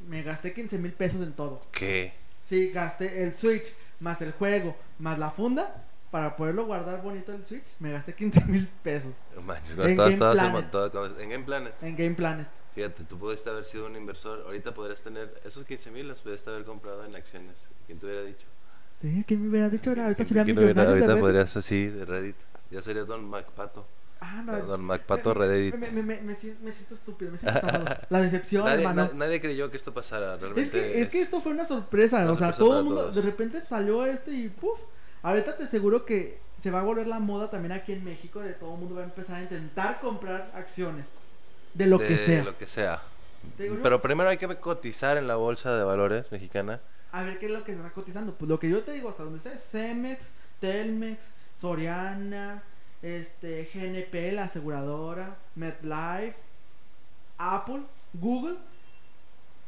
Me 0.06 0.22
gasté 0.22 0.52
15 0.54 0.78
mil 0.78 0.92
pesos 0.92 1.20
en 1.22 1.32
todo. 1.32 1.60
¿Qué? 1.72 2.12
Sí, 2.42 2.70
gasté 2.70 3.24
el 3.24 3.32
Switch, 3.32 3.74
más 4.00 4.22
el 4.22 4.32
juego, 4.32 4.76
más 5.00 5.18
la 5.18 5.30
funda, 5.32 5.84
para 6.12 6.36
poderlo 6.36 6.66
guardar 6.66 7.02
bonito 7.02 7.32
el 7.32 7.44
Switch, 7.44 7.64
me 7.80 7.90
gasté 7.90 8.14
15 8.14 8.44
mil 8.44 8.68
pesos 8.82 9.12
En 9.90 9.96
Game 9.96 10.16
Planet. 10.36 10.54
en 11.18 11.28
Game 11.30 11.44
Planet. 11.44 11.74
en 11.82 11.96
Game 11.96 12.14
Planet. 12.14 12.46
Fíjate, 12.78 13.02
tú 13.02 13.18
pudiste 13.18 13.50
haber 13.50 13.64
sido 13.64 13.86
un 13.86 13.96
inversor. 13.96 14.42
Ahorita 14.46 14.72
podrías 14.72 15.00
tener 15.00 15.40
esos 15.44 15.64
15 15.64 15.90
mil, 15.90 16.06
los 16.06 16.20
pudiste 16.20 16.48
haber 16.48 16.62
comprado 16.64 17.04
en 17.04 17.16
acciones. 17.16 17.56
¿Quién 17.86 17.98
te 17.98 18.06
hubiera 18.06 18.22
dicho? 18.22 18.46
¿Quién 19.26 19.42
me 19.42 19.48
hubiera 19.48 19.68
dicho? 19.68 19.90
Ahorita 19.90 20.14
¿Quién- 20.14 20.28
sería 20.28 20.44
millonario 20.44 20.90
Ahorita 20.92 21.16
podrías 21.18 21.56
así, 21.56 21.86
de 21.88 22.04
Reddit. 22.04 22.36
Ya 22.70 22.80
sería 22.80 23.02
Don 23.02 23.24
MacPato. 23.28 23.84
Ah, 24.20 24.42
no. 24.46 24.56
Don 24.58 24.80
MacPato 24.84 25.34
Reddit. 25.34 25.74
Me, 25.74 25.90
me, 25.90 26.02
me, 26.04 26.20
me 26.22 26.34
siento, 26.36 26.62
me 26.64 26.70
siento 26.70 26.94
estúpido, 26.94 27.32
me 27.32 27.38
siento 27.38 27.58
estafado. 27.58 27.96
La 28.10 28.20
decepción, 28.20 28.64
Nadie, 28.64 28.78
hermano. 28.84 29.04
na- 29.06 29.26
nadie 29.26 29.40
creyó 29.40 29.70
que 29.72 29.76
esto 29.76 29.92
pasara. 29.92 30.36
Realmente 30.36 30.62
Es 30.62 30.70
que, 30.70 31.00
es 31.00 31.08
que 31.08 31.20
esto 31.20 31.40
fue 31.40 31.50
una 31.50 31.64
sorpresa, 31.64 32.18
Una 32.22 32.30
o 32.32 32.36
sea, 32.36 32.46
sorpresa 32.54 32.58
todo 32.58 32.78
el 32.78 32.84
mundo, 32.84 33.00
todos. 33.02 33.14
de 33.16 33.22
repente 33.22 33.60
salió 33.68 34.06
esto 34.06 34.30
y 34.30 34.48
puf. 34.50 34.78
Ahorita 35.22 35.56
te 35.56 35.64
aseguro 35.64 36.04
que 36.04 36.38
se 36.56 36.70
va 36.70 36.78
a 36.78 36.82
volver 36.84 37.08
la 37.08 37.18
moda 37.18 37.50
también 37.50 37.72
aquí 37.72 37.92
en 37.92 38.04
México, 38.04 38.40
de 38.40 38.52
todo 38.52 38.74
el 38.74 38.80
mundo 38.80 38.94
va 38.96 39.00
a 39.02 39.04
empezar 39.04 39.36
a 39.36 39.42
intentar 39.42 40.00
comprar 40.00 40.52
acciones, 40.54 41.08
de 41.78 41.86
lo 41.86 41.98
que 41.98 42.04
de 42.08 42.26
sea. 42.26 42.44
lo 42.44 42.58
que 42.58 42.66
sea. 42.66 43.00
Te 43.56 43.62
digo, 43.64 43.76
no, 43.76 43.82
Pero 43.82 44.02
primero 44.02 44.28
hay 44.28 44.36
que 44.38 44.46
cotizar 44.56 45.16
en 45.16 45.26
la 45.26 45.36
bolsa 45.36 45.74
de 45.74 45.84
valores 45.84 46.30
mexicana. 46.32 46.80
A 47.12 47.22
ver 47.22 47.38
qué 47.38 47.46
es 47.46 47.52
lo 47.52 47.64
que 47.64 47.72
se 47.72 47.78
está 47.78 47.90
cotizando. 47.92 48.34
Pues 48.34 48.48
lo 48.48 48.58
que 48.58 48.68
yo 48.68 48.80
te 48.82 48.92
digo, 48.92 49.08
hasta 49.08 49.22
donde 49.24 49.38
sé, 49.40 49.56
Cemex, 49.56 50.24
Telmex, 50.60 51.30
Soriana, 51.58 52.62
este, 53.00 53.68
GNP, 53.72 54.32
la 54.32 54.44
aseguradora, 54.44 55.36
MedLife, 55.54 56.34
Apple, 57.38 57.82
Google, 58.14 58.56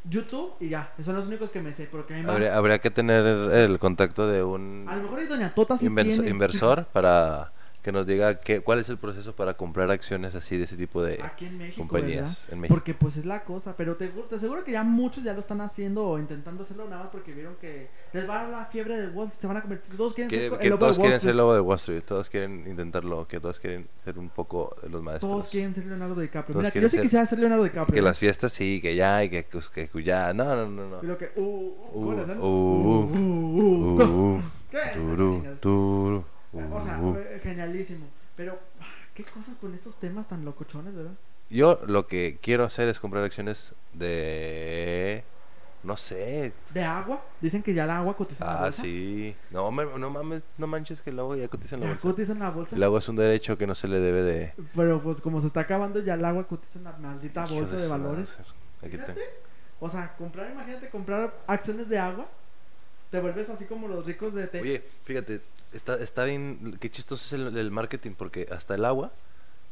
YouTube 0.08 0.54
y 0.60 0.68
ya. 0.70 0.92
Esos 0.94 1.06
son 1.06 1.16
los 1.16 1.26
únicos 1.26 1.50
que 1.50 1.60
me 1.62 1.72
sé, 1.72 1.86
porque 1.90 2.14
hay 2.14 2.22
más. 2.22 2.32
Habría, 2.32 2.56
habría 2.56 2.78
que 2.80 2.90
tener 2.90 3.24
el 3.52 3.78
contacto 3.78 4.26
de 4.26 4.42
un 4.42 4.86
A 4.88 4.96
lo 4.96 5.02
mejor 5.02 5.18
hay 5.20 5.26
Doña 5.26 5.54
Tota 5.54 5.78
sí 5.78 5.86
inverso- 5.86 6.14
tiene. 6.16 6.30
inversor 6.30 6.86
para 6.86 7.52
que 7.82 7.92
nos 7.92 8.06
diga 8.06 8.40
que, 8.40 8.60
cuál 8.60 8.78
es 8.78 8.88
el 8.90 8.98
proceso 8.98 9.34
para 9.34 9.54
comprar 9.54 9.90
acciones 9.90 10.34
así 10.34 10.56
de 10.58 10.64
ese 10.64 10.76
tipo 10.76 11.02
de 11.02 11.18
Aquí 11.22 11.46
en 11.46 11.56
México, 11.58 11.78
compañías 11.88 12.48
en 12.50 12.60
México. 12.60 12.74
Porque 12.74 12.92
pues 12.94 13.16
es 13.16 13.24
la 13.24 13.44
cosa, 13.44 13.74
pero 13.76 13.96
te, 13.96 14.08
te 14.08 14.34
aseguro 14.36 14.64
que 14.64 14.72
ya 14.72 14.82
muchos 14.84 15.24
ya 15.24 15.32
lo 15.32 15.38
están 15.38 15.60
haciendo 15.62 16.04
o 16.06 16.18
intentando 16.18 16.64
hacerlo 16.64 16.84
nada 16.88 17.04
más 17.04 17.10
porque 17.12 17.32
vieron 17.32 17.54
que 17.60 17.88
les 18.12 18.28
va 18.28 18.40
a 18.40 18.42
dar 18.44 18.50
la 18.50 18.64
fiebre 18.66 18.98
de 19.00 19.08
Wall 19.08 19.28
Street, 19.28 19.40
se 19.40 19.46
van 19.46 19.56
a 19.56 19.60
convertir, 19.62 19.96
todos 19.96 20.12
quieren 20.14 20.28
Que, 20.30 20.50
ser 20.50 20.58
que 20.58 20.64
el 20.64 20.70
lobo 20.70 20.80
todos 20.80 20.96
de 20.96 21.00
Wall 21.00 21.06
quieren 21.06 21.20
ser 21.20 21.30
el 21.30 21.36
lobo 21.38 21.54
de 21.54 21.60
Wall 21.60 21.76
Street, 21.76 22.02
todos 22.02 22.28
quieren 22.28 22.64
intentarlo, 22.66 23.26
que 23.26 23.40
todos 23.40 23.58
quieren 23.60 23.88
ser 24.04 24.18
un 24.18 24.28
poco 24.28 24.74
de 24.82 24.88
los 24.90 25.02
maestros. 25.02 25.30
Todos 25.32 25.48
quieren 25.48 25.74
ser 25.74 25.86
Leonardo 25.86 26.20
DiCaprio. 26.20 26.52
Todos 26.52 26.64
Mira, 26.64 26.72
que 26.72 26.80
yo 26.82 26.88
sí 26.88 26.96
ser- 26.96 27.02
quisiera 27.02 27.24
ser 27.26 27.38
Leonardo 27.38 27.64
DiCaprio. 27.64 27.94
Que 27.94 28.02
las 28.02 28.18
fiestas 28.18 28.52
sí, 28.52 28.80
que 28.82 28.94
ya, 28.94 29.24
y 29.24 29.30
que, 29.30 29.44
que, 29.46 29.88
que 29.88 30.02
ya, 30.02 30.34
no, 30.34 30.44
no, 30.54 30.68
no, 30.68 30.88
no. 30.88 31.02
Y 31.02 31.06
lo 31.06 31.16
que, 31.16 31.30
uh, 31.36 31.42
uh, 31.42 31.92
¿cómo 31.92 32.10
Uh, 32.10 32.44
uh, 32.44 33.10
Uh, 33.10 33.58
uh, 33.58 34.02
uh. 34.02 34.36
Uh, 34.36 34.42
¿Qué? 34.70 35.00
Uh. 35.00 35.42
Genialísimo. 37.40 38.06
Pero, 38.36 38.58
ah, 38.80 38.84
qué 39.14 39.24
cosas 39.24 39.56
con 39.60 39.74
estos 39.74 39.98
temas 39.98 40.28
tan 40.28 40.44
locochones, 40.44 40.94
¿verdad? 40.94 41.12
Yo 41.48 41.80
lo 41.86 42.06
que 42.06 42.38
quiero 42.40 42.64
hacer 42.64 42.88
es 42.88 43.00
comprar 43.00 43.24
acciones 43.24 43.74
de... 43.92 45.24
No 45.82 45.96
sé. 45.96 46.52
De 46.74 46.82
agua, 46.84 47.24
dicen 47.40 47.62
que 47.62 47.72
ya 47.72 47.84
el 47.84 47.90
agua 47.90 48.14
cotiza 48.14 48.44
en 48.44 48.50
la 48.50 48.58
Ah, 48.58 48.62
bolsa. 48.64 48.82
sí. 48.82 49.34
No, 49.50 49.70
me- 49.72 49.86
no 49.98 50.10
mames, 50.10 50.42
no 50.58 50.66
manches 50.66 51.00
que 51.00 51.08
el 51.08 51.18
agua 51.18 51.38
ya 51.38 51.48
cotiza 51.48 51.76
en 51.76 51.80
la 51.80 51.86
Ya 51.86 51.92
bolsa. 51.94 52.08
cotiza 52.08 52.32
en 52.32 52.38
la 52.38 52.50
bolsa. 52.50 52.76
El 52.76 52.82
agua 52.82 52.98
es 52.98 53.08
un 53.08 53.16
derecho 53.16 53.56
que 53.56 53.66
no 53.66 53.74
se 53.74 53.88
le 53.88 53.98
debe 53.98 54.22
de... 54.22 54.52
Pero 54.76 55.02
pues 55.02 55.22
como 55.22 55.40
se 55.40 55.46
está 55.46 55.60
acabando 55.60 56.00
ya 56.00 56.14
el 56.14 56.24
agua 56.24 56.46
cotiza 56.46 56.78
en 56.78 56.84
la 56.84 56.92
maldita 56.92 57.46
bolsa 57.46 57.76
de 57.76 57.88
valores. 57.88 58.36
Aquí 58.82 58.90
te- 58.90 58.98
Fíjate. 58.98 59.20
O 59.80 59.88
sea, 59.88 60.14
comprar, 60.16 60.50
imagínate 60.50 60.90
comprar 60.90 61.34
acciones 61.46 61.88
de 61.88 61.98
agua. 61.98 62.28
Te 63.10 63.18
vuelves 63.18 63.48
así 63.48 63.64
como 63.64 63.88
los 63.88 64.04
ricos 64.04 64.34
de 64.34 64.46
té. 64.48 64.60
Oye, 64.60 64.82
fíjate, 65.04 65.40
está, 65.72 65.94
está 65.96 66.24
bien, 66.24 66.76
qué 66.80 66.90
chistoso 66.90 67.24
es 67.26 67.32
el, 67.40 67.56
el 67.56 67.70
marketing, 67.70 68.12
porque 68.16 68.48
hasta 68.50 68.74
el 68.74 68.84
agua, 68.84 69.12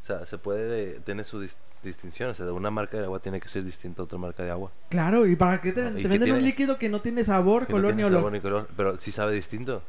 o 0.05 0.07
sea, 0.07 0.27
se 0.27 0.39
puede, 0.39 1.01
tiene 1.01 1.25
su 1.25 1.43
dis- 1.43 1.57
distinción, 1.83 2.31
o 2.31 2.35
sea, 2.35 2.47
de 2.47 2.53
una 2.53 2.71
marca 2.71 2.97
de 2.99 3.05
agua 3.05 3.21
tiene 3.21 3.41
que 3.41 3.49
ser 3.49 3.63
distinta 3.65 4.03
a 4.03 4.05
otra 4.07 4.19
marca 4.19 4.43
de 4.43 4.51
agua. 4.51 4.71
Claro, 4.89 5.27
¿y 5.27 5.37
para 5.37 5.61
qué 5.61 5.73
te, 5.73 5.83
Ah, 5.83 5.91
te 5.93 6.01
¿y 6.01 6.03
qué 6.03 6.09
venden 6.09 6.33
un 6.33 6.43
líquido 6.43 6.79
que 6.79 6.89
no 6.89 7.01
tiene 7.01 7.25
sabor, 7.25 7.67
que 7.67 7.73
no 7.73 7.79
color 7.79 7.91
ni 7.93 7.97
tiene 7.97 8.05
olor? 8.07 8.21
sabor 8.21 8.33
ni 8.33 8.41
color, 8.41 8.69
pero 8.77 8.99
sí 8.99 9.13
sabe 9.13 9.35
distinto. 9.35 9.83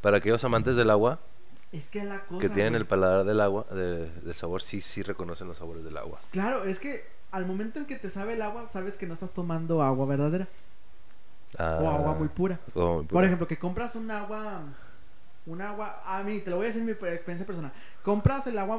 Para 0.00 0.18
aquellos 0.18 0.42
amantes 0.44 0.76
del 0.76 0.90
agua, 0.90 1.18
Es 1.72 1.88
que 1.88 2.04
la 2.04 2.20
cosa. 2.26 2.40
que 2.40 2.48
tienen 2.48 2.74
güey. 2.74 2.82
el 2.82 2.86
paladar 2.86 3.24
del 3.24 3.40
agua, 3.40 3.66
de- 3.72 4.10
del 4.10 4.34
sabor, 4.34 4.62
sí, 4.62 4.80
sí 4.80 5.02
reconocen 5.02 5.48
los 5.48 5.56
sabores 5.58 5.84
del 5.84 5.96
agua. 5.96 6.20
Claro, 6.30 6.64
es 6.64 6.78
que 6.78 7.02
al 7.32 7.44
momento 7.44 7.78
en 7.80 7.86
que 7.86 7.96
te 7.96 8.08
sabe 8.08 8.34
el 8.34 8.42
agua, 8.42 8.68
sabes 8.72 8.94
que 8.94 9.06
no 9.06 9.14
estás 9.14 9.30
tomando 9.34 9.82
agua 9.82 10.06
verdadera 10.06 10.46
Ah, 11.58 11.78
o 11.82 11.88
agua 11.88 12.14
muy 12.14 12.28
pura. 12.28 12.60
muy 12.74 13.04
Por 13.06 13.24
ejemplo, 13.24 13.46
que 13.48 13.58
compras 13.58 13.96
un 13.96 14.10
agua. 14.10 14.62
Un 15.46 15.60
agua. 15.62 16.02
A 16.04 16.22
mí, 16.22 16.40
te 16.40 16.50
lo 16.50 16.56
voy 16.56 16.64
a 16.66 16.68
decir 16.68 16.82
mi 16.82 16.90
experiencia 16.92 17.46
personal. 17.46 17.72
Compras 18.02 18.46
el 18.48 18.58
agua 18.58 18.76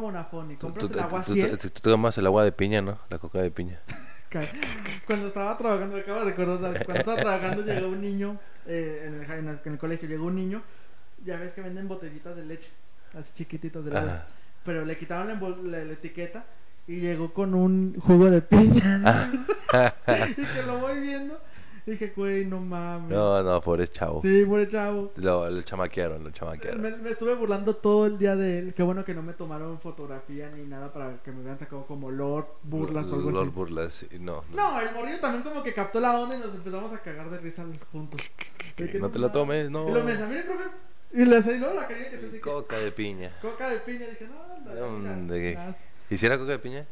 Tú- 0.58 0.68
compras 0.68 0.92
el 0.92 1.00
agua 1.00 1.24
100. 1.24 1.58
tú- 1.58 1.70
tomas 1.70 2.18
el 2.18 2.26
agua 2.26 2.44
de 2.44 2.52
piña, 2.52 2.82
¿no? 2.82 3.00
La 3.10 3.18
coca 3.20 3.42
de 3.42 3.52
piña. 3.52 3.80
Cuando 5.08 5.28
estaba 5.28 5.58
trabajando, 5.58 5.96
me 5.96 6.02
acabo 6.02 6.20
de 6.20 6.26
recordar, 6.26 6.86
cuando 6.86 7.00
estaba 7.00 7.18
trabajando 7.18 7.64
llegó 7.64 7.88
un 7.88 8.02
niño, 8.02 8.38
eh, 8.66 9.04
en, 9.08 9.14
el, 9.16 9.32
en 9.32 9.48
el- 9.48 9.60
en 9.64 9.72
el 9.74 9.80
colegio 9.80 10.08
llegó 10.10 10.26
un 10.26 10.36
niño, 10.36 10.62
ya 11.24 11.38
ves 11.38 11.54
que 11.54 11.62
venden 11.62 11.88
botellitas 11.88 12.36
de 12.36 12.46
leche, 12.46 12.70
así 13.18 13.32
chiquititas 13.34 13.86
de 13.86 13.92
lado, 13.92 14.10
Ajá. 14.10 14.26
pero 14.66 14.84
le 14.84 14.98
quitaron 14.98 15.28
la- 15.72 15.84
la 15.86 15.94
etiqueta 15.94 16.44
y 16.88 17.00
llegó 17.00 17.34
con 17.34 17.56
un 17.56 17.96
jugo 18.00 18.30
de 18.30 18.42
piña. 18.42 19.32
y 20.38 20.44
que 20.46 20.64
lo 20.66 20.80
voy 20.80 21.00
viendo, 21.00 21.40
dije, 21.92 22.14
güey, 22.16 22.46
no 22.46 22.60
mames. 22.60 23.10
No, 23.12 23.42
no, 23.44 23.62
pobre 23.62 23.88
chavo. 23.88 24.22
Sí, 24.22 24.44
pobre 24.46 24.68
chavo. 24.70 25.12
Lo, 25.16 25.50
lo 25.50 25.62
chamaquearon, 25.62 26.24
lo 26.24 26.32
chamaquearon. 26.32 26.82
Me, 26.82 26.92
me 26.98 27.10
estuve 27.12 27.36
burlando 27.36 27.76
todo 27.76 28.06
el 28.06 28.18
día 28.18 28.36
de 28.36 28.60
él. 28.60 28.74
Qué 28.74 28.84
bueno 28.84 29.06
que 29.06 29.14
no 29.14 29.22
me 29.24 29.34
tomaron 29.34 29.80
fotografía 29.80 30.50
ni 30.50 30.64
nada 30.66 30.92
para 30.92 31.22
que 31.24 31.32
me 31.32 31.40
hubieran 31.40 31.60
sacado 31.60 31.86
como 31.86 32.12
Lord 32.12 32.48
Burlas 32.64 33.08
o 33.12 33.16
algo 33.16 33.32
Lord 33.32 33.48
así. 33.48 33.56
Burlas, 33.56 34.06
no. 34.20 34.44
no. 34.52 34.56
No, 34.74 34.80
el 34.82 34.92
morrillo 34.94 35.20
también 35.20 35.44
como 35.44 35.64
que 35.64 35.74
captó 35.74 36.00
la 36.00 36.20
onda 36.20 36.36
y 36.36 36.40
nos 36.40 36.54
empezamos 36.56 36.92
a 36.94 37.00
cagar 37.02 37.30
de 37.30 37.38
risa 37.40 37.66
juntos. 37.92 38.22
Que 38.76 39.00
no 39.00 39.10
te 39.10 39.20
lo 39.20 39.32
tomes, 39.32 39.70
no. 39.72 39.88
Y 39.90 39.94
lo 39.94 40.04
me 40.04 40.12
decía, 40.12 40.28
mire, 40.28 40.44
profe. 40.44 40.64
Y 41.14 41.24
le 41.26 41.40
luego 41.60 41.74
la 41.74 41.88
quería 41.88 42.10
que 42.12 42.18
se 42.18 42.30
que- 42.30 42.42
Coca 42.42 42.78
de 42.78 42.92
piña. 42.92 43.32
Coca 43.42 43.70
de 43.70 43.78
piña. 43.78 44.08
Dije, 44.08 44.28
no, 44.28 44.74
no, 44.76 44.88
Mm, 44.90 45.28
no, 45.28 45.34
¿de 45.34 45.40
qué? 45.40 45.56
no. 45.56 45.74
¿Hiciera 46.10 46.38
coca 46.38 46.52
de 46.52 46.60
piña? 46.60 46.86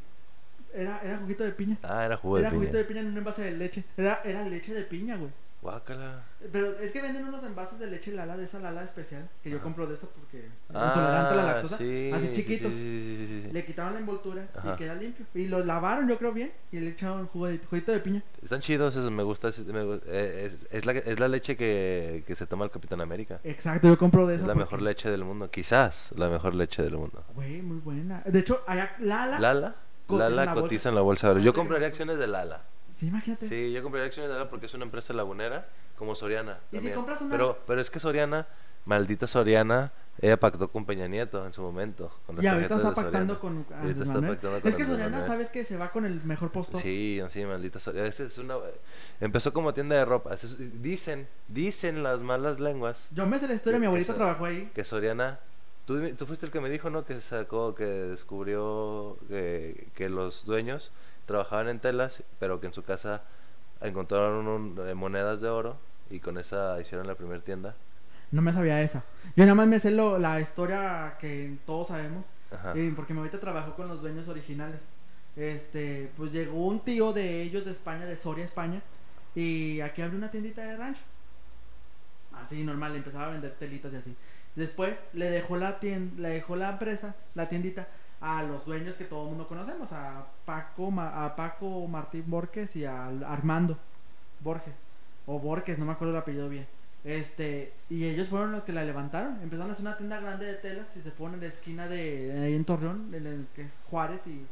Era, 0.75 0.99
era 1.03 1.17
juguito 1.17 1.43
de 1.43 1.51
piña. 1.51 1.77
Ah, 1.83 2.05
era 2.05 2.17
jugo 2.17 2.35
de 2.37 2.41
Era 2.41 2.49
piña. 2.49 2.59
juguito 2.59 2.77
de 2.77 2.83
piña 2.85 3.01
en 3.01 3.07
un 3.07 3.17
envase 3.17 3.43
de 3.43 3.51
leche. 3.51 3.83
Era, 3.97 4.21
era 4.25 4.43
leche 4.47 4.73
de 4.73 4.83
piña, 4.83 5.15
güey. 5.15 5.31
Guácala. 5.61 6.23
Pero 6.51 6.77
es 6.77 6.91
que 6.91 7.01
venden 7.01 7.25
unos 7.27 7.43
envases 7.43 7.79
de 7.79 7.87
leche 7.87 8.11
Lala, 8.11 8.37
de 8.37 8.45
esa 8.45 8.59
Lala 8.59 8.83
especial. 8.83 9.27
Que 9.41 9.49
yo 9.49 9.59
compro 9.63 9.87
de 9.87 9.95
esa 9.95 10.05
porque 10.05 10.47
Ah, 10.71 10.91
intolerante 10.93 11.33
a 11.33 11.35
la 11.37 11.43
lactosa. 11.43 11.77
sí, 11.79 12.11
así 12.13 12.27
sí, 12.27 12.33
chiquitos. 12.33 12.71
Sí, 12.71 13.41
sí. 13.45 13.51
Le 13.51 13.65
quitaron 13.65 13.93
la 13.95 13.99
envoltura 13.99 14.47
Ajá. 14.55 14.73
y 14.73 14.77
queda 14.77 14.93
limpio. 14.93 15.25
Y 15.33 15.47
lo 15.47 15.65
lavaron, 15.65 16.07
yo 16.07 16.19
creo 16.19 16.33
bien. 16.33 16.51
Y 16.71 16.79
le 16.81 16.91
echaron 16.91 17.25
jugo 17.29 17.47
de, 17.47 17.57
juguito 17.57 17.91
de 17.91 17.99
piña. 17.99 18.21
Están 18.43 18.61
chidos 18.61 18.95
esos, 18.95 19.09
me 19.09 19.23
gusta. 19.23 19.49
me 19.73 19.99
eh, 20.05 20.45
es, 20.45 20.67
es 20.69 20.85
la, 20.85 20.91
es 20.91 21.19
la 21.19 21.27
leche 21.29 21.57
que, 21.57 22.23
que 22.27 22.35
se 22.35 22.45
toma 22.45 22.65
el 22.65 22.69
Capitán 22.69 23.01
América. 23.01 23.39
Exacto, 23.43 23.87
yo 23.87 23.97
compro 23.97 24.27
de 24.27 24.35
Es 24.35 24.41
esa. 24.41 24.47
la 24.49 24.53
porque- 24.53 24.65
mejor 24.65 24.81
leche 24.83 25.09
del 25.09 25.23
mundo. 25.23 25.49
Quizás 25.49 26.11
la 26.15 26.29
mejor 26.29 26.53
leche 26.53 26.83
del 26.83 26.95
mundo. 26.95 27.23
Güey, 27.33 27.63
muy 27.63 27.77
buena. 27.79 28.21
De 28.23 28.37
hecho, 28.37 28.61
allá, 28.67 28.95
Lala. 28.99 29.39
Lala. 29.39 29.75
Lala 30.09 30.45
la 30.45 30.53
cotiza 30.53 30.89
en 30.89 30.95
la 30.95 31.01
bolsa. 31.01 31.27
de 31.27 31.33
valores. 31.33 31.45
Yo 31.45 31.53
compraría 31.53 31.87
acciones 31.87 32.17
de 32.17 32.27
Lala. 32.27 32.61
Sí, 32.95 33.07
imagínate. 33.07 33.47
Sí, 33.49 33.71
yo 33.73 33.83
compraría 33.83 34.07
acciones 34.07 34.29
de 34.31 34.37
Lala 34.37 34.49
porque 34.49 34.65
es 34.67 34.73
una 34.73 34.85
empresa 34.85 35.13
lagunera 35.13 35.67
como 35.97 36.15
Soriana. 36.15 36.59
¿Y 36.71 36.79
si 36.79 36.91
compras 36.91 37.21
una- 37.21 37.31
Pero, 37.31 37.59
pero 37.67 37.81
es 37.81 37.89
que 37.89 37.99
Soriana, 37.99 38.47
maldita 38.85 39.27
Soriana, 39.27 39.91
ella 40.21 40.39
pactó 40.39 40.69
con 40.71 40.85
Peña 40.85 41.07
Nieto 41.09 41.45
en 41.45 41.51
su 41.51 41.61
momento. 41.61 42.09
Con 42.25 42.41
Y 42.41 42.47
ahorita 42.47 42.75
está 42.75 42.93
pactando 42.93 43.37
con 43.39 43.65
ah, 43.71 43.81
ahorita 43.81 44.03
está 44.05 44.13
pactando 44.21 44.61
con 44.61 44.69
Es 44.71 44.75
que 44.77 44.85
Soriana, 44.85 45.09
Manuel. 45.09 45.27
sabes 45.27 45.49
que 45.49 45.63
se 45.65 45.75
va 45.77 45.91
con 45.91 46.05
el 46.05 46.23
mejor 46.23 46.51
postor. 46.51 46.79
Sí, 46.81 47.21
sí, 47.31 47.45
maldita 47.45 47.79
Soriana. 47.81 48.07
Es 48.07 48.37
una... 48.37 48.55
Empezó 49.19 49.51
como 49.51 49.73
tienda 49.73 49.95
de 49.97 50.05
ropa. 50.05 50.31
Dicen, 50.75 51.27
dicen 51.49 52.01
las 52.03 52.19
malas 52.19 52.59
lenguas 52.61 52.97
Yo 53.11 53.25
me 53.27 53.37
sé 53.39 53.47
la 53.49 53.55
historia, 53.55 53.77
mi 53.79 53.87
abuelita 53.87 54.13
trabajó 54.15 54.45
ahí. 54.45 54.71
que 54.73 54.83
Soriana... 54.85 55.39
Tú, 55.85 56.25
fuiste 56.25 56.45
el 56.47 56.51
que 56.51 56.61
me 56.61 56.69
dijo, 56.69 56.89
¿no? 56.89 57.05
Que 57.05 57.21
sacó, 57.21 57.75
que 57.75 57.85
descubrió 57.85 59.17
que, 59.27 59.87
que 59.93 60.09
los 60.09 60.45
dueños 60.45 60.91
trabajaban 61.27 61.67
en 61.69 61.79
telas, 61.79 62.23
pero 62.39 62.59
que 62.59 62.67
en 62.67 62.73
su 62.73 62.83
casa 62.83 63.23
encontraron 63.81 64.47
un- 64.47 64.79
eh, 64.87 64.95
monedas 64.95 65.41
de 65.41 65.49
oro 65.49 65.77
y 66.09 66.19
con 66.19 66.37
esa 66.39 66.79
hicieron 66.81 67.05
la 67.07 67.15
primera 67.15 67.41
tienda. 67.43 67.75
No 68.31 68.41
me 68.41 68.51
sabía 68.51 68.81
esa. 68.81 69.03
Yo 69.35 69.43
nada 69.45 69.53
más 69.55 69.67
me 69.67 69.79
sé 69.79 69.91
lo, 69.91 70.17
la 70.17 70.39
historia 70.39 71.17
que 71.19 71.57
todos 71.65 71.89
sabemos. 71.89 72.31
Ajá. 72.51 72.73
eh, 72.75 72.91
porque 72.95 73.13
mi 73.13 73.19
abuelita 73.19 73.39
trabajó 73.39 73.75
con 73.75 73.87
los 73.87 74.01
dueños 74.01 74.27
originales. 74.27 74.81
Este, 75.35 76.09
pues 76.17 76.31
llegó 76.31 76.65
un 76.65 76.79
tío 76.79 77.11
de 77.13 77.41
ellos 77.43 77.65
de 77.65 77.71
España, 77.71 78.05
de 78.05 78.15
Soria, 78.15 78.45
España. 78.45 78.81
Y 79.35 79.81
aquí 79.81 80.01
abrió 80.01 80.17
una 80.17 80.31
tiendita 80.31 80.63
de 80.63 80.77
rancho. 80.77 81.01
Así 82.33 82.63
normal, 82.63 82.95
empezaba 82.95 83.27
a 83.27 83.29
vender 83.31 83.53
telitas 83.59 83.93
y 83.93 83.95
así. 83.97 84.15
Después 84.55 84.97
le 85.13 85.29
dejó 85.29 85.57
la 85.57 85.79
tienda, 85.79 86.21
le 86.21 86.29
dejó 86.29 86.55
la 86.55 86.69
empresa, 86.71 87.15
la 87.33 87.49
tiendita, 87.49 87.87
a 88.21 88.43
los 88.43 88.65
dueños 88.65 88.97
que 88.97 89.05
todo 89.05 89.23
el 89.23 89.29
mundo 89.29 89.47
conocemos, 89.47 89.91
a 89.91 90.25
Paco, 90.45 90.91
a 90.99 91.35
Paco 91.35 91.87
Martín 91.87 92.23
Borges 92.27 92.75
y 92.75 92.85
a 92.85 93.07
Armando 93.07 93.77
Borges. 94.39 94.75
O 95.25 95.39
Borges, 95.39 95.77
no 95.79 95.85
me 95.85 95.91
acuerdo 95.91 96.13
el 96.13 96.19
apellido 96.19 96.49
bien. 96.49 96.67
Este, 97.03 97.73
y 97.89 98.05
ellos 98.05 98.29
fueron 98.29 98.51
los 98.51 98.63
que 98.63 98.73
la 98.73 98.83
levantaron. 98.83 99.39
Empezaron 99.41 99.69
a 99.69 99.73
hacer 99.73 99.85
una 99.85 99.97
tienda 99.97 100.19
grande 100.19 100.45
de 100.45 100.55
telas 100.55 100.95
y 100.97 101.01
se 101.01 101.11
pone 101.11 101.35
en 101.35 101.41
la 101.41 101.47
esquina 101.47 101.87
de 101.87 102.33
ahí 102.39 102.55
en 102.55 102.65
Torreón, 102.65 103.13
en 103.13 103.27
el 103.27 103.47
que 103.55 103.63
es 103.63 103.79
Juárez 103.89 104.21
y 104.25 104.45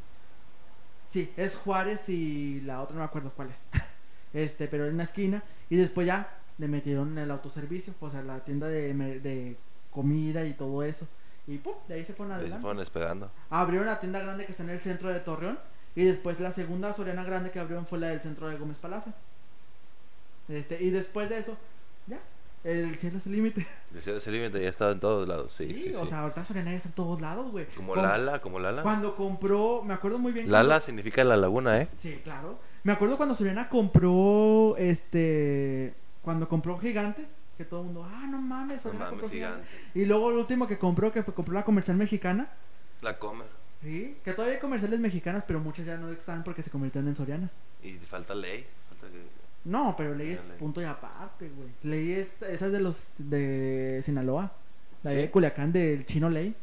Sí, 1.08 1.32
es 1.36 1.56
Juárez 1.56 2.08
y 2.08 2.60
la 2.62 2.80
otra 2.80 2.94
no 2.94 3.00
me 3.00 3.06
acuerdo 3.06 3.32
cuál 3.34 3.50
es. 3.50 3.66
Este, 4.32 4.66
pero 4.66 4.86
en 4.86 4.94
una 4.94 5.04
esquina 5.04 5.44
y 5.70 5.76
después 5.76 6.08
ya 6.08 6.28
le 6.58 6.66
metieron 6.66 7.16
el 7.18 7.30
autoservicio, 7.30 7.94
o 8.00 8.10
sea, 8.10 8.20
la 8.24 8.42
tienda 8.42 8.66
de 8.66 9.56
comida 9.94 10.44
y 10.44 10.52
todo 10.54 10.82
eso. 10.82 11.06
Y 11.46 11.58
pum, 11.58 11.74
de 11.88 11.94
ahí 11.94 12.04
se 12.04 12.14
fueron 12.14 12.32
Ahí 12.32 12.38
se 12.38 12.42
adelante. 12.44 12.62
fueron 12.62 12.78
despegando. 12.78 13.30
Abrieron 13.50 13.86
la 13.86 14.00
tienda 14.00 14.18
grande 14.20 14.44
que 14.46 14.52
está 14.52 14.64
en 14.64 14.70
el 14.70 14.80
centro 14.80 15.08
de 15.10 15.20
Torreón 15.20 15.58
y 15.94 16.04
después 16.04 16.40
la 16.40 16.50
segunda 16.52 16.92
Soriana 16.94 17.22
grande 17.24 17.50
que 17.50 17.60
abrieron 17.60 17.86
fue 17.86 17.98
la 17.98 18.08
del 18.08 18.20
centro 18.20 18.48
de 18.48 18.56
Gómez 18.56 18.78
Palacio. 18.78 19.12
Este, 20.48 20.82
y 20.82 20.90
después 20.90 21.28
de 21.28 21.38
eso, 21.38 21.56
ya, 22.06 22.18
el 22.64 22.98
cielo 22.98 23.16
es 23.18 23.26
el 23.26 23.32
límite. 23.32 23.66
Decía 23.90 24.16
ese 24.16 24.30
límite 24.30 24.62
ya 24.62 24.68
estaba 24.68 24.92
en 24.92 25.00
todos 25.00 25.26
lados. 25.28 25.52
Sí, 25.52 25.68
sí, 25.74 25.82
sí. 25.82 25.94
o 25.94 26.04
sea, 26.06 26.20
ahorita 26.20 26.44
Soriana 26.44 26.70
ya 26.72 26.76
está 26.78 26.88
en 26.88 26.94
todos 26.94 27.20
lados, 27.20 27.50
güey. 27.50 27.66
como 27.76 27.94
Con- 27.94 28.02
Lala, 28.02 28.40
como 28.40 28.58
Lala. 28.58 28.82
Cuando 28.82 29.14
compró, 29.16 29.82
me 29.84 29.94
acuerdo 29.94 30.18
muy 30.18 30.32
bien. 30.32 30.50
Lala 30.50 30.80
significa 30.80 31.24
la 31.24 31.36
laguna, 31.36 31.80
¿eh? 31.80 31.88
Sí, 31.98 32.20
claro. 32.24 32.58
Me 32.82 32.92
acuerdo 32.92 33.16
cuando 33.16 33.34
Soriana 33.34 33.68
compró, 33.70 34.76
este, 34.76 35.94
cuando 36.22 36.48
compró 36.48 36.78
Gigante, 36.78 37.26
que 37.56 37.64
todo 37.64 37.80
el 37.80 37.86
mundo, 37.86 38.04
ah, 38.10 38.26
no 38.30 38.40
mames, 38.40 38.84
No 38.84 38.92
mames, 38.94 39.30
gigante. 39.30 39.66
Y 39.94 40.04
luego 40.04 40.30
el 40.30 40.36
último 40.38 40.66
que 40.68 40.78
compró, 40.78 41.12
que 41.12 41.22
fue, 41.22 41.34
compró 41.34 41.54
la 41.54 41.64
comercial 41.64 41.96
mexicana, 41.96 42.48
La 43.02 43.18
comer. 43.18 43.46
sí, 43.82 44.16
que 44.24 44.32
todavía 44.32 44.54
hay 44.56 44.60
comerciales 44.60 45.00
mexicanas, 45.00 45.44
pero 45.46 45.60
muchas 45.60 45.86
ya 45.86 45.96
no 45.96 46.10
están 46.10 46.42
porque 46.44 46.62
se 46.62 46.70
convirtieron 46.70 47.08
en 47.08 47.16
Sorianas. 47.16 47.52
Y 47.82 47.92
falta 47.98 48.34
ley. 48.34 48.66
Falta 48.88 49.06
que... 49.08 49.22
No, 49.64 49.94
pero 49.96 50.14
ley 50.14 50.32
es 50.32 50.46
Ley. 50.46 50.58
punto 50.58 50.82
y 50.82 50.84
aparte, 50.84 51.48
güey. 51.48 51.68
Ley 51.82 52.12
es, 52.12 52.34
esa 52.42 52.66
es 52.66 52.72
de 52.72 52.80
los 52.80 53.02
de 53.18 54.00
Sinaloa. 54.04 54.52
La 55.02 55.10
¿Sí? 55.12 55.16
de 55.16 55.30
Culiacán 55.30 55.72
del 55.72 56.04
chino 56.06 56.28
ley. 56.30 56.54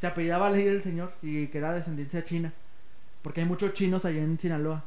Se 0.00 0.06
apellidaba 0.06 0.48
Ley 0.50 0.66
el 0.68 0.82
señor 0.82 1.12
y 1.22 1.48
que 1.48 1.58
era 1.58 1.72
descendencia 1.74 2.22
china. 2.24 2.52
Porque 3.22 3.40
hay 3.40 3.46
muchos 3.48 3.74
chinos 3.74 4.04
allá 4.04 4.20
en 4.20 4.38
Sinaloa. 4.38 4.84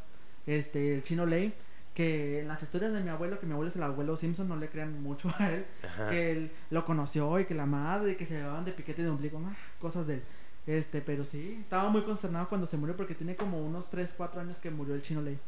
Este, 0.48 0.96
el 0.96 1.04
chino 1.04 1.26
Ley, 1.26 1.54
que 1.94 2.40
en 2.40 2.48
las 2.48 2.64
historias 2.64 2.94
de 2.94 3.02
mi 3.02 3.10
abuelo, 3.10 3.40
que 3.40 3.46
mi 3.46 3.54
abuelo 3.54 3.70
es 3.70 3.76
el 3.76 3.84
abuelo 3.84 4.16
Simpson, 4.16 4.48
no 4.48 4.56
le 4.56 4.70
crean 4.70 5.02
mucho 5.04 5.30
a 5.40 5.52
él, 5.52 5.66
que 6.10 6.32
él 6.32 6.52
lo 6.70 6.86
conoció 6.86 7.40
y 7.40 7.46
que 7.46 7.54
la 7.54 7.66
madre, 7.66 8.12
y 8.12 8.16
que 8.16 8.26
se 8.26 8.36
llevaban 8.36 8.66
de 8.66 8.72
piquete 8.72 9.04
de 9.04 9.10
ombligo, 9.10 9.42
ah, 9.46 9.56
cosas 9.80 10.08
de 10.08 10.16
él. 10.16 10.24
Este, 10.68 11.02
pero 11.02 11.26
sí, 11.26 11.58
estaba 11.62 11.90
muy 11.90 12.04
consternado 12.04 12.48
cuando 12.48 12.68
se 12.68 12.78
murió 12.78 12.96
porque 12.96 13.16
tiene 13.16 13.36
como 13.36 13.66
unos 13.66 13.90
3, 13.90 14.14
4 14.16 14.42
años 14.42 14.60
que 14.60 14.70
murió 14.70 14.94
el 14.94 15.02
chino 15.02 15.22
Ley. 15.22 15.40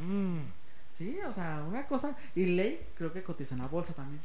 Mm. 0.00 0.40
Sí, 0.92 1.18
o 1.26 1.32
sea, 1.32 1.64
una 1.66 1.86
cosa. 1.86 2.16
Y 2.34 2.46
Ley 2.46 2.88
creo 2.96 3.12
que 3.12 3.22
cotiza 3.22 3.54
en 3.54 3.62
la 3.62 3.68
bolsa 3.68 3.94
también. 3.94 4.20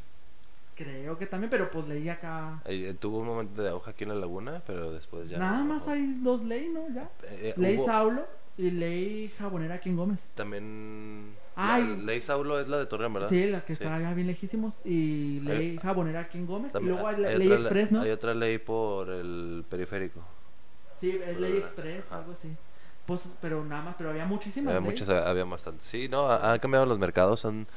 Creo 0.76 1.18
que 1.18 1.26
también, 1.26 1.50
pero 1.50 1.72
pues 1.72 1.88
leí 1.88 2.10
acá. 2.10 2.62
Eh, 2.66 2.96
tuvo 3.00 3.20
un 3.20 3.28
momento 3.28 3.62
de 3.62 3.70
auge 3.70 3.92
aquí 3.92 4.04
en 4.04 4.10
la 4.10 4.16
laguna, 4.16 4.62
pero 4.68 4.92
después 4.92 5.30
ya. 5.30 5.38
Nada 5.38 5.60
no, 5.60 5.66
más 5.76 5.88
hay 5.88 6.20
dos 6.22 6.44
Ley, 6.44 6.70
¿no? 6.70 6.90
Ya. 6.94 7.04
Eh, 7.24 7.50
eh, 7.50 7.54
Ley 7.56 7.78
hubo 7.78 7.86
Saulo 7.86 8.26
y 8.58 8.72
Ley 8.72 9.32
Jabonera 9.38 9.76
aquí 9.76 9.90
en 9.90 9.98
Gómez. 9.98 10.20
También. 10.36 11.36
Ay. 11.58 11.84
la- 11.88 12.04
Ley 12.04 12.22
Saulo 12.22 12.60
es 12.60 12.68
la 12.68 12.78
de 12.78 12.86
Torreón, 12.86 13.14
¿verdad? 13.14 13.30
Sí, 13.30 13.46
la 13.50 13.64
que 13.66 13.74
está 13.74 13.86
Sí. 13.86 13.92
allá 13.94 14.14
bien 14.14 14.28
lejísimos. 14.28 14.82
Y 14.86 15.40
Ley 15.42 15.78
Jabonera 15.82 16.22
aquí 16.22 16.38
en 16.38 16.46
Gómez. 16.48 16.72
También 16.74 16.94
y 16.94 16.98
luego 16.98 17.08
hay, 17.10 17.24
hay 17.26 17.38
Ley 17.38 17.48
otra 17.48 17.60
Express, 17.60 17.92
¿no? 17.92 18.02
Hay 18.02 18.12
otra 18.12 18.34
ley 18.34 18.58
por 18.58 19.10
el 19.10 19.66
periférico. 19.70 20.22
Sí, 21.00 21.20
es 21.26 21.40
Ley. 21.40 21.58
Express, 21.58 22.12
algo 22.12 22.32
así. 22.32 22.50
Pues, 23.06 23.28
pero 23.42 23.64
nada 23.64 23.84
más, 23.84 23.96
pero 23.98 24.10
había 24.10 24.26
muchísimas. 24.26 24.74
Había 24.76 24.88
leyes. 24.90 25.08
muchas, 25.08 25.26
había 25.28 25.44
bastante. 25.46 25.84
Sí, 25.86 26.08
no, 26.10 26.28
ha- 26.28 26.54
han 26.54 26.60
cambiado 26.60 26.86
los 26.86 26.98
mercados, 26.98 27.46
han, 27.46 27.68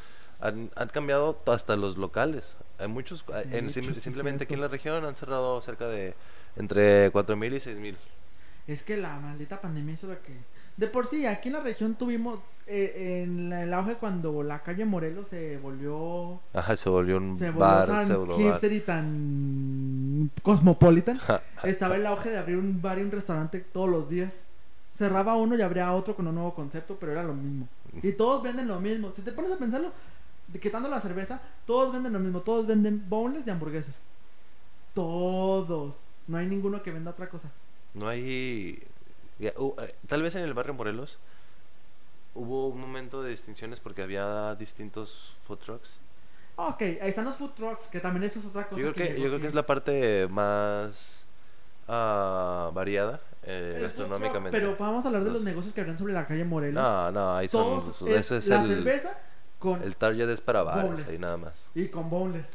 han, 0.40 0.70
han 0.74 0.88
cambiado 0.88 1.38
hasta 1.46 1.76
los 1.76 1.98
locales. 1.98 2.56
Hay 2.78 2.88
muchos, 2.88 3.24
De 3.26 3.58
en- 3.58 3.66
hecho, 3.66 3.82
sim- 3.82 3.92
sí, 3.94 4.00
simplemente 4.00 4.44
aquí 4.44 4.54
en 4.54 4.60
la 4.60 4.68
región 4.68 5.04
han 5.04 5.16
cerrado 5.16 5.60
cerca 5.60 5.86
de 5.86 6.14
entre 6.56 7.10
4.000 7.12 7.52
y 7.54 7.60
6.000. 7.60 7.96
Es 8.66 8.82
que 8.84 8.96
la 8.96 9.18
maldita 9.18 9.60
pandemia 9.60 9.94
hizo 9.94 10.06
lo 10.08 10.20
que... 10.22 10.32
De 10.78 10.86
por 10.86 11.06
sí, 11.06 11.26
aquí 11.26 11.48
en 11.48 11.54
la 11.54 11.60
región 11.60 11.94
tuvimos... 11.96 12.38
eh, 12.66 13.22
en 13.24 13.52
el 13.52 13.74
auge 13.74 13.96
cuando 13.96 14.42
la 14.42 14.62
calle 14.62 14.84
Morelos 14.84 15.26
se 15.28 15.58
volvió... 15.58 16.40
Ajá, 16.54 16.76
se 16.76 16.88
volvió 16.88 17.16
un 17.18 17.36
Se 17.36 17.50
volvió 17.50 17.60
bar, 17.60 17.86
tan 17.88 18.06
pseudo 18.06 18.26
bar. 18.28 18.36
hipster 18.38 18.72
y 18.72 18.80
tan 18.80 20.30
cosmopolitan. 20.42 21.18
Estaba 21.64 21.96
el 21.96 22.06
auge 22.06 22.30
de 22.30 22.38
abrir 22.38 22.56
un 22.58 22.80
bar 22.80 22.98
y 22.98 23.02
un 23.02 23.10
restaurante 23.10 23.60
todos 23.60 23.88
los 23.88 24.08
días. 24.08 24.32
Cerraba 24.96 25.36
uno 25.36 25.56
y 25.56 25.62
abría 25.62 25.92
otro 25.92 26.14
con 26.14 26.26
un 26.26 26.34
nuevo 26.34 26.54
concepto, 26.54 26.96
pero 26.98 27.12
era 27.12 27.22
lo 27.24 27.34
mismo. 27.34 27.68
Y 28.02 28.12
todos 28.12 28.42
venden 28.42 28.68
lo 28.68 28.78
mismo. 28.80 29.12
Si 29.14 29.22
te 29.22 29.32
pones 29.32 29.50
a 29.50 29.56
pensarlo, 29.58 29.90
quitando 30.60 30.88
la 30.88 31.00
cerveza, 31.00 31.40
todos 31.66 31.92
venden 31.92 32.12
lo 32.12 32.18
mismo. 32.20 32.40
Todos 32.40 32.66
venden 32.66 33.04
boneless 33.08 33.46
y 33.46 33.50
hamburguesas. 33.50 33.96
Todos. 34.94 35.94
No 36.26 36.36
hay 36.38 36.46
ninguno 36.46 36.82
que 36.82 36.90
venda 36.90 37.10
otra 37.12 37.28
cosa. 37.28 37.50
No 37.94 38.08
hay... 38.08 38.82
uh, 39.56 39.74
eh, 39.80 39.94
tal 40.06 40.22
vez 40.22 40.34
en 40.34 40.42
el 40.44 40.54
barrio 40.54 40.74
Morelos 40.74 41.18
hubo 42.34 42.68
un 42.68 42.80
momento 42.80 43.22
de 43.22 43.30
distinciones 43.30 43.80
porque 43.80 44.02
había 44.02 44.54
distintos 44.54 45.34
food 45.46 45.58
trucks. 45.58 45.98
Ok, 46.56 46.80
ahí 46.82 46.98
están 47.02 47.24
los 47.24 47.36
food 47.36 47.52
trucks, 47.52 47.86
que 47.86 48.00
también 48.00 48.24
esa 48.24 48.40
es 48.40 48.46
otra 48.46 48.68
cosa. 48.68 48.80
Yo 48.80 48.92
creo 48.92 49.08
que, 49.14 49.20
yo 49.20 49.28
creo 49.28 49.40
que 49.40 49.46
es 49.46 49.54
la 49.54 49.64
parte 49.64 50.26
más 50.28 51.24
ah, 51.86 52.70
variada 52.74 53.20
eh, 53.44 53.74
truck, 53.78 53.82
gastronómicamente. 53.88 54.58
Pero 54.58 54.76
vamos 54.76 55.04
a 55.04 55.08
hablar 55.08 55.22
de 55.22 55.30
Los- 55.30 55.36
los 55.38 55.44
negocios 55.44 55.72
que 55.74 55.80
habrían 55.80 55.98
sobre 55.98 56.12
la 56.12 56.26
calle 56.26 56.44
Morelos. 56.44 56.82
No, 56.82 57.10
no, 57.12 57.36
ahí 57.36 57.48
son... 57.48 57.62
Todos 57.62 58.02
es 58.08 58.30
es 58.32 58.48
la 58.48 58.62
el, 58.62 58.68
cerveza 58.68 59.18
con 59.58 59.82
el 59.82 59.96
target 59.96 60.28
es 60.30 60.40
para 60.40 60.62
bares, 60.62 61.06
ahí 61.08 61.18
nada 61.18 61.36
más. 61.36 61.66
y 61.74 61.88
con 61.88 62.10
boneless. 62.10 62.48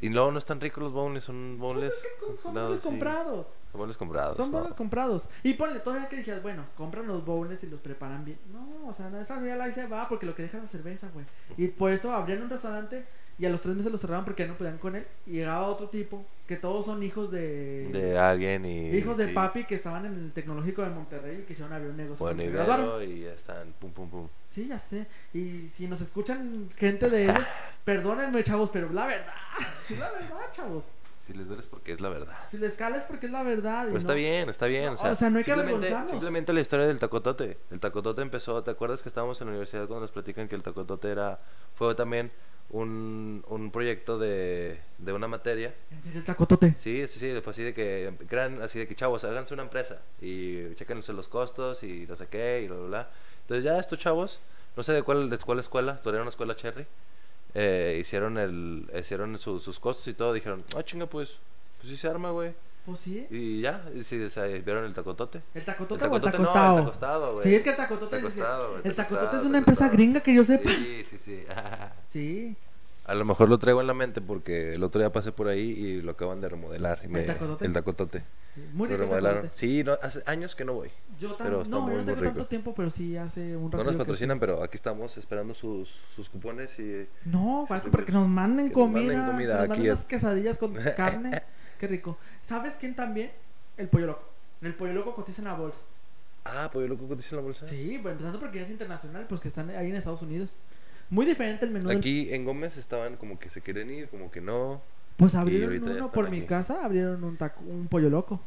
Y 0.00 0.08
luego 0.08 0.32
no 0.32 0.38
están 0.38 0.60
ricos 0.60 0.82
los 0.82 0.92
bowls, 0.92 1.22
son 1.24 1.58
bowls 1.58 1.80
Pues 1.80 1.92
es 1.92 1.98
que 2.02 2.26
con- 2.26 2.38
son 2.38 2.54
boneless 2.54 2.80
sí. 2.80 2.84
comprados. 2.88 3.46
Son 3.70 3.80
bowls 3.80 3.96
comprados. 3.96 4.36
Son 4.36 4.50
no. 4.50 4.58
boneless 4.58 4.74
comprados. 4.74 5.28
Y 5.42 5.54
ponle 5.54 5.80
todavía 5.80 6.08
que 6.08 6.16
dijeras, 6.16 6.42
bueno, 6.42 6.64
compran 6.76 7.06
los 7.06 7.24
bowls 7.24 7.62
y 7.62 7.68
los 7.68 7.80
preparan 7.80 8.24
bien. 8.24 8.38
No, 8.52 8.88
o 8.88 8.92
sea, 8.92 9.08
esa 9.20 9.44
ya 9.44 9.56
la 9.56 9.70
se 9.70 9.86
va 9.86 10.08
porque 10.08 10.26
lo 10.26 10.34
que 10.34 10.42
deja 10.42 10.56
es 10.56 10.64
la 10.64 10.68
cerveza, 10.68 11.08
güey. 11.12 11.24
Y 11.56 11.68
por 11.68 11.92
eso 11.92 12.12
abrían 12.12 12.42
un 12.42 12.50
restaurante 12.50 13.04
y 13.40 13.46
a 13.46 13.50
los 13.50 13.62
tres 13.62 13.74
meses 13.74 13.90
lo 13.90 13.96
cerraban 13.96 14.26
porque 14.26 14.42
ya 14.42 14.48
no 14.48 14.58
podían 14.58 14.76
con 14.76 14.96
él. 14.96 15.06
Y 15.26 15.32
llegaba 15.32 15.66
otro 15.68 15.88
tipo, 15.88 16.26
que 16.46 16.56
todos 16.56 16.84
son 16.84 17.02
hijos 17.02 17.30
de... 17.30 17.88
De 17.90 18.18
alguien 18.18 18.66
y... 18.66 18.90
hijos 18.90 19.16
de 19.16 19.28
sí, 19.28 19.32
papi 19.32 19.64
que 19.64 19.76
estaban 19.76 20.04
en 20.04 20.12
el 20.12 20.32
tecnológico 20.32 20.82
de 20.82 20.90
Monterrey 20.90 21.40
y 21.40 21.44
quisieron 21.44 21.72
abrir 21.72 21.90
un 21.90 21.96
negocio. 21.96 22.26
Bueno, 22.26 22.42
y 22.42 22.48
graduaron. 22.48 23.02
y 23.02 23.20
ya 23.20 23.32
están, 23.32 23.72
pum, 23.78 23.92
pum, 23.92 24.10
pum. 24.10 24.28
Sí, 24.46 24.66
ya 24.68 24.78
sé. 24.78 25.06
Y 25.32 25.70
si 25.74 25.88
nos 25.88 26.02
escuchan 26.02 26.68
gente 26.76 27.08
de 27.08 27.24
ellos, 27.24 27.46
perdónenme, 27.84 28.44
chavos, 28.44 28.68
pero 28.70 28.92
la 28.92 29.06
verdad, 29.06 29.32
la 29.98 30.10
verdad, 30.10 30.50
chavos. 30.50 30.88
Si 31.30 31.36
les 31.38 31.46
duele 31.46 31.62
es 31.62 31.68
porque 31.68 31.92
es 31.92 32.00
la 32.00 32.08
verdad. 32.08 32.36
Si 32.50 32.58
les 32.58 32.74
cala 32.74 32.96
es 32.96 33.04
porque 33.04 33.26
es 33.26 33.32
la 33.32 33.44
verdad. 33.44 33.84
Pero 33.86 33.98
está 33.98 34.12
no- 34.12 34.16
bien, 34.16 34.48
está 34.48 34.66
bien. 34.66 34.86
No, 34.86 34.92
o, 34.94 34.96
sea, 34.96 35.12
o 35.12 35.14
sea, 35.14 35.30
no 35.30 35.38
hay 35.38 35.44
que 35.44 35.52
simplemente, 35.54 35.94
simplemente 36.10 36.52
la 36.52 36.60
historia 36.60 36.86
del 36.88 36.98
tacotote. 36.98 37.56
El 37.70 37.78
tacotote 37.78 38.22
empezó, 38.22 38.62
¿te 38.64 38.72
acuerdas 38.72 39.00
que 39.02 39.08
estábamos 39.08 39.40
en 39.40 39.46
la 39.46 39.50
universidad 39.52 39.86
cuando 39.86 40.00
nos 40.02 40.10
platican 40.10 40.48
que 40.48 40.56
el 40.56 40.62
tacotote 40.64 41.08
era, 41.08 41.38
fue 41.76 41.94
también 41.94 42.32
un, 42.70 43.44
un 43.48 43.70
proyecto 43.70 44.18
de, 44.18 44.80
de 44.98 45.12
una 45.12 45.28
materia? 45.28 45.72
¿En 45.92 46.02
serio 46.02 46.18
el 46.18 46.24
tacotote? 46.26 46.74
Sí, 46.80 47.06
sí, 47.06 47.20
sí, 47.20 47.40
fue 47.44 47.52
así 47.52 47.62
de 47.62 47.74
que, 47.74 48.12
crean, 48.28 48.60
así 48.60 48.80
de 48.80 48.88
que 48.88 48.96
chavos, 48.96 49.22
háganse 49.22 49.54
una 49.54 49.62
empresa 49.62 49.98
y 50.20 50.74
chequense 50.74 51.12
los 51.12 51.28
costos 51.28 51.84
y 51.84 52.06
no 52.08 52.16
sé 52.16 52.26
qué 52.26 52.62
y 52.64 52.66
bla, 52.66 52.76
bla, 52.76 52.86
bla. 52.88 53.10
Entonces 53.42 53.62
ya 53.64 53.78
estos 53.78 54.00
chavos, 54.00 54.40
no 54.76 54.82
sé 54.82 54.92
de 54.94 55.04
cuál, 55.04 55.30
de 55.30 55.38
cuál 55.38 55.60
escuela, 55.60 56.00
pero 56.02 56.16
era 56.16 56.22
una 56.22 56.30
escuela 56.30 56.56
cherry, 56.56 56.86
eh, 57.54 57.98
hicieron 58.00 58.38
el, 58.38 58.90
hicieron 58.98 59.38
su- 59.38 59.60
sus 59.60 59.78
costos 59.78 60.06
y 60.08 60.14
todo, 60.14 60.32
dijeron, 60.32 60.64
ah, 60.76 60.82
chinga, 60.82 61.06
pues, 61.06 61.38
pues 61.78 61.88
sí 61.90 61.96
se 61.96 62.08
arma, 62.08 62.30
güey. 62.30 62.54
Pues 62.86 63.00
sí. 63.00 63.26
Y 63.30 63.60
ya, 63.60 63.84
y 63.94 64.02
sí, 64.02 64.20
o 64.22 64.30
sea, 64.30 64.44
vieron 64.44 64.84
el 64.84 64.94
tacotote. 64.94 65.42
¿El 65.54 65.64
tacotote, 65.64 66.04
El 66.04 66.10
o 66.10 66.16
el 66.16 66.22
tacotote 66.22 66.38
no, 66.38 66.44
tacostado? 66.44 66.78
el 66.78 66.84
tacostado, 66.84 67.32
güey. 67.34 67.44
Sí, 67.44 67.54
es 67.54 67.62
que 67.62 67.70
el 67.70 67.76
tacotote, 67.76 68.16
El 68.16 68.22
tacostado, 68.22 68.70
güey, 68.70 68.76
el 68.84 68.94
tacotote 68.94 68.96
tacostado, 69.20 69.42
es 69.42 69.46
una 69.48 69.58
empresa 69.58 69.88
gringa 69.88 70.20
que 70.20 70.34
yo 70.34 70.44
sepa. 70.44 70.70
Sí, 70.70 71.04
sí, 71.06 71.18
sí. 71.18 71.44
Sí. 72.08 72.56
A 73.04 73.14
lo 73.14 73.24
mejor 73.24 73.48
lo 73.48 73.58
traigo 73.58 73.80
en 73.80 73.86
la 73.88 73.94
mente 73.94 74.20
porque 74.20 74.74
el 74.74 74.84
otro 74.84 75.00
día 75.00 75.10
pasé 75.12 75.32
por 75.32 75.48
ahí 75.48 75.70
y 75.70 76.02
lo 76.02 76.12
acaban 76.12 76.40
de 76.40 76.48
remodelar. 76.48 77.00
y 77.04 77.08
me- 77.08 77.22
tacotote? 77.22 77.64
El 77.66 77.72
tacotote. 77.72 78.24
sí. 78.54 78.60
Muy 78.72 78.88
Lo 78.88 78.94
rico 78.94 78.94
el 78.94 79.00
remodelaron. 79.00 79.42
tacotote. 79.42 79.58
Sí, 79.58 79.82
no, 79.82 79.92
hace 80.00 80.22
años 80.26 80.54
que 80.54 80.64
no 80.64 80.74
voy. 80.74 80.90
Yo 81.18 81.36
pero 81.36 81.38
también. 81.38 81.62
está 81.62 81.76
No, 81.76 81.80
muy, 81.82 81.90
no 81.92 81.96
muy 81.96 82.06
tengo 82.06 82.20
rico. 82.20 82.32
tanto 82.34 82.46
tiempo, 82.46 82.74
pero 82.74 82.90
sí 82.90 83.16
hace 83.16 83.56
un 83.56 83.72
rato. 83.72 83.82
No 83.84 83.90
nos 83.90 83.96
patrocinan, 83.98 84.38
pero 84.38 84.62
aquí 84.62 84.76
estamos 84.76 85.16
esperando 85.16 85.54
sus, 85.54 85.88
sus 86.14 86.28
cupones 86.28 86.78
y... 86.78 87.08
No, 87.24 87.64
para, 87.68 87.82
para 87.82 88.04
que 88.04 88.12
nos 88.12 88.28
manden 88.28 88.68
que 88.70 88.76
nos 88.76 88.86
comida. 88.86 89.16
manden 89.16 89.26
comida 89.32 89.52
que 89.54 89.58
nos 89.60 89.68
manden 89.68 89.72
aquí 89.80 89.88
unas 89.88 90.00
es- 90.00 90.04
quesadillas 90.06 90.58
con 90.58 90.74
carne. 90.96 91.42
Qué 91.80 91.86
rico. 91.88 92.16
¿Sabes 92.42 92.74
quién 92.78 92.94
también? 92.94 93.32
El 93.76 93.88
pollo 93.88 94.06
loco. 94.06 94.28
El 94.62 94.74
pollo 94.74 94.92
loco 94.92 95.14
cotiza 95.16 95.40
en 95.40 95.46
la 95.48 95.54
bolsa. 95.54 95.80
Ah, 96.44 96.68
pues 96.72 96.86
yo 96.86 96.94
lo 96.94 96.98
cotiza 97.08 97.30
en 97.34 97.36
la 97.38 97.42
bolsa. 97.42 97.66
Sí, 97.66 97.98
pues 98.00 98.12
empezando 98.12 98.38
porque 98.38 98.58
ya 98.58 98.64
es 98.64 98.70
internacional, 98.70 99.26
pues 99.28 99.40
que 99.40 99.48
están 99.48 99.68
ahí 99.70 99.88
en 99.88 99.96
Estados 99.96 100.22
Unidos. 100.22 100.58
Muy 101.10 101.26
diferente 101.26 101.64
el 101.66 101.72
menú. 101.72 101.88
del- 101.88 101.98
Aquí 101.98 102.32
en 102.32 102.44
Gómez 102.44 102.76
estaban 102.76 103.16
como 103.16 103.38
que 103.38 103.50
se 103.50 103.60
quieren 103.60 103.90
ir, 103.90 104.08
como 104.08 104.30
que 104.30 104.40
no. 104.40 104.80
Pues 105.16 105.34
abrieron 105.34 105.82
uno 105.82 106.10
por 106.10 106.30
mi 106.30 106.42
casa, 106.46 106.84
abrieron 106.84 107.22
un, 107.24 107.36
taco- 107.36 107.62
un 107.66 107.88
pollo 107.88 108.08
loco. 108.08 108.40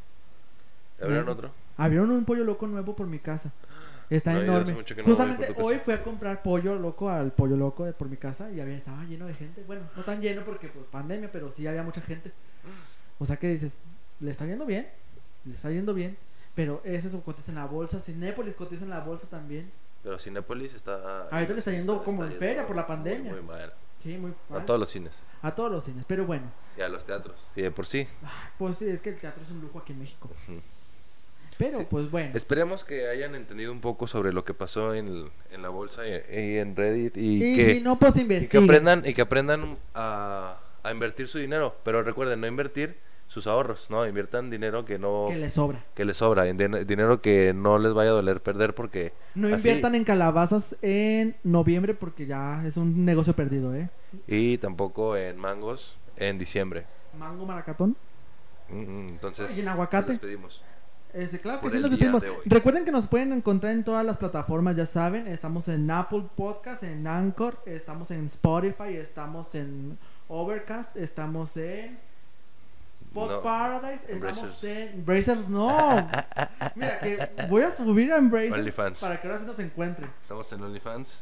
¿Abrieron 1.01 1.30
otro? 1.30 1.51
Abrieron 1.78 2.09
un 2.11 2.26
pollo 2.26 2.43
loco 2.43 2.66
nuevo 2.68 2.95
por 2.95 3.07
mi 3.07 3.20
casa. 3.20 3.51
Está 4.09 4.34
No, 4.34 4.41
enorme. 4.41 4.74
no 4.74 5.05
Justamente 5.05 5.47
casa. 5.47 5.61
hoy 5.64 5.80
fui 5.84 5.93
a 5.93 6.03
comprar 6.03 6.43
pollo 6.43 6.76
loco 6.76 7.09
al 7.09 7.32
pollo 7.32 7.55
loco 7.57 7.86
de 7.86 7.93
por 7.93 8.09
mi 8.09 8.18
casa 8.18 8.51
y 8.51 8.59
había 8.59 8.78
estaba 8.78 9.03
lleno 9.05 9.26
de 9.28 9.34
gente. 9.34 9.64
Bueno, 9.66 9.84
no 9.95 10.03
tan 10.03 10.22
lleno 10.22 10.43
porque 10.43 10.68
pues 10.68 10.86
pandemia, 10.91 11.32
pero 11.32 11.51
sí 11.51 11.66
había 11.68 11.84
mucha 11.84 12.01
gente. 12.01 12.32
O 13.20 13.26
sea 13.26 13.38
que 13.38 13.49
dices, 13.49 13.76
le 14.20 14.30
está 14.32 14.45
yendo 14.45 14.66
bien, 14.66 14.88
le 15.45 15.55
está 15.55 15.72
yendo 15.72 15.93
bien, 15.93 16.16
pero 16.53 16.82
ese 16.84 17.07
es 17.07 17.16
cotiza 17.24 17.51
en 17.51 17.55
la 17.55 17.66
bolsa, 17.66 17.99
Cinépolis 17.99 18.55
cotiza 18.55 18.84
en 18.84 18.89
la 18.91 18.99
bolsa 18.99 19.28
también. 19.28 19.72
Pero 20.04 20.20
Cinépolis 20.20 20.74
está... 20.74 21.28
Ahorita 21.30 21.54
le 21.54 21.60
está 21.60 21.72
yendo 21.72 22.04
como 22.04 22.24
en 22.24 22.30
yendo 22.32 22.45
feria 22.45 22.68
por 22.68 22.76
la 22.76 22.82
muy, 22.84 22.88
pandemia. 22.89 23.32
Muy, 23.34 23.41
mal. 23.41 23.74
Sí, 24.01 24.18
muy 24.18 24.32
A 24.49 24.54
mal. 24.54 24.66
todos 24.66 24.80
los 24.80 24.89
cines. 24.89 25.24
A 25.41 25.56
todos 25.56 25.72
los 25.72 25.84
cines, 25.86 26.04
pero 26.08 26.26
bueno, 26.26 26.51
Y 26.78 26.82
a 26.82 26.89
los 26.89 27.06
teatros. 27.06 27.36
Y 27.56 27.62
de 27.62 27.72
por 27.72 27.86
sí. 27.86 28.06
pues 28.58 28.78
sí, 28.78 28.89
es 28.89 29.01
que 29.01 29.10
el 29.12 29.20
teatro 29.20 29.41
es 29.41 29.51
un 29.51 29.62
lujo 29.62 29.80
aquí 29.80 29.93
en 29.93 29.99
México. 29.99 30.30
Pero 31.58 31.80
Sí. 31.80 31.88
pues 31.89 32.10
bueno. 32.12 32.32
Esperemos 32.36 32.84
que 32.84 33.08
hayan 33.08 33.36
entendido 33.36 33.72
un 33.72 33.80
poco 33.80 34.08
sobre 34.08 34.34
lo 34.34 34.43
que 34.43 34.54
pasó 34.54 34.93
en, 34.95 35.08
el- 35.08 35.32
en 35.51 35.62
la 35.62 35.70
bolsa 35.70 36.01
y, 36.08 36.12
y 36.12 36.58
en 36.58 36.76
Reddit 36.76 37.16
y, 37.16 37.43
Y 37.54 37.56
que, 37.56 37.74
si 37.76 37.82
no, 37.82 37.97
pues 37.99 38.16
y 38.16 38.20
que 38.20 38.22
investiguen. 38.24 38.64
aprendan 38.66 39.04
y 39.06 39.14
que 39.14 39.22
aprendan 39.22 39.78
a, 39.93 40.58
a 40.82 40.91
invertir 40.91 41.28
su 41.28 41.38
dinero. 41.38 41.76
Pero 41.86 42.01
recuerden, 42.04 42.41
no 42.41 42.47
invertir 42.47 42.97
sus 43.34 43.47
ahorros, 43.47 43.89
¿no? 43.89 44.05
Inviertan 44.07 44.49
dinero 44.51 44.86
que 44.86 44.99
no 44.99 45.25
Que 45.27 45.38
les 45.38 45.53
sobra. 45.53 45.84
que 45.95 46.05
les 46.05 46.17
sobra, 46.17 46.43
dinero 46.43 47.21
que 47.21 47.51
no 47.55 47.79
les 47.79 47.93
vaya 47.93 48.11
a 48.11 48.13
doler 48.13 48.41
perder 48.43 48.75
porque 48.75 49.11
No 49.36 49.47
así- 49.47 49.55
inviertan 49.57 49.95
en 49.95 50.03
calabazas 50.03 50.75
en 50.84 51.36
noviembre 51.43 51.95
porque 51.95 52.27
ya 52.27 52.63
es 52.65 52.77
un 52.77 53.05
negocio 53.05 53.34
perdido, 53.34 53.73
¿eh? 53.75 53.89
y 54.27 54.57
tampoco 54.59 55.17
en 55.17 55.38
mangos 55.38 55.97
en 56.17 56.38
diciembre. 56.38 56.86
Mango 57.17 57.45
maracatón. 57.45 57.95
Mm, 58.69 59.09
Entonces, 59.09 59.57
¿Y 59.57 59.61
en 59.61 59.67
aguacate? 59.67 60.13
nos 60.13 60.21
despedimos. 60.21 60.61
Este, 61.13 61.39
claro 61.39 61.61
que 61.61 61.69
sí, 61.69 61.79
nos. 61.79 62.23
Recuerden 62.45 62.86
que 62.86 62.91
nos 62.91 63.07
pueden 63.07 63.34
encontrar 63.34 63.73
en 63.73 63.84
todas 63.84 64.03
las 64.05 64.17
plataformas, 64.17 64.75
ya 64.75 64.86
saben. 64.88 65.27
Estamos 65.27 65.67
en 65.67 65.89
Apple 65.91 66.23
Podcast, 66.36 66.81
en 66.84 67.05
Anchor, 67.05 67.59
estamos 67.67 68.09
en 68.09 68.25
Spotify, 68.25 68.95
estamos 68.95 69.53
en 69.53 69.97
Overcast, 70.27 70.95
estamos 70.97 71.55
en 71.57 71.99
Pod 73.14 73.30
No. 73.30 73.41
Paradise, 73.41 74.05
estamos 74.11 74.64
en 74.64 75.05
Brazers, 75.05 75.47
no. 75.47 75.70
Mira, 76.76 76.97
que 76.99 77.30
voy 77.47 77.61
a 77.64 77.76
subir 77.76 78.11
a 78.11 78.18
OnlyFans. 78.18 78.99
para 79.01 79.22
que 79.22 79.28
ahora 79.28 79.39
sí 79.39 79.45
nos 79.45 79.59
encuentren. 79.59 80.09
Estamos 80.22 80.51
en 80.51 80.64
OnlyFans. 80.64 81.22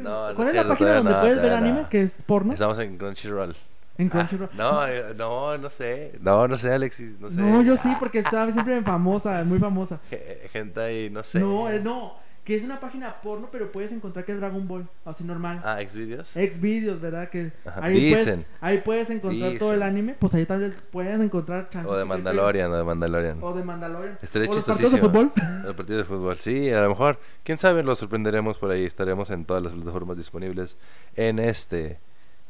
No, 0.00 0.26
¿Cuál 0.34 0.48
es 0.48 0.54
es 0.54 0.62
la 0.62 0.68
página 0.68 0.94
donde 0.94 1.10
no, 1.12 1.20
puedes 1.20 1.42
ver 1.42 1.52
anime? 1.52 1.86
Que 1.90 2.02
es 2.02 2.12
porno. 2.26 2.52
Estamos 2.52 2.78
en 2.78 2.96
Crunchyroll. 2.98 3.56
En 3.98 4.08
Crunchyroll. 4.08 4.50
No, 4.54 4.86
eh, 4.86 5.14
no, 5.16 5.56
no 5.58 5.70
sé. 5.70 6.12
No, 6.20 6.46
no 6.46 6.56
sé, 6.58 6.72
Alexis. 6.72 7.18
No 7.18 7.30
sé. 7.30 7.36
No, 7.40 7.62
yo 7.62 7.76
sí, 7.76 7.92
porque 7.98 8.18
estaba 8.18 8.50
siempre 8.52 8.82
famosa, 8.82 9.42
muy 9.44 9.58
famosa. 9.58 9.98
Ge- 10.10 10.48
Gente 10.52 10.80
ahí, 10.80 11.10
no 11.10 11.22
sé. 11.22 11.40
No, 11.40 11.70
eh, 11.70 11.80
no, 11.80 12.14
que 12.46 12.54
es 12.54 12.62
una 12.62 12.78
página 12.78 13.12
porno, 13.24 13.48
pero 13.50 13.72
puedes 13.72 13.90
encontrar 13.90 14.24
que 14.24 14.30
es 14.30 14.38
Dragon 14.38 14.68
Ball, 14.68 14.88
así 15.04 15.24
normal. 15.24 15.60
Ah, 15.64 15.80
Xvideos. 15.82 16.28
Xvideos, 16.28 17.00
¿verdad? 17.00 17.28
Que 17.28 17.50
Ajá, 17.64 17.84
ahí 17.84 18.10
puedes, 18.10 18.24
dicen. 18.24 18.46
ahí 18.60 18.78
puedes 18.78 19.10
encontrar 19.10 19.58
todo 19.58 19.74
el 19.74 19.82
anime, 19.82 20.14
pues 20.18 20.32
ahí 20.34 20.46
también 20.46 20.72
puedes 20.92 21.20
encontrar 21.20 21.68
chances 21.70 21.90
O 21.90 21.96
de 21.96 22.04
Mandalorian, 22.04 22.70
o 22.70 22.76
de 22.76 22.84
Mandalorian. 22.84 23.38
O 23.42 23.52
de 23.52 23.64
Mandalorian. 23.64 24.18
Estaría 24.22 24.48
o 24.48 24.54
los 24.54 24.64
partidos 24.64 24.92
de 24.92 24.98
chistosísimo. 25.00 25.32
fútbol. 25.32 25.74
Partido 25.76 25.98
de 25.98 26.04
fútbol, 26.04 26.36
sí, 26.36 26.70
a 26.70 26.82
lo 26.82 26.90
mejor. 26.90 27.18
Quién 27.42 27.58
sabe, 27.58 27.82
lo 27.82 27.96
sorprenderemos 27.96 28.58
por 28.58 28.70
ahí. 28.70 28.84
Estaremos 28.84 29.28
en 29.30 29.44
todas 29.44 29.64
las 29.64 29.72
plataformas 29.72 30.16
disponibles 30.16 30.76
en 31.16 31.40
este 31.40 31.98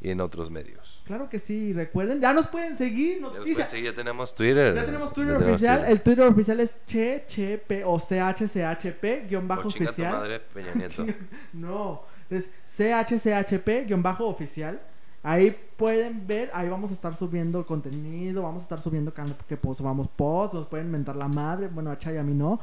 y 0.06 0.10
en 0.12 0.20
otros 0.20 0.50
medios. 0.52 1.02
Claro 1.04 1.28
que 1.28 1.40
sí, 1.40 1.72
recuerden, 1.72 2.20
ya 2.20 2.32
nos 2.32 2.46
pueden 2.46 2.78
seguir, 2.78 3.16
Ya, 3.16 3.22
nos 3.22 3.32
noticia. 3.34 3.54
pueden 3.56 3.70
seguir, 3.70 3.86
ya 3.90 3.94
tenemos 3.96 4.34
Twitter. 4.36 4.72
Ya 4.74 4.86
tenemos 4.86 5.12
Twitter 5.12 5.32
Ya 5.32 5.38
tenemos 5.40 5.56
oficial, 5.56 5.78
Twitter. 5.78 5.92
el 5.92 6.00
Twitter 6.02 6.24
oficial 6.28 6.60
es 6.60 6.74
che, 6.86 7.24
che, 7.26 7.58
p 7.58 7.82
o 7.84 7.98
c 7.98 8.20
h 8.20 8.46
c 8.46 8.64
h 8.64 8.92
p 8.92 9.26
guion 9.28 9.48
bajo 9.48 9.66
O 9.66 9.70
chinga 9.72 9.86
tu 9.86 9.90
oficial. 10.02 10.12
madre, 10.12 10.38
Peña 10.54 10.72
Nieto. 10.74 11.04
No, 11.54 12.02
es 12.30 12.48
CHCHP-oficial. 12.68 14.78
Ahí 15.26 15.58
pueden 15.76 16.24
ver, 16.24 16.52
ahí 16.54 16.68
vamos 16.68 16.92
a 16.92 16.94
estar 16.94 17.16
subiendo 17.16 17.66
contenido, 17.66 18.44
vamos 18.44 18.62
a 18.62 18.62
estar 18.62 18.80
subiendo 18.80 19.12
que 19.48 19.56
pues, 19.56 19.78
subamos 19.78 20.06
posts, 20.06 20.54
nos 20.54 20.68
pueden 20.68 20.88
mentar 20.88 21.16
la 21.16 21.26
madre, 21.26 21.66
bueno 21.66 21.90
a 21.90 21.98
Chay 21.98 22.16
a 22.16 22.22
mí 22.22 22.32
no. 22.32 22.60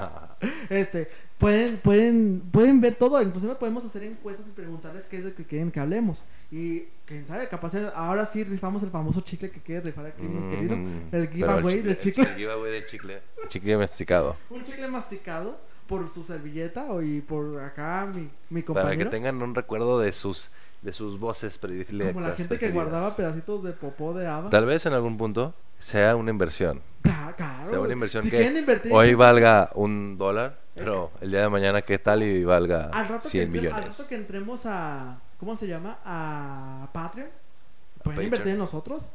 este, 0.68 1.06
pueden, 1.38 1.76
pueden, 1.76 2.42
pueden 2.50 2.80
ver 2.80 2.96
todo, 2.96 3.22
inclusive 3.22 3.54
podemos 3.54 3.84
hacer 3.84 4.02
encuestas 4.02 4.48
y 4.48 4.50
preguntarles 4.50 5.06
qué 5.06 5.18
es 5.18 5.24
lo 5.26 5.32
que 5.32 5.44
quieren 5.44 5.70
que 5.70 5.78
hablemos. 5.78 6.24
Y 6.50 6.86
quién 7.06 7.24
sabe, 7.24 7.46
capaz 7.46 7.76
ahora 7.94 8.26
sí 8.26 8.42
rifamos 8.42 8.82
el 8.82 8.90
famoso 8.90 9.20
chicle 9.20 9.52
que 9.52 9.60
quiere 9.60 9.82
rifar 9.82 10.06
aquí, 10.06 10.22
mi 10.22 10.56
querido. 10.56 10.76
Mm, 10.76 11.08
El 11.12 11.28
giveaway 11.28 11.82
del 11.82 11.98
chicle. 12.00 12.24
El 12.24 12.34
giveaway 12.34 12.72
del 12.72 12.86
chicle. 12.88 13.22
Chicle 13.46 13.76
masticado. 13.76 14.36
Un 14.50 14.64
chicle 14.64 14.88
masticado 14.88 15.56
por 15.86 16.08
su 16.08 16.22
servilleta 16.24 16.84
o 16.84 17.02
y 17.02 17.20
por 17.20 17.60
acá 17.60 18.08
mi, 18.14 18.30
mi 18.50 18.62
Para 18.62 18.62
que 18.62 18.64
compañero. 18.64 19.10
tengan 19.10 19.42
un 19.42 19.54
recuerdo 19.54 20.00
de 20.00 20.12
sus 20.12 20.50
de 20.82 20.92
sus 20.92 21.18
voces 21.20 21.58
predilectas. 21.58 22.12
Como 22.12 22.26
la 22.26 22.34
gente 22.34 22.58
que 22.58 22.70
guardaba 22.70 23.14
pedacitos 23.14 23.62
de 23.62 23.70
popó 23.72 24.14
de 24.14 24.26
haba. 24.26 24.50
Tal 24.50 24.66
vez 24.66 24.84
en 24.86 24.92
algún 24.94 25.16
punto 25.16 25.54
sea 25.78 26.16
una 26.16 26.30
inversión. 26.30 26.80
Claro, 27.02 27.36
claro. 27.36 27.70
Sea 27.70 27.80
una 27.80 27.92
inversión 27.92 28.24
si 28.24 28.30
que 28.30 28.64
hoy 28.90 29.10
en- 29.10 29.16
valga 29.18 29.70
un 29.74 30.18
dólar, 30.18 30.58
pero 30.74 31.12
el 31.20 31.30
día 31.30 31.42
de 31.42 31.48
mañana 31.50 31.82
qué 31.82 31.98
tal 32.00 32.24
y 32.24 32.42
valga 32.42 32.86
al 32.92 33.06
rato, 33.08 33.22
que 33.24 33.28
100 33.28 33.44
entre- 33.44 33.58
al 33.60 33.64
millones. 33.76 33.96
rato 33.98 34.08
que 34.08 34.14
entremos 34.16 34.66
a 34.66 35.20
¿cómo 35.38 35.54
se 35.54 35.68
llama? 35.68 35.98
a 36.04 36.88
Patreon. 36.92 37.28
Pueden 37.28 38.16
Patreon. 38.16 38.24
invertir 38.24 38.52
en 38.54 38.58
nosotros. 38.58 39.12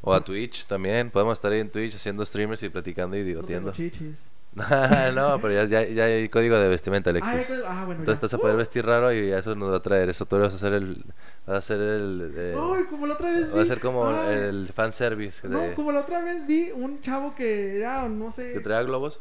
O 0.00 0.14
a 0.14 0.20
Twitch 0.24 0.64
también. 0.66 1.10
Podemos 1.10 1.34
estar 1.34 1.52
ahí 1.52 1.60
en 1.60 1.68
Twitch 1.70 1.96
haciendo 1.96 2.24
streamers 2.24 2.62
y 2.62 2.68
platicando 2.70 3.14
y 3.16 3.20
No 3.20 3.26
digoteando. 3.26 3.72
chichis. 3.72 4.16
no, 5.14 5.40
pero 5.40 5.52
ya, 5.52 5.64
ya, 5.64 5.84
ya 5.86 6.04
hay 6.04 6.28
código 6.28 6.56
de 6.58 6.68
vestimenta, 6.68 7.10
Ah, 7.10 7.12
Alexis. 7.12 7.48
ya- 7.48 7.62
ah, 7.66 7.84
bueno, 7.84 8.00
Entonces 8.00 8.20
te 8.20 8.26
ya. 8.26 8.26
vas 8.26 8.34
a 8.34 8.38
poder 8.38 8.56
Uh, 8.56 8.58
vestir 8.58 8.84
raro 8.86 9.12
y 9.12 9.30
eso 9.32 9.54
nos 9.54 9.70
va 9.72 9.76
a 9.76 9.82
traer 9.82 10.08
eso. 10.08 10.26
Tú 10.26 10.38
vas 10.38 10.52
a 10.52 10.56
hacer 10.56 10.72
el. 10.72 11.04
Vas 11.46 11.54
a 11.56 11.58
hacer 11.58 11.80
el. 11.80 12.32
eh, 12.36 12.56
Uy, 12.56 12.86
como 12.86 13.06
la 13.06 13.14
otra 13.14 13.30
vez 13.30 13.52
vi. 13.52 13.58
va 13.58 13.62
a 13.62 13.66
ser 13.66 13.80
como 13.80 14.08
Ay, 14.08 14.34
el 14.34 14.68
fanservice 14.74 15.46
No, 15.48 15.58
de, 15.60 15.74
como 15.74 15.92
la 15.92 16.00
otra 16.00 16.22
vez 16.22 16.46
vi 16.46 16.70
un 16.72 17.00
chavo 17.00 17.34
que 17.34 17.76
era, 17.78 18.08
no 18.08 18.30
sé. 18.30 18.52
que 18.52 18.60
trae 18.60 18.84
globos. 18.84 19.20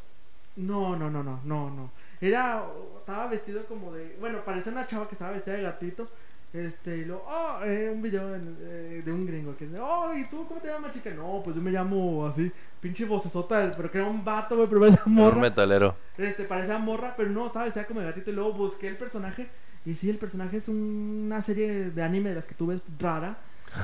No, 0.56 0.96
no, 0.96 1.10
no, 1.10 1.24
no, 1.24 1.40
no, 1.44 1.70
no. 1.70 1.92
Era, 2.20 2.64
estaba 3.00 3.28
vestido 3.28 3.66
como 3.68 3.94
de, 3.94 4.16
bueno, 4.20 4.44
parecía 4.44 4.72
una 4.72 4.88
chava 4.88 5.08
que 5.08 5.14
estaba 5.16 5.32
vestida 5.32 5.56
de 5.56 5.62
gatito. 5.64 6.10
Este, 6.54 6.98
y 7.00 7.06
luego, 7.06 7.26
oh, 7.28 7.64
eh, 7.66 7.92
un 7.94 8.02
video 8.02 8.34
en- 8.34 8.58
eh, 8.62 9.02
de 9.06 9.12
un 9.12 9.26
gringo 9.28 9.56
que 9.58 9.66
dice, 9.66 9.80
oh, 9.80 10.14
¿y 10.16 10.26
tú 10.30 10.48
cómo 10.48 10.60
te 10.62 10.70
llamas, 10.70 10.94
chica? 10.94 11.10
No, 11.14 11.42
pues 11.44 11.56
yo 11.58 11.62
me 11.62 11.72
llamo 11.72 12.26
así, 12.26 12.52
pinche 12.80 13.06
vocesota, 13.06 13.74
pero 13.76 13.92
que 13.92 13.98
era 14.00 14.08
un 14.08 14.24
vato, 14.24 14.56
güey, 14.56 14.68
pero 14.68 14.86
esa 14.86 15.04
Un 15.06 15.14
morra. 15.14 15.40
metalero. 15.42 15.96
Este, 16.18 16.46
parecía 16.46 16.78
morra, 16.80 17.14
pero 17.18 17.30
no, 17.30 17.48
estaba 17.48 17.66
vestida 17.66 17.86
como 17.86 18.00
de 18.00 18.08
gatito. 18.08 18.32
Y 18.32 18.34
luego 18.34 18.54
busqué 18.54 18.88
el 18.88 18.98
personaje. 18.98 19.48
Y 19.86 19.94
sí, 19.94 20.10
el 20.10 20.18
personaje 20.18 20.58
es 20.58 20.68
un- 20.68 21.24
una 21.28 21.42
serie 21.42 21.92
de 21.92 22.04
anime 22.04 22.30
de 22.30 22.36
las 22.36 22.46
que 22.46 22.56
tú 22.56 22.68
ves 22.68 22.82
rara. 23.00 23.38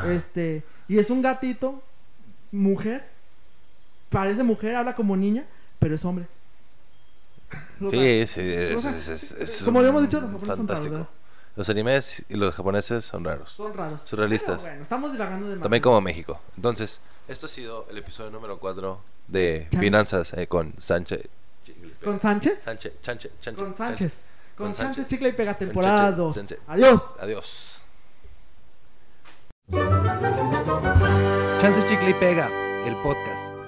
Este, 0.09 0.63
y 0.87 0.97
es 0.97 1.09
un 1.09 1.21
gatito, 1.21 1.83
mujer. 2.51 3.05
Parece 4.09 4.41
mujer, 4.43 4.75
habla 4.75 4.95
como 4.95 5.15
niña, 5.17 5.45
pero 5.79 5.95
es 5.95 6.05
hombre. 6.05 6.27
Sí, 7.89 8.25
sí, 8.27 8.41
es, 8.41 8.85
es- 8.85 9.09
es- 9.09 9.31
es 9.33 9.61
como 9.63 9.79
un- 9.79 9.85
habíamos 9.85 10.03
dicho, 10.03 10.21
los 10.21 10.31
son 10.57 10.67
raros. 10.67 11.07
Los 11.55 11.69
animes 11.69 12.25
y 12.29 12.35
los 12.35 12.53
japoneses 12.55 13.05
son 13.05 13.23
raros. 13.23 13.51
Son 13.51 13.73
raros. 13.73 14.01
Surrealistas. 14.01 14.57
Pero 14.57 14.69
bueno, 14.69 14.81
estamos 14.81 15.11
divagando 15.11 15.45
demasiado. 15.45 15.61
También 15.63 15.83
como 15.83 16.01
México. 16.01 16.41
Entonces, 16.55 16.99
esto 17.27 17.45
ha 17.45 17.49
sido 17.49 17.85
el 17.89 17.97
episodio 17.99 18.31
número 18.31 18.59
4 18.59 18.99
de. 19.27 19.67
Finanzas 19.79 20.33
eh, 20.33 20.47
con 20.47 20.73
Sánchez. 20.79 21.27
¿Con 22.03 22.19
Sánchez? 22.19 22.59
Sánchez, 22.65 22.93
Sánchez, 23.01 23.31
Sánchez, 23.39 23.63
Con 23.63 23.75
Sánchez. 23.75 24.25
Con, 24.55 24.67
Con 24.67 24.75
Sánchez, 24.75 24.95
Sánchez. 24.95 25.07
Chicle 25.07 25.29
y 25.29 25.33
Pega, 25.33 25.53
temporada 25.53 25.99
Sánchez, 25.99 26.17
2. 26.17 26.35
Sánchez. 26.35 26.59
Adiós. 26.67 27.05
Adiós. 27.19 27.83
Chance 31.61 31.85
Chicle 31.87 32.09
y 32.09 32.13
Pega, 32.15 32.49
el 32.85 32.95
podcast. 32.97 33.62